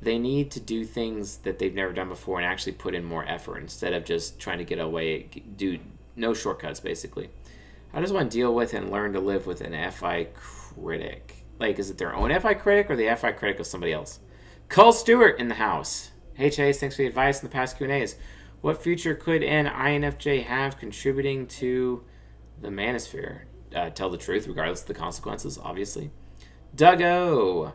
they 0.00 0.18
need 0.18 0.52
to 0.52 0.60
do 0.60 0.86
things 0.86 1.36
that 1.38 1.58
they've 1.58 1.74
never 1.74 1.92
done 1.92 2.08
before 2.08 2.38
and 2.38 2.46
actually 2.46 2.72
put 2.72 2.94
in 2.94 3.04
more 3.04 3.26
effort 3.28 3.58
instead 3.58 3.92
of 3.92 4.06
just 4.06 4.40
trying 4.40 4.56
to 4.56 4.64
get 4.64 4.78
away. 4.78 5.28
Do 5.58 5.78
no 6.16 6.32
shortcuts, 6.32 6.80
basically. 6.80 7.28
How 7.92 8.00
want 8.00 8.30
to 8.30 8.36
deal 8.36 8.54
with 8.54 8.72
and 8.72 8.90
learn 8.90 9.12
to 9.14 9.20
live 9.20 9.46
with 9.48 9.60
an 9.62 9.90
FI 9.90 10.28
critic? 10.34 11.44
Like, 11.58 11.80
is 11.80 11.90
it 11.90 11.98
their 11.98 12.14
own 12.14 12.30
FI 12.38 12.54
critic 12.54 12.88
or 12.88 12.94
the 12.94 13.12
FI 13.16 13.32
critic 13.32 13.58
of 13.58 13.66
somebody 13.66 13.92
else? 13.92 14.20
Cole 14.68 14.92
Stewart 14.92 15.40
in 15.40 15.48
the 15.48 15.56
house. 15.56 16.12
Hey 16.34 16.50
Chase, 16.50 16.78
thanks 16.78 16.94
for 16.94 17.02
the 17.02 17.08
advice 17.08 17.42
in 17.42 17.48
the 17.48 17.52
past 17.52 17.76
Q 17.76 17.84
and 17.86 17.92
A's. 17.92 18.14
What 18.60 18.80
future 18.80 19.16
could 19.16 19.42
an 19.42 19.66
INFJ 19.66 20.44
have 20.44 20.78
contributing 20.78 21.48
to 21.48 22.04
the 22.60 22.68
manosphere? 22.68 23.40
Uh, 23.74 23.90
tell 23.90 24.08
the 24.08 24.16
truth, 24.16 24.46
regardless 24.46 24.82
of 24.82 24.86
the 24.86 24.94
consequences, 24.94 25.58
obviously. 25.58 26.12
Duggo, 26.76 27.72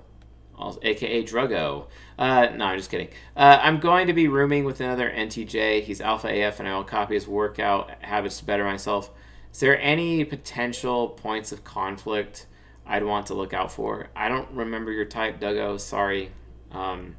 aka 0.82 1.24
Druggo. 1.24 1.88
Uh, 2.18 2.48
no, 2.56 2.66
I'm 2.66 2.78
just 2.78 2.90
kidding. 2.90 3.10
Uh, 3.36 3.60
I'm 3.62 3.82
going 3.82 4.08
to 4.08 4.14
be 4.14 4.30
rooming 4.30 4.64
with 4.64 4.80
another 4.80 5.12
NTJ. 5.12 5.84
He's 5.84 6.00
Alpha 6.00 6.30
AF, 6.30 6.60
and 6.60 6.70
I 6.70 6.76
will 6.78 6.86
copy 6.86 7.16
his 7.16 7.28
workout 7.28 7.92
habits 8.02 8.40
to 8.40 8.46
better 8.46 8.64
myself. 8.64 9.12
Is 9.56 9.62
there 9.62 9.80
any 9.80 10.26
potential 10.26 11.08
points 11.08 11.54
of 11.54 11.64
conflict 11.64 12.46
I'd 12.86 13.06
want 13.06 13.28
to 13.28 13.36
look 13.36 13.54
out 13.54 13.72
for? 13.72 14.10
I 14.14 14.28
don't 14.28 14.52
remember 14.52 14.92
your 14.92 15.06
type, 15.06 15.40
Duggo. 15.40 15.80
Sorry. 15.80 16.30
Um, 16.74 17.16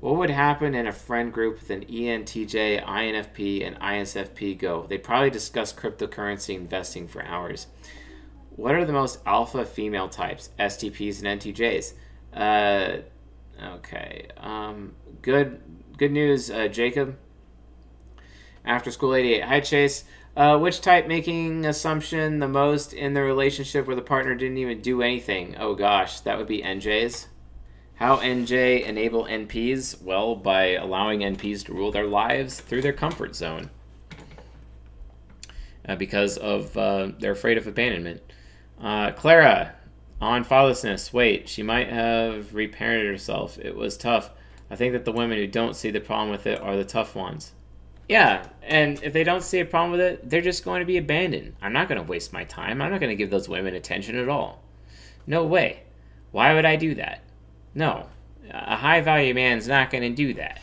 what 0.00 0.16
would 0.16 0.28
happen 0.28 0.74
in 0.74 0.86
a 0.86 0.92
friend 0.92 1.32
group 1.32 1.58
with 1.58 1.70
an 1.70 1.86
ENTJ, 1.86 2.84
INFP, 2.84 3.66
and 3.66 3.74
ISFP 3.76 4.58
go? 4.58 4.84
They'd 4.86 5.02
probably 5.02 5.30
discuss 5.30 5.72
cryptocurrency 5.72 6.54
investing 6.54 7.08
for 7.08 7.24
hours. 7.24 7.68
What 8.56 8.74
are 8.74 8.84
the 8.84 8.92
most 8.92 9.20
alpha 9.24 9.64
female 9.64 10.10
types? 10.10 10.50
STPs 10.58 11.24
and 11.24 11.40
NTJs. 11.40 11.94
Uh, 12.34 12.98
okay. 13.76 14.28
Um, 14.36 14.92
good. 15.22 15.62
Good 15.96 16.12
news, 16.12 16.50
uh, 16.50 16.68
Jacob. 16.68 17.16
After 18.62 18.90
school 18.90 19.14
88. 19.14 19.42
Hi, 19.42 19.60
Chase. 19.60 20.04
Uh, 20.36 20.58
which 20.58 20.82
type 20.82 21.06
making 21.06 21.64
assumption 21.64 22.40
the 22.40 22.48
most 22.48 22.92
in 22.92 23.14
the 23.14 23.22
relationship 23.22 23.86
where 23.86 23.96
the 23.96 24.02
partner 24.02 24.34
didn't 24.34 24.58
even 24.58 24.82
do 24.82 25.00
anything? 25.00 25.56
Oh 25.58 25.74
gosh, 25.74 26.20
that 26.20 26.36
would 26.36 26.46
be 26.46 26.60
NJs. 26.60 27.26
How 27.94 28.18
NJ 28.18 28.84
enable 28.84 29.24
NPs? 29.24 30.02
Well, 30.02 30.36
by 30.36 30.74
allowing 30.74 31.20
NPs 31.20 31.64
to 31.64 31.72
rule 31.72 31.90
their 31.90 32.06
lives 32.06 32.60
through 32.60 32.82
their 32.82 32.92
comfort 32.92 33.34
zone. 33.34 33.70
Uh, 35.88 35.96
because 35.96 36.36
of 36.36 36.76
uh, 36.76 37.12
they're 37.18 37.32
afraid 37.32 37.56
of 37.56 37.66
abandonment. 37.66 38.20
Uh, 38.78 39.12
Clara, 39.12 39.74
on 40.20 40.44
fatherlessness. 40.44 41.14
Wait, 41.14 41.48
she 41.48 41.62
might 41.62 41.88
have 41.88 42.48
reparented 42.52 43.10
herself. 43.10 43.58
It 43.58 43.74
was 43.74 43.96
tough. 43.96 44.30
I 44.70 44.76
think 44.76 44.92
that 44.92 45.06
the 45.06 45.12
women 45.12 45.38
who 45.38 45.46
don't 45.46 45.76
see 45.76 45.90
the 45.90 46.00
problem 46.00 46.30
with 46.30 46.46
it 46.46 46.60
are 46.60 46.76
the 46.76 46.84
tough 46.84 47.14
ones. 47.14 47.52
Yeah, 48.08 48.46
and 48.62 49.02
if 49.02 49.12
they 49.12 49.24
don't 49.24 49.42
see 49.42 49.60
a 49.60 49.64
problem 49.64 49.92
with 49.92 50.00
it, 50.00 50.30
they're 50.30 50.40
just 50.40 50.64
going 50.64 50.80
to 50.80 50.86
be 50.86 50.96
abandoned. 50.96 51.54
I'm 51.60 51.72
not 51.72 51.88
going 51.88 52.00
to 52.00 52.06
waste 52.06 52.32
my 52.32 52.44
time. 52.44 52.80
I'm 52.80 52.90
not 52.90 53.00
going 53.00 53.10
to 53.10 53.16
give 53.16 53.30
those 53.30 53.48
women 53.48 53.74
attention 53.74 54.16
at 54.16 54.28
all. 54.28 54.62
No 55.26 55.44
way. 55.44 55.82
Why 56.30 56.54
would 56.54 56.64
I 56.64 56.76
do 56.76 56.94
that? 56.94 57.22
No. 57.74 58.06
A 58.50 58.76
high 58.76 59.00
value 59.00 59.34
man's 59.34 59.66
not 59.66 59.90
going 59.90 60.02
to 60.02 60.10
do 60.10 60.34
that. 60.34 60.60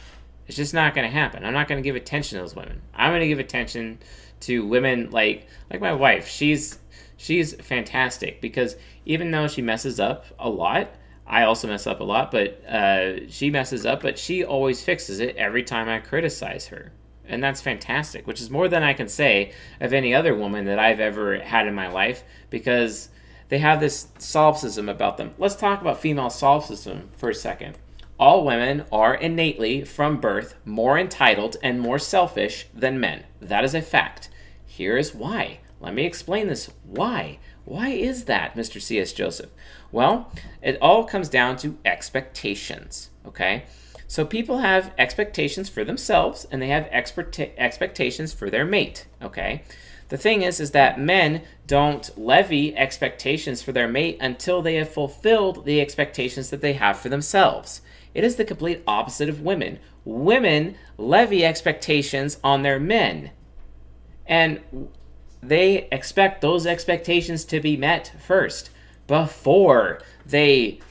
It's 0.48 0.58
just 0.58 0.74
not 0.74 0.94
going 0.94 1.08
to 1.08 1.14
happen. 1.14 1.46
I'm 1.46 1.54
not 1.54 1.68
going 1.68 1.82
to 1.82 1.88
give 1.88 1.96
attention 1.96 2.38
to 2.38 2.44
those 2.44 2.56
women. 2.56 2.82
I'm 2.94 3.12
going 3.12 3.22
to 3.22 3.28
give 3.28 3.40
attention 3.40 4.00
to 4.42 4.66
women 4.66 5.10
like 5.12 5.48
like 5.70 5.82
my 5.82 5.94
wife. 5.94 6.28
She's 6.28 6.80
she's 7.18 7.54
fantastic 7.56 8.42
because 8.42 8.76
even 9.06 9.32
though 9.32 9.48
she 9.48 9.62
messes 9.62 10.00
up 10.00 10.26
a 10.40 10.50
lot, 10.50 10.90
I 11.26 11.44
also 11.44 11.68
mess 11.68 11.88
up 11.88 12.02
a 12.02 12.04
lot, 12.04 12.32
but 12.32 12.64
uh, 12.66 13.30
she 13.30 13.50
messes 13.50 13.86
up, 13.86 14.02
but 14.02 14.20
she 14.20 14.44
always 14.44 14.84
fixes 14.84 15.20
it 15.20 15.36
every 15.38 15.64
time 15.64 15.88
I 15.88 16.00
criticize 16.00 16.68
her. 16.68 16.92
And 17.28 17.44
that's 17.44 17.62
fantastic, 17.62 18.28
which 18.28 18.42
is 18.42 18.50
more 18.50 18.68
than 18.68 18.84
I 18.84 18.94
can 18.94 19.08
say 19.08 19.54
of 19.80 19.94
any 19.94 20.14
other 20.14 20.36
woman 20.36 20.66
that 20.66 20.80
I've 20.80 21.00
ever 21.00 21.40
had 21.40 21.68
in 21.68 21.74
my 21.74 21.88
life 21.88 22.24
because 22.50 23.10
they 23.50 23.60
have 23.60 23.80
this 23.80 24.08
solipsism 24.18 24.90
about 24.90 25.18
them. 25.18 25.32
Let's 25.38 25.56
talk 25.56 25.82
about 25.82 26.02
female 26.02 26.30
solipsism 26.30 27.10
for 27.16 27.30
a 27.30 27.36
second. 27.36 27.78
All 28.20 28.46
women 28.46 28.86
are 28.92 29.16
innately, 29.16 29.84
from 29.84 30.20
birth, 30.20 30.56
more 30.66 30.98
entitled 30.98 31.58
and 31.64 31.80
more 31.80 32.00
selfish 32.00 32.68
than 32.74 33.00
men. 33.00 33.24
That 33.42 33.64
is 33.64 33.74
a 33.74 33.82
fact. 33.82 34.30
Here 34.66 34.98
is 34.98 35.16
why. 35.16 35.60
Let 35.80 35.94
me 35.94 36.06
explain 36.06 36.48
this. 36.48 36.70
Why? 36.84 37.40
Why 37.66 37.90
is 37.90 38.26
that, 38.26 38.56
Mr. 38.56 38.82
C.S. 38.82 39.14
Joseph? 39.14 39.50
Well, 39.92 40.32
it 40.62 40.78
all 40.82 41.04
comes 41.04 41.30
down 41.30 41.58
to 41.58 41.78
expectations, 41.86 43.10
okay? 43.26 43.66
So 44.14 44.26
people 44.26 44.60
have 44.60 44.94
expectations 44.96 45.70
for 45.70 45.84
themselves 45.84 46.46
and 46.52 46.62
they 46.62 46.68
have 46.68 46.86
expectations 46.86 48.32
for 48.32 48.48
their 48.48 48.64
mate, 48.64 49.08
okay? 49.24 49.64
The 50.10 50.18
thing 50.18 50.44
is 50.44 50.60
is 50.60 50.70
that 50.70 51.00
men 51.00 51.42
don't 51.66 52.16
levy 52.16 52.78
expectations 52.78 53.64
for 53.64 53.72
their 53.72 53.88
mate 53.88 54.20
until 54.22 54.62
they 54.62 54.76
have 54.76 54.94
fulfilled 54.94 55.66
the 55.66 55.82
expectations 55.82 56.52
that 56.52 56.62
they 56.62 56.74
have 56.74 57.00
for 57.00 57.10
themselves. 57.10 57.82
It 58.14 58.24
is 58.24 58.36
the 58.36 58.46
complete 58.46 58.84
opposite 58.86 59.30
of 59.30 59.42
women. 59.42 59.80
Women 60.06 60.76
levy 60.96 61.44
expectations 61.44 62.38
on 62.44 62.62
their 62.62 62.80
men. 62.80 63.32
And 64.28 64.60
they 65.42 65.88
expect 65.92 66.42
those 66.42 66.68
expectations 66.68 67.46
to 67.46 67.60
be 67.60 67.76
met 67.76 68.14
first 68.20 68.70
before 69.08 70.04
they 70.24 70.82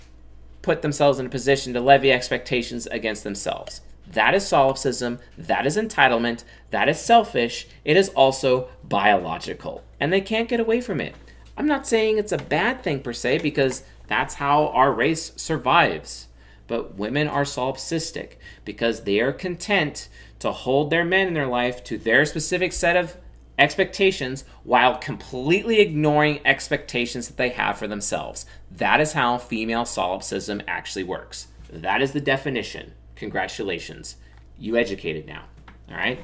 put 0.62 0.82
themselves 0.82 1.18
in 1.18 1.26
a 1.26 1.30
position 1.30 1.72
to 1.74 1.80
levy 1.80 2.10
expectations 2.12 2.86
against 2.86 3.24
themselves. 3.24 3.82
That 4.06 4.34
is 4.34 4.46
solipsism, 4.46 5.20
that 5.36 5.66
is 5.66 5.76
entitlement, 5.76 6.44
that 6.70 6.88
is 6.88 7.00
selfish, 7.00 7.66
it 7.84 7.96
is 7.96 8.08
also 8.10 8.68
biological, 8.84 9.84
and 10.00 10.12
they 10.12 10.20
can't 10.20 10.48
get 10.48 10.60
away 10.60 10.80
from 10.80 11.00
it. 11.00 11.14
I'm 11.56 11.66
not 11.66 11.86
saying 11.86 12.18
it's 12.18 12.32
a 12.32 12.38
bad 12.38 12.82
thing 12.82 13.00
per 13.00 13.12
se 13.12 13.38
because 13.38 13.84
that's 14.06 14.34
how 14.34 14.68
our 14.68 14.92
race 14.92 15.32
survives. 15.36 16.28
But 16.66 16.94
women 16.94 17.28
are 17.28 17.44
solipsistic 17.44 18.36
because 18.64 19.02
they 19.02 19.20
are 19.20 19.32
content 19.32 20.08
to 20.38 20.52
hold 20.52 20.90
their 20.90 21.04
men 21.04 21.28
in 21.28 21.34
their 21.34 21.46
life 21.46 21.84
to 21.84 21.98
their 21.98 22.24
specific 22.24 22.72
set 22.72 22.96
of 22.96 23.16
expectations 23.58 24.44
while 24.64 24.96
completely 24.96 25.80
ignoring 25.80 26.40
expectations 26.44 27.28
that 27.28 27.36
they 27.36 27.50
have 27.50 27.78
for 27.78 27.86
themselves. 27.86 28.46
That 28.76 29.00
is 29.00 29.12
how 29.12 29.38
female 29.38 29.84
solipsism 29.84 30.62
actually 30.66 31.04
works. 31.04 31.48
That 31.70 32.02
is 32.02 32.12
the 32.12 32.20
definition. 32.20 32.92
Congratulations. 33.16 34.16
You 34.58 34.76
educated 34.76 35.26
now. 35.26 35.44
All 35.90 35.96
right? 35.96 36.18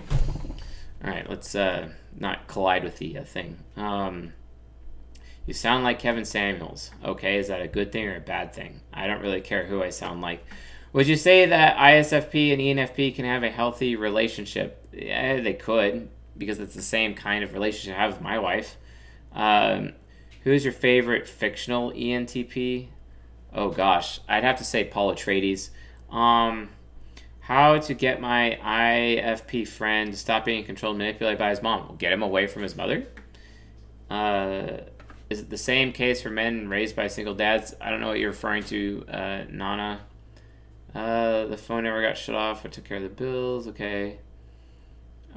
All 1.04 1.10
right, 1.10 1.28
let's 1.28 1.54
uh, 1.54 1.88
not 2.18 2.46
collide 2.46 2.84
with 2.84 2.98
the 2.98 3.18
uh, 3.18 3.24
thing. 3.24 3.58
Um, 3.76 4.32
you 5.46 5.54
sound 5.54 5.84
like 5.84 5.98
Kevin 5.98 6.24
Samuels. 6.24 6.90
Okay, 7.04 7.38
is 7.38 7.48
that 7.48 7.62
a 7.62 7.68
good 7.68 7.92
thing 7.92 8.06
or 8.06 8.16
a 8.16 8.20
bad 8.20 8.52
thing? 8.52 8.80
I 8.92 9.06
don't 9.06 9.22
really 9.22 9.40
care 9.40 9.66
who 9.66 9.82
I 9.82 9.90
sound 9.90 10.20
like. 10.20 10.44
Would 10.92 11.06
you 11.06 11.16
say 11.16 11.46
that 11.46 11.76
ISFP 11.76 12.52
and 12.52 12.60
ENFP 12.60 13.14
can 13.14 13.24
have 13.24 13.42
a 13.42 13.50
healthy 13.50 13.94
relationship? 13.94 14.86
Yeah, 14.92 15.40
they 15.40 15.54
could 15.54 16.08
because 16.36 16.60
it's 16.60 16.74
the 16.74 16.82
same 16.82 17.14
kind 17.14 17.44
of 17.44 17.52
relationship 17.52 17.96
I 17.96 18.02
have 18.02 18.12
with 18.14 18.22
my 18.22 18.38
wife. 18.38 18.76
Um, 19.32 19.92
who 20.44 20.52
is 20.52 20.64
your 20.64 20.72
favorite 20.72 21.28
fictional 21.28 21.92
ENTP? 21.92 22.88
Oh 23.52 23.70
gosh, 23.70 24.20
I'd 24.28 24.44
have 24.44 24.58
to 24.58 24.64
say 24.64 24.84
Paul 24.84 25.14
Atreides. 25.14 25.70
Um, 26.10 26.70
how 27.40 27.78
to 27.78 27.94
get 27.94 28.20
my 28.20 28.58
IFP 28.62 29.66
friend 29.66 30.12
to 30.12 30.18
stop 30.18 30.44
being 30.44 30.64
controlled 30.64 30.94
and 30.94 30.98
manipulated 30.98 31.38
by 31.38 31.50
his 31.50 31.62
mom? 31.62 31.96
get 31.96 32.12
him 32.12 32.22
away 32.22 32.46
from 32.46 32.62
his 32.62 32.76
mother. 32.76 33.06
Uh, 34.10 34.78
is 35.30 35.40
it 35.40 35.50
the 35.50 35.58
same 35.58 35.92
case 35.92 36.22
for 36.22 36.30
men 36.30 36.68
raised 36.68 36.96
by 36.96 37.06
single 37.08 37.34
dads? 37.34 37.74
I 37.80 37.90
don't 37.90 38.00
know 38.00 38.08
what 38.08 38.18
you're 38.18 38.30
referring 38.30 38.64
to, 38.64 39.04
uh, 39.08 39.44
Nana. 39.50 40.00
Uh, 40.94 41.46
the 41.46 41.56
phone 41.56 41.84
never 41.84 42.00
got 42.00 42.16
shut 42.16 42.34
off. 42.34 42.64
I 42.64 42.68
took 42.70 42.84
care 42.84 42.96
of 42.96 43.02
the 43.02 43.08
bills. 43.10 43.68
Okay. 43.68 44.18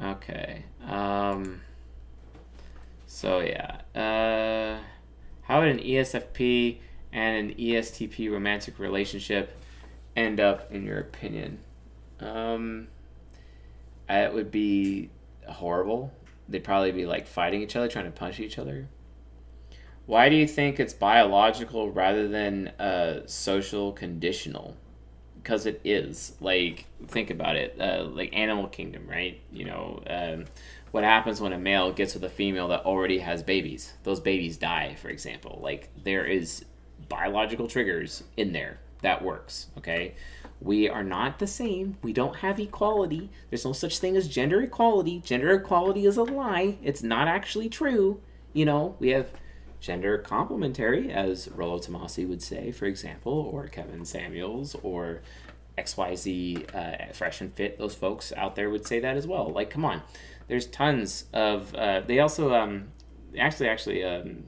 Okay. 0.01 0.63
Um, 0.85 1.61
so 3.13 3.41
yeah. 3.41 3.81
Uh, 3.93 4.79
how 5.41 5.59
would 5.59 5.67
an 5.67 5.79
ESFP 5.79 6.77
and 7.11 7.51
an 7.51 7.57
ESTP 7.57 8.31
romantic 8.31 8.79
relationship 8.79 9.51
end 10.15 10.39
up, 10.39 10.71
in 10.71 10.85
your 10.85 10.99
opinion? 10.99 11.59
Um, 12.21 12.87
it 14.09 14.33
would 14.33 14.49
be 14.49 15.09
horrible. 15.45 16.13
They'd 16.47 16.63
probably 16.63 16.93
be 16.93 17.05
like 17.05 17.27
fighting 17.27 17.61
each 17.61 17.75
other, 17.75 17.89
trying 17.89 18.05
to 18.05 18.11
punch 18.11 18.39
each 18.39 18.57
other. 18.57 18.87
Why 20.05 20.29
do 20.29 20.37
you 20.37 20.47
think 20.47 20.79
it's 20.79 20.93
biological 20.93 21.91
rather 21.91 22.29
than 22.29 22.69
uh, 22.79 23.27
social 23.27 23.91
conditional? 23.91 24.77
because 25.41 25.65
it 25.65 25.81
is 25.83 26.33
like 26.39 26.85
think 27.07 27.29
about 27.29 27.55
it 27.55 27.75
uh, 27.79 28.03
like 28.03 28.29
animal 28.33 28.67
kingdom 28.67 29.07
right 29.07 29.41
you 29.51 29.65
know 29.65 30.01
um, 30.07 30.45
what 30.91 31.03
happens 31.03 31.41
when 31.41 31.53
a 31.53 31.57
male 31.57 31.91
gets 31.91 32.13
with 32.13 32.23
a 32.23 32.29
female 32.29 32.67
that 32.69 32.85
already 32.85 33.19
has 33.19 33.43
babies? 33.43 33.93
Those 34.03 34.19
babies 34.19 34.57
die 34.57 34.95
for 34.95 35.09
example. 35.09 35.59
Like 35.61 35.89
there 36.03 36.25
is 36.25 36.65
biological 37.09 37.67
triggers 37.67 38.23
in 38.37 38.53
there 38.53 38.79
that 39.01 39.23
works 39.23 39.67
okay? 39.77 40.15
We 40.59 40.87
are 40.87 41.03
not 41.03 41.39
the 41.39 41.47
same. 41.47 41.97
We 42.03 42.13
don't 42.13 42.37
have 42.37 42.59
equality. 42.59 43.31
There's 43.49 43.65
no 43.65 43.73
such 43.73 43.97
thing 43.97 44.15
as 44.15 44.27
gender 44.27 44.61
equality. 44.61 45.21
Gender 45.25 45.53
equality 45.53 46.05
is 46.05 46.17
a 46.17 46.23
lie. 46.23 46.77
It's 46.83 47.01
not 47.01 47.27
actually 47.27 47.69
true. 47.69 48.21
You 48.53 48.65
know 48.65 48.95
we 48.99 49.09
have 49.09 49.31
gender 49.81 50.19
complementary, 50.19 51.11
as 51.11 51.49
Rollo 51.49 51.79
Tomassi 51.79 52.27
would 52.27 52.41
say, 52.41 52.71
for 52.71 52.85
example, 52.85 53.49
or 53.51 53.67
Kevin 53.67 54.05
Samuels, 54.05 54.75
or 54.83 55.21
XYZ 55.77 56.75
uh, 56.75 57.13
fresh 57.13 57.41
and 57.41 57.53
fit, 57.53 57.77
those 57.77 57.95
folks 57.95 58.31
out 58.37 58.55
there 58.55 58.69
would 58.69 58.85
say 58.85 58.99
that 58.99 59.17
as 59.17 59.27
well. 59.27 59.49
Like, 59.49 59.69
come 59.69 59.83
on. 59.83 60.01
There's 60.47 60.67
tons 60.67 61.25
of. 61.33 61.73
Uh, 61.75 62.01
they 62.01 62.19
also 62.19 62.53
um, 62.53 62.89
actually 63.37 63.69
actually 63.69 64.03
um, 64.03 64.43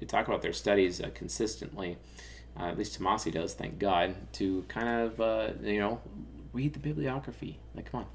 they 0.00 0.06
talk 0.06 0.28
about 0.28 0.42
their 0.42 0.52
studies 0.52 1.00
uh, 1.00 1.10
consistently. 1.14 1.98
Uh, 2.58 2.64
at 2.64 2.76
least 2.76 3.00
Tomassi 3.00 3.32
does, 3.32 3.54
thank 3.54 3.78
God, 3.78 4.14
to 4.34 4.62
kind 4.68 4.88
of 4.88 5.20
uh, 5.20 5.48
you 5.62 5.78
know 5.78 6.00
read 6.52 6.74
the 6.74 6.78
bibliography. 6.78 7.58
Like, 7.74 7.90
come 7.90 8.00
on. 8.00 8.06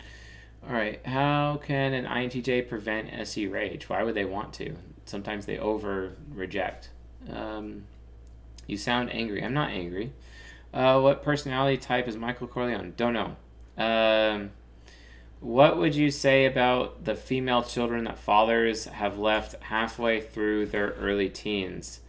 All 0.68 0.74
right, 0.74 1.06
how 1.06 1.62
can 1.64 1.94
an 1.94 2.06
INTJ 2.06 2.68
prevent 2.68 3.14
SE 3.14 3.48
rage? 3.48 3.88
Why 3.90 4.04
would 4.04 4.16
they 4.16 4.26
want 4.26 4.54
to? 4.56 4.76
Sometimes 5.06 5.46
they 5.46 5.58
over 5.60 6.14
reject. 6.34 6.90
Um, 7.32 7.86
you 8.66 8.78
sound 8.78 9.12
angry. 9.14 9.44
I'm 9.44 9.54
not 9.54 9.70
angry. 9.70 10.12
Uh, 10.74 11.00
what 11.00 11.24
personality 11.24 11.78
type 11.78 12.08
is 12.08 12.18
Michael 12.18 12.48
Corleone? 12.48 12.94
Don't 12.98 13.14
know. 13.14 13.36
Um, 13.78 14.52
what 15.40 15.78
would 15.78 15.96
you 15.96 16.10
say 16.10 16.46
about 16.46 17.06
the 17.06 17.16
female 17.16 17.64
children 17.64 18.06
that 18.06 18.18
fathers 18.18 18.86
have 18.86 19.20
left 19.20 19.62
halfway 19.64 20.20
through 20.20 20.68
their 20.68 20.90
early 21.00 21.30
teens? 21.30 22.00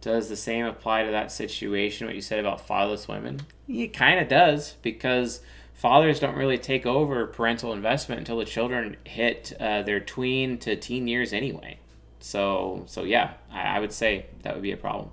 Does 0.00 0.28
the 0.28 0.36
same 0.36 0.64
apply 0.64 1.04
to 1.04 1.10
that 1.10 1.32
situation, 1.32 2.06
what 2.06 2.14
you 2.14 2.22
said 2.22 2.38
about 2.38 2.60
fatherless 2.60 3.08
women? 3.08 3.40
It 3.68 3.88
kind 3.88 4.20
of 4.20 4.28
does, 4.28 4.74
because 4.80 5.40
fathers 5.74 6.20
don't 6.20 6.36
really 6.36 6.58
take 6.58 6.86
over 6.86 7.26
parental 7.26 7.72
investment 7.72 8.20
until 8.20 8.38
the 8.38 8.44
children 8.44 8.96
hit 9.04 9.52
uh, 9.60 9.82
their 9.82 10.00
tween 10.00 10.58
to 10.58 10.76
teen 10.76 11.08
years 11.08 11.32
anyway. 11.32 11.78
So, 12.20 12.84
so 12.86 13.04
yeah, 13.04 13.34
I, 13.52 13.62
I 13.62 13.80
would 13.80 13.92
say 13.92 14.26
that 14.42 14.54
would 14.54 14.62
be 14.62 14.72
a 14.72 14.76
problem. 14.76 15.10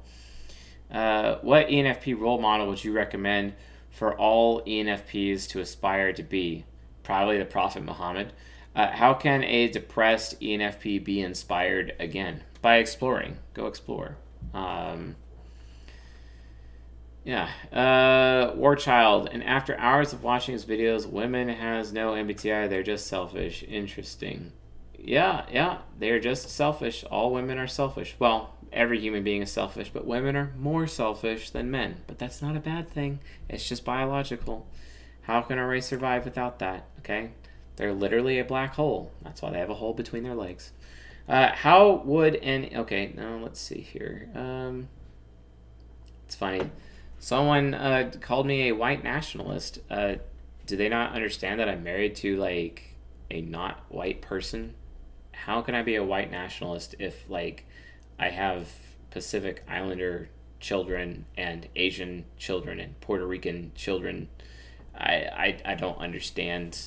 Uh, 0.91 1.35
what 1.41 1.67
ENFP 1.67 2.19
role 2.19 2.39
model 2.39 2.67
would 2.67 2.83
you 2.83 2.93
recommend 2.93 3.53
for 3.89 4.15
all 4.15 4.61
ENFPs 4.61 5.47
to 5.49 5.59
aspire 5.59 6.13
to 6.13 6.23
be? 6.23 6.65
Probably 7.05 7.37
the 7.37 7.45
Prophet 7.45 7.83
Muhammad. 7.83 8.33
Uh, 8.75 8.91
how 8.91 9.13
can 9.13 9.43
a 9.43 9.69
depressed 9.69 10.41
ENFP 10.41 11.03
be 11.05 11.21
inspired 11.21 11.95
again? 11.99 12.43
By 12.61 12.77
exploring. 12.77 13.37
Go 13.53 13.67
explore. 13.67 14.17
Um, 14.53 15.15
yeah. 17.23 17.49
Uh, 17.71 18.55
War 18.55 18.75
Child. 18.75 19.29
And 19.31 19.43
after 19.43 19.77
hours 19.77 20.13
of 20.13 20.23
watching 20.23 20.53
his 20.53 20.65
videos, 20.65 21.05
women 21.05 21.47
has 21.47 21.93
no 21.93 22.13
MBTI. 22.13 22.69
They're 22.69 22.83
just 22.83 23.07
selfish. 23.07 23.63
Interesting. 23.67 24.51
Yeah, 24.97 25.45
yeah. 25.51 25.77
They're 25.99 26.19
just 26.19 26.49
selfish. 26.49 27.03
All 27.05 27.31
women 27.31 27.59
are 27.59 27.67
selfish. 27.67 28.15
Well, 28.17 28.55
every 28.73 28.99
human 28.99 29.23
being 29.23 29.43
is 29.43 29.51
selfish, 29.51 29.91
but 29.93 30.07
women 30.07 30.35
are 30.35 30.53
more 30.57 30.87
selfish 30.87 31.51
than 31.51 31.69
men. 31.69 31.97
But 32.07 32.17
that's 32.17 32.41
not 32.41 32.57
a 32.57 32.59
bad 32.59 32.89
thing. 32.89 33.19
It's 33.47 33.69
just 33.69 33.85
biological. 33.85 34.67
How 35.25 35.41
can 35.41 35.57
a 35.57 35.65
race 35.65 35.87
survive 35.87 36.25
without 36.25 36.59
that? 36.59 36.85
Okay? 36.99 37.31
They're 37.75 37.93
literally 37.93 38.39
a 38.39 38.45
black 38.45 38.75
hole. 38.75 39.11
That's 39.23 39.41
why 39.41 39.51
they 39.51 39.59
have 39.59 39.69
a 39.69 39.75
hole 39.75 39.93
between 39.93 40.23
their 40.23 40.35
legs. 40.35 40.71
Uh, 41.27 41.51
how 41.51 42.03
would 42.05 42.35
an 42.35 42.69
okay? 42.75 43.11
Now 43.15 43.39
let's 43.41 43.59
see 43.59 43.81
here. 43.81 44.29
Um, 44.35 44.87
it's 46.25 46.35
funny. 46.35 46.69
Someone 47.19 47.73
uh, 47.73 48.11
called 48.21 48.45
me 48.45 48.69
a 48.69 48.75
white 48.75 49.03
nationalist. 49.03 49.79
Uh, 49.89 50.15
do 50.67 50.77
they 50.77 50.89
not 50.89 51.13
understand 51.13 51.59
that 51.59 51.69
I'm 51.69 51.83
married 51.83 52.15
to 52.17 52.37
like 52.37 52.95
a 53.31 53.41
not 53.41 53.83
white 53.89 54.21
person? 54.21 54.75
How 55.31 55.61
can 55.61 55.73
I 55.73 55.81
be 55.81 55.95
a 55.95 56.03
white 56.03 56.29
nationalist 56.29 56.95
if 56.99 57.27
like 57.29 57.65
I 58.19 58.29
have 58.29 58.69
Pacific 59.09 59.63
Islander 59.67 60.29
children 60.59 61.25
and 61.35 61.67
Asian 61.75 62.25
children 62.37 62.79
and 62.79 62.99
Puerto 63.01 63.25
Rican 63.25 63.71
children? 63.73 64.29
I 64.97 65.13
I, 65.65 65.71
I 65.73 65.75
don't 65.75 65.97
understand 65.97 66.79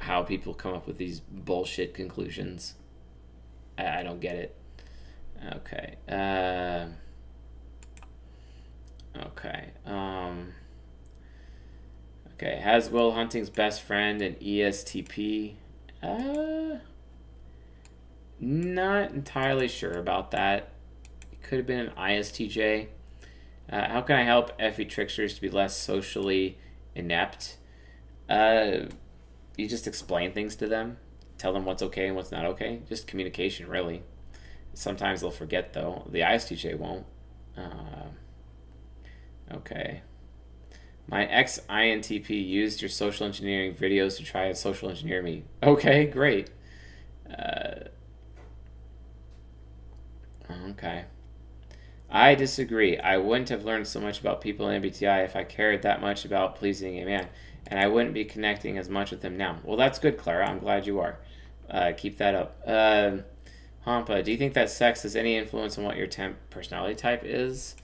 how 0.00 0.22
people 0.22 0.54
come 0.54 0.74
up 0.74 0.86
with 0.86 0.98
these 0.98 1.20
bullshit 1.20 1.94
conclusions. 1.94 2.74
I, 3.78 4.00
I 4.00 4.02
don't 4.02 4.20
get 4.20 4.36
it. 4.36 4.56
Okay. 5.56 5.96
Uh, 6.08 6.86
okay. 9.26 9.70
Um, 9.84 10.52
okay. 12.34 12.60
Has 12.62 12.90
Will 12.90 13.12
Hunting's 13.12 13.50
best 13.50 13.82
friend 13.82 14.22
an 14.22 14.34
ESTP? 14.36 15.54
Uh, 16.02 16.78
not 18.40 19.10
entirely 19.12 19.68
sure 19.68 19.92
about 19.92 20.30
that. 20.32 20.70
It 21.32 21.42
could 21.42 21.58
have 21.58 21.66
been 21.66 21.80
an 21.80 21.92
ISTJ. 21.96 22.88
Uh, 23.70 23.88
how 23.88 24.00
can 24.00 24.16
I 24.16 24.22
help 24.22 24.58
FE 24.60 24.84
tricksters 24.84 25.34
to 25.34 25.40
be 25.40 25.50
less 25.50 25.76
socially 25.76 26.58
inept? 26.96 27.58
Uh, 28.28 28.86
you 29.56 29.68
just 29.68 29.86
explain 29.86 30.32
things 30.32 30.56
to 30.56 30.66
them 30.66 30.98
tell 31.38 31.52
them 31.52 31.64
what's 31.64 31.82
okay 31.82 32.06
and 32.06 32.16
what's 32.16 32.32
not 32.32 32.44
okay. 32.44 32.80
Just 32.88 33.06
communication, 33.06 33.68
really. 33.68 34.02
Sometimes 34.74 35.20
they'll 35.20 35.30
forget, 35.30 35.72
though. 35.72 36.06
The 36.10 36.20
ISTJ 36.20 36.78
won't. 36.78 37.06
Uh, 37.56 38.08
okay. 39.52 40.02
My 41.08 41.24
ex 41.26 41.60
INTP 41.70 42.46
used 42.46 42.82
your 42.82 42.88
social 42.88 43.26
engineering 43.26 43.74
videos 43.74 44.16
to 44.16 44.24
try 44.24 44.46
and 44.46 44.56
social 44.56 44.90
engineer 44.90 45.22
me. 45.22 45.44
Okay, 45.62 46.06
great. 46.06 46.50
Uh, 47.30 47.84
okay. 50.70 51.04
I 52.10 52.34
disagree. 52.34 52.98
I 52.98 53.16
wouldn't 53.16 53.48
have 53.48 53.64
learned 53.64 53.86
so 53.86 54.00
much 54.00 54.20
about 54.20 54.40
people 54.40 54.68
in 54.68 54.82
MBTI 54.82 55.24
if 55.24 55.34
I 55.34 55.44
cared 55.44 55.82
that 55.82 56.00
much 56.00 56.24
about 56.24 56.56
pleasing 56.56 56.98
a 57.00 57.04
man, 57.04 57.28
and 57.66 57.80
I 57.80 57.88
wouldn't 57.88 58.14
be 58.14 58.24
connecting 58.24 58.78
as 58.78 58.88
much 58.88 59.10
with 59.10 59.22
him 59.22 59.36
now. 59.36 59.58
Well, 59.64 59.76
that's 59.76 59.98
good, 59.98 60.16
Clara. 60.16 60.48
I'm 60.48 60.58
glad 60.58 60.86
you 60.86 61.00
are. 61.00 61.18
Uh, 61.68 61.92
keep 61.96 62.18
that 62.18 62.34
up. 62.34 62.60
Uh, 62.66 63.18
Hampa, 63.86 64.22
do 64.24 64.30
you 64.30 64.36
think 64.36 64.54
that 64.54 64.70
sex 64.70 65.02
has 65.02 65.16
any 65.16 65.36
influence 65.36 65.78
on 65.78 65.84
what 65.84 65.96
your 65.96 66.06
temp 66.06 66.36
personality 66.50 66.94
type 66.94 67.22
is? 67.24 67.76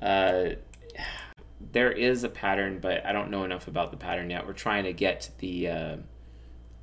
Uh, 0.00 0.50
there 1.72 1.90
is 1.90 2.24
a 2.24 2.28
pattern, 2.28 2.78
but 2.80 3.04
I 3.04 3.12
don't 3.12 3.30
know 3.30 3.44
enough 3.44 3.68
about 3.68 3.90
the 3.90 3.96
pattern 3.96 4.30
yet. 4.30 4.46
We're 4.46 4.52
trying 4.52 4.84
to 4.84 4.92
get 4.92 5.30
the 5.38 5.68
uh, 5.68 5.96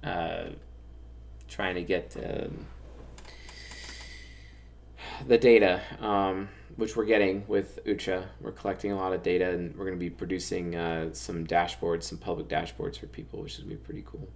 uh, 0.04 0.50
trying 1.48 1.76
to 1.76 1.84
get 1.84 2.16
um, 2.18 2.66
the 5.28 5.38
data, 5.38 5.82
um, 6.00 6.50
which 6.76 6.96
we're 6.96 7.06
getting 7.06 7.46
with 7.48 7.80
Ucha. 7.86 8.26
We're 8.42 8.52
collecting 8.52 8.92
a 8.92 8.96
lot 8.96 9.14
of 9.14 9.24
data, 9.24 9.50
and 9.50 9.76
we're 9.76 9.86
going 9.86 9.98
to 9.98 10.04
be 10.04 10.10
producing 10.10 10.76
uh, 10.76 11.14
some 11.14 11.46
dashboards, 11.48 12.04
some 12.04 12.18
public 12.18 12.48
dashboards 12.48 12.98
for 12.98 13.08
people, 13.08 13.42
which 13.42 13.54
is 13.54 13.60
going 13.60 13.70
to 13.72 13.76
be 13.76 13.84
pretty 13.84 14.04
cool. 14.06 14.28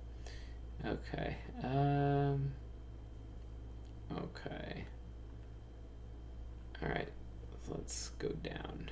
Okay. 0.85 1.35
Um, 1.63 2.51
okay. 4.17 4.85
All 6.81 6.89
right. 6.89 7.09
Let's 7.69 8.09
go 8.19 8.29
down. 8.29 8.89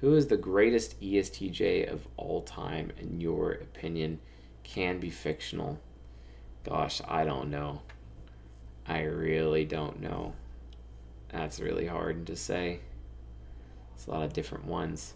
Who 0.00 0.14
is 0.16 0.26
the 0.26 0.36
greatest 0.36 1.00
ESTJ 1.00 1.90
of 1.90 2.06
all 2.16 2.42
time, 2.42 2.92
in 2.98 3.20
your 3.20 3.52
opinion? 3.52 4.20
Can 4.62 4.98
be 4.98 5.10
fictional. 5.10 5.78
Gosh, 6.64 7.00
I 7.06 7.24
don't 7.24 7.50
know. 7.50 7.82
I 8.86 9.02
really 9.02 9.64
don't 9.64 10.00
know. 10.00 10.34
That's 11.34 11.58
really 11.58 11.86
hard 11.86 12.28
to 12.28 12.36
say. 12.36 12.78
It's 13.96 14.06
a 14.06 14.10
lot 14.10 14.22
of 14.22 14.32
different 14.32 14.66
ones. 14.66 15.14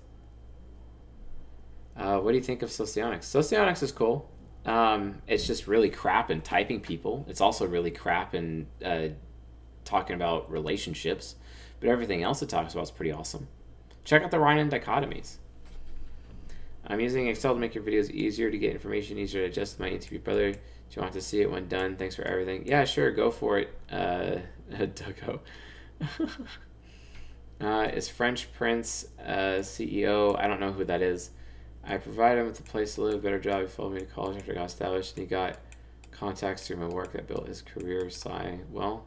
Uh, 1.97 2.19
what 2.19 2.33
do 2.33 2.37
you 2.37 2.43
think 2.43 2.63
of 2.63 2.71
Socionics? 2.71 3.29
Socionics 3.29 3.85
is 3.85 3.93
cool. 3.93 4.29
Um, 4.67 5.23
it's 5.29 5.47
just 5.47 5.69
really 5.69 5.89
crap 5.89 6.31
in 6.33 6.41
typing 6.41 6.81
people. 6.81 7.25
It's 7.29 7.41
also 7.41 7.67
really 7.69 7.93
crap 7.93 8.35
in 8.35 8.67
uh, 8.85 9.09
talking 9.85 10.17
about 10.17 10.51
relationships. 10.51 11.37
But 11.79 11.89
everything 11.89 12.25
else 12.25 12.43
it 12.43 12.49
talks 12.49 12.73
about 12.73 12.83
is 12.83 12.91
pretty 12.91 13.13
awesome. 13.13 13.47
Check 14.05 14.25
out 14.25 14.33
the 14.33 14.39
Reinin 14.39 14.71
dichotomies. 14.71 15.37
I'm 16.89 16.99
using 16.99 17.29
Excel 17.29 17.55
to 17.55 17.61
make 17.61 17.77
your 17.77 17.85
videos 17.85 18.11
easier 18.11 18.51
to 18.51 18.59
get 18.59 18.73
information, 18.73 19.19
easier 19.19 19.43
to 19.43 19.49
adjust 19.49 19.79
my 19.79 19.89
interview 19.89 20.19
brother. 20.19 20.51
Do 20.51 20.59
you 20.91 21.03
want 21.03 21.15
to 21.15 21.21
see 21.21 21.43
it 21.43 21.51
when 21.51 21.69
done? 21.69 21.95
Thanks 21.97 22.17
for 22.17 22.23
everything. 22.23 22.67
Yeah, 22.67 22.85
sure, 22.85 23.13
go 23.13 23.31
for 23.31 23.61
it, 23.61 23.73
uh. 23.93 24.39
uh, 27.61 27.89
is 27.93 28.09
French 28.09 28.53
Prince 28.53 29.07
uh, 29.25 29.61
CEO? 29.61 30.39
I 30.39 30.47
don't 30.47 30.61
know 30.61 30.73
who 30.73 30.85
that 30.85 31.03
is. 31.03 31.31
I 31.85 31.97
provided 31.97 32.41
him 32.41 32.47
with 32.47 32.61
a 32.61 32.65
place 32.65 32.97
to 32.97 33.03
live, 33.03 33.23
better 33.23 33.39
job. 33.39 33.63
He 33.63 33.67
followed 33.67 33.95
me 33.95 34.01
to 34.01 34.07
college 34.07 34.37
after 34.37 34.53
I 34.53 34.57
got 34.57 34.67
established, 34.67 35.17
and 35.17 35.27
he 35.27 35.29
got 35.29 35.59
contacts 36.11 36.67
through 36.67 36.77
my 36.77 36.89
work 36.89 37.13
that 37.13 37.27
built 37.27 37.49
his 37.49 37.63
career. 37.63 38.11
Sigh. 38.11 38.59
Well, 38.71 39.05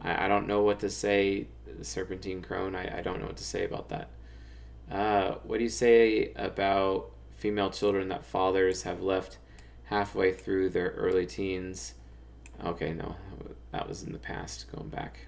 I, 0.00 0.24
I 0.24 0.28
don't 0.28 0.46
know 0.46 0.62
what 0.62 0.80
to 0.80 0.90
say, 0.90 1.46
Serpentine 1.82 2.42
Crone. 2.42 2.74
I, 2.74 2.98
I 2.98 3.02
don't 3.02 3.20
know 3.20 3.26
what 3.26 3.36
to 3.36 3.44
say 3.44 3.64
about 3.64 3.88
that. 3.90 4.10
Uh, 4.90 5.36
what 5.44 5.58
do 5.58 5.62
you 5.62 5.70
say 5.70 6.32
about 6.34 7.10
female 7.36 7.70
children 7.70 8.08
that 8.08 8.24
fathers 8.24 8.82
have 8.82 9.02
left 9.02 9.38
halfway 9.84 10.32
through 10.32 10.70
their 10.70 10.90
early 10.90 11.26
teens? 11.26 11.94
Okay, 12.64 12.92
no, 12.92 13.14
that 13.70 13.88
was 13.88 14.02
in 14.02 14.12
the 14.12 14.18
past, 14.18 14.70
going 14.72 14.88
back. 14.88 15.26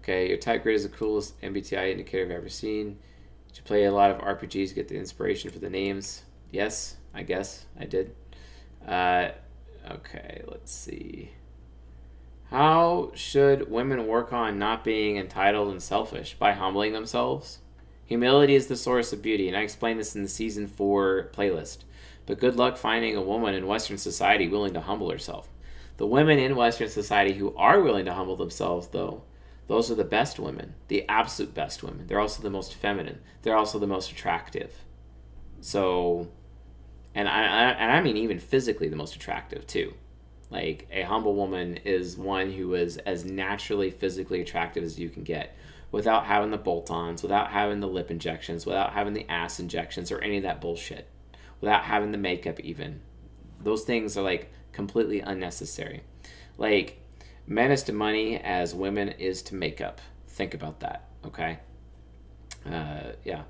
Okay, 0.00 0.28
your 0.28 0.38
type 0.38 0.62
grid 0.62 0.76
is 0.76 0.84
the 0.84 0.88
coolest 0.88 1.38
MBTI 1.42 1.90
indicator 1.90 2.24
I've 2.24 2.30
ever 2.30 2.48
seen. 2.48 2.98
Did 3.48 3.58
you 3.58 3.62
play 3.64 3.84
a 3.84 3.92
lot 3.92 4.10
of 4.10 4.18
RPGs, 4.18 4.70
to 4.70 4.74
get 4.74 4.88
the 4.88 4.96
inspiration 4.96 5.50
for 5.50 5.58
the 5.58 5.68
names? 5.68 6.22
Yes, 6.50 6.96
I 7.12 7.22
guess 7.22 7.66
I 7.78 7.84
did. 7.84 8.14
Uh, 8.86 9.28
okay, 9.90 10.42
let's 10.46 10.72
see. 10.72 11.32
How 12.50 13.12
should 13.14 13.70
women 13.70 14.06
work 14.06 14.32
on 14.32 14.58
not 14.58 14.84
being 14.84 15.18
entitled 15.18 15.70
and 15.70 15.82
selfish? 15.82 16.34
By 16.38 16.52
humbling 16.52 16.94
themselves? 16.94 17.58
Humility 18.06 18.54
is 18.54 18.68
the 18.68 18.76
source 18.76 19.12
of 19.12 19.20
beauty, 19.20 19.48
and 19.48 19.56
I 19.56 19.60
explained 19.60 20.00
this 20.00 20.16
in 20.16 20.22
the 20.22 20.28
season 20.28 20.66
four 20.66 21.30
playlist. 21.34 21.84
But 22.24 22.40
good 22.40 22.56
luck 22.56 22.78
finding 22.78 23.16
a 23.16 23.22
woman 23.22 23.54
in 23.54 23.66
Western 23.66 23.98
society 23.98 24.48
willing 24.48 24.72
to 24.72 24.80
humble 24.80 25.10
herself. 25.10 25.48
The 25.98 26.06
women 26.06 26.38
in 26.38 26.56
Western 26.56 26.88
society 26.88 27.34
who 27.34 27.54
are 27.56 27.82
willing 27.82 28.06
to 28.06 28.14
humble 28.14 28.36
themselves, 28.36 28.88
though, 28.88 29.22
those 29.70 29.88
are 29.88 29.94
the 29.94 30.02
best 30.02 30.40
women, 30.40 30.74
the 30.88 31.08
absolute 31.08 31.54
best 31.54 31.84
women. 31.84 32.08
They're 32.08 32.18
also 32.18 32.42
the 32.42 32.50
most 32.50 32.74
feminine. 32.74 33.20
They're 33.42 33.56
also 33.56 33.78
the 33.78 33.86
most 33.86 34.10
attractive. 34.10 34.74
So, 35.60 36.28
and 37.14 37.28
I, 37.28 37.42
I 37.42 37.70
and 37.70 37.92
I 37.92 38.00
mean 38.00 38.16
even 38.16 38.40
physically 38.40 38.88
the 38.88 38.96
most 38.96 39.14
attractive 39.14 39.68
too. 39.68 39.94
Like 40.50 40.88
a 40.90 41.02
humble 41.02 41.36
woman 41.36 41.76
is 41.84 42.16
one 42.16 42.50
who 42.50 42.74
is 42.74 42.96
as 42.96 43.24
naturally 43.24 43.92
physically 43.92 44.40
attractive 44.40 44.82
as 44.82 44.98
you 44.98 45.08
can 45.08 45.22
get 45.22 45.56
without 45.92 46.24
having 46.24 46.50
the 46.50 46.58
bolt-ons, 46.58 47.22
without 47.22 47.52
having 47.52 47.78
the 47.78 47.86
lip 47.86 48.10
injections, 48.10 48.66
without 48.66 48.92
having 48.92 49.12
the 49.12 49.30
ass 49.30 49.60
injections 49.60 50.10
or 50.10 50.20
any 50.20 50.38
of 50.38 50.42
that 50.42 50.60
bullshit. 50.60 51.06
Without 51.60 51.84
having 51.84 52.10
the 52.10 52.18
makeup 52.18 52.58
even. 52.58 53.02
Those 53.62 53.84
things 53.84 54.16
are 54.16 54.24
like 54.24 54.52
completely 54.72 55.20
unnecessary. 55.20 56.02
Like 56.58 56.99
men 57.46 57.70
is 57.70 57.82
to 57.84 57.92
money 57.92 58.38
as 58.38 58.74
women 58.74 59.08
is 59.10 59.42
to 59.42 59.54
makeup. 59.54 60.00
Think 60.28 60.54
about 60.54 60.80
that, 60.80 61.08
okay? 61.26 61.58
Uh, 62.64 63.12
yeah. 63.24 63.42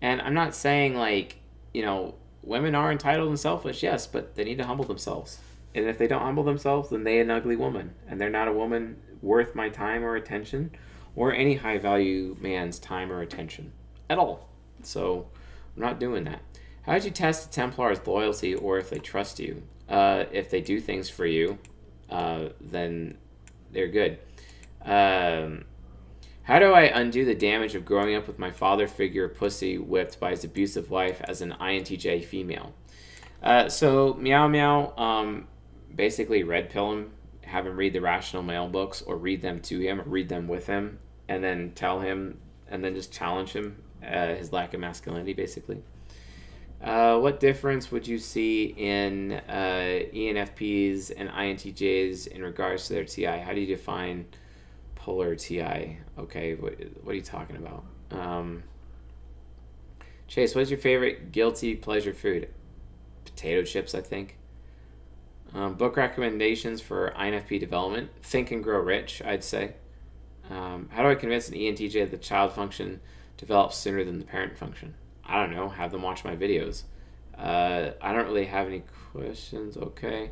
And 0.00 0.20
I'm 0.20 0.34
not 0.34 0.54
saying 0.54 0.94
like, 0.94 1.36
you 1.72 1.82
know, 1.82 2.14
women 2.42 2.74
are 2.74 2.92
entitled 2.92 3.28
and 3.28 3.38
selfish, 3.38 3.82
yes, 3.82 4.06
but 4.06 4.34
they 4.34 4.44
need 4.44 4.58
to 4.58 4.64
humble 4.64 4.84
themselves. 4.84 5.38
And 5.74 5.86
if 5.86 5.98
they 5.98 6.06
don't 6.06 6.22
humble 6.22 6.44
themselves, 6.44 6.90
then 6.90 7.04
they 7.04 7.20
an 7.20 7.30
ugly 7.30 7.56
woman, 7.56 7.94
and 8.08 8.20
they're 8.20 8.30
not 8.30 8.48
a 8.48 8.52
woman 8.52 8.96
worth 9.20 9.54
my 9.54 9.68
time 9.68 10.04
or 10.04 10.16
attention, 10.16 10.70
or 11.14 11.32
any 11.32 11.56
high 11.56 11.78
value 11.78 12.36
man's 12.40 12.78
time 12.78 13.12
or 13.12 13.20
attention 13.20 13.72
at 14.08 14.18
all. 14.18 14.48
So 14.82 15.26
I'm 15.76 15.82
not 15.82 16.00
doing 16.00 16.24
that. 16.24 16.40
How 16.82 16.94
did 16.94 17.04
you 17.04 17.10
test 17.10 17.48
a 17.48 17.60
Templar's 17.60 18.06
loyalty 18.06 18.54
or 18.54 18.78
if 18.78 18.88
they 18.88 18.98
trust 18.98 19.38
you? 19.38 19.62
Uh, 19.88 20.24
if 20.32 20.50
they 20.50 20.60
do 20.60 20.80
things 20.80 21.10
for 21.10 21.26
you, 21.26 21.58
uh, 22.08 22.48
then 22.60 23.18
they're 23.72 23.88
good. 23.88 24.18
Um, 24.84 25.64
how 26.42 26.58
do 26.58 26.72
I 26.72 26.84
undo 26.84 27.24
the 27.24 27.34
damage 27.34 27.74
of 27.74 27.84
growing 27.84 28.14
up 28.14 28.26
with 28.26 28.38
my 28.38 28.50
father 28.50 28.88
figure 28.88 29.28
pussy 29.28 29.76
whipped 29.76 30.18
by 30.18 30.30
his 30.30 30.44
abusive 30.44 30.90
wife 30.90 31.20
as 31.24 31.42
an 31.42 31.54
INTJ 31.60 32.24
female? 32.24 32.74
Uh, 33.42 33.68
so 33.68 34.14
Meow 34.14 34.48
Meow 34.48 34.96
um, 34.96 35.46
basically 35.94 36.42
red 36.42 36.70
pill 36.70 36.92
him, 36.92 37.12
have 37.44 37.66
him 37.66 37.76
read 37.76 37.92
the 37.92 38.00
Rational 38.00 38.42
Male 38.42 38.68
books, 38.68 39.02
or 39.02 39.16
read 39.16 39.42
them 39.42 39.60
to 39.60 39.78
him, 39.80 40.00
or 40.00 40.04
read 40.04 40.28
them 40.28 40.48
with 40.48 40.66
him, 40.66 40.98
and 41.28 41.44
then 41.44 41.72
tell 41.74 42.00
him, 42.00 42.38
and 42.68 42.82
then 42.82 42.94
just 42.94 43.12
challenge 43.12 43.52
him 43.52 43.82
uh, 44.02 44.34
his 44.34 44.52
lack 44.52 44.74
of 44.74 44.80
masculinity, 44.80 45.34
basically. 45.34 45.82
Uh, 46.82 47.18
what 47.18 47.40
difference 47.40 47.90
would 47.90 48.06
you 48.06 48.18
see 48.18 48.66
in 48.76 49.32
uh, 49.48 50.04
ENFPs 50.14 51.10
and 51.16 51.28
INTJs 51.28 52.28
in 52.28 52.42
regards 52.42 52.86
to 52.86 52.94
their 52.94 53.04
TI? 53.04 53.24
How 53.24 53.52
do 53.52 53.60
you 53.60 53.66
define 53.66 54.26
polar 54.94 55.34
TI? 55.34 55.98
Okay, 56.18 56.54
what, 56.54 56.74
what 57.02 57.12
are 57.12 57.16
you 57.16 57.22
talking 57.22 57.56
about? 57.56 57.84
Um, 58.12 58.62
Chase, 60.28 60.54
what's 60.54 60.70
your 60.70 60.78
favorite 60.78 61.32
guilty 61.32 61.74
pleasure 61.74 62.14
food? 62.14 62.48
Potato 63.24 63.64
chips, 63.64 63.94
I 63.94 64.00
think. 64.00 64.36
Um, 65.54 65.74
book 65.74 65.96
recommendations 65.96 66.80
for 66.80 67.12
INFP 67.18 67.58
development. 67.58 68.10
Think 68.22 68.50
and 68.50 68.62
Grow 68.62 68.80
Rich, 68.80 69.22
I'd 69.24 69.42
say. 69.42 69.72
Um, 70.50 70.88
how 70.92 71.02
do 71.02 71.08
I 71.08 71.14
convince 71.14 71.48
an 71.48 71.54
ENTJ 71.54 71.94
that 71.94 72.10
the 72.10 72.18
child 72.18 72.52
function 72.52 73.00
develops 73.36 73.76
sooner 73.76 74.04
than 74.04 74.18
the 74.18 74.24
parent 74.24 74.56
function? 74.56 74.94
I 75.28 75.40
don't 75.40 75.54
know, 75.54 75.68
have 75.68 75.92
them 75.92 76.02
watch 76.02 76.24
my 76.24 76.34
videos. 76.34 76.84
Uh, 77.36 77.90
I 78.00 78.12
don't 78.12 78.26
really 78.26 78.46
have 78.46 78.66
any 78.66 78.82
questions. 79.12 79.76
Okay. 79.76 80.30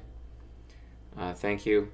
Uh, 1.16 1.32
thank 1.34 1.66
you. 1.66 1.90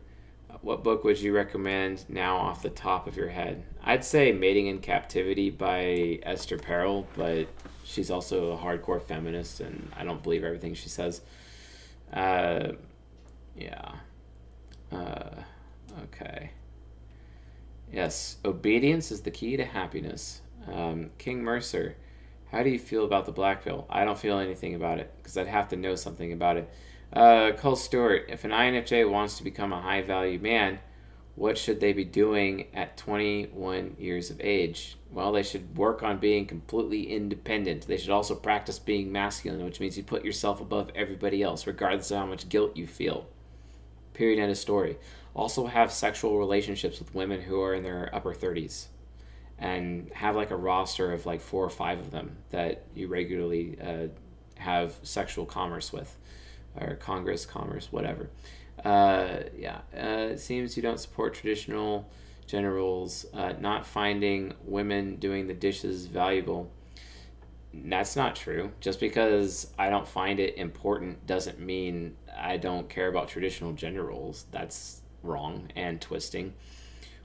What 0.61 0.85
book 0.85 1.03
would 1.05 1.19
you 1.19 1.35
recommend 1.35 2.09
now 2.09 2.37
off 2.37 2.63
the 2.63 2.71
top 2.71 3.07
of 3.07 3.17
your 3.17 3.29
head? 3.29 3.65
I'd 3.83 4.05
say 4.05 4.33
Mating 4.33 4.67
in 4.67 4.79
Captivity 4.81 5.51
by 5.51 6.21
Esther 6.23 6.59
Perel, 6.59 7.07
but 7.17 7.49
she's 7.85 8.11
also 8.11 8.53
a 8.53 8.57
hardcore 8.59 9.03
feminist, 9.03 9.61
and 9.61 9.91
I 9.97 10.05
don't 10.05 10.23
believe 10.23 10.45
everything 10.45 10.75
she 10.75 10.89
says. 10.89 11.23
Uh, 12.13 12.73
yeah. 13.57 13.93
Uh, 14.93 15.31
okay. 16.05 16.51
Yes, 17.91 18.37
obedience 18.45 19.11
is 19.11 19.23
the 19.23 19.31
key 19.31 19.57
to 19.57 19.65
happiness. 19.65 20.43
Um, 20.71 21.11
King 21.19 21.43
Mercer. 21.43 21.97
How 22.53 22.63
do 22.63 22.69
you 22.69 22.79
feel 22.79 23.07
about 23.07 23.25
the 23.25 23.33
black 23.33 23.65
pill? 23.65 23.87
I 23.89 24.05
don't 24.05 24.19
feel 24.19 24.39
anything 24.39 24.75
about 24.75 24.99
it 24.99 25.11
because 25.17 25.39
I'd 25.39 25.47
have 25.47 25.69
to 25.69 25.77
know 25.77 25.95
something 25.95 26.35
about 26.35 26.59
it. 26.59 26.71
Uh, 27.11 27.53
Cole 27.53 27.77
Stewart, 27.77 28.27
if 28.29 28.45
an 28.45 28.51
INFJ 28.51 29.11
wants 29.11 29.39
to 29.39 29.45
become 29.45 29.73
a 29.73 29.81
high 29.81 30.03
value 30.03 30.39
man, 30.39 30.79
what 31.35 31.57
should 31.57 31.81
they 31.81 31.95
be 31.95 32.05
doing 32.05 32.67
at 32.75 32.99
21 32.99 33.97
years 33.99 34.29
of 34.29 34.39
age? 34.43 34.99
Well, 35.11 35.33
they 35.33 35.43
should 35.43 35.79
work 35.79 36.03
on 36.03 36.19
being 36.19 36.45
completely 36.45 37.15
independent. 37.15 37.87
They 37.87 37.97
should 37.97 38.11
also 38.11 38.35
practice 38.35 38.79
being 38.79 39.11
masculine, 39.11 39.65
which 39.65 39.81
means 39.81 39.97
you 39.97 40.03
put 40.03 40.25
yourself 40.25 40.61
above 40.61 40.91
everybody 40.95 41.43
else, 41.43 41.67
regardless 41.67 42.11
of 42.11 42.19
how 42.19 42.27
much 42.27 42.51
guilt 42.51 42.77
you 42.77 42.87
feel. 42.87 43.27
Period. 44.13 44.39
End 44.39 44.51
of 44.51 44.59
story. 44.59 44.99
Also, 45.35 45.65
have 45.65 45.91
sexual 45.91 46.39
relationships 46.39 46.99
with 46.99 47.15
women 47.15 47.41
who 47.41 47.63
are 47.63 47.73
in 47.73 47.83
their 47.83 48.15
upper 48.15 48.35
30s 48.35 48.89
and 49.63 50.11
have 50.13 50.35
like 50.35 50.51
a 50.51 50.57
roster 50.57 51.13
of 51.13 51.25
like 51.25 51.41
four 51.41 51.65
or 51.65 51.71
five 51.71 52.01
of 52.01 52.11
them 52.11 52.37
that 52.51 52.83
you 52.97 53.07
regularly 53.07 53.79
uh, 53.81 54.09
have 54.61 54.95
sexual 55.05 55.47
commerce 55.47 55.93
with 55.93 56.17
or 56.79 56.97
congress 56.97 57.47
commerce 57.47 57.89
whatever. 57.93 58.29
Uh, 58.85 59.45
yeah 59.57 59.79
uh, 59.97 60.33
it 60.33 60.41
seems 60.41 60.77
you 60.77 60.83
don't 60.83 60.99
support 60.99 61.33
traditional 61.33 62.11
gender 62.49 62.75
roles 62.75 63.25
uh, 63.35 63.53
not 63.61 63.87
finding 63.87 64.53
women 64.65 65.17
doing 65.17 65.47
the 65.47 65.55
dishes 65.55 66.07
valuable. 66.07 66.69
That's 67.73 68.17
not 68.17 68.35
true. 68.35 68.73
Just 68.81 68.99
because 68.99 69.69
i 69.79 69.89
don't 69.89 70.09
find 70.09 70.41
it 70.41 70.57
important 70.57 71.25
doesn't 71.29 71.61
mean 71.61 72.17
i 72.37 72.57
don't 72.57 72.89
care 72.89 73.07
about 73.07 73.29
traditional 73.29 73.73
gender 73.73 74.03
roles. 74.03 74.47
That's 74.51 75.03
wrong 75.23 75.71
and 75.77 76.01
twisting 76.01 76.53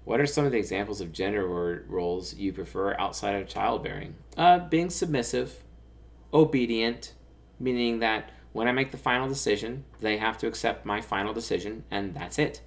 what 0.07 0.21
are 0.21 0.25
some 0.25 0.45
of 0.45 0.53
the 0.53 0.57
examples 0.57 1.01
of 1.01 1.11
gender 1.11 1.45
roles 1.89 2.33
you 2.33 2.53
prefer 2.53 2.95
outside 2.97 3.35
of 3.35 3.45
childbearing? 3.45 4.15
Uh, 4.37 4.57
being 4.57 4.89
submissive, 4.89 5.61
obedient, 6.33 7.13
meaning 7.59 7.99
that 7.99 8.31
when 8.53 8.69
I 8.69 8.71
make 8.71 8.91
the 8.91 8.97
final 8.97 9.27
decision, 9.27 9.83
they 9.99 10.15
have 10.15 10.37
to 10.37 10.47
accept 10.47 10.85
my 10.85 11.01
final 11.01 11.33
decision, 11.33 11.83
and 11.91 12.13
that's 12.13 12.39
it. 12.39 12.61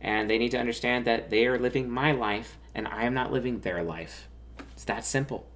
And 0.00 0.30
they 0.30 0.38
need 0.38 0.52
to 0.52 0.58
understand 0.58 1.04
that 1.04 1.28
they 1.28 1.46
are 1.46 1.58
living 1.58 1.90
my 1.90 2.12
life, 2.12 2.56
and 2.74 2.88
I 2.88 3.02
am 3.02 3.12
not 3.12 3.30
living 3.30 3.60
their 3.60 3.82
life. 3.82 4.26
It's 4.72 4.84
that 4.84 5.04
simple. 5.04 5.46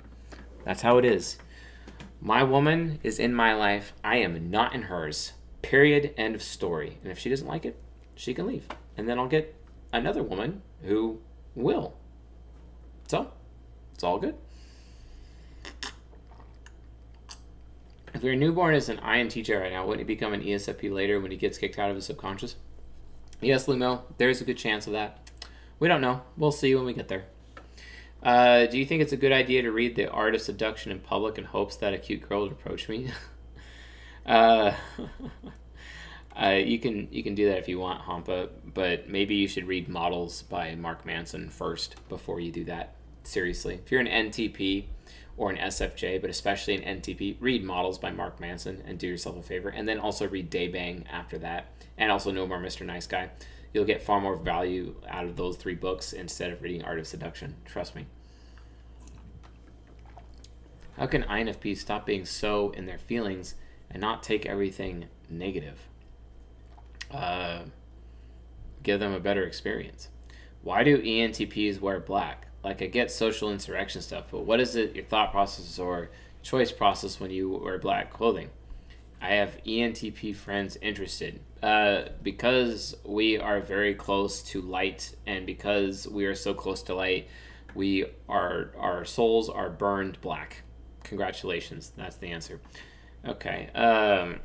That's 0.66 0.82
how 0.82 0.98
it 0.98 1.06
is. 1.06 1.38
My 2.20 2.42
woman 2.42 3.00
is 3.02 3.18
in 3.18 3.32
my 3.34 3.54
life. 3.54 3.94
I 4.04 4.16
am 4.16 4.50
not 4.50 4.74
in 4.74 4.82
hers. 4.82 5.32
Period. 5.62 6.12
End 6.18 6.34
of 6.34 6.42
story. 6.42 6.98
And 7.02 7.10
if 7.10 7.18
she 7.18 7.30
doesn't 7.30 7.48
like 7.48 7.64
it, 7.64 7.80
she 8.14 8.34
can 8.34 8.46
leave. 8.46 8.68
And 8.98 9.08
then 9.08 9.18
I'll 9.18 9.26
get 9.26 9.56
another 9.90 10.22
woman 10.22 10.60
who 10.84 11.20
will. 11.54 11.94
So, 13.08 13.30
it's 13.92 14.04
all 14.04 14.18
good. 14.18 14.34
If 18.14 18.22
your 18.22 18.36
newborn 18.36 18.74
is 18.74 18.88
an 18.88 18.98
INTJ 18.98 19.60
right 19.60 19.72
now, 19.72 19.86
wouldn't 19.86 20.08
he 20.08 20.14
become 20.14 20.32
an 20.32 20.42
ESFP 20.42 20.92
later 20.92 21.20
when 21.20 21.32
he 21.32 21.36
gets 21.36 21.58
kicked 21.58 21.78
out 21.78 21.90
of 21.90 21.96
his 21.96 22.06
subconscious? 22.06 22.56
Yes, 23.40 23.66
Lumo, 23.66 24.02
there's 24.18 24.40
a 24.40 24.44
good 24.44 24.56
chance 24.56 24.86
of 24.86 24.92
that. 24.92 25.30
We 25.80 25.88
don't 25.88 26.00
know. 26.00 26.22
We'll 26.36 26.52
see 26.52 26.74
when 26.74 26.84
we 26.84 26.92
get 26.92 27.08
there. 27.08 27.24
Uh, 28.22 28.66
do 28.66 28.78
you 28.78 28.86
think 28.86 29.02
it's 29.02 29.12
a 29.12 29.18
good 29.18 29.32
idea 29.32 29.62
to 29.62 29.72
read 29.72 29.96
The 29.96 30.08
Art 30.08 30.34
of 30.34 30.40
Seduction 30.40 30.92
in 30.92 31.00
public 31.00 31.36
in 31.36 31.44
hopes 31.44 31.76
that 31.76 31.92
a 31.92 31.98
cute 31.98 32.26
girl 32.26 32.42
would 32.42 32.52
approach 32.52 32.88
me? 32.88 33.10
uh, 34.26 34.72
Uh, 36.40 36.60
you 36.64 36.80
can 36.80 37.06
you 37.12 37.22
can 37.22 37.34
do 37.34 37.48
that 37.48 37.58
if 37.58 37.68
you 37.68 37.78
want, 37.78 38.02
Hampa, 38.02 38.48
but 38.72 39.08
maybe 39.08 39.36
you 39.36 39.46
should 39.46 39.68
read 39.68 39.88
Models 39.88 40.42
by 40.42 40.74
Mark 40.74 41.06
Manson 41.06 41.48
first 41.48 41.96
before 42.08 42.40
you 42.40 42.50
do 42.50 42.64
that. 42.64 42.96
Seriously, 43.22 43.74
if 43.74 43.92
you're 43.92 44.00
an 44.00 44.08
NTP 44.08 44.86
or 45.36 45.50
an 45.50 45.56
SFJ, 45.56 46.20
but 46.20 46.30
especially 46.30 46.74
an 46.74 47.00
NTP, 47.00 47.36
read 47.40 47.62
Models 47.64 47.98
by 47.98 48.10
Mark 48.10 48.40
Manson 48.40 48.82
and 48.86 48.98
do 48.98 49.06
yourself 49.06 49.36
a 49.36 49.42
favor, 49.42 49.68
and 49.68 49.88
then 49.88 49.98
also 49.98 50.28
read 50.28 50.50
Daybang 50.50 51.04
after 51.10 51.38
that, 51.38 51.66
and 51.96 52.10
also 52.10 52.30
No 52.30 52.46
More 52.46 52.60
Mr. 52.60 52.84
Nice 52.84 53.06
Guy. 53.06 53.30
You'll 53.72 53.84
get 53.84 54.02
far 54.02 54.20
more 54.20 54.36
value 54.36 54.94
out 55.08 55.24
of 55.24 55.36
those 55.36 55.56
three 55.56 55.74
books 55.74 56.12
instead 56.12 56.52
of 56.52 56.62
reading 56.62 56.84
Art 56.84 56.98
of 56.98 57.06
Seduction. 57.06 57.56
Trust 57.64 57.96
me. 57.96 58.06
How 60.96 61.06
can 61.06 61.24
INFPs 61.24 61.78
stop 61.78 62.06
being 62.06 62.24
so 62.24 62.70
in 62.70 62.86
their 62.86 62.98
feelings 62.98 63.56
and 63.90 64.00
not 64.00 64.22
take 64.22 64.46
everything 64.46 65.06
negative? 65.28 65.88
Uh, 67.10 67.62
give 68.82 69.00
them 69.00 69.12
a 69.12 69.20
better 69.20 69.44
experience. 69.44 70.08
Why 70.62 70.84
do 70.84 71.00
ENTPs 71.00 71.80
wear 71.80 72.00
black? 72.00 72.48
Like, 72.62 72.80
I 72.80 72.86
get 72.86 73.10
social 73.10 73.50
insurrection 73.50 74.00
stuff, 74.00 74.26
but 74.30 74.46
what 74.46 74.60
is 74.60 74.76
it, 74.76 74.94
your 74.94 75.04
thought 75.04 75.30
process 75.30 75.78
or 75.78 76.10
choice 76.42 76.72
process 76.72 77.20
when 77.20 77.30
you 77.30 77.50
wear 77.50 77.78
black 77.78 78.10
clothing? 78.10 78.50
I 79.20 79.28
have 79.34 79.58
ENTP 79.66 80.34
friends 80.34 80.76
interested. 80.80 81.40
Uh, 81.62 82.10
because 82.22 82.94
we 83.04 83.38
are 83.38 83.58
very 83.58 83.94
close 83.94 84.42
to 84.42 84.60
light, 84.60 85.14
and 85.26 85.46
because 85.46 86.06
we 86.06 86.26
are 86.26 86.34
so 86.34 86.52
close 86.52 86.82
to 86.82 86.94
light, 86.94 87.26
we 87.74 88.04
are 88.28 88.70
our 88.78 89.06
souls 89.06 89.48
are 89.48 89.70
burned 89.70 90.20
black. 90.20 90.62
Congratulations, 91.04 91.90
that's 91.96 92.16
the 92.16 92.28
answer. 92.28 92.60
Okay. 93.26 93.70
Um, 93.74 94.40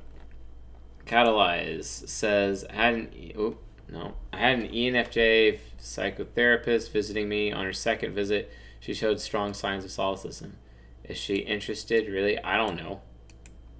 Catalyze 1.09 2.07
says 2.07 2.65
I 2.69 2.73
had 2.73 2.93
an 2.93 3.33
oh, 3.35 3.57
no 3.91 4.13
I 4.31 4.37
had 4.37 4.59
an 4.59 4.67
ENFJ 4.67 5.57
psychotherapist 5.81 6.91
visiting 6.91 7.27
me 7.27 7.51
on 7.51 7.65
her 7.65 7.73
second 7.73 8.13
visit. 8.13 8.51
She 8.79 8.93
showed 8.93 9.19
strong 9.19 9.53
signs 9.53 9.83
of 9.83 9.91
solipsism. 9.91 10.55
Is 11.03 11.17
she 11.17 11.37
interested? 11.37 12.07
Really? 12.07 12.37
I 12.43 12.57
don't 12.57 12.75
know. 12.75 13.01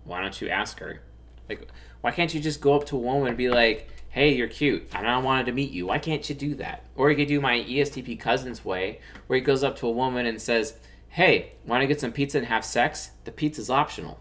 Why 0.06 0.22
don't 0.22 0.42
you 0.42 0.50
ask 0.50 0.80
her? 0.80 1.02
Like, 1.48 1.68
why 2.02 2.12
can't 2.12 2.34
you 2.34 2.40
just 2.40 2.62
go 2.62 2.76
up 2.76 2.86
to 2.88 2.96
a 2.96 3.00
woman 3.00 3.28
and 3.28 3.38
be 3.38 3.50
like, 3.50 3.88
hey, 4.10 4.34
you're 4.34 4.48
cute, 4.48 4.88
and 4.94 5.08
I 5.08 5.20
wanted 5.20 5.46
to 5.46 5.52
meet 5.52 5.72
you. 5.72 5.86
Why 5.86 6.00
can't 6.00 6.28
you 6.28 6.34
do 6.34 6.56
that? 6.56 6.84
Or 6.96 7.12
you 7.12 7.16
could 7.16 7.28
do 7.28 7.40
my 7.40 7.60
ESTP 7.60 8.20
cousin's 8.20 8.66
way, 8.66 9.00
where 9.28 9.38
he 9.38 9.46
goes 9.46 9.64
up 9.64 9.78
to 9.78 9.88
a 9.88 9.92
woman 9.92 10.26
and 10.26 10.42
says, 10.42 10.74
hey, 11.10 11.54
want 11.66 11.82
to 11.82 11.88
get 11.88 12.02
some 12.02 12.12
pizza 12.12 12.40
and 12.40 12.48
have 12.48 12.66
sex? 12.66 13.12
The 13.26 13.32
pizza's 13.32 13.70
optional. 13.70 14.20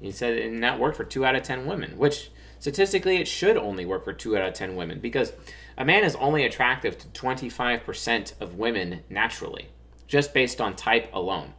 He 0.00 0.10
said, 0.10 0.38
and 0.38 0.62
that 0.62 0.78
worked 0.78 0.96
for 0.96 1.04
two 1.04 1.24
out 1.24 1.36
of 1.36 1.42
ten 1.42 1.66
women, 1.66 1.98
which 1.98 2.30
statistically 2.58 3.16
it 3.16 3.28
should 3.28 3.56
only 3.56 3.84
work 3.84 4.04
for 4.04 4.12
two 4.12 4.36
out 4.36 4.48
of 4.48 4.54
ten 4.54 4.76
women 4.76 5.00
because 5.00 5.32
a 5.76 5.84
man 5.84 6.04
is 6.04 6.16
only 6.16 6.44
attractive 6.44 6.98
to 6.98 7.08
25% 7.08 8.32
of 8.40 8.56
women 8.56 9.02
naturally, 9.08 9.68
just 10.06 10.34
based 10.34 10.60
on 10.60 10.76
type 10.76 11.08
alone. 11.12 11.54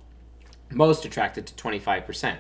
Most 0.69 1.05
attracted 1.05 1.47
to 1.47 1.53
25%. 1.55 2.37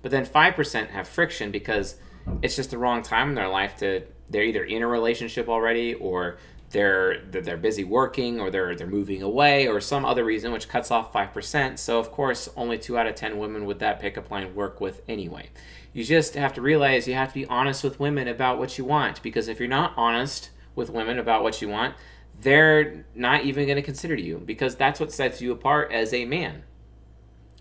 But 0.00 0.10
then 0.10 0.26
5% 0.26 0.90
have 0.90 1.08
friction 1.08 1.50
because 1.50 1.96
it's 2.42 2.56
just 2.56 2.70
the 2.70 2.78
wrong 2.78 3.02
time 3.02 3.30
in 3.30 3.34
their 3.34 3.48
life 3.48 3.76
to 3.78 4.02
they're 4.30 4.42
either 4.42 4.64
in 4.64 4.82
a 4.82 4.86
relationship 4.86 5.48
already 5.48 5.94
or 5.94 6.38
they're 6.74 7.20
they're 7.30 7.56
busy 7.56 7.84
working 7.84 8.40
or 8.40 8.50
they're 8.50 8.74
they're 8.74 8.86
moving 8.86 9.22
away 9.22 9.68
or 9.68 9.80
some 9.80 10.04
other 10.04 10.24
reason 10.24 10.50
which 10.50 10.68
cuts 10.68 10.90
off 10.90 11.12
5%. 11.12 11.78
So 11.78 12.00
of 12.00 12.10
course, 12.10 12.48
only 12.56 12.78
2 12.78 12.98
out 12.98 13.06
of 13.06 13.14
10 13.14 13.38
women 13.38 13.64
would 13.64 13.78
that 13.78 14.00
pickup 14.00 14.28
line 14.28 14.54
work 14.56 14.80
with 14.80 15.00
anyway. 15.08 15.50
You 15.92 16.02
just 16.02 16.34
have 16.34 16.52
to 16.54 16.60
realize 16.60 17.06
you 17.06 17.14
have 17.14 17.28
to 17.28 17.34
be 17.34 17.46
honest 17.46 17.84
with 17.84 18.00
women 18.00 18.26
about 18.26 18.58
what 18.58 18.76
you 18.76 18.84
want 18.84 19.22
because 19.22 19.46
if 19.46 19.60
you're 19.60 19.68
not 19.68 19.94
honest 19.96 20.50
with 20.74 20.90
women 20.90 21.20
about 21.20 21.44
what 21.44 21.62
you 21.62 21.68
want, 21.68 21.94
they're 22.40 23.06
not 23.14 23.44
even 23.44 23.66
going 23.66 23.76
to 23.76 23.82
consider 23.82 24.16
you 24.16 24.42
because 24.44 24.74
that's 24.74 24.98
what 24.98 25.12
sets 25.12 25.40
you 25.40 25.52
apart 25.52 25.92
as 25.92 26.12
a 26.12 26.24
man. 26.24 26.64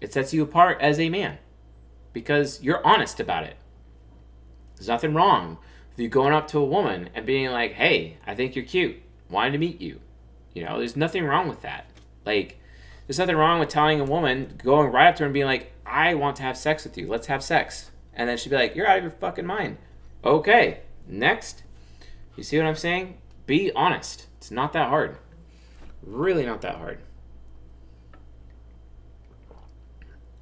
It 0.01 0.11
sets 0.11 0.33
you 0.33 0.41
apart 0.41 0.81
as 0.81 0.99
a 0.99 1.09
man 1.09 1.37
because 2.13 2.63
you're 2.63 2.85
honest 2.85 3.19
about 3.19 3.43
it. 3.43 3.57
There's 4.75 4.87
nothing 4.87 5.13
wrong 5.13 5.59
you 5.95 6.07
going 6.07 6.33
up 6.33 6.47
to 6.49 6.59
a 6.59 6.65
woman 6.65 7.09
and 7.13 7.25
being 7.25 7.51
like, 7.51 7.73
hey, 7.73 8.17
I 8.25 8.35
think 8.35 8.55
you're 8.55 8.65
cute. 8.65 8.97
Wanted 9.29 9.51
to 9.51 9.57
meet 9.57 9.81
you. 9.81 9.99
You 10.53 10.65
know, 10.65 10.77
there's 10.77 10.95
nothing 10.95 11.23
wrong 11.23 11.47
with 11.47 11.61
that. 11.61 11.85
Like, 12.25 12.59
there's 13.07 13.19
nothing 13.19 13.35
wrong 13.35 13.59
with 13.59 13.69
telling 13.69 13.99
a 13.99 14.05
woman, 14.05 14.59
going 14.63 14.91
right 14.91 15.09
up 15.09 15.15
to 15.17 15.23
her 15.23 15.25
and 15.25 15.33
being 15.33 15.45
like, 15.45 15.73
I 15.85 16.13
want 16.13 16.37
to 16.37 16.43
have 16.43 16.57
sex 16.57 16.83
with 16.83 16.97
you. 16.97 17.07
Let's 17.07 17.27
have 17.27 17.43
sex. 17.43 17.91
And 18.13 18.29
then 18.29 18.37
she'd 18.37 18.49
be 18.49 18.55
like, 18.55 18.75
You're 18.75 18.87
out 18.87 18.97
of 18.97 19.03
your 19.03 19.11
fucking 19.11 19.45
mind. 19.45 19.77
Okay, 20.23 20.79
next. 21.07 21.63
You 22.35 22.43
see 22.43 22.57
what 22.57 22.67
I'm 22.67 22.75
saying? 22.75 23.17
Be 23.45 23.71
honest. 23.75 24.27
It's 24.37 24.51
not 24.51 24.73
that 24.73 24.89
hard. 24.89 25.17
Really 26.01 26.45
not 26.45 26.61
that 26.61 26.75
hard. 26.75 26.99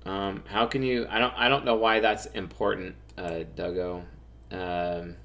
Um, 0.06 0.44
how 0.48 0.66
can 0.66 0.84
you? 0.84 1.06
I 1.10 1.20
don't. 1.20 1.34
I 1.36 1.48
don't 1.48 1.64
know 1.64 1.76
why 1.76 2.00
that's 2.00 2.26
important, 2.28 2.96
uh, 3.18 3.44
Duggo. 3.56 4.04
Um, 4.52 5.16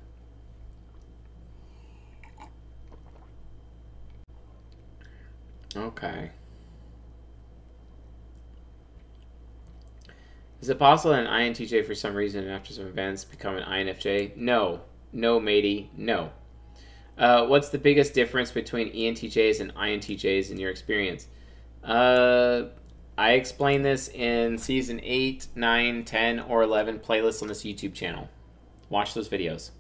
okay. 5.77 6.31
Is 10.61 10.71
it 10.71 10.79
possible 10.79 11.13
that 11.13 11.27
an 11.27 11.53
INTJ 11.53 11.87
for 11.87 11.95
some 11.95 12.15
reason 12.15 12.49
after 12.49 12.73
some 12.73 12.87
events 12.87 13.25
become 13.25 13.57
an 13.57 13.65
INFJ? 13.65 14.37
No. 14.37 14.81
No, 15.13 15.39
matey. 15.39 15.91
No. 15.97 16.31
Uh, 17.19 17.47
what's 17.47 17.69
the 17.69 17.79
biggest 17.79 18.15
difference 18.15 18.51
between 18.51 18.93
ENTJs 18.93 19.61
and 19.61 19.75
INTJs 19.75 20.51
in 20.51 20.59
your 20.59 20.71
experience? 20.71 21.29
Uh, 21.85 22.65
I 23.17 23.33
explain 23.33 23.83
this 23.83 24.09
in 24.09 24.59
season 24.59 25.01
8, 25.03 25.49
9, 25.55 26.05
10, 26.05 26.41
or 26.41 26.63
11 26.63 26.99
playlists 26.99 27.43
on 27.43 27.49
this 27.49 27.63
YouTube 27.63 27.95
channel. 27.95 28.29
Watch 28.91 29.15
those 29.15 29.29
videos. 29.29 29.71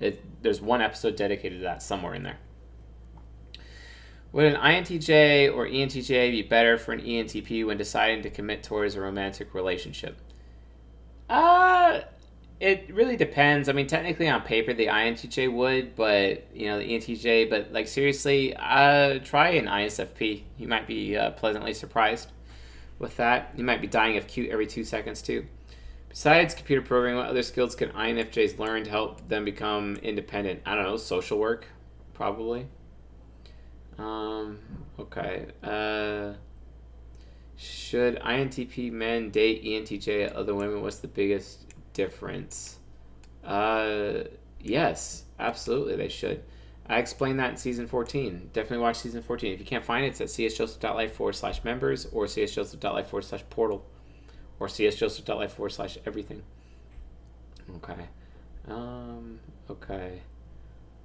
It, 0.00 0.42
there's 0.42 0.60
one 0.60 0.82
episode 0.82 1.16
dedicated 1.16 1.58
to 1.60 1.64
that 1.64 1.82
somewhere 1.82 2.14
in 2.14 2.22
there. 2.22 2.38
Would 4.32 4.46
an 4.46 4.56
INTJ 4.56 5.54
or 5.54 5.66
ENTJ 5.66 6.30
be 6.30 6.42
better 6.42 6.78
for 6.78 6.92
an 6.92 7.00
ENTP 7.00 7.66
when 7.66 7.76
deciding 7.76 8.22
to 8.22 8.30
commit 8.30 8.62
towards 8.62 8.94
a 8.94 9.00
romantic 9.00 9.52
relationship? 9.52 10.18
Uh, 11.28 12.00
it 12.58 12.88
really 12.94 13.16
depends. 13.16 13.68
I 13.68 13.72
mean, 13.72 13.86
technically 13.86 14.28
on 14.28 14.40
paper, 14.40 14.72
the 14.72 14.86
INTJ 14.86 15.52
would, 15.52 15.94
but 15.94 16.46
you 16.54 16.66
know, 16.66 16.78
the 16.78 16.84
ENTJ. 16.84 17.50
But 17.50 17.72
like 17.72 17.86
seriously, 17.86 18.54
uh, 18.56 19.18
try 19.18 19.50
an 19.50 19.66
ISFP. 19.66 20.44
You 20.56 20.66
might 20.66 20.86
be 20.86 21.14
uh, 21.14 21.32
pleasantly 21.32 21.74
surprised 21.74 22.30
with 22.98 23.16
that. 23.18 23.52
You 23.54 23.64
might 23.64 23.82
be 23.82 23.86
dying 23.86 24.16
of 24.16 24.26
cute 24.26 24.50
every 24.50 24.66
two 24.66 24.84
seconds 24.84 25.20
too. 25.20 25.46
Besides 26.08 26.54
computer 26.54 26.82
programming, 26.82 27.18
what 27.18 27.28
other 27.28 27.42
skills 27.42 27.74
can 27.74 27.90
INFJs 27.90 28.58
learn 28.58 28.84
to 28.84 28.90
help 28.90 29.28
them 29.28 29.44
become 29.44 29.96
independent? 29.96 30.60
I 30.64 30.74
don't 30.74 30.84
know, 30.84 30.96
social 30.96 31.38
work, 31.38 31.66
probably. 32.14 32.66
Um, 33.98 34.58
okay. 34.98 35.46
Uh, 35.62 36.34
should 37.56 38.18
INTP 38.20 38.90
men 38.90 39.30
date 39.30 39.64
ENTJ 39.64 40.34
other 40.34 40.54
women? 40.54 40.82
What's 40.82 40.98
the 40.98 41.08
biggest 41.08 41.66
difference? 41.92 42.78
Uh, 43.44 44.24
yes, 44.60 45.24
absolutely, 45.38 45.96
they 45.96 46.08
should. 46.08 46.42
I 46.86 46.98
explained 46.98 47.38
that 47.38 47.50
in 47.50 47.56
season 47.56 47.86
14. 47.86 48.50
Definitely 48.52 48.78
watch 48.78 48.96
season 48.96 49.22
14. 49.22 49.52
If 49.52 49.60
you 49.60 49.66
can't 49.66 49.84
find 49.84 50.04
it, 50.04 50.08
it's 50.08 50.20
at 50.20 50.28
csjoseph.life 50.28 51.14
forward 51.14 51.34
slash 51.34 51.62
members 51.64 52.06
or 52.06 52.26
csjoseph.life 52.26 53.06
forward 53.06 53.24
slash 53.24 53.44
portal 53.50 53.84
or 54.58 54.66
csjoseph.life 54.66 55.52
forward 55.52 55.70
slash 55.70 55.98
everything. 56.04 56.42
Okay. 57.76 58.08
Um, 58.68 59.38
okay. 59.70 60.22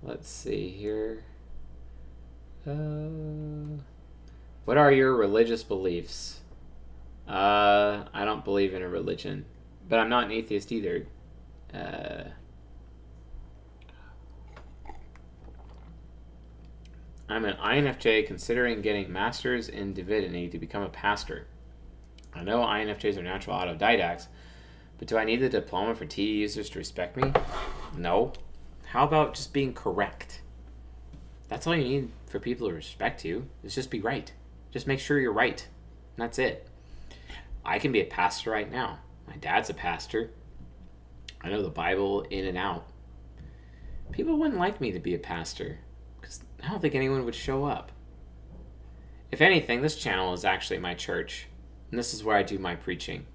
Let's 0.01 0.29
see 0.29 0.69
here. 0.69 1.23
Uh, 2.67 3.79
what 4.65 4.77
are 4.77 4.91
your 4.91 5.15
religious 5.15 5.63
beliefs? 5.63 6.41
Uh, 7.27 8.03
I 8.13 8.25
don't 8.25 8.43
believe 8.43 8.73
in 8.73 8.81
a 8.81 8.89
religion, 8.89 9.45
but 9.87 9.99
I'm 9.99 10.09
not 10.09 10.25
an 10.25 10.31
atheist 10.31 10.71
either. 10.71 11.05
Uh, 11.73 12.23
I'm 17.29 17.45
an 17.45 17.55
INFJ 17.57 18.27
considering 18.27 18.81
getting 18.81 19.11
master's 19.11 19.69
in 19.69 19.93
divinity 19.93 20.49
to 20.49 20.59
become 20.59 20.83
a 20.83 20.89
pastor. 20.89 21.47
I 22.33 22.43
know 22.43 22.59
INFJs 22.59 23.17
are 23.17 23.23
natural 23.23 23.57
autodidacts, 23.57 24.27
but 24.97 25.07
do 25.07 25.17
I 25.17 25.23
need 25.23 25.37
the 25.37 25.49
diploma 25.49 25.95
for 25.95 26.05
T 26.05 26.23
users 26.23 26.69
to 26.71 26.79
respect 26.79 27.15
me? 27.15 27.31
No. 27.97 28.33
How 28.87 29.05
about 29.05 29.35
just 29.35 29.53
being 29.53 29.73
correct? 29.73 30.41
That's 31.49 31.67
all 31.67 31.75
you 31.75 31.83
need 31.83 32.11
for 32.27 32.39
people 32.39 32.67
to 32.67 32.73
respect 32.73 33.25
you, 33.25 33.47
is 33.63 33.75
just 33.75 33.89
be 33.89 34.01
right. 34.01 34.31
Just 34.71 34.87
make 34.87 34.99
sure 34.99 35.19
you're 35.19 35.33
right. 35.33 35.67
that's 36.17 36.39
it. 36.39 36.67
I 37.65 37.79
can 37.79 37.91
be 37.91 38.01
a 38.01 38.05
pastor 38.05 38.51
right 38.51 38.71
now. 38.71 38.99
My 39.27 39.35
dad's 39.37 39.69
a 39.69 39.73
pastor. 39.73 40.31
I 41.41 41.49
know 41.49 41.61
the 41.61 41.69
Bible 41.69 42.21
in 42.29 42.45
and 42.45 42.57
out. 42.57 42.87
People 44.11 44.37
wouldn't 44.37 44.59
like 44.59 44.79
me 44.79 44.91
to 44.91 44.99
be 44.99 45.13
a 45.15 45.19
pastor 45.19 45.79
because 46.19 46.41
I 46.63 46.69
don't 46.69 46.81
think 46.81 46.95
anyone 46.95 47.25
would 47.25 47.35
show 47.35 47.65
up. 47.65 47.91
If 49.31 49.41
anything, 49.41 49.81
this 49.81 49.97
channel 49.97 50.33
is 50.33 50.45
actually 50.45 50.79
my 50.79 50.93
church, 50.93 51.47
and 51.91 51.99
this 51.99 52.13
is 52.13 52.23
where 52.23 52.37
I 52.37 52.43
do 52.43 52.57
my 52.57 52.75
preaching 52.75 53.25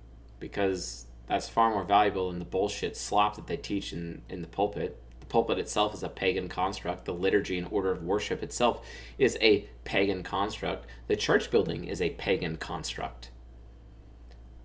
because 0.41 1.07
that's 1.27 1.49
far 1.49 1.71
more 1.71 1.85
valuable 1.85 2.31
than 2.31 2.39
the 2.39 2.45
bullshit 2.45 2.97
slop 2.97 3.37
that 3.37 3.47
they 3.47 3.57
teach 3.57 3.93
in, 3.93 4.23
in 4.29 4.41
the 4.41 4.49
pulpit. 4.49 5.02
Pulpit 5.33 5.59
itself 5.59 5.95
is 5.95 6.03
a 6.03 6.11
pagan 6.11 6.47
construct. 6.47 7.07
The 7.07 7.15
liturgy 7.15 7.57
and 7.57 7.67
order 7.71 7.91
of 7.91 8.05
worship 8.05 8.43
itself 8.43 8.87
is 9.17 9.39
a 9.41 9.67
pagan 9.83 10.23
construct. 10.23 10.85
The 11.07 11.17
church 11.17 11.51
building 11.51 11.85
is 11.85 12.03
a 12.03 12.11
pagan 12.11 12.59
construct. 12.59 13.31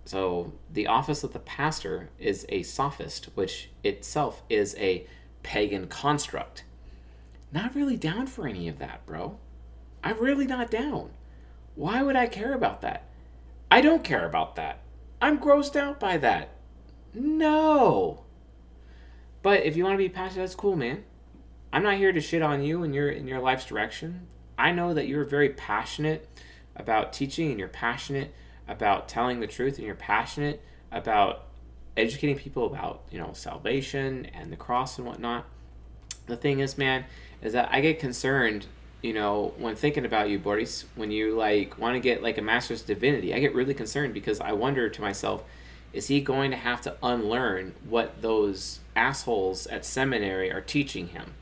So 0.04 0.52
the 0.70 0.86
office 0.86 1.24
of 1.24 1.32
the 1.32 1.38
pastor 1.38 2.10
is 2.18 2.44
a 2.50 2.64
sophist, 2.64 3.30
which 3.34 3.70
itself 3.82 4.42
is 4.50 4.76
a 4.78 5.06
pagan 5.42 5.86
construct. 5.86 6.64
Not 7.50 7.74
really 7.74 7.96
down 7.96 8.26
for 8.26 8.46
any 8.46 8.68
of 8.68 8.78
that, 8.78 9.06
bro. 9.06 9.38
I'm 10.04 10.20
really 10.20 10.46
not 10.46 10.70
down. 10.70 11.12
Why 11.76 12.02
would 12.02 12.14
I 12.14 12.26
care 12.26 12.52
about 12.52 12.82
that? 12.82 13.04
I 13.70 13.80
don't 13.80 14.04
care 14.04 14.26
about 14.26 14.56
that. 14.56 14.80
I'm 15.22 15.38
grossed 15.38 15.76
out 15.76 15.98
by 15.98 16.18
that. 16.18 16.50
No. 17.14 18.24
But 19.42 19.64
if 19.64 19.76
you 19.76 19.84
want 19.84 19.94
to 19.94 19.98
be 19.98 20.08
passionate, 20.08 20.42
that's 20.42 20.54
cool, 20.54 20.76
man. 20.76 21.04
I'm 21.72 21.82
not 21.82 21.96
here 21.96 22.12
to 22.12 22.20
shit 22.20 22.42
on 22.42 22.62
you 22.62 22.82
and 22.82 22.94
your 22.94 23.10
in 23.10 23.28
your 23.28 23.40
life's 23.40 23.66
direction. 23.66 24.26
I 24.58 24.72
know 24.72 24.94
that 24.94 25.06
you're 25.06 25.24
very 25.24 25.50
passionate 25.50 26.28
about 26.74 27.12
teaching 27.12 27.50
and 27.50 27.58
you're 27.58 27.68
passionate 27.68 28.34
about 28.66 29.08
telling 29.08 29.40
the 29.40 29.46
truth 29.46 29.76
and 29.76 29.86
you're 29.86 29.94
passionate 29.94 30.62
about 30.90 31.44
educating 31.96 32.36
people 32.36 32.66
about, 32.66 33.02
you 33.10 33.18
know, 33.18 33.32
salvation 33.32 34.26
and 34.26 34.52
the 34.52 34.56
cross 34.56 34.98
and 34.98 35.06
whatnot. 35.06 35.44
The 36.26 36.36
thing 36.36 36.60
is, 36.60 36.78
man, 36.78 37.04
is 37.42 37.52
that 37.52 37.68
I 37.72 37.80
get 37.80 37.98
concerned, 37.98 38.66
you 39.02 39.12
know, 39.12 39.54
when 39.58 39.76
thinking 39.76 40.04
about 40.04 40.28
you, 40.28 40.38
Boris, 40.38 40.84
when 40.94 41.10
you 41.10 41.36
like 41.36 41.78
want 41.78 41.94
to 41.94 42.00
get 42.00 42.22
like 42.22 42.38
a 42.38 42.42
master's 42.42 42.82
divinity, 42.82 43.34
I 43.34 43.40
get 43.40 43.54
really 43.54 43.74
concerned 43.74 44.14
because 44.14 44.40
I 44.40 44.52
wonder 44.52 44.88
to 44.88 45.00
myself, 45.00 45.44
is 45.92 46.08
he 46.08 46.20
going 46.20 46.50
to 46.50 46.56
have 46.56 46.80
to 46.82 46.96
unlearn 47.02 47.74
what 47.88 48.20
those 48.22 48.80
assholes 48.98 49.66
at 49.68 49.84
seminary 49.84 50.50
are 50.50 50.60
teaching 50.60 51.08
him? 51.08 51.34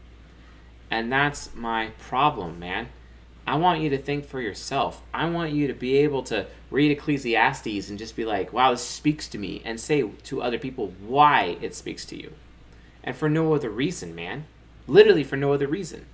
And 0.90 1.10
that's 1.10 1.54
my 1.54 1.88
problem, 1.98 2.58
man. 2.58 2.90
I 3.46 3.56
want 3.56 3.80
you 3.80 3.90
to 3.90 3.98
think 3.98 4.26
for 4.26 4.40
yourself. 4.40 5.02
I 5.14 5.28
want 5.30 5.52
you 5.52 5.66
to 5.68 5.74
be 5.74 5.98
able 5.98 6.22
to 6.24 6.46
read 6.70 6.90
Ecclesiastes 6.90 7.88
and 7.88 7.98
just 7.98 8.16
be 8.16 8.24
like, 8.24 8.52
wow, 8.52 8.72
this 8.72 8.82
speaks 8.82 9.28
to 9.28 9.38
me, 9.38 9.62
and 9.64 9.80
say 9.80 10.02
to 10.02 10.42
other 10.42 10.58
people 10.58 10.92
why 11.00 11.56
it 11.60 11.74
speaks 11.74 12.04
to 12.06 12.20
you. 12.20 12.32
And 13.04 13.16
for 13.16 13.28
no 13.28 13.54
other 13.54 13.70
reason, 13.70 14.14
man. 14.14 14.46
Literally 14.88 15.24
for 15.24 15.36
no 15.36 15.52
other 15.52 15.68
reason. 15.68 16.06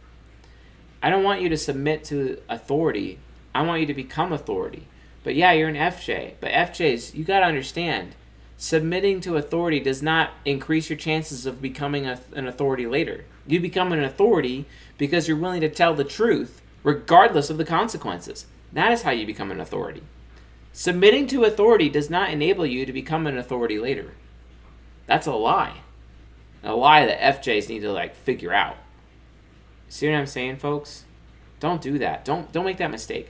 I 1.02 1.10
don't 1.10 1.24
want 1.24 1.40
you 1.40 1.48
to 1.48 1.56
submit 1.56 2.04
to 2.04 2.40
authority. 2.48 3.18
I 3.54 3.62
want 3.62 3.80
you 3.80 3.86
to 3.86 3.94
become 3.94 4.32
authority. 4.32 4.86
But 5.24 5.34
yeah, 5.34 5.52
you're 5.52 5.68
an 5.68 5.74
FJ. 5.74 6.34
But 6.38 6.52
FJs, 6.52 7.14
you 7.14 7.24
got 7.24 7.40
to 7.40 7.46
understand 7.46 8.14
submitting 8.62 9.20
to 9.20 9.36
authority 9.36 9.80
does 9.80 10.04
not 10.04 10.30
increase 10.44 10.88
your 10.88 10.96
chances 10.96 11.46
of 11.46 11.60
becoming 11.60 12.06
a, 12.06 12.20
an 12.36 12.46
authority 12.46 12.86
later. 12.86 13.24
You 13.44 13.58
become 13.58 13.90
an 13.90 14.04
authority 14.04 14.66
because 14.96 15.26
you're 15.26 15.36
willing 15.36 15.62
to 15.62 15.68
tell 15.68 15.96
the 15.96 16.04
truth 16.04 16.62
regardless 16.84 17.50
of 17.50 17.58
the 17.58 17.64
consequences. 17.64 18.46
That 18.72 18.92
is 18.92 19.02
how 19.02 19.10
you 19.10 19.26
become 19.26 19.50
an 19.50 19.58
authority. 19.58 20.04
Submitting 20.72 21.26
to 21.26 21.42
authority 21.42 21.88
does 21.88 22.08
not 22.08 22.30
enable 22.30 22.64
you 22.64 22.86
to 22.86 22.92
become 22.92 23.26
an 23.26 23.36
authority 23.36 23.80
later. 23.80 24.12
That's 25.06 25.26
a 25.26 25.32
lie. 25.32 25.78
A 26.62 26.72
lie 26.76 27.04
that 27.04 27.42
FJs 27.42 27.68
need 27.68 27.80
to 27.80 27.90
like 27.90 28.14
figure 28.14 28.52
out. 28.52 28.76
See 29.88 30.08
what 30.08 30.14
I'm 30.14 30.26
saying, 30.26 30.58
folks? 30.58 31.02
Don't 31.58 31.82
do 31.82 31.98
that. 31.98 32.24
Don't 32.24 32.52
don't 32.52 32.64
make 32.64 32.78
that 32.78 32.92
mistake. 32.92 33.28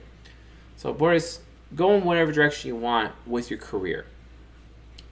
So 0.77 0.93
Boris, 0.93 1.39
go 1.75 1.93
in 1.93 2.03
whatever 2.03 2.31
direction 2.31 2.67
you 2.67 2.75
want 2.75 3.13
with 3.25 3.49
your 3.49 3.59
career. 3.59 4.05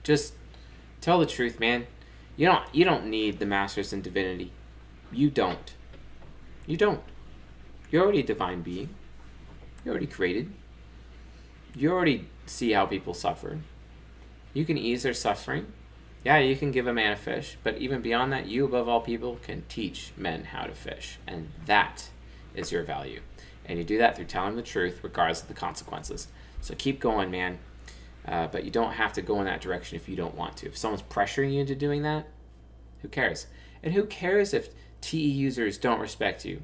Just 0.02 0.34
tell 1.00 1.18
the 1.18 1.26
truth, 1.26 1.60
man. 1.60 1.86
You 2.36 2.46
don't 2.46 2.74
you 2.74 2.84
don't 2.84 3.06
need 3.06 3.38
the 3.38 3.46
masters 3.46 3.92
in 3.92 4.02
divinity. 4.02 4.52
You 5.10 5.30
don't. 5.30 5.74
You 6.66 6.76
don't. 6.76 7.02
You're 7.90 8.02
already 8.02 8.20
a 8.20 8.24
divine 8.24 8.62
being. 8.62 8.88
You're 9.84 9.92
already 9.92 10.06
created. 10.06 10.52
You 11.74 11.92
already 11.92 12.26
see 12.46 12.72
how 12.72 12.86
people 12.86 13.14
suffer. 13.14 13.58
You 14.54 14.64
can 14.64 14.78
ease 14.78 15.02
their 15.02 15.14
suffering. 15.14 15.66
Yeah, 16.24 16.38
you 16.38 16.54
can 16.54 16.70
give 16.70 16.86
a 16.86 16.92
man 16.92 17.12
a 17.12 17.16
fish, 17.16 17.56
but 17.64 17.78
even 17.78 18.00
beyond 18.00 18.32
that, 18.32 18.46
you 18.46 18.64
above 18.64 18.88
all 18.88 19.00
people 19.00 19.38
can 19.42 19.64
teach 19.68 20.12
men 20.16 20.44
how 20.44 20.64
to 20.64 20.72
fish. 20.72 21.18
And 21.26 21.50
that 21.66 22.08
is 22.54 22.70
your 22.70 22.84
value. 22.84 23.20
And 23.64 23.78
you 23.78 23.84
do 23.84 23.98
that 23.98 24.14
through 24.14 24.26
telling 24.26 24.54
the 24.54 24.62
truth, 24.62 25.00
regardless 25.02 25.42
of 25.42 25.48
the 25.48 25.54
consequences. 25.54 26.28
So 26.60 26.74
keep 26.76 27.00
going, 27.00 27.30
man. 27.30 27.58
Uh, 28.26 28.46
but 28.46 28.64
you 28.64 28.70
don't 28.70 28.92
have 28.92 29.12
to 29.14 29.22
go 29.22 29.38
in 29.40 29.46
that 29.46 29.60
direction 29.60 29.96
if 29.96 30.08
you 30.08 30.16
don't 30.16 30.36
want 30.36 30.56
to. 30.58 30.66
If 30.66 30.76
someone's 30.76 31.02
pressuring 31.02 31.52
you 31.52 31.60
into 31.60 31.74
doing 31.74 32.02
that, 32.02 32.26
who 33.00 33.08
cares? 33.08 33.46
And 33.82 33.94
who 33.94 34.04
cares 34.04 34.54
if 34.54 34.68
TE 35.00 35.18
users 35.18 35.76
don't 35.76 36.00
respect 36.00 36.44
you? 36.44 36.62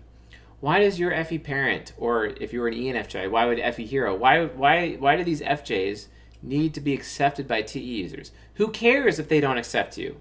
Why 0.61 0.81
does 0.81 0.99
your 0.99 1.25
FE 1.25 1.39
parent, 1.39 1.93
or 1.97 2.27
if 2.27 2.53
you 2.53 2.61
were 2.61 2.69
an 2.69 2.75
ENFJ, 2.75 3.31
why 3.31 3.47
would 3.47 3.75
FE 3.75 3.87
hero? 3.87 4.17
Why 4.17 4.47
why 4.47 4.95
why 4.95 5.17
do 5.17 5.23
these 5.23 5.41
FJs 5.41 6.07
need 6.43 6.75
to 6.75 6.81
be 6.81 6.95
accepted 6.95 7.47
by 7.47 7.63
TE 7.63 7.81
users? 7.81 8.33
Who 8.55 8.69
cares 8.69 9.19
if 9.19 9.29
they 9.29 9.41
don't 9.41 9.59
accept 9.59 9.99
you? 9.99 10.17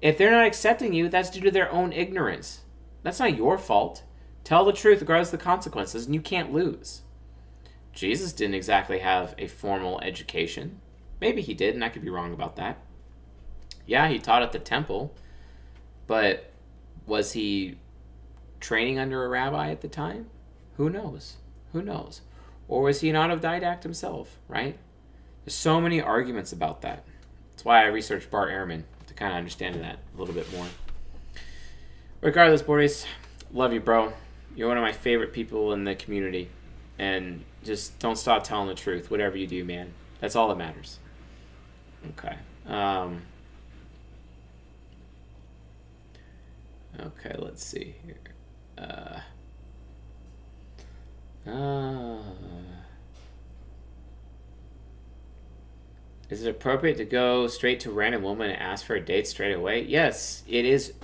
If 0.00 0.16
they're 0.16 0.30
not 0.30 0.46
accepting 0.46 0.92
you, 0.92 1.08
that's 1.08 1.30
due 1.30 1.40
to 1.40 1.50
their 1.50 1.70
own 1.72 1.92
ignorance. 1.92 2.60
That's 3.02 3.18
not 3.18 3.36
your 3.36 3.58
fault. 3.58 4.02
Tell 4.44 4.64
the 4.64 4.72
truth 4.72 5.00
regardless 5.00 5.32
of 5.32 5.38
the 5.38 5.44
consequences, 5.44 6.06
and 6.06 6.14
you 6.14 6.20
can't 6.20 6.52
lose. 6.52 7.02
Jesus 8.00 8.32
didn't 8.32 8.54
exactly 8.54 9.00
have 9.00 9.34
a 9.36 9.46
formal 9.46 10.00
education. 10.00 10.80
Maybe 11.20 11.42
he 11.42 11.52
did, 11.52 11.74
and 11.74 11.84
I 11.84 11.90
could 11.90 12.00
be 12.00 12.08
wrong 12.08 12.32
about 12.32 12.56
that. 12.56 12.78
Yeah, 13.84 14.08
he 14.08 14.18
taught 14.18 14.42
at 14.42 14.52
the 14.52 14.58
temple, 14.58 15.14
but 16.06 16.50
was 17.06 17.32
he 17.32 17.76
training 18.58 18.98
under 18.98 19.22
a 19.22 19.28
rabbi 19.28 19.70
at 19.70 19.82
the 19.82 19.88
time? 19.88 20.30
Who 20.78 20.88
knows? 20.88 21.36
Who 21.74 21.82
knows? 21.82 22.22
Or 22.68 22.80
was 22.80 23.02
he 23.02 23.10
an 23.10 23.16
autodidact 23.16 23.82
himself, 23.82 24.38
right? 24.48 24.78
There's 25.44 25.54
so 25.54 25.78
many 25.78 26.00
arguments 26.00 26.52
about 26.52 26.80
that. 26.80 27.04
That's 27.50 27.66
why 27.66 27.82
I 27.82 27.88
researched 27.88 28.30
Bart 28.30 28.50
Ehrman 28.50 28.84
to 29.08 29.12
kind 29.12 29.32
of 29.32 29.36
understand 29.36 29.74
that 29.74 29.98
a 30.14 30.18
little 30.18 30.34
bit 30.34 30.50
more. 30.54 30.68
Regardless, 32.22 32.62
Boris, 32.62 33.04
love 33.52 33.74
you, 33.74 33.80
bro. 33.80 34.14
You're 34.56 34.68
one 34.68 34.78
of 34.78 34.82
my 34.82 34.92
favorite 34.92 35.34
people 35.34 35.74
in 35.74 35.84
the 35.84 35.94
community. 35.94 36.48
And 36.98 37.44
just 37.64 37.98
don't 37.98 38.16
stop 38.16 38.44
telling 38.44 38.68
the 38.68 38.74
truth, 38.74 39.10
whatever 39.10 39.36
you 39.36 39.46
do, 39.46 39.64
man. 39.64 39.92
That's 40.20 40.36
all 40.36 40.48
that 40.48 40.58
matters. 40.58 40.98
Okay. 42.10 42.36
Um, 42.66 43.22
okay, 46.98 47.34
let's 47.38 47.64
see 47.64 47.94
here. 48.04 48.16
Uh, 48.78 49.20
uh, 51.50 52.22
is 56.30 56.44
it 56.44 56.50
appropriate 56.50 56.96
to 56.98 57.04
go 57.04 57.46
straight 57.46 57.80
to 57.80 57.90
a 57.90 57.92
random 57.92 58.22
woman 58.22 58.50
and 58.50 58.60
ask 58.60 58.86
for 58.86 58.94
a 58.94 59.00
date 59.00 59.26
straight 59.26 59.54
away? 59.54 59.82
Yes, 59.82 60.42
it 60.48 60.64
is 60.64 60.94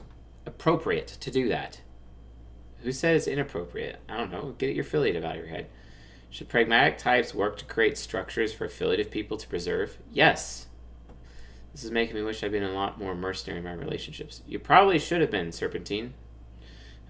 appropriate 0.46 1.08
to 1.20 1.30
do 1.30 1.48
that. 1.48 1.80
Who 2.82 2.92
said 2.92 3.16
it's 3.16 3.26
inappropriate? 3.26 3.98
I 4.08 4.16
don't 4.16 4.30
know. 4.30 4.54
Get 4.58 4.74
your 4.74 4.84
affiliate 4.84 5.22
out 5.24 5.36
of 5.36 5.40
your 5.40 5.48
head. 5.48 5.66
Should 6.36 6.50
pragmatic 6.50 6.98
types 6.98 7.34
work 7.34 7.56
to 7.56 7.64
create 7.64 7.96
structures 7.96 8.52
for 8.52 8.66
affiliative 8.66 9.10
people 9.10 9.38
to 9.38 9.48
preserve? 9.48 9.96
Yes. 10.12 10.66
This 11.72 11.82
is 11.82 11.90
making 11.90 12.14
me 12.14 12.20
wish 12.20 12.44
I'd 12.44 12.52
been 12.52 12.62
a 12.62 12.74
lot 12.74 12.98
more 12.98 13.14
mercenary 13.14 13.60
in 13.60 13.64
my 13.64 13.72
relationships. 13.72 14.42
You 14.46 14.58
probably 14.58 14.98
should 14.98 15.22
have 15.22 15.30
been, 15.30 15.50
Serpentine. 15.50 16.12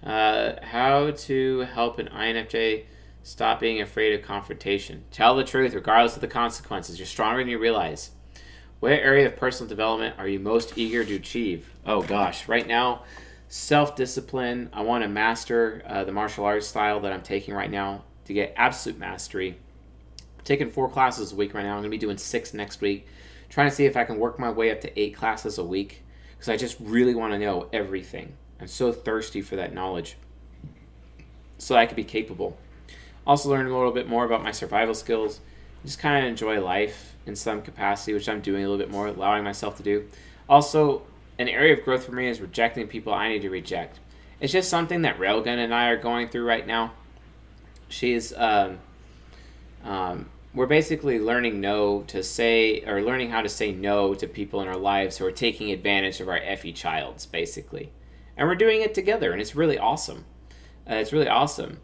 Uh, 0.01 0.53
how 0.61 1.11
to 1.11 1.59
help 1.73 1.99
an 1.99 2.07
INFJ 2.07 2.85
stop 3.21 3.59
being 3.59 3.81
afraid 3.81 4.17
of 4.17 4.25
confrontation. 4.25 5.03
Tell 5.11 5.35
the 5.35 5.43
truth 5.43 5.73
regardless 5.73 6.15
of 6.15 6.21
the 6.21 6.27
consequences. 6.29 6.97
You're 6.97 7.05
stronger 7.05 7.41
than 7.41 7.49
you 7.49 7.59
realize. 7.59 8.11
What 8.79 8.93
area 8.93 9.25
of 9.25 9.35
personal 9.35 9.67
development 9.67 10.15
are 10.17 10.29
you 10.29 10.39
most 10.39 10.77
eager 10.77 11.03
to 11.03 11.15
achieve? 11.15 11.69
Oh 11.85 12.01
gosh, 12.01 12.47
right 12.47 12.65
now, 12.65 13.03
self 13.49 13.93
discipline. 13.97 14.69
I 14.71 14.83
want 14.83 15.03
to 15.03 15.09
master 15.09 15.83
uh, 15.85 16.05
the 16.05 16.13
martial 16.13 16.45
arts 16.45 16.67
style 16.67 17.01
that 17.01 17.11
I'm 17.11 17.23
taking 17.23 17.53
right 17.53 17.69
now 17.69 18.05
to 18.27 18.33
get 18.33 18.53
absolute 18.55 18.99
mastery. 18.99 19.57
I'm 20.37 20.45
taking 20.45 20.69
four 20.69 20.89
classes 20.89 21.31
a 21.31 21.35
week 21.35 21.53
right 21.53 21.63
now. 21.63 21.71
I'm 21.71 21.79
going 21.79 21.83
to 21.83 21.89
be 21.89 21.97
doing 21.97 22.17
six 22.17 22.53
next 22.53 22.81
week. 22.81 23.07
Trying 23.49 23.69
to 23.69 23.75
see 23.75 23.85
if 23.85 23.95
I 23.95 24.03
can 24.03 24.19
work 24.19 24.37
my 24.37 24.51
way 24.51 24.71
up 24.71 24.81
to 24.81 24.99
eight 24.99 25.15
classes 25.15 25.57
a 25.57 25.63
week 25.63 26.03
because 26.31 26.49
I 26.49 26.57
just 26.57 26.77
really 26.79 27.15
want 27.15 27.33
to 27.33 27.39
know 27.39 27.69
everything. 27.71 28.33
I'm 28.59 28.67
so 28.67 28.91
thirsty 28.91 29.41
for 29.41 29.55
that 29.55 29.73
knowledge 29.73 30.17
so 31.57 31.75
I 31.75 31.85
could 31.85 31.95
be 31.95 32.03
capable. 32.03 32.57
Also, 33.25 33.49
learn 33.49 33.65
a 33.65 33.75
little 33.75 33.91
bit 33.91 34.07
more 34.07 34.25
about 34.25 34.43
my 34.43 34.51
survival 34.51 34.93
skills. 34.93 35.39
Just 35.83 35.99
kind 35.99 36.23
of 36.23 36.29
enjoy 36.29 36.61
life 36.61 37.15
in 37.25 37.35
some 37.35 37.61
capacity, 37.61 38.13
which 38.13 38.29
I'm 38.29 38.41
doing 38.41 38.63
a 38.63 38.69
little 38.69 38.83
bit 38.83 38.91
more, 38.91 39.07
allowing 39.07 39.43
myself 39.43 39.77
to 39.77 39.83
do. 39.83 40.07
Also, 40.49 41.03
an 41.39 41.47
area 41.47 41.73
of 41.73 41.83
growth 41.83 42.05
for 42.05 42.13
me 42.13 42.27
is 42.27 42.41
rejecting 42.41 42.87
people 42.87 43.13
I 43.13 43.29
need 43.29 43.41
to 43.41 43.49
reject. 43.49 43.99
It's 44.39 44.53
just 44.53 44.69
something 44.69 45.01
that 45.01 45.19
Railgun 45.19 45.57
and 45.57 45.73
I 45.73 45.87
are 45.87 45.97
going 45.97 46.29
through 46.29 46.45
right 46.45 46.65
now. 46.65 46.93
She's, 47.89 48.33
um, 48.33 48.79
um, 49.83 50.29
we're 50.53 50.65
basically 50.65 51.19
learning 51.19 51.61
no 51.61 52.01
to 52.07 52.23
say, 52.23 52.83
or 52.85 53.01
learning 53.01 53.29
how 53.29 53.41
to 53.41 53.49
say 53.49 53.71
no 53.71 54.13
to 54.15 54.27
people 54.27 54.61
in 54.61 54.67
our 54.67 54.77
lives 54.77 55.17
who 55.17 55.25
are 55.25 55.31
taking 55.31 55.71
advantage 55.71 56.19
of 56.19 56.27
our 56.27 56.39
FE 56.57 56.73
childs, 56.73 57.25
basically 57.25 57.91
and 58.37 58.47
we're 58.47 58.55
doing 58.55 58.81
it 58.81 58.93
together, 58.93 59.31
and 59.31 59.41
it's 59.41 59.55
really 59.55 59.77
awesome. 59.77 60.25
Uh, 60.89 60.95
it's 60.95 61.11
really 61.11 61.27
awesome. 61.27 61.79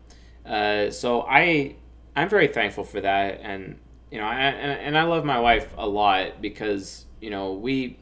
Uh, 0.45 0.91
so 0.91 1.23
I 1.23 1.75
I'm 2.15 2.29
very 2.29 2.47
thankful 2.47 2.83
for 2.83 3.01
that, 3.01 3.39
and 3.41 3.79
you 4.11 4.19
know, 4.19 4.25
I, 4.25 4.35
and, 4.35 4.79
and 4.79 4.97
I 4.97 5.03
love 5.03 5.25
my 5.25 5.39
wife 5.39 5.73
a 5.77 5.87
lot 5.87 6.41
because 6.41 7.05
you 7.19 7.31
know 7.31 7.53
we. 7.53 7.99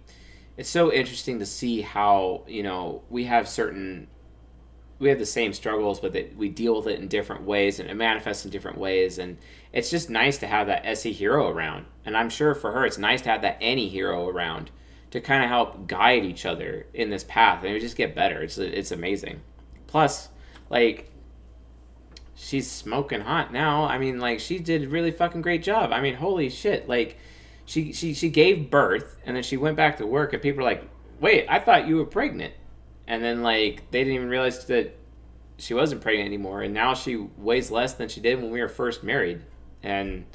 It's 0.57 0.69
so 0.69 0.91
interesting 0.91 1.39
to 1.39 1.45
see 1.45 1.81
how 1.81 2.43
you 2.45 2.61
know 2.61 3.03
we 3.09 3.23
have 3.23 3.47
certain 3.47 4.07
we 5.01 5.09
have 5.09 5.17
the 5.17 5.25
same 5.25 5.51
struggles, 5.51 5.99
but 5.99 6.15
we 6.37 6.47
deal 6.47 6.75
with 6.75 6.85
it 6.85 6.99
in 6.99 7.07
different 7.07 7.41
ways 7.41 7.79
and 7.79 7.89
it 7.89 7.95
manifests 7.95 8.45
in 8.45 8.51
different 8.51 8.77
ways. 8.77 9.17
And 9.17 9.39
it's 9.73 9.89
just 9.89 10.11
nice 10.11 10.37
to 10.37 10.47
have 10.47 10.67
that 10.67 10.85
SE 10.85 11.11
hero 11.11 11.49
around. 11.49 11.87
And 12.05 12.15
I'm 12.15 12.29
sure 12.29 12.53
for 12.53 12.71
her, 12.71 12.85
it's 12.85 12.99
nice 12.99 13.23
to 13.23 13.29
have 13.29 13.41
that 13.41 13.59
NI 13.61 13.89
hero 13.89 14.29
around 14.29 14.69
to 15.09 15.19
kind 15.19 15.43
of 15.43 15.49
help 15.49 15.87
guide 15.87 16.23
each 16.23 16.45
other 16.45 16.85
in 16.93 17.09
this 17.09 17.23
path. 17.23 17.63
And 17.63 17.73
we 17.73 17.79
just 17.79 17.97
get 17.97 18.13
better. 18.13 18.43
It's 18.43 18.59
it's 18.59 18.91
amazing. 18.91 19.41
Plus, 19.87 20.29
like 20.69 21.11
she's 22.35 22.69
smoking 22.69 23.21
hot 23.21 23.51
now. 23.51 23.85
I 23.85 23.97
mean, 23.97 24.19
like 24.19 24.39
she 24.39 24.59
did 24.59 24.83
a 24.83 24.87
really 24.87 25.11
fucking 25.11 25.41
great 25.41 25.63
job. 25.63 25.91
I 25.91 25.99
mean, 25.99 26.13
holy 26.13 26.51
shit! 26.51 26.87
Like 26.87 27.17
she 27.65 27.91
she 27.91 28.13
she 28.13 28.29
gave 28.29 28.69
birth 28.69 29.17
and 29.25 29.35
then 29.35 29.41
she 29.41 29.57
went 29.57 29.77
back 29.77 29.97
to 29.97 30.05
work 30.05 30.33
and 30.33 30.41
people 30.43 30.61
are 30.61 30.69
like, 30.69 30.87
"Wait, 31.19 31.47
I 31.49 31.57
thought 31.57 31.87
you 31.87 31.97
were 31.97 32.05
pregnant." 32.05 32.53
And 33.07 33.23
then 33.23 33.43
like 33.43 33.89
they 33.91 33.99
didn't 33.99 34.15
even 34.15 34.29
realize 34.29 34.65
that 34.65 34.95
she 35.57 35.73
wasn't 35.73 36.01
pregnant 36.01 36.27
anymore. 36.27 36.61
And 36.61 36.73
now 36.73 36.93
she 36.93 37.15
weighs 37.15 37.69
less 37.69 37.93
than 37.93 38.09
she 38.09 38.19
did 38.19 38.41
when 38.41 38.51
we 38.51 38.61
were 38.61 38.69
first 38.69 39.03
married. 39.03 39.41
And 39.83 40.25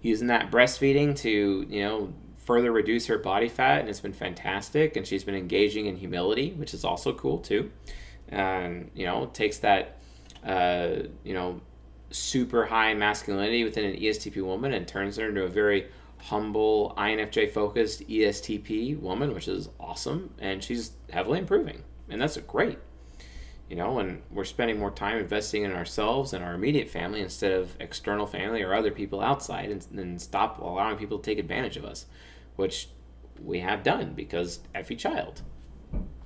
using 0.00 0.28
that 0.28 0.50
breastfeeding 0.50 1.16
to 1.18 1.66
you 1.68 1.82
know 1.82 2.12
further 2.36 2.70
reduce 2.70 3.06
her 3.06 3.18
body 3.18 3.48
fat 3.48 3.80
and 3.80 3.88
it's 3.88 4.00
been 4.00 4.12
fantastic. 4.12 4.96
And 4.96 5.06
she's 5.06 5.24
been 5.24 5.34
engaging 5.34 5.86
in 5.86 5.96
humility 5.96 6.52
which 6.52 6.74
is 6.74 6.84
also 6.84 7.12
cool 7.12 7.38
too. 7.38 7.70
And 8.28 8.90
you 8.94 9.06
know 9.06 9.26
takes 9.26 9.58
that 9.58 10.00
uh, 10.44 10.90
you 11.24 11.34
know 11.34 11.60
super 12.10 12.64
high 12.64 12.94
masculinity 12.94 13.64
within 13.64 13.84
an 13.84 13.96
estp 13.96 14.42
woman 14.42 14.72
and 14.72 14.88
turns 14.88 15.16
her 15.16 15.28
into 15.28 15.42
a 15.42 15.48
very 15.48 15.86
humble, 16.20 16.94
INFJ 16.96 17.50
focused 17.52 18.06
ESTP 18.08 18.98
woman, 19.00 19.34
which 19.34 19.48
is 19.48 19.68
awesome, 19.78 20.34
and 20.38 20.62
she's 20.62 20.92
heavily 21.10 21.38
improving, 21.38 21.84
and 22.08 22.20
that's 22.20 22.36
great. 22.38 22.78
You 23.68 23.76
know, 23.76 23.98
and 23.98 24.22
we're 24.30 24.44
spending 24.44 24.78
more 24.78 24.90
time 24.90 25.18
investing 25.18 25.62
in 25.62 25.72
ourselves 25.72 26.32
and 26.32 26.42
our 26.42 26.54
immediate 26.54 26.88
family 26.88 27.20
instead 27.20 27.52
of 27.52 27.76
external 27.80 28.26
family 28.26 28.62
or 28.62 28.74
other 28.74 28.90
people 28.90 29.20
outside, 29.20 29.70
and, 29.70 29.86
and 29.94 30.20
stop 30.20 30.58
allowing 30.58 30.96
people 30.96 31.18
to 31.18 31.24
take 31.24 31.38
advantage 31.38 31.76
of 31.76 31.84
us, 31.84 32.06
which 32.56 32.88
we 33.42 33.60
have 33.60 33.82
done 33.82 34.14
because 34.14 34.60
every 34.74 34.96
child, 34.96 35.42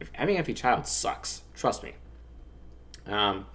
If 0.01 0.11
having 0.13 0.39
every 0.39 0.55
child 0.55 0.87
sucks. 0.87 1.43
Trust 1.55 1.83
me. 1.83 1.93
Um, 3.07 3.47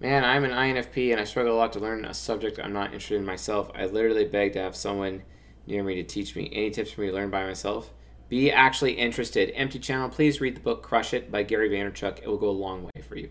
man, 0.00 0.24
I'm 0.24 0.44
an 0.44 0.50
INFP 0.50 1.10
and 1.10 1.20
I 1.20 1.24
struggle 1.24 1.54
a 1.54 1.58
lot 1.58 1.72
to 1.72 1.80
learn 1.80 2.04
a 2.04 2.14
subject 2.14 2.58
I'm 2.58 2.72
not 2.72 2.86
interested 2.86 3.16
in 3.16 3.24
myself. 3.24 3.70
I 3.74 3.86
literally 3.86 4.24
beg 4.24 4.52
to 4.52 4.60
have 4.60 4.76
someone 4.76 5.22
near 5.68 5.84
me 5.84 5.94
to 5.96 6.02
teach 6.02 6.34
me. 6.34 6.50
Any 6.52 6.70
tips 6.70 6.92
for 6.92 7.02
me 7.02 7.08
to 7.08 7.12
learn 7.12 7.30
by 7.30 7.44
myself? 7.44 7.92
Be 8.28 8.50
actually 8.50 8.92
interested. 8.92 9.52
Empty 9.54 9.78
channel. 9.78 10.08
Please 10.08 10.40
read 10.40 10.56
the 10.56 10.60
book 10.60 10.82
Crush 10.82 11.14
It 11.14 11.30
by 11.30 11.42
Gary 11.42 11.70
Vaynerchuk. 11.70 12.18
It 12.18 12.26
will 12.26 12.38
go 12.38 12.48
a 12.48 12.50
long 12.50 12.84
way 12.84 13.02
for 13.06 13.16
you. 13.16 13.30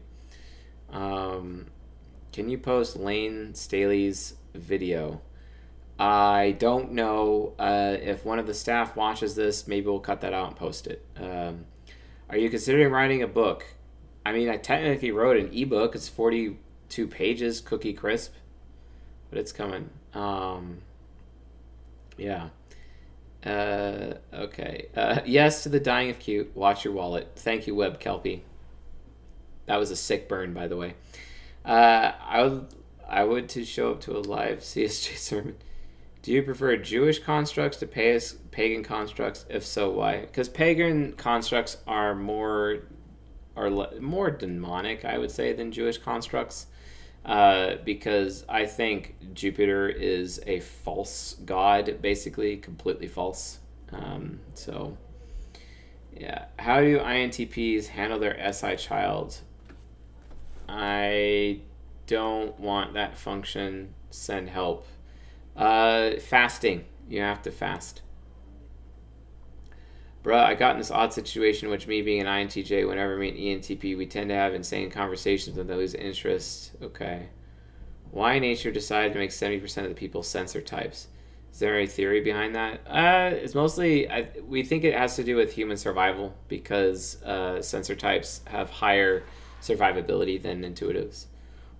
Um, 0.90 1.68
can 2.32 2.50
you 2.50 2.58
post 2.58 2.96
Layne 2.96 3.54
Staley's 3.54 4.36
video? 4.54 5.22
I 6.00 6.56
don't 6.60 6.92
know 6.92 7.54
uh, 7.58 7.98
if 8.00 8.24
one 8.24 8.40
of 8.40 8.48
the 8.48 8.54
staff 8.54 8.96
watches 8.96 9.36
this. 9.36 9.68
Maybe 9.68 9.88
we'll 9.88 10.00
cut 10.00 10.22
that 10.22 10.34
out 10.34 10.48
and 10.48 10.56
post 10.56 10.88
it. 10.88 11.04
Um, 11.16 11.66
are 12.30 12.38
you 12.38 12.50
considering 12.50 12.92
writing 12.92 13.24
a 13.24 13.28
book? 13.28 13.66
I 14.26 14.34
mean, 14.34 14.50
I 14.50 14.58
technically 14.58 15.12
wrote 15.12 15.38
an 15.38 15.52
ebook. 15.54 15.96
It's 15.96 16.10
42 16.10 17.08
pages, 17.08 17.62
cookie 17.62 17.94
crisp, 17.94 18.34
but 19.30 19.40
it's 19.40 19.52
coming. 19.52 19.90
Um, 20.14 20.80
yeah. 22.18 22.50
Uh, 23.46 24.16
okay. 24.34 24.88
Uh, 24.96 25.22
yes 25.26 25.64
to 25.64 25.70
the 25.70 25.80
dying 25.80 26.10
of 26.10 26.20
cute. 26.20 26.56
Watch 26.56 26.84
your 26.84 26.94
wallet. 26.94 27.32
Thank 27.36 27.68
you, 27.68 27.76
Web 27.76 28.00
Kelpie. 28.00 28.44
That 29.68 29.78
was 29.78 29.92
a 29.92 29.96
sick 29.96 30.28
burn, 30.28 30.54
by 30.54 30.68
the 30.68 30.78
way. 30.78 30.96
Uh, 31.66 32.14
I 32.26 32.44
would 32.44 32.68
I 33.08 33.24
would 33.24 33.50
to 33.50 33.64
show 33.64 33.92
up 33.92 34.02
to 34.02 34.18
a 34.18 34.20
live 34.20 34.60
CSJ 34.62 35.18
sermon. 35.18 35.58
Do 36.24 36.32
you 36.32 36.44
prefer 36.44 36.76
Jewish 36.78 37.20
constructs 37.20 37.78
to 37.78 37.88
pagan 37.88 38.84
constructs? 38.84 39.46
If 39.50 39.66
so, 39.66 39.92
why? 39.92 40.22
Because 40.22 40.50
pagan 40.50 41.14
constructs 41.14 41.78
are 41.88 42.16
more 42.16 42.80
are 43.56 43.70
more 44.00 44.30
demonic, 44.30 45.06
I 45.06 45.18
would 45.18 45.32
say, 45.32 45.54
than 45.54 45.72
Jewish 45.72 45.98
constructs 45.98 46.68
uh, 47.28 47.76
because 47.84 48.46
I 48.48 48.66
think 48.66 49.16
Jupiter 49.34 49.90
is 49.90 50.42
a 50.48 50.62
false 50.62 51.36
god, 51.46 51.98
basically, 52.02 52.58
completely 52.58 53.08
false. 53.08 53.60
Um, 53.92 54.40
so, 54.54 54.98
yeah. 56.16 56.46
How 56.58 56.80
do 56.80 57.00
INTPs 57.00 57.88
handle 57.88 58.18
their 58.18 58.54
SI 58.54 58.78
child? 58.78 59.38
I 60.70 61.60
don't 62.08 62.58
want 62.60 62.94
that 62.94 63.18
function. 63.18 63.94
Send 64.10 64.50
help. 64.50 64.88
Uh, 65.56 66.12
fasting. 66.20 66.86
You 67.10 67.22
have 67.22 67.42
to 67.44 67.52
fast 67.52 68.02
bruh, 70.28 70.44
I 70.44 70.56
got 70.56 70.72
in 70.72 70.78
this 70.78 70.92
odd 70.92 71.14
situation 71.14 71.70
which 71.70 71.88
me 71.88 72.02
being 72.02 72.20
an 72.20 72.28
INTJ, 72.28 72.86
whenever 72.88 73.18
we 73.18 73.32
meet 73.32 73.62
ENTP, 73.62 73.98
we 73.98 74.06
tend 74.06 74.30
to 74.30 74.36
have 74.36 74.54
insane 74.54 74.92
conversations 74.92 75.56
with 75.56 75.68
those 75.68 75.94
interests. 75.94 76.72
Okay. 76.82 77.30
Why 78.12 78.38
nature 78.38 78.72
decided 78.72 79.14
to 79.14 79.20
make 79.20 79.30
70% 79.30 79.84
of 79.84 79.90
the 79.90 79.96
people 79.96 80.24
sensor 80.24 80.60
types? 80.60 81.08
Is 81.54 81.60
there 81.60 81.78
any 81.78 81.88
theory 81.88 82.20
behind 82.20 82.56
that? 82.56 82.82
Uh, 82.86 83.36
it's 83.36 83.56
mostly, 83.56 84.10
I, 84.10 84.28
we 84.46 84.64
think 84.64 84.84
it 84.84 84.94
has 84.94 85.16
to 85.16 85.24
do 85.24 85.38
with 85.38 85.54
human 85.54 85.78
survival 85.78 86.36
because 86.50 87.22
uh, 87.24 87.62
sensor 87.62 87.96
types 87.96 88.42
have 88.48 88.70
higher 88.70 89.24
survivability 89.62 90.42
than 90.42 90.62
intuitives. 90.62 91.28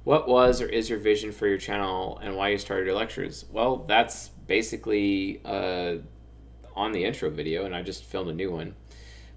What 0.06 0.30
was 0.30 0.62
or 0.62 0.68
is 0.68 0.90
your 0.90 1.00
vision 1.00 1.34
for 1.34 1.48
your 1.48 1.58
channel 1.58 2.18
and 2.24 2.38
why 2.38 2.50
you 2.50 2.58
started 2.58 2.86
your 2.86 2.96
lectures? 2.96 3.44
Well, 3.52 3.84
that's 3.88 4.30
basically 4.48 5.42
uh, 5.44 5.96
on 6.78 6.94
the 6.94 7.04
intro 7.04 7.30
video, 7.30 7.66
and 7.66 7.76
I 7.76 7.82
just 7.82 8.06
filmed 8.06 8.30
a 8.30 8.34
new 8.34 8.52
one. 8.52 8.76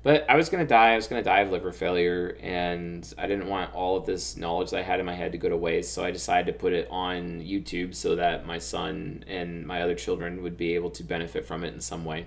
But 0.02 0.24
I 0.30 0.36
was 0.36 0.48
to 0.48 0.64
die. 0.64 0.92
I 0.92 0.96
was 0.96 1.08
to 1.08 1.22
die 1.22 1.40
of 1.40 1.50
liver 1.50 1.72
failure, 1.72 2.38
and 2.40 3.12
I 3.18 3.26
didn't 3.26 3.48
want 3.48 3.74
all 3.74 3.96
of 3.96 4.06
this 4.06 4.36
knowledge 4.36 4.70
that 4.70 4.78
I 4.78 4.82
had 4.82 4.98
in 4.98 5.06
my 5.06 5.14
head 5.14 5.32
to 5.32 5.38
go 5.38 5.48
to 5.48 5.56
waste. 5.56 5.92
So 5.92 6.04
I 6.04 6.10
decided 6.10 6.46
to 6.52 6.58
put 6.58 6.72
it 6.72 6.88
on 6.90 7.40
YouTube 7.40 7.94
so 7.94 8.16
that 8.16 8.46
my 8.46 8.58
son 8.58 9.24
and 9.26 9.66
my 9.66 9.82
other 9.82 9.94
children 9.94 10.42
would 10.42 10.56
be 10.56 10.74
able 10.74 10.90
to 10.90 11.02
benefit 11.02 11.44
from 11.44 11.64
it 11.64 11.74
in 11.74 11.80
some 11.80 12.04
way. 12.04 12.26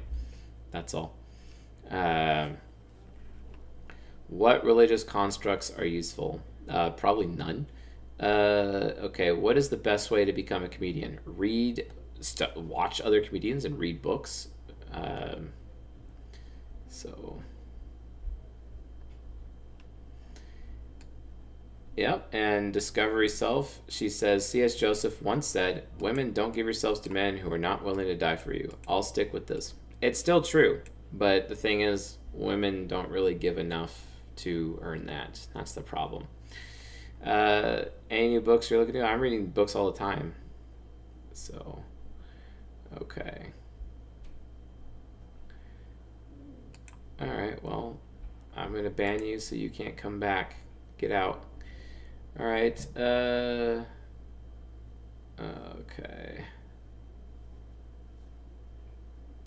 That's 0.72 0.94
all. 0.94 1.16
Uh, 1.90 2.50
what 4.28 4.64
religious 4.64 5.04
constructs 5.04 5.72
are 5.78 5.86
useful? 5.86 6.42
Uh, 6.70 6.92
probably 6.92 7.28
none. 7.28 7.66
Uh, 8.20 8.94
okay, 9.00 9.32
what 9.32 9.58
is 9.58 9.70
the 9.70 9.78
best 9.78 10.12
way 10.12 10.26
to 10.26 10.34
become 10.34 10.64
a 10.64 10.70
comedian? 10.70 11.20
Read, 11.26 11.92
st- 12.20 12.56
watch 12.56 13.02
other 13.02 13.22
comedians 13.22 13.66
and 13.66 13.80
read 13.80 14.02
books. 14.02 14.50
Um, 14.94 15.50
so, 16.88 17.42
yep. 21.98 22.28
And 22.32 22.72
Discovery 22.72 23.30
Self, 23.30 23.82
she 23.90 24.10
says, 24.10 24.48
C.S. 24.48 24.76
Joseph 24.76 25.22
once 25.22 25.48
said, 25.48 25.88
Women, 26.00 26.34
don't 26.34 26.54
give 26.54 26.66
yourselves 26.66 27.00
to 27.02 27.12
men 27.12 27.38
who 27.38 27.52
are 27.52 27.58
not 27.58 27.84
willing 27.84 28.08
to 28.08 28.16
die 28.16 28.36
for 28.36 28.54
you. 28.54 28.76
I'll 28.88 29.04
stick 29.04 29.34
with 29.34 29.48
this. 29.48 29.74
It's 30.02 30.20
still 30.20 30.42
true, 30.42 30.82
but 31.12 31.50
the 31.50 31.56
thing 31.56 31.82
is, 31.82 32.18
women 32.34 32.88
don't 32.88 33.10
really 33.10 33.36
give 33.36 33.58
enough 33.58 34.06
to 34.38 34.80
earn 34.82 35.06
that. 35.06 35.46
That's 35.54 35.74
the 35.74 35.82
problem. 35.82 36.28
Uh, 37.24 37.84
any 38.10 38.30
new 38.30 38.42
books 38.42 38.70
you're 38.70 38.80
looking 38.80 38.98
at? 38.98 39.06
I'm 39.06 39.22
reading 39.22 39.48
books 39.48 39.76
all 39.76 39.92
the 39.92 39.98
time. 39.98 40.36
So, 41.32 41.82
okay. 43.02 43.54
Alright, 47.22 47.64
well, 47.64 47.98
I'm 48.56 48.72
going 48.72 48.84
to 48.84 48.90
ban 48.90 49.24
you 49.24 49.40
so 49.40 49.56
you 49.56 49.70
can't 49.70 49.96
come 49.96 50.20
back. 50.20 50.56
Get 50.98 51.12
out. 51.12 51.46
Alright, 52.40 52.86
uh... 52.98 53.84
Okay. 55.40 56.44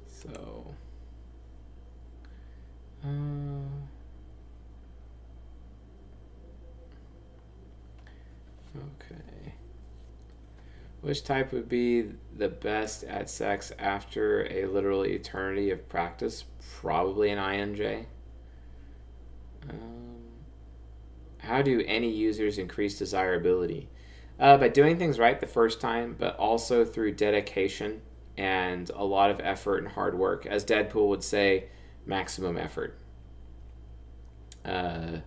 So... 0.06 0.74
Uh... 3.04 3.08
Okay. 8.76 9.35
Which 11.06 11.22
type 11.22 11.52
would 11.52 11.68
be 11.68 12.10
the 12.36 12.48
best 12.48 13.04
at 13.04 13.30
sex 13.30 13.70
after 13.78 14.44
a 14.50 14.66
literal 14.66 15.06
eternity 15.06 15.70
of 15.70 15.88
practice? 15.88 16.46
Probably 16.80 17.30
an 17.30 17.38
INJ. 17.38 18.06
Um, 19.70 20.16
how 21.38 21.62
do 21.62 21.80
any 21.86 22.10
users 22.10 22.58
increase 22.58 22.98
desirability? 22.98 23.88
Uh, 24.40 24.56
by 24.56 24.68
doing 24.68 24.98
things 24.98 25.20
right 25.20 25.38
the 25.38 25.46
first 25.46 25.80
time, 25.80 26.16
but 26.18 26.36
also 26.38 26.84
through 26.84 27.12
dedication 27.12 28.02
and 28.36 28.90
a 28.90 29.04
lot 29.04 29.30
of 29.30 29.38
effort 29.38 29.78
and 29.78 29.92
hard 29.92 30.18
work. 30.18 30.44
As 30.44 30.64
Deadpool 30.64 31.06
would 31.06 31.22
say, 31.22 31.66
maximum 32.04 32.58
effort. 32.58 32.98
Uh, 34.64 35.18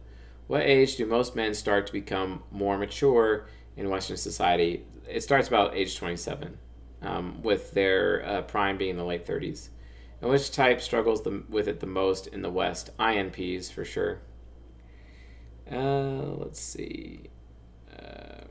what 0.48 0.64
age 0.64 0.98
do 0.98 1.06
most 1.06 1.38
men 1.38 1.54
start 1.54 1.88
to 1.88 1.94
become 1.94 2.44
more 2.52 2.78
mature 2.78 3.48
in 3.78 3.90
Western 3.90 4.18
society? 4.18 4.84
It 5.10 5.22
starts 5.22 5.48
about 5.48 5.76
age 5.76 5.98
27, 5.98 6.58
um, 7.02 7.42
with 7.42 7.72
their 7.72 8.26
uh, 8.26 8.42
prime 8.44 8.78
being 8.78 8.98
the 8.98 9.04
late 9.04 9.26
30s. 9.26 9.70
And 10.22 10.30
which 10.30 10.52
type 10.52 10.82
struggles 10.82 11.24
the, 11.24 11.44
with 11.50 11.68
it 11.68 11.80
the 11.80 11.88
most 11.88 12.28
in 12.28 12.42
the 12.42 12.50
West? 12.50 12.96
INPs, 12.98 13.72
for 13.72 13.86
sure. 13.86 14.20
Uh, 15.72 16.34
let's 16.38 16.60
see. 16.60 17.30
Um, 17.98 18.50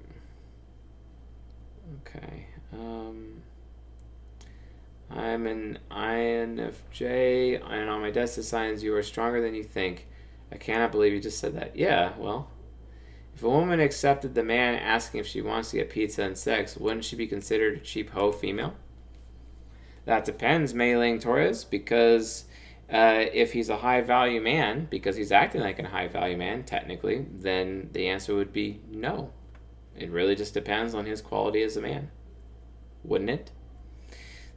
okay. 2.01 2.47
Um, 2.73 3.43
I'm 5.11 5.47
an 5.47 5.79
INFJ, 5.91 7.63
and 7.65 7.91
on 7.91 8.01
my 8.01 8.11
desk 8.11 8.39
it 8.39 8.45
signs 8.45 8.83
you 8.83 8.95
are 8.95 9.03
stronger 9.03 9.41
than 9.41 9.55
you 9.55 9.65
think. 9.65 10.07
I 10.53 10.57
cannot 10.57 10.93
believe 10.93 11.13
you 11.13 11.21
just 11.21 11.39
said 11.39 11.55
that. 11.57 11.77
Yeah, 11.77 12.13
well, 12.19 12.49
if 13.39 13.45
a 13.45 13.49
woman 13.49 13.79
accepted 13.79 14.35
the 14.35 14.43
man 14.43 14.75
asking 14.75 15.21
if 15.21 15.27
she 15.29 15.41
wants 15.41 15.71
to 15.71 15.77
get 15.77 15.91
pizza 15.91 16.25
and 16.25 16.37
sex, 16.37 16.77
wouldn't 16.77 17.05
she 17.05 17.15
be 17.15 17.29
considered 17.29 17.77
a 17.77 17.81
cheap 17.81 18.11
hoe 18.11 18.33
female? 18.33 18.75
That 20.07 20.25
depends, 20.25 20.75
Mailing 20.75 21.21
Torres, 21.21 21.63
because 21.63 22.47
uh, 22.93 23.27
if 23.33 23.53
he's 23.53 23.69
a 23.69 23.77
high 23.77 24.01
value 24.01 24.41
man, 24.41 24.89
because 24.91 25.15
he's 25.15 25.31
acting 25.31 25.61
like 25.61 25.79
a 25.79 25.87
high 25.87 26.09
value 26.09 26.37
man, 26.37 26.65
technically, 26.65 27.27
then 27.31 27.91
the 27.93 28.09
answer 28.09 28.35
would 28.35 28.53
be 28.53 28.81
no. 28.91 29.31
It 29.97 30.11
really 30.11 30.35
just 30.35 30.53
depends 30.53 30.93
on 30.93 31.07
his 31.07 31.21
quality 31.21 31.63
as 31.63 31.77
a 31.77 31.81
man, 31.81 32.11
wouldn't 33.05 33.31
it? 33.31 33.53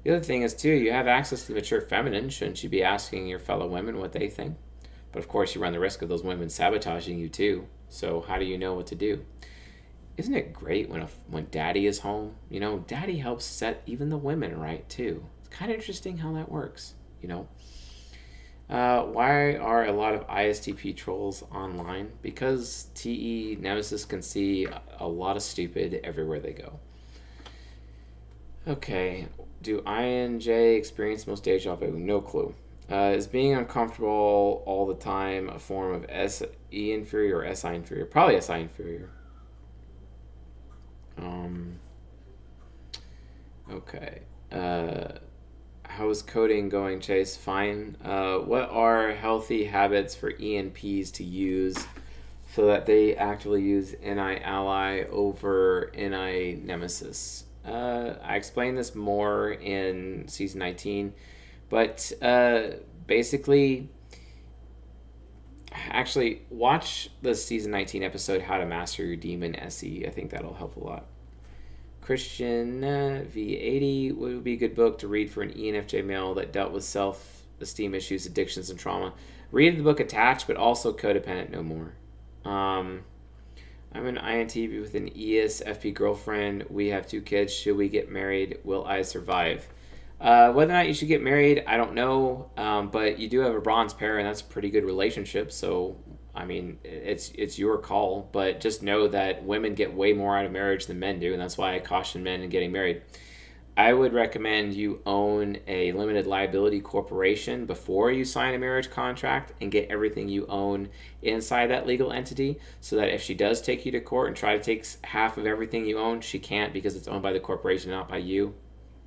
The 0.04 0.16
other 0.16 0.24
thing 0.24 0.42
is, 0.42 0.56
too, 0.56 0.72
you 0.72 0.92
have 0.92 1.06
access 1.06 1.42
to 1.42 1.50
the 1.50 1.60
mature 1.60 1.82
feminine. 1.82 2.32
Shouldn't 2.32 2.64
you 2.64 2.70
be 2.70 2.82
asking 2.82 3.28
your 3.28 3.38
fellow 3.38 3.68
women 3.68 4.00
what 4.00 4.14
they 4.14 4.28
think? 4.28 4.58
But 5.12 5.20
of 5.20 5.28
course, 5.28 5.54
you 5.54 5.62
run 5.62 5.74
the 5.74 5.80
risk 5.80 6.02
of 6.02 6.10
those 6.10 6.24
women 6.24 6.50
sabotaging 6.50 7.20
you 7.20 7.30
too. 7.30 7.68
So 7.92 8.22
how 8.22 8.40
do 8.40 8.46
you 8.46 8.58
know 8.58 8.74
what 8.74 8.88
to 8.88 8.96
do? 8.96 9.24
Isn't 10.18 10.34
it 10.34 10.54
great 10.54 10.90
when 10.90 11.02
a, 11.02 11.10
when 11.28 11.48
daddy 11.52 11.86
is 11.86 12.00
home? 12.00 12.36
You 12.50 12.60
know, 12.62 12.80
daddy 12.88 13.18
helps 13.18 13.46
set 13.46 13.84
even 13.86 14.10
the 14.10 14.18
women 14.18 14.60
right 14.60 14.88
too. 14.90 15.24
It's 15.42 15.50
kind 15.50 15.72
of 15.72 15.76
interesting 15.78 16.18
how 16.18 16.34
that 16.34 16.50
works. 16.50 16.96
You 17.22 17.28
know. 17.28 17.48
Uh, 18.70 19.04
why 19.04 19.56
are 19.58 19.86
a 19.86 19.92
lot 19.92 20.14
of 20.14 20.26
ISTP 20.28 20.96
trolls 20.96 21.44
online? 21.52 22.10
Because 22.22 22.88
TE 22.96 23.58
Nemesis 23.60 24.06
can 24.06 24.22
see 24.22 24.66
a 24.98 25.08
lot 25.08 25.36
of 25.36 25.44
stupid 25.44 26.00
everywhere 26.06 26.40
they 26.40 26.54
go. 26.54 26.80
Okay, 28.66 29.28
do 29.62 29.82
INJ 29.82 30.78
experience 30.78 31.28
most 31.28 31.44
deja 31.44 31.76
vu? 31.76 31.92
No 31.92 32.22
clue. 32.22 32.56
Uh, 32.92 33.14
is 33.16 33.26
being 33.26 33.54
uncomfortable 33.54 34.62
all 34.66 34.86
the 34.86 34.96
time 34.96 35.48
a 35.48 35.58
form 35.58 35.94
of 35.94 36.06
SE 36.10 36.48
inferior 36.70 37.38
or 37.38 37.56
SI 37.56 37.70
inferior? 37.70 38.06
Probably 38.06 38.40
SI 38.42 38.60
inferior. 38.62 39.10
Um, 41.18 41.80
okay. 43.72 44.24
Uh, 44.52 45.14
how 45.84 46.10
is 46.10 46.22
coding 46.22 46.68
going, 46.68 47.00
Chase? 47.00 47.38
Fine. 47.38 47.96
Uh, 48.04 48.40
what 48.40 48.70
are 48.70 49.14
healthy 49.14 49.64
habits 49.64 50.14
for 50.14 50.34
ENPs 50.34 51.14
to 51.14 51.24
use 51.24 51.78
so 52.54 52.66
that 52.66 52.86
they 52.86 53.16
actually 53.16 53.62
use 53.62 53.96
NI 54.04 54.42
ally 54.42 55.04
over 55.10 55.92
NI 55.96 56.60
nemesis? 56.62 57.46
Uh, 57.66 58.16
I 58.22 58.36
explained 58.36 58.78
this 58.78 58.96
more 58.96 59.52
in 59.52 60.28
season 60.28 60.60
19 60.60 61.14
but 61.72 62.12
uh, 62.22 62.64
basically, 63.08 63.90
actually, 65.72 66.42
watch 66.50 67.10
the 67.22 67.34
season 67.34 67.72
19 67.72 68.04
episode, 68.04 68.42
How 68.42 68.58
to 68.58 68.66
Master 68.66 69.06
Your 69.06 69.16
Demon 69.16 69.56
SE. 69.56 70.06
I 70.06 70.10
think 70.10 70.32
that'll 70.32 70.54
help 70.54 70.76
a 70.76 70.80
lot. 70.82 71.06
Christian 72.02 72.84
uh, 72.84 73.24
V80 73.34 74.16
would 74.18 74.44
be 74.44 74.54
a 74.54 74.58
good 74.58 74.76
book 74.76 75.00
to 75.00 75.08
read 75.08 75.32
for 75.32 75.44
an 75.44 75.54
ENFJ 75.54 76.04
male 76.04 76.34
that 76.34 76.52
dealt 76.52 76.74
with 76.74 76.84
self 76.84 77.44
esteem 77.62 77.96
issues, 77.96 78.26
addictions, 78.26 78.70
and 78.70 78.78
trauma. 78.78 79.14
Read 79.52 79.78
the 79.78 79.84
book 79.84 80.02
Attached, 80.02 80.48
but 80.48 80.58
also 80.58 80.92
Codependent 80.92 81.52
No 81.52 81.64
More. 81.64 81.94
Um, 82.44 83.04
I'm 83.94 84.08
an 84.08 84.18
INTP 84.18 84.82
with 84.82 84.96
an 84.96 85.10
ESFP 85.10 85.94
girlfriend. 85.94 86.66
We 86.70 86.88
have 86.88 87.08
two 87.08 87.22
kids. 87.22 87.54
Should 87.54 87.78
we 87.78 87.88
get 87.88 88.12
married? 88.12 88.60
Will 88.66 88.86
I 88.86 89.04
survive? 89.04 89.70
Uh, 90.22 90.54
whether 90.54 90.72
or 90.72 90.76
not 90.76 90.88
you 90.88 90.94
should 90.94 91.08
get 91.08 91.24
married, 91.24 91.64
I 91.66 91.78
don't 91.78 91.96
know. 91.96 92.52
Um, 92.56 92.90
but 92.90 93.18
you 93.18 93.28
do 93.28 93.40
have 93.40 93.56
a 93.56 93.60
bronze 93.60 93.92
pair, 93.94 94.20
and 94.20 94.28
that's 94.28 94.42
a 94.42 94.46
pretty 94.46 94.70
good 94.70 94.86
relationship. 94.86 95.52
So, 95.52 95.98
I 96.36 96.46
mean, 96.46 96.78
it's 96.84 97.32
it's 97.32 97.58
your 97.58 97.80
call. 97.80 98.30
But 98.32 98.60
just 98.62 98.84
know 98.84 99.08
that 99.08 99.44
women 99.44 99.74
get 99.74 99.92
way 99.92 100.14
more 100.14 100.38
out 100.38 100.46
of 100.46 100.52
marriage 100.52 100.86
than 100.86 101.00
men 101.00 101.20
do, 101.20 101.34
and 101.34 101.42
that's 101.42 101.58
why 101.58 101.76
I 101.76 101.80
caution 101.80 102.22
men 102.22 102.42
in 102.42 102.50
getting 102.50 102.72
married. 102.72 103.02
I 103.76 103.94
would 103.94 104.14
recommend 104.14 104.76
you 104.76 105.02
own 105.08 105.58
a 105.66 105.92
limited 105.94 106.28
liability 106.28 106.82
corporation 106.82 107.66
before 107.66 108.12
you 108.12 108.26
sign 108.26 108.54
a 108.54 108.60
marriage 108.60 108.92
contract 108.92 109.54
and 109.62 109.72
get 109.72 109.90
everything 109.90 110.28
you 110.28 110.46
own 110.48 110.90
inside 111.24 111.68
that 111.68 111.88
legal 111.88 112.12
entity 112.12 112.60
so 112.82 112.98
that 112.98 113.14
if 113.14 113.22
she 113.24 113.34
does 113.34 113.62
take 113.62 113.86
you 113.86 113.92
to 113.94 114.02
court 114.02 114.28
and 114.28 114.36
try 114.36 114.58
to 114.58 114.64
take 114.64 114.86
half 115.06 115.38
of 115.38 115.46
everything 115.46 115.86
you 115.86 115.98
own, 115.98 116.20
she 116.20 116.38
can't 116.38 116.74
because 116.74 116.96
it's 116.96 117.08
owned 117.08 117.24
by 117.24 117.32
the 117.32 117.40
corporation, 117.40 117.92
not 117.92 118.10
by 118.10 118.18
you 118.18 118.54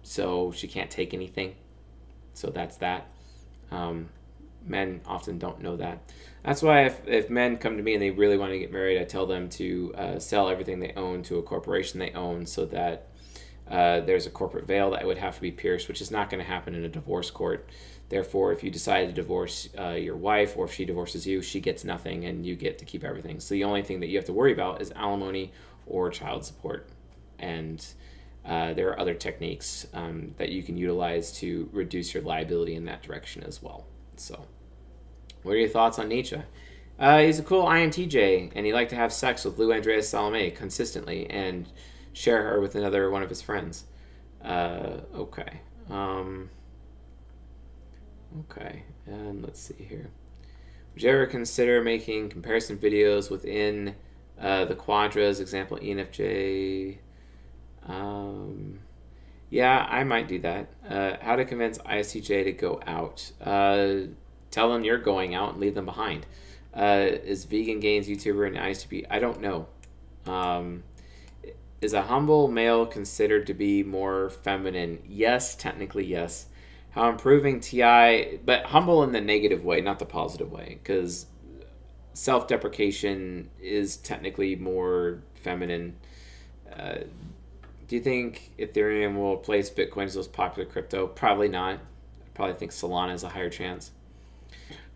so 0.04 0.52
she 0.52 0.68
can't 0.68 0.90
take 0.90 1.12
anything. 1.12 1.56
So 2.34 2.50
that's 2.50 2.76
that. 2.76 3.08
Um, 3.72 4.10
men 4.64 5.00
often 5.06 5.38
don't 5.38 5.60
know 5.60 5.76
that. 5.76 5.98
That's 6.44 6.62
why 6.62 6.84
if, 6.84 7.06
if 7.08 7.30
men 7.30 7.56
come 7.56 7.76
to 7.76 7.82
me 7.82 7.94
and 7.94 8.02
they 8.02 8.10
really 8.10 8.36
want 8.36 8.52
to 8.52 8.58
get 8.58 8.70
married, 8.70 9.00
I 9.00 9.04
tell 9.04 9.26
them 9.26 9.48
to 9.50 9.94
uh, 9.96 10.18
sell 10.18 10.48
everything 10.48 10.78
they 10.78 10.92
own 10.92 11.22
to 11.24 11.38
a 11.38 11.42
corporation 11.42 11.98
they 11.98 12.12
own 12.12 12.46
so 12.46 12.66
that 12.66 13.08
uh, 13.68 14.00
there's 14.00 14.26
a 14.26 14.30
corporate 14.30 14.66
veil 14.66 14.90
that 14.90 15.06
would 15.06 15.18
have 15.18 15.36
to 15.36 15.40
be 15.40 15.50
pierced, 15.50 15.88
which 15.88 16.02
is 16.02 16.10
not 16.10 16.28
going 16.28 16.42
to 16.42 16.48
happen 16.48 16.74
in 16.74 16.84
a 16.84 16.88
divorce 16.88 17.30
court. 17.30 17.68
Therefore, 18.10 18.52
if 18.52 18.62
you 18.62 18.70
decide 18.70 19.06
to 19.06 19.12
divorce 19.12 19.70
uh, 19.78 19.90
your 19.90 20.16
wife 20.16 20.56
or 20.56 20.66
if 20.66 20.74
she 20.74 20.84
divorces 20.84 21.26
you, 21.26 21.40
she 21.40 21.60
gets 21.60 21.82
nothing 21.82 22.26
and 22.26 22.44
you 22.44 22.56
get 22.56 22.78
to 22.78 22.84
keep 22.84 23.02
everything. 23.04 23.40
So 23.40 23.54
the 23.54 23.64
only 23.64 23.82
thing 23.82 24.00
that 24.00 24.08
you 24.08 24.18
have 24.18 24.26
to 24.26 24.34
worry 24.34 24.52
about 24.52 24.82
is 24.82 24.92
alimony 24.92 25.52
or 25.86 26.10
child 26.10 26.44
support. 26.44 26.90
And 27.38 27.84
uh, 28.44 28.74
there 28.74 28.88
are 28.90 29.00
other 29.00 29.14
techniques 29.14 29.86
um, 29.94 30.34
that 30.36 30.50
you 30.50 30.62
can 30.62 30.76
utilize 30.76 31.32
to 31.32 31.68
reduce 31.72 32.12
your 32.12 32.22
liability 32.22 32.74
in 32.74 32.84
that 32.84 33.02
direction 33.02 33.42
as 33.44 33.62
well. 33.62 33.86
So, 34.16 34.46
what 35.42 35.52
are 35.52 35.58
your 35.58 35.68
thoughts 35.68 35.98
on 35.98 36.08
Nietzsche? 36.08 36.42
Uh, 36.98 37.18
he's 37.20 37.38
a 37.38 37.42
cool 37.42 37.64
INTJ, 37.64 38.52
and 38.54 38.66
he 38.66 38.72
liked 38.72 38.90
to 38.90 38.96
have 38.96 39.12
sex 39.12 39.44
with 39.44 39.58
Lou 39.58 39.72
Andreas 39.72 40.08
Salome 40.08 40.50
consistently 40.50 41.28
and 41.28 41.68
share 42.12 42.42
her 42.44 42.60
with 42.60 42.74
another 42.74 43.10
one 43.10 43.22
of 43.22 43.28
his 43.28 43.42
friends. 43.42 43.84
Uh, 44.44 45.00
okay. 45.14 45.60
Um, 45.90 46.50
okay, 48.40 48.84
and 49.06 49.42
let's 49.42 49.60
see 49.60 49.84
here. 49.88 50.10
Would 50.92 51.02
you 51.02 51.10
ever 51.10 51.26
consider 51.26 51.82
making 51.82 52.28
comparison 52.28 52.78
videos 52.78 53.30
within 53.30 53.96
uh, 54.40 54.64
the 54.66 54.76
quadras, 54.76 55.40
example 55.40 55.78
ENFJ, 55.78 56.98
um, 57.86 58.80
yeah, 59.50 59.86
I 59.88 60.04
might 60.04 60.28
do 60.28 60.38
that. 60.40 60.68
Uh, 60.88 61.16
how 61.20 61.36
to 61.36 61.44
convince 61.44 61.78
ISTJ 61.78 62.44
to 62.44 62.52
go 62.52 62.80
out? 62.86 63.30
Uh, 63.40 64.08
tell 64.50 64.72
them 64.72 64.84
you're 64.84 64.98
going 64.98 65.34
out 65.34 65.52
and 65.52 65.60
leave 65.60 65.74
them 65.74 65.84
behind. 65.84 66.26
Uh, 66.74 67.06
is 67.24 67.44
Vegan 67.44 67.80
Gains 67.80 68.08
YouTuber 68.08 68.48
an 68.48 68.54
ISTP? 68.54 69.06
I 69.08 69.18
don't 69.20 69.40
know. 69.40 69.68
Um, 70.26 70.82
is 71.80 71.92
a 71.92 72.02
humble 72.02 72.48
male 72.48 72.86
considered 72.86 73.46
to 73.46 73.54
be 73.54 73.82
more 73.82 74.30
feminine? 74.30 75.02
Yes, 75.06 75.54
technically 75.54 76.06
yes. 76.06 76.46
How 76.90 77.08
improving 77.10 77.60
TI, 77.60 78.40
but 78.44 78.66
humble 78.66 79.02
in 79.02 79.12
the 79.12 79.20
negative 79.20 79.64
way, 79.64 79.80
not 79.80 79.98
the 79.98 80.06
positive 80.06 80.50
way, 80.50 80.78
because 80.82 81.26
self 82.14 82.48
deprecation 82.48 83.50
is 83.60 83.96
technically 83.96 84.56
more 84.56 85.22
feminine. 85.34 85.96
Uh, 86.72 87.00
do 87.94 87.98
you 87.98 88.02
think 88.02 88.50
Ethereum 88.58 89.14
will 89.14 89.34
replace 89.34 89.70
Bitcoin 89.70 90.06
as 90.06 90.14
the 90.14 90.18
most 90.18 90.32
popular 90.32 90.68
crypto? 90.68 91.06
Probably 91.06 91.46
not. 91.46 91.74
I 91.74 92.28
probably 92.34 92.56
think 92.56 92.72
Solana 92.72 93.10
has 93.10 93.22
a 93.22 93.28
higher 93.28 93.48
chance. 93.48 93.92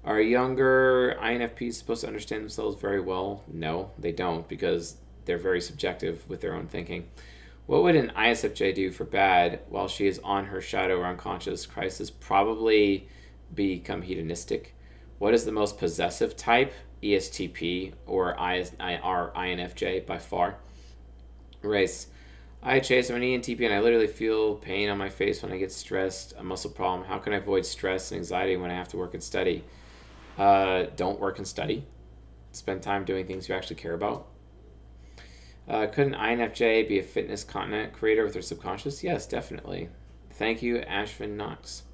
Are 0.05 0.21
younger 0.21 1.17
INFPs 1.23 1.75
supposed 1.75 2.01
to 2.01 2.09
understand 2.09 2.43
themselves 2.43 2.81
very 2.81 3.01
well? 3.01 3.45
No, 3.47 3.93
they 4.01 4.11
don't 4.11 4.49
because 4.49 4.97
they're 5.27 5.39
very 5.39 5.61
subjective 5.61 6.29
with 6.29 6.41
their 6.41 6.57
own 6.57 6.67
thinking. 6.67 7.09
What 7.67 7.85
would 7.85 7.95
an 7.95 8.11
ISFJ 8.17 8.75
do 8.75 8.91
for 8.91 9.05
bad 9.05 9.61
while 9.69 9.87
she 9.87 10.09
is 10.09 10.19
on 10.25 10.47
her 10.47 10.61
shadow 10.61 10.99
or 10.99 11.07
unconscious 11.07 11.67
crisis? 11.67 12.11
Probably 12.11 13.07
become 13.55 14.03
hedonistic. 14.03 14.75
What 15.21 15.35
is 15.35 15.45
the 15.45 15.53
most 15.53 15.79
possessive 15.79 16.37
type? 16.37 16.73
ESTP 17.01 17.93
or 18.09 18.33
IS, 18.33 18.73
INFJ 18.81 20.05
by 20.05 20.19
far. 20.19 20.57
Race. 21.63 22.09
Hi 22.61 22.81
Chase, 22.81 23.09
I'm 23.09 23.15
an 23.15 23.23
ENTP 23.23 23.65
and 23.65 23.73
I 23.73 23.79
literally 23.79 24.09
feel 24.09 24.57
pain 24.57 24.89
on 24.89 24.99
my 24.99 25.09
face 25.09 25.43
when 25.43 25.53
I 25.53 25.59
get 25.59 25.71
stressed, 25.71 26.35
a 26.37 26.43
muscle 26.43 26.73
problem. 26.73 27.07
How 27.07 27.19
can 27.19 27.33
I 27.33 27.37
avoid 27.37 27.65
stress 27.65 28.11
and 28.11 28.19
anxiety 28.19 28.57
when 28.57 28.69
I 28.69 28.75
have 28.75 28.89
to 28.89 28.97
work 28.97 29.15
and 29.15 29.23
study? 29.23 29.63
Uh, 30.37 30.87
don't 30.97 31.21
work 31.21 31.39
and 31.39 31.47
study. 31.47 31.87
Spend 32.51 32.83
time 32.83 33.05
doing 33.05 33.29
things 33.29 33.49
you 33.49 33.55
actually 33.55 33.77
care 33.77 33.95
about. 33.95 34.27
Uh, 35.69 35.87
could 35.87 36.09
an 36.09 36.15
INFJ 36.15 36.89
be 36.89 36.99
a 36.99 37.03
fitness 37.03 37.45
content 37.45 37.93
creator 37.93 38.25
with 38.25 38.33
their 38.33 38.43
subconscious? 38.43 39.05
Yes, 39.05 39.25
definitely. 39.25 39.89
Thank 40.33 40.61
you, 40.61 40.79
Ashvin 40.79 41.37
Knox. 41.37 41.85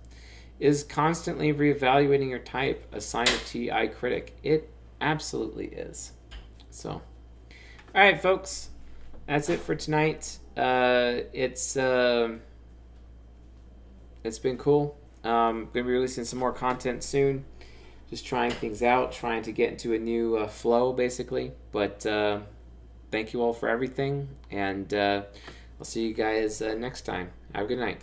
Is 0.59 0.82
constantly 0.82 1.53
reevaluating 1.53 2.31
your 2.31 2.39
type 2.39 2.89
a 2.91 3.03
sign 3.03 3.28
of 3.28 3.47
TI 3.47 3.89
critic? 3.89 4.39
It 4.43 4.70
absolutely 5.03 5.66
is. 5.66 6.12
So, 6.70 6.91
all 6.91 7.03
right, 7.95 8.20
folks, 8.20 8.70
that's 9.27 9.51
it 9.51 9.61
for 9.61 9.74
tonight 9.74 10.39
uh, 10.57 11.21
it's 11.33 11.77
uh, 11.77 12.37
it's 14.23 14.39
been 14.39 14.57
cool. 14.57 14.97
Um, 15.23 15.69
gonna 15.73 15.85
be 15.87 15.93
releasing 15.93 16.25
some 16.25 16.39
more 16.39 16.53
content 16.53 17.03
soon. 17.03 17.45
Just 18.11 18.27
trying 18.27 18.51
things 18.51 18.83
out, 18.83 19.13
trying 19.13 19.43
to 19.43 19.53
get 19.53 19.71
into 19.71 19.95
a 19.95 19.99
new 19.99 20.37
uh, 20.37 20.47
flow, 20.47 20.93
basically. 20.93 21.53
But 21.73 22.05
uh, 22.07 22.41
thank 23.11 23.33
you 23.33 23.43
all 23.43 23.53
for 23.53 23.69
everything, 23.69 24.29
and 24.51 24.93
uh, 24.93 25.23
I'll 25.79 25.85
see 25.85 26.07
you 26.07 26.15
guys 26.15 26.63
uh, 26.63 26.75
next 26.75 27.03
time. 27.03 27.31
Have 27.55 27.65
a 27.65 27.69
good 27.69 27.79
night. 27.79 28.01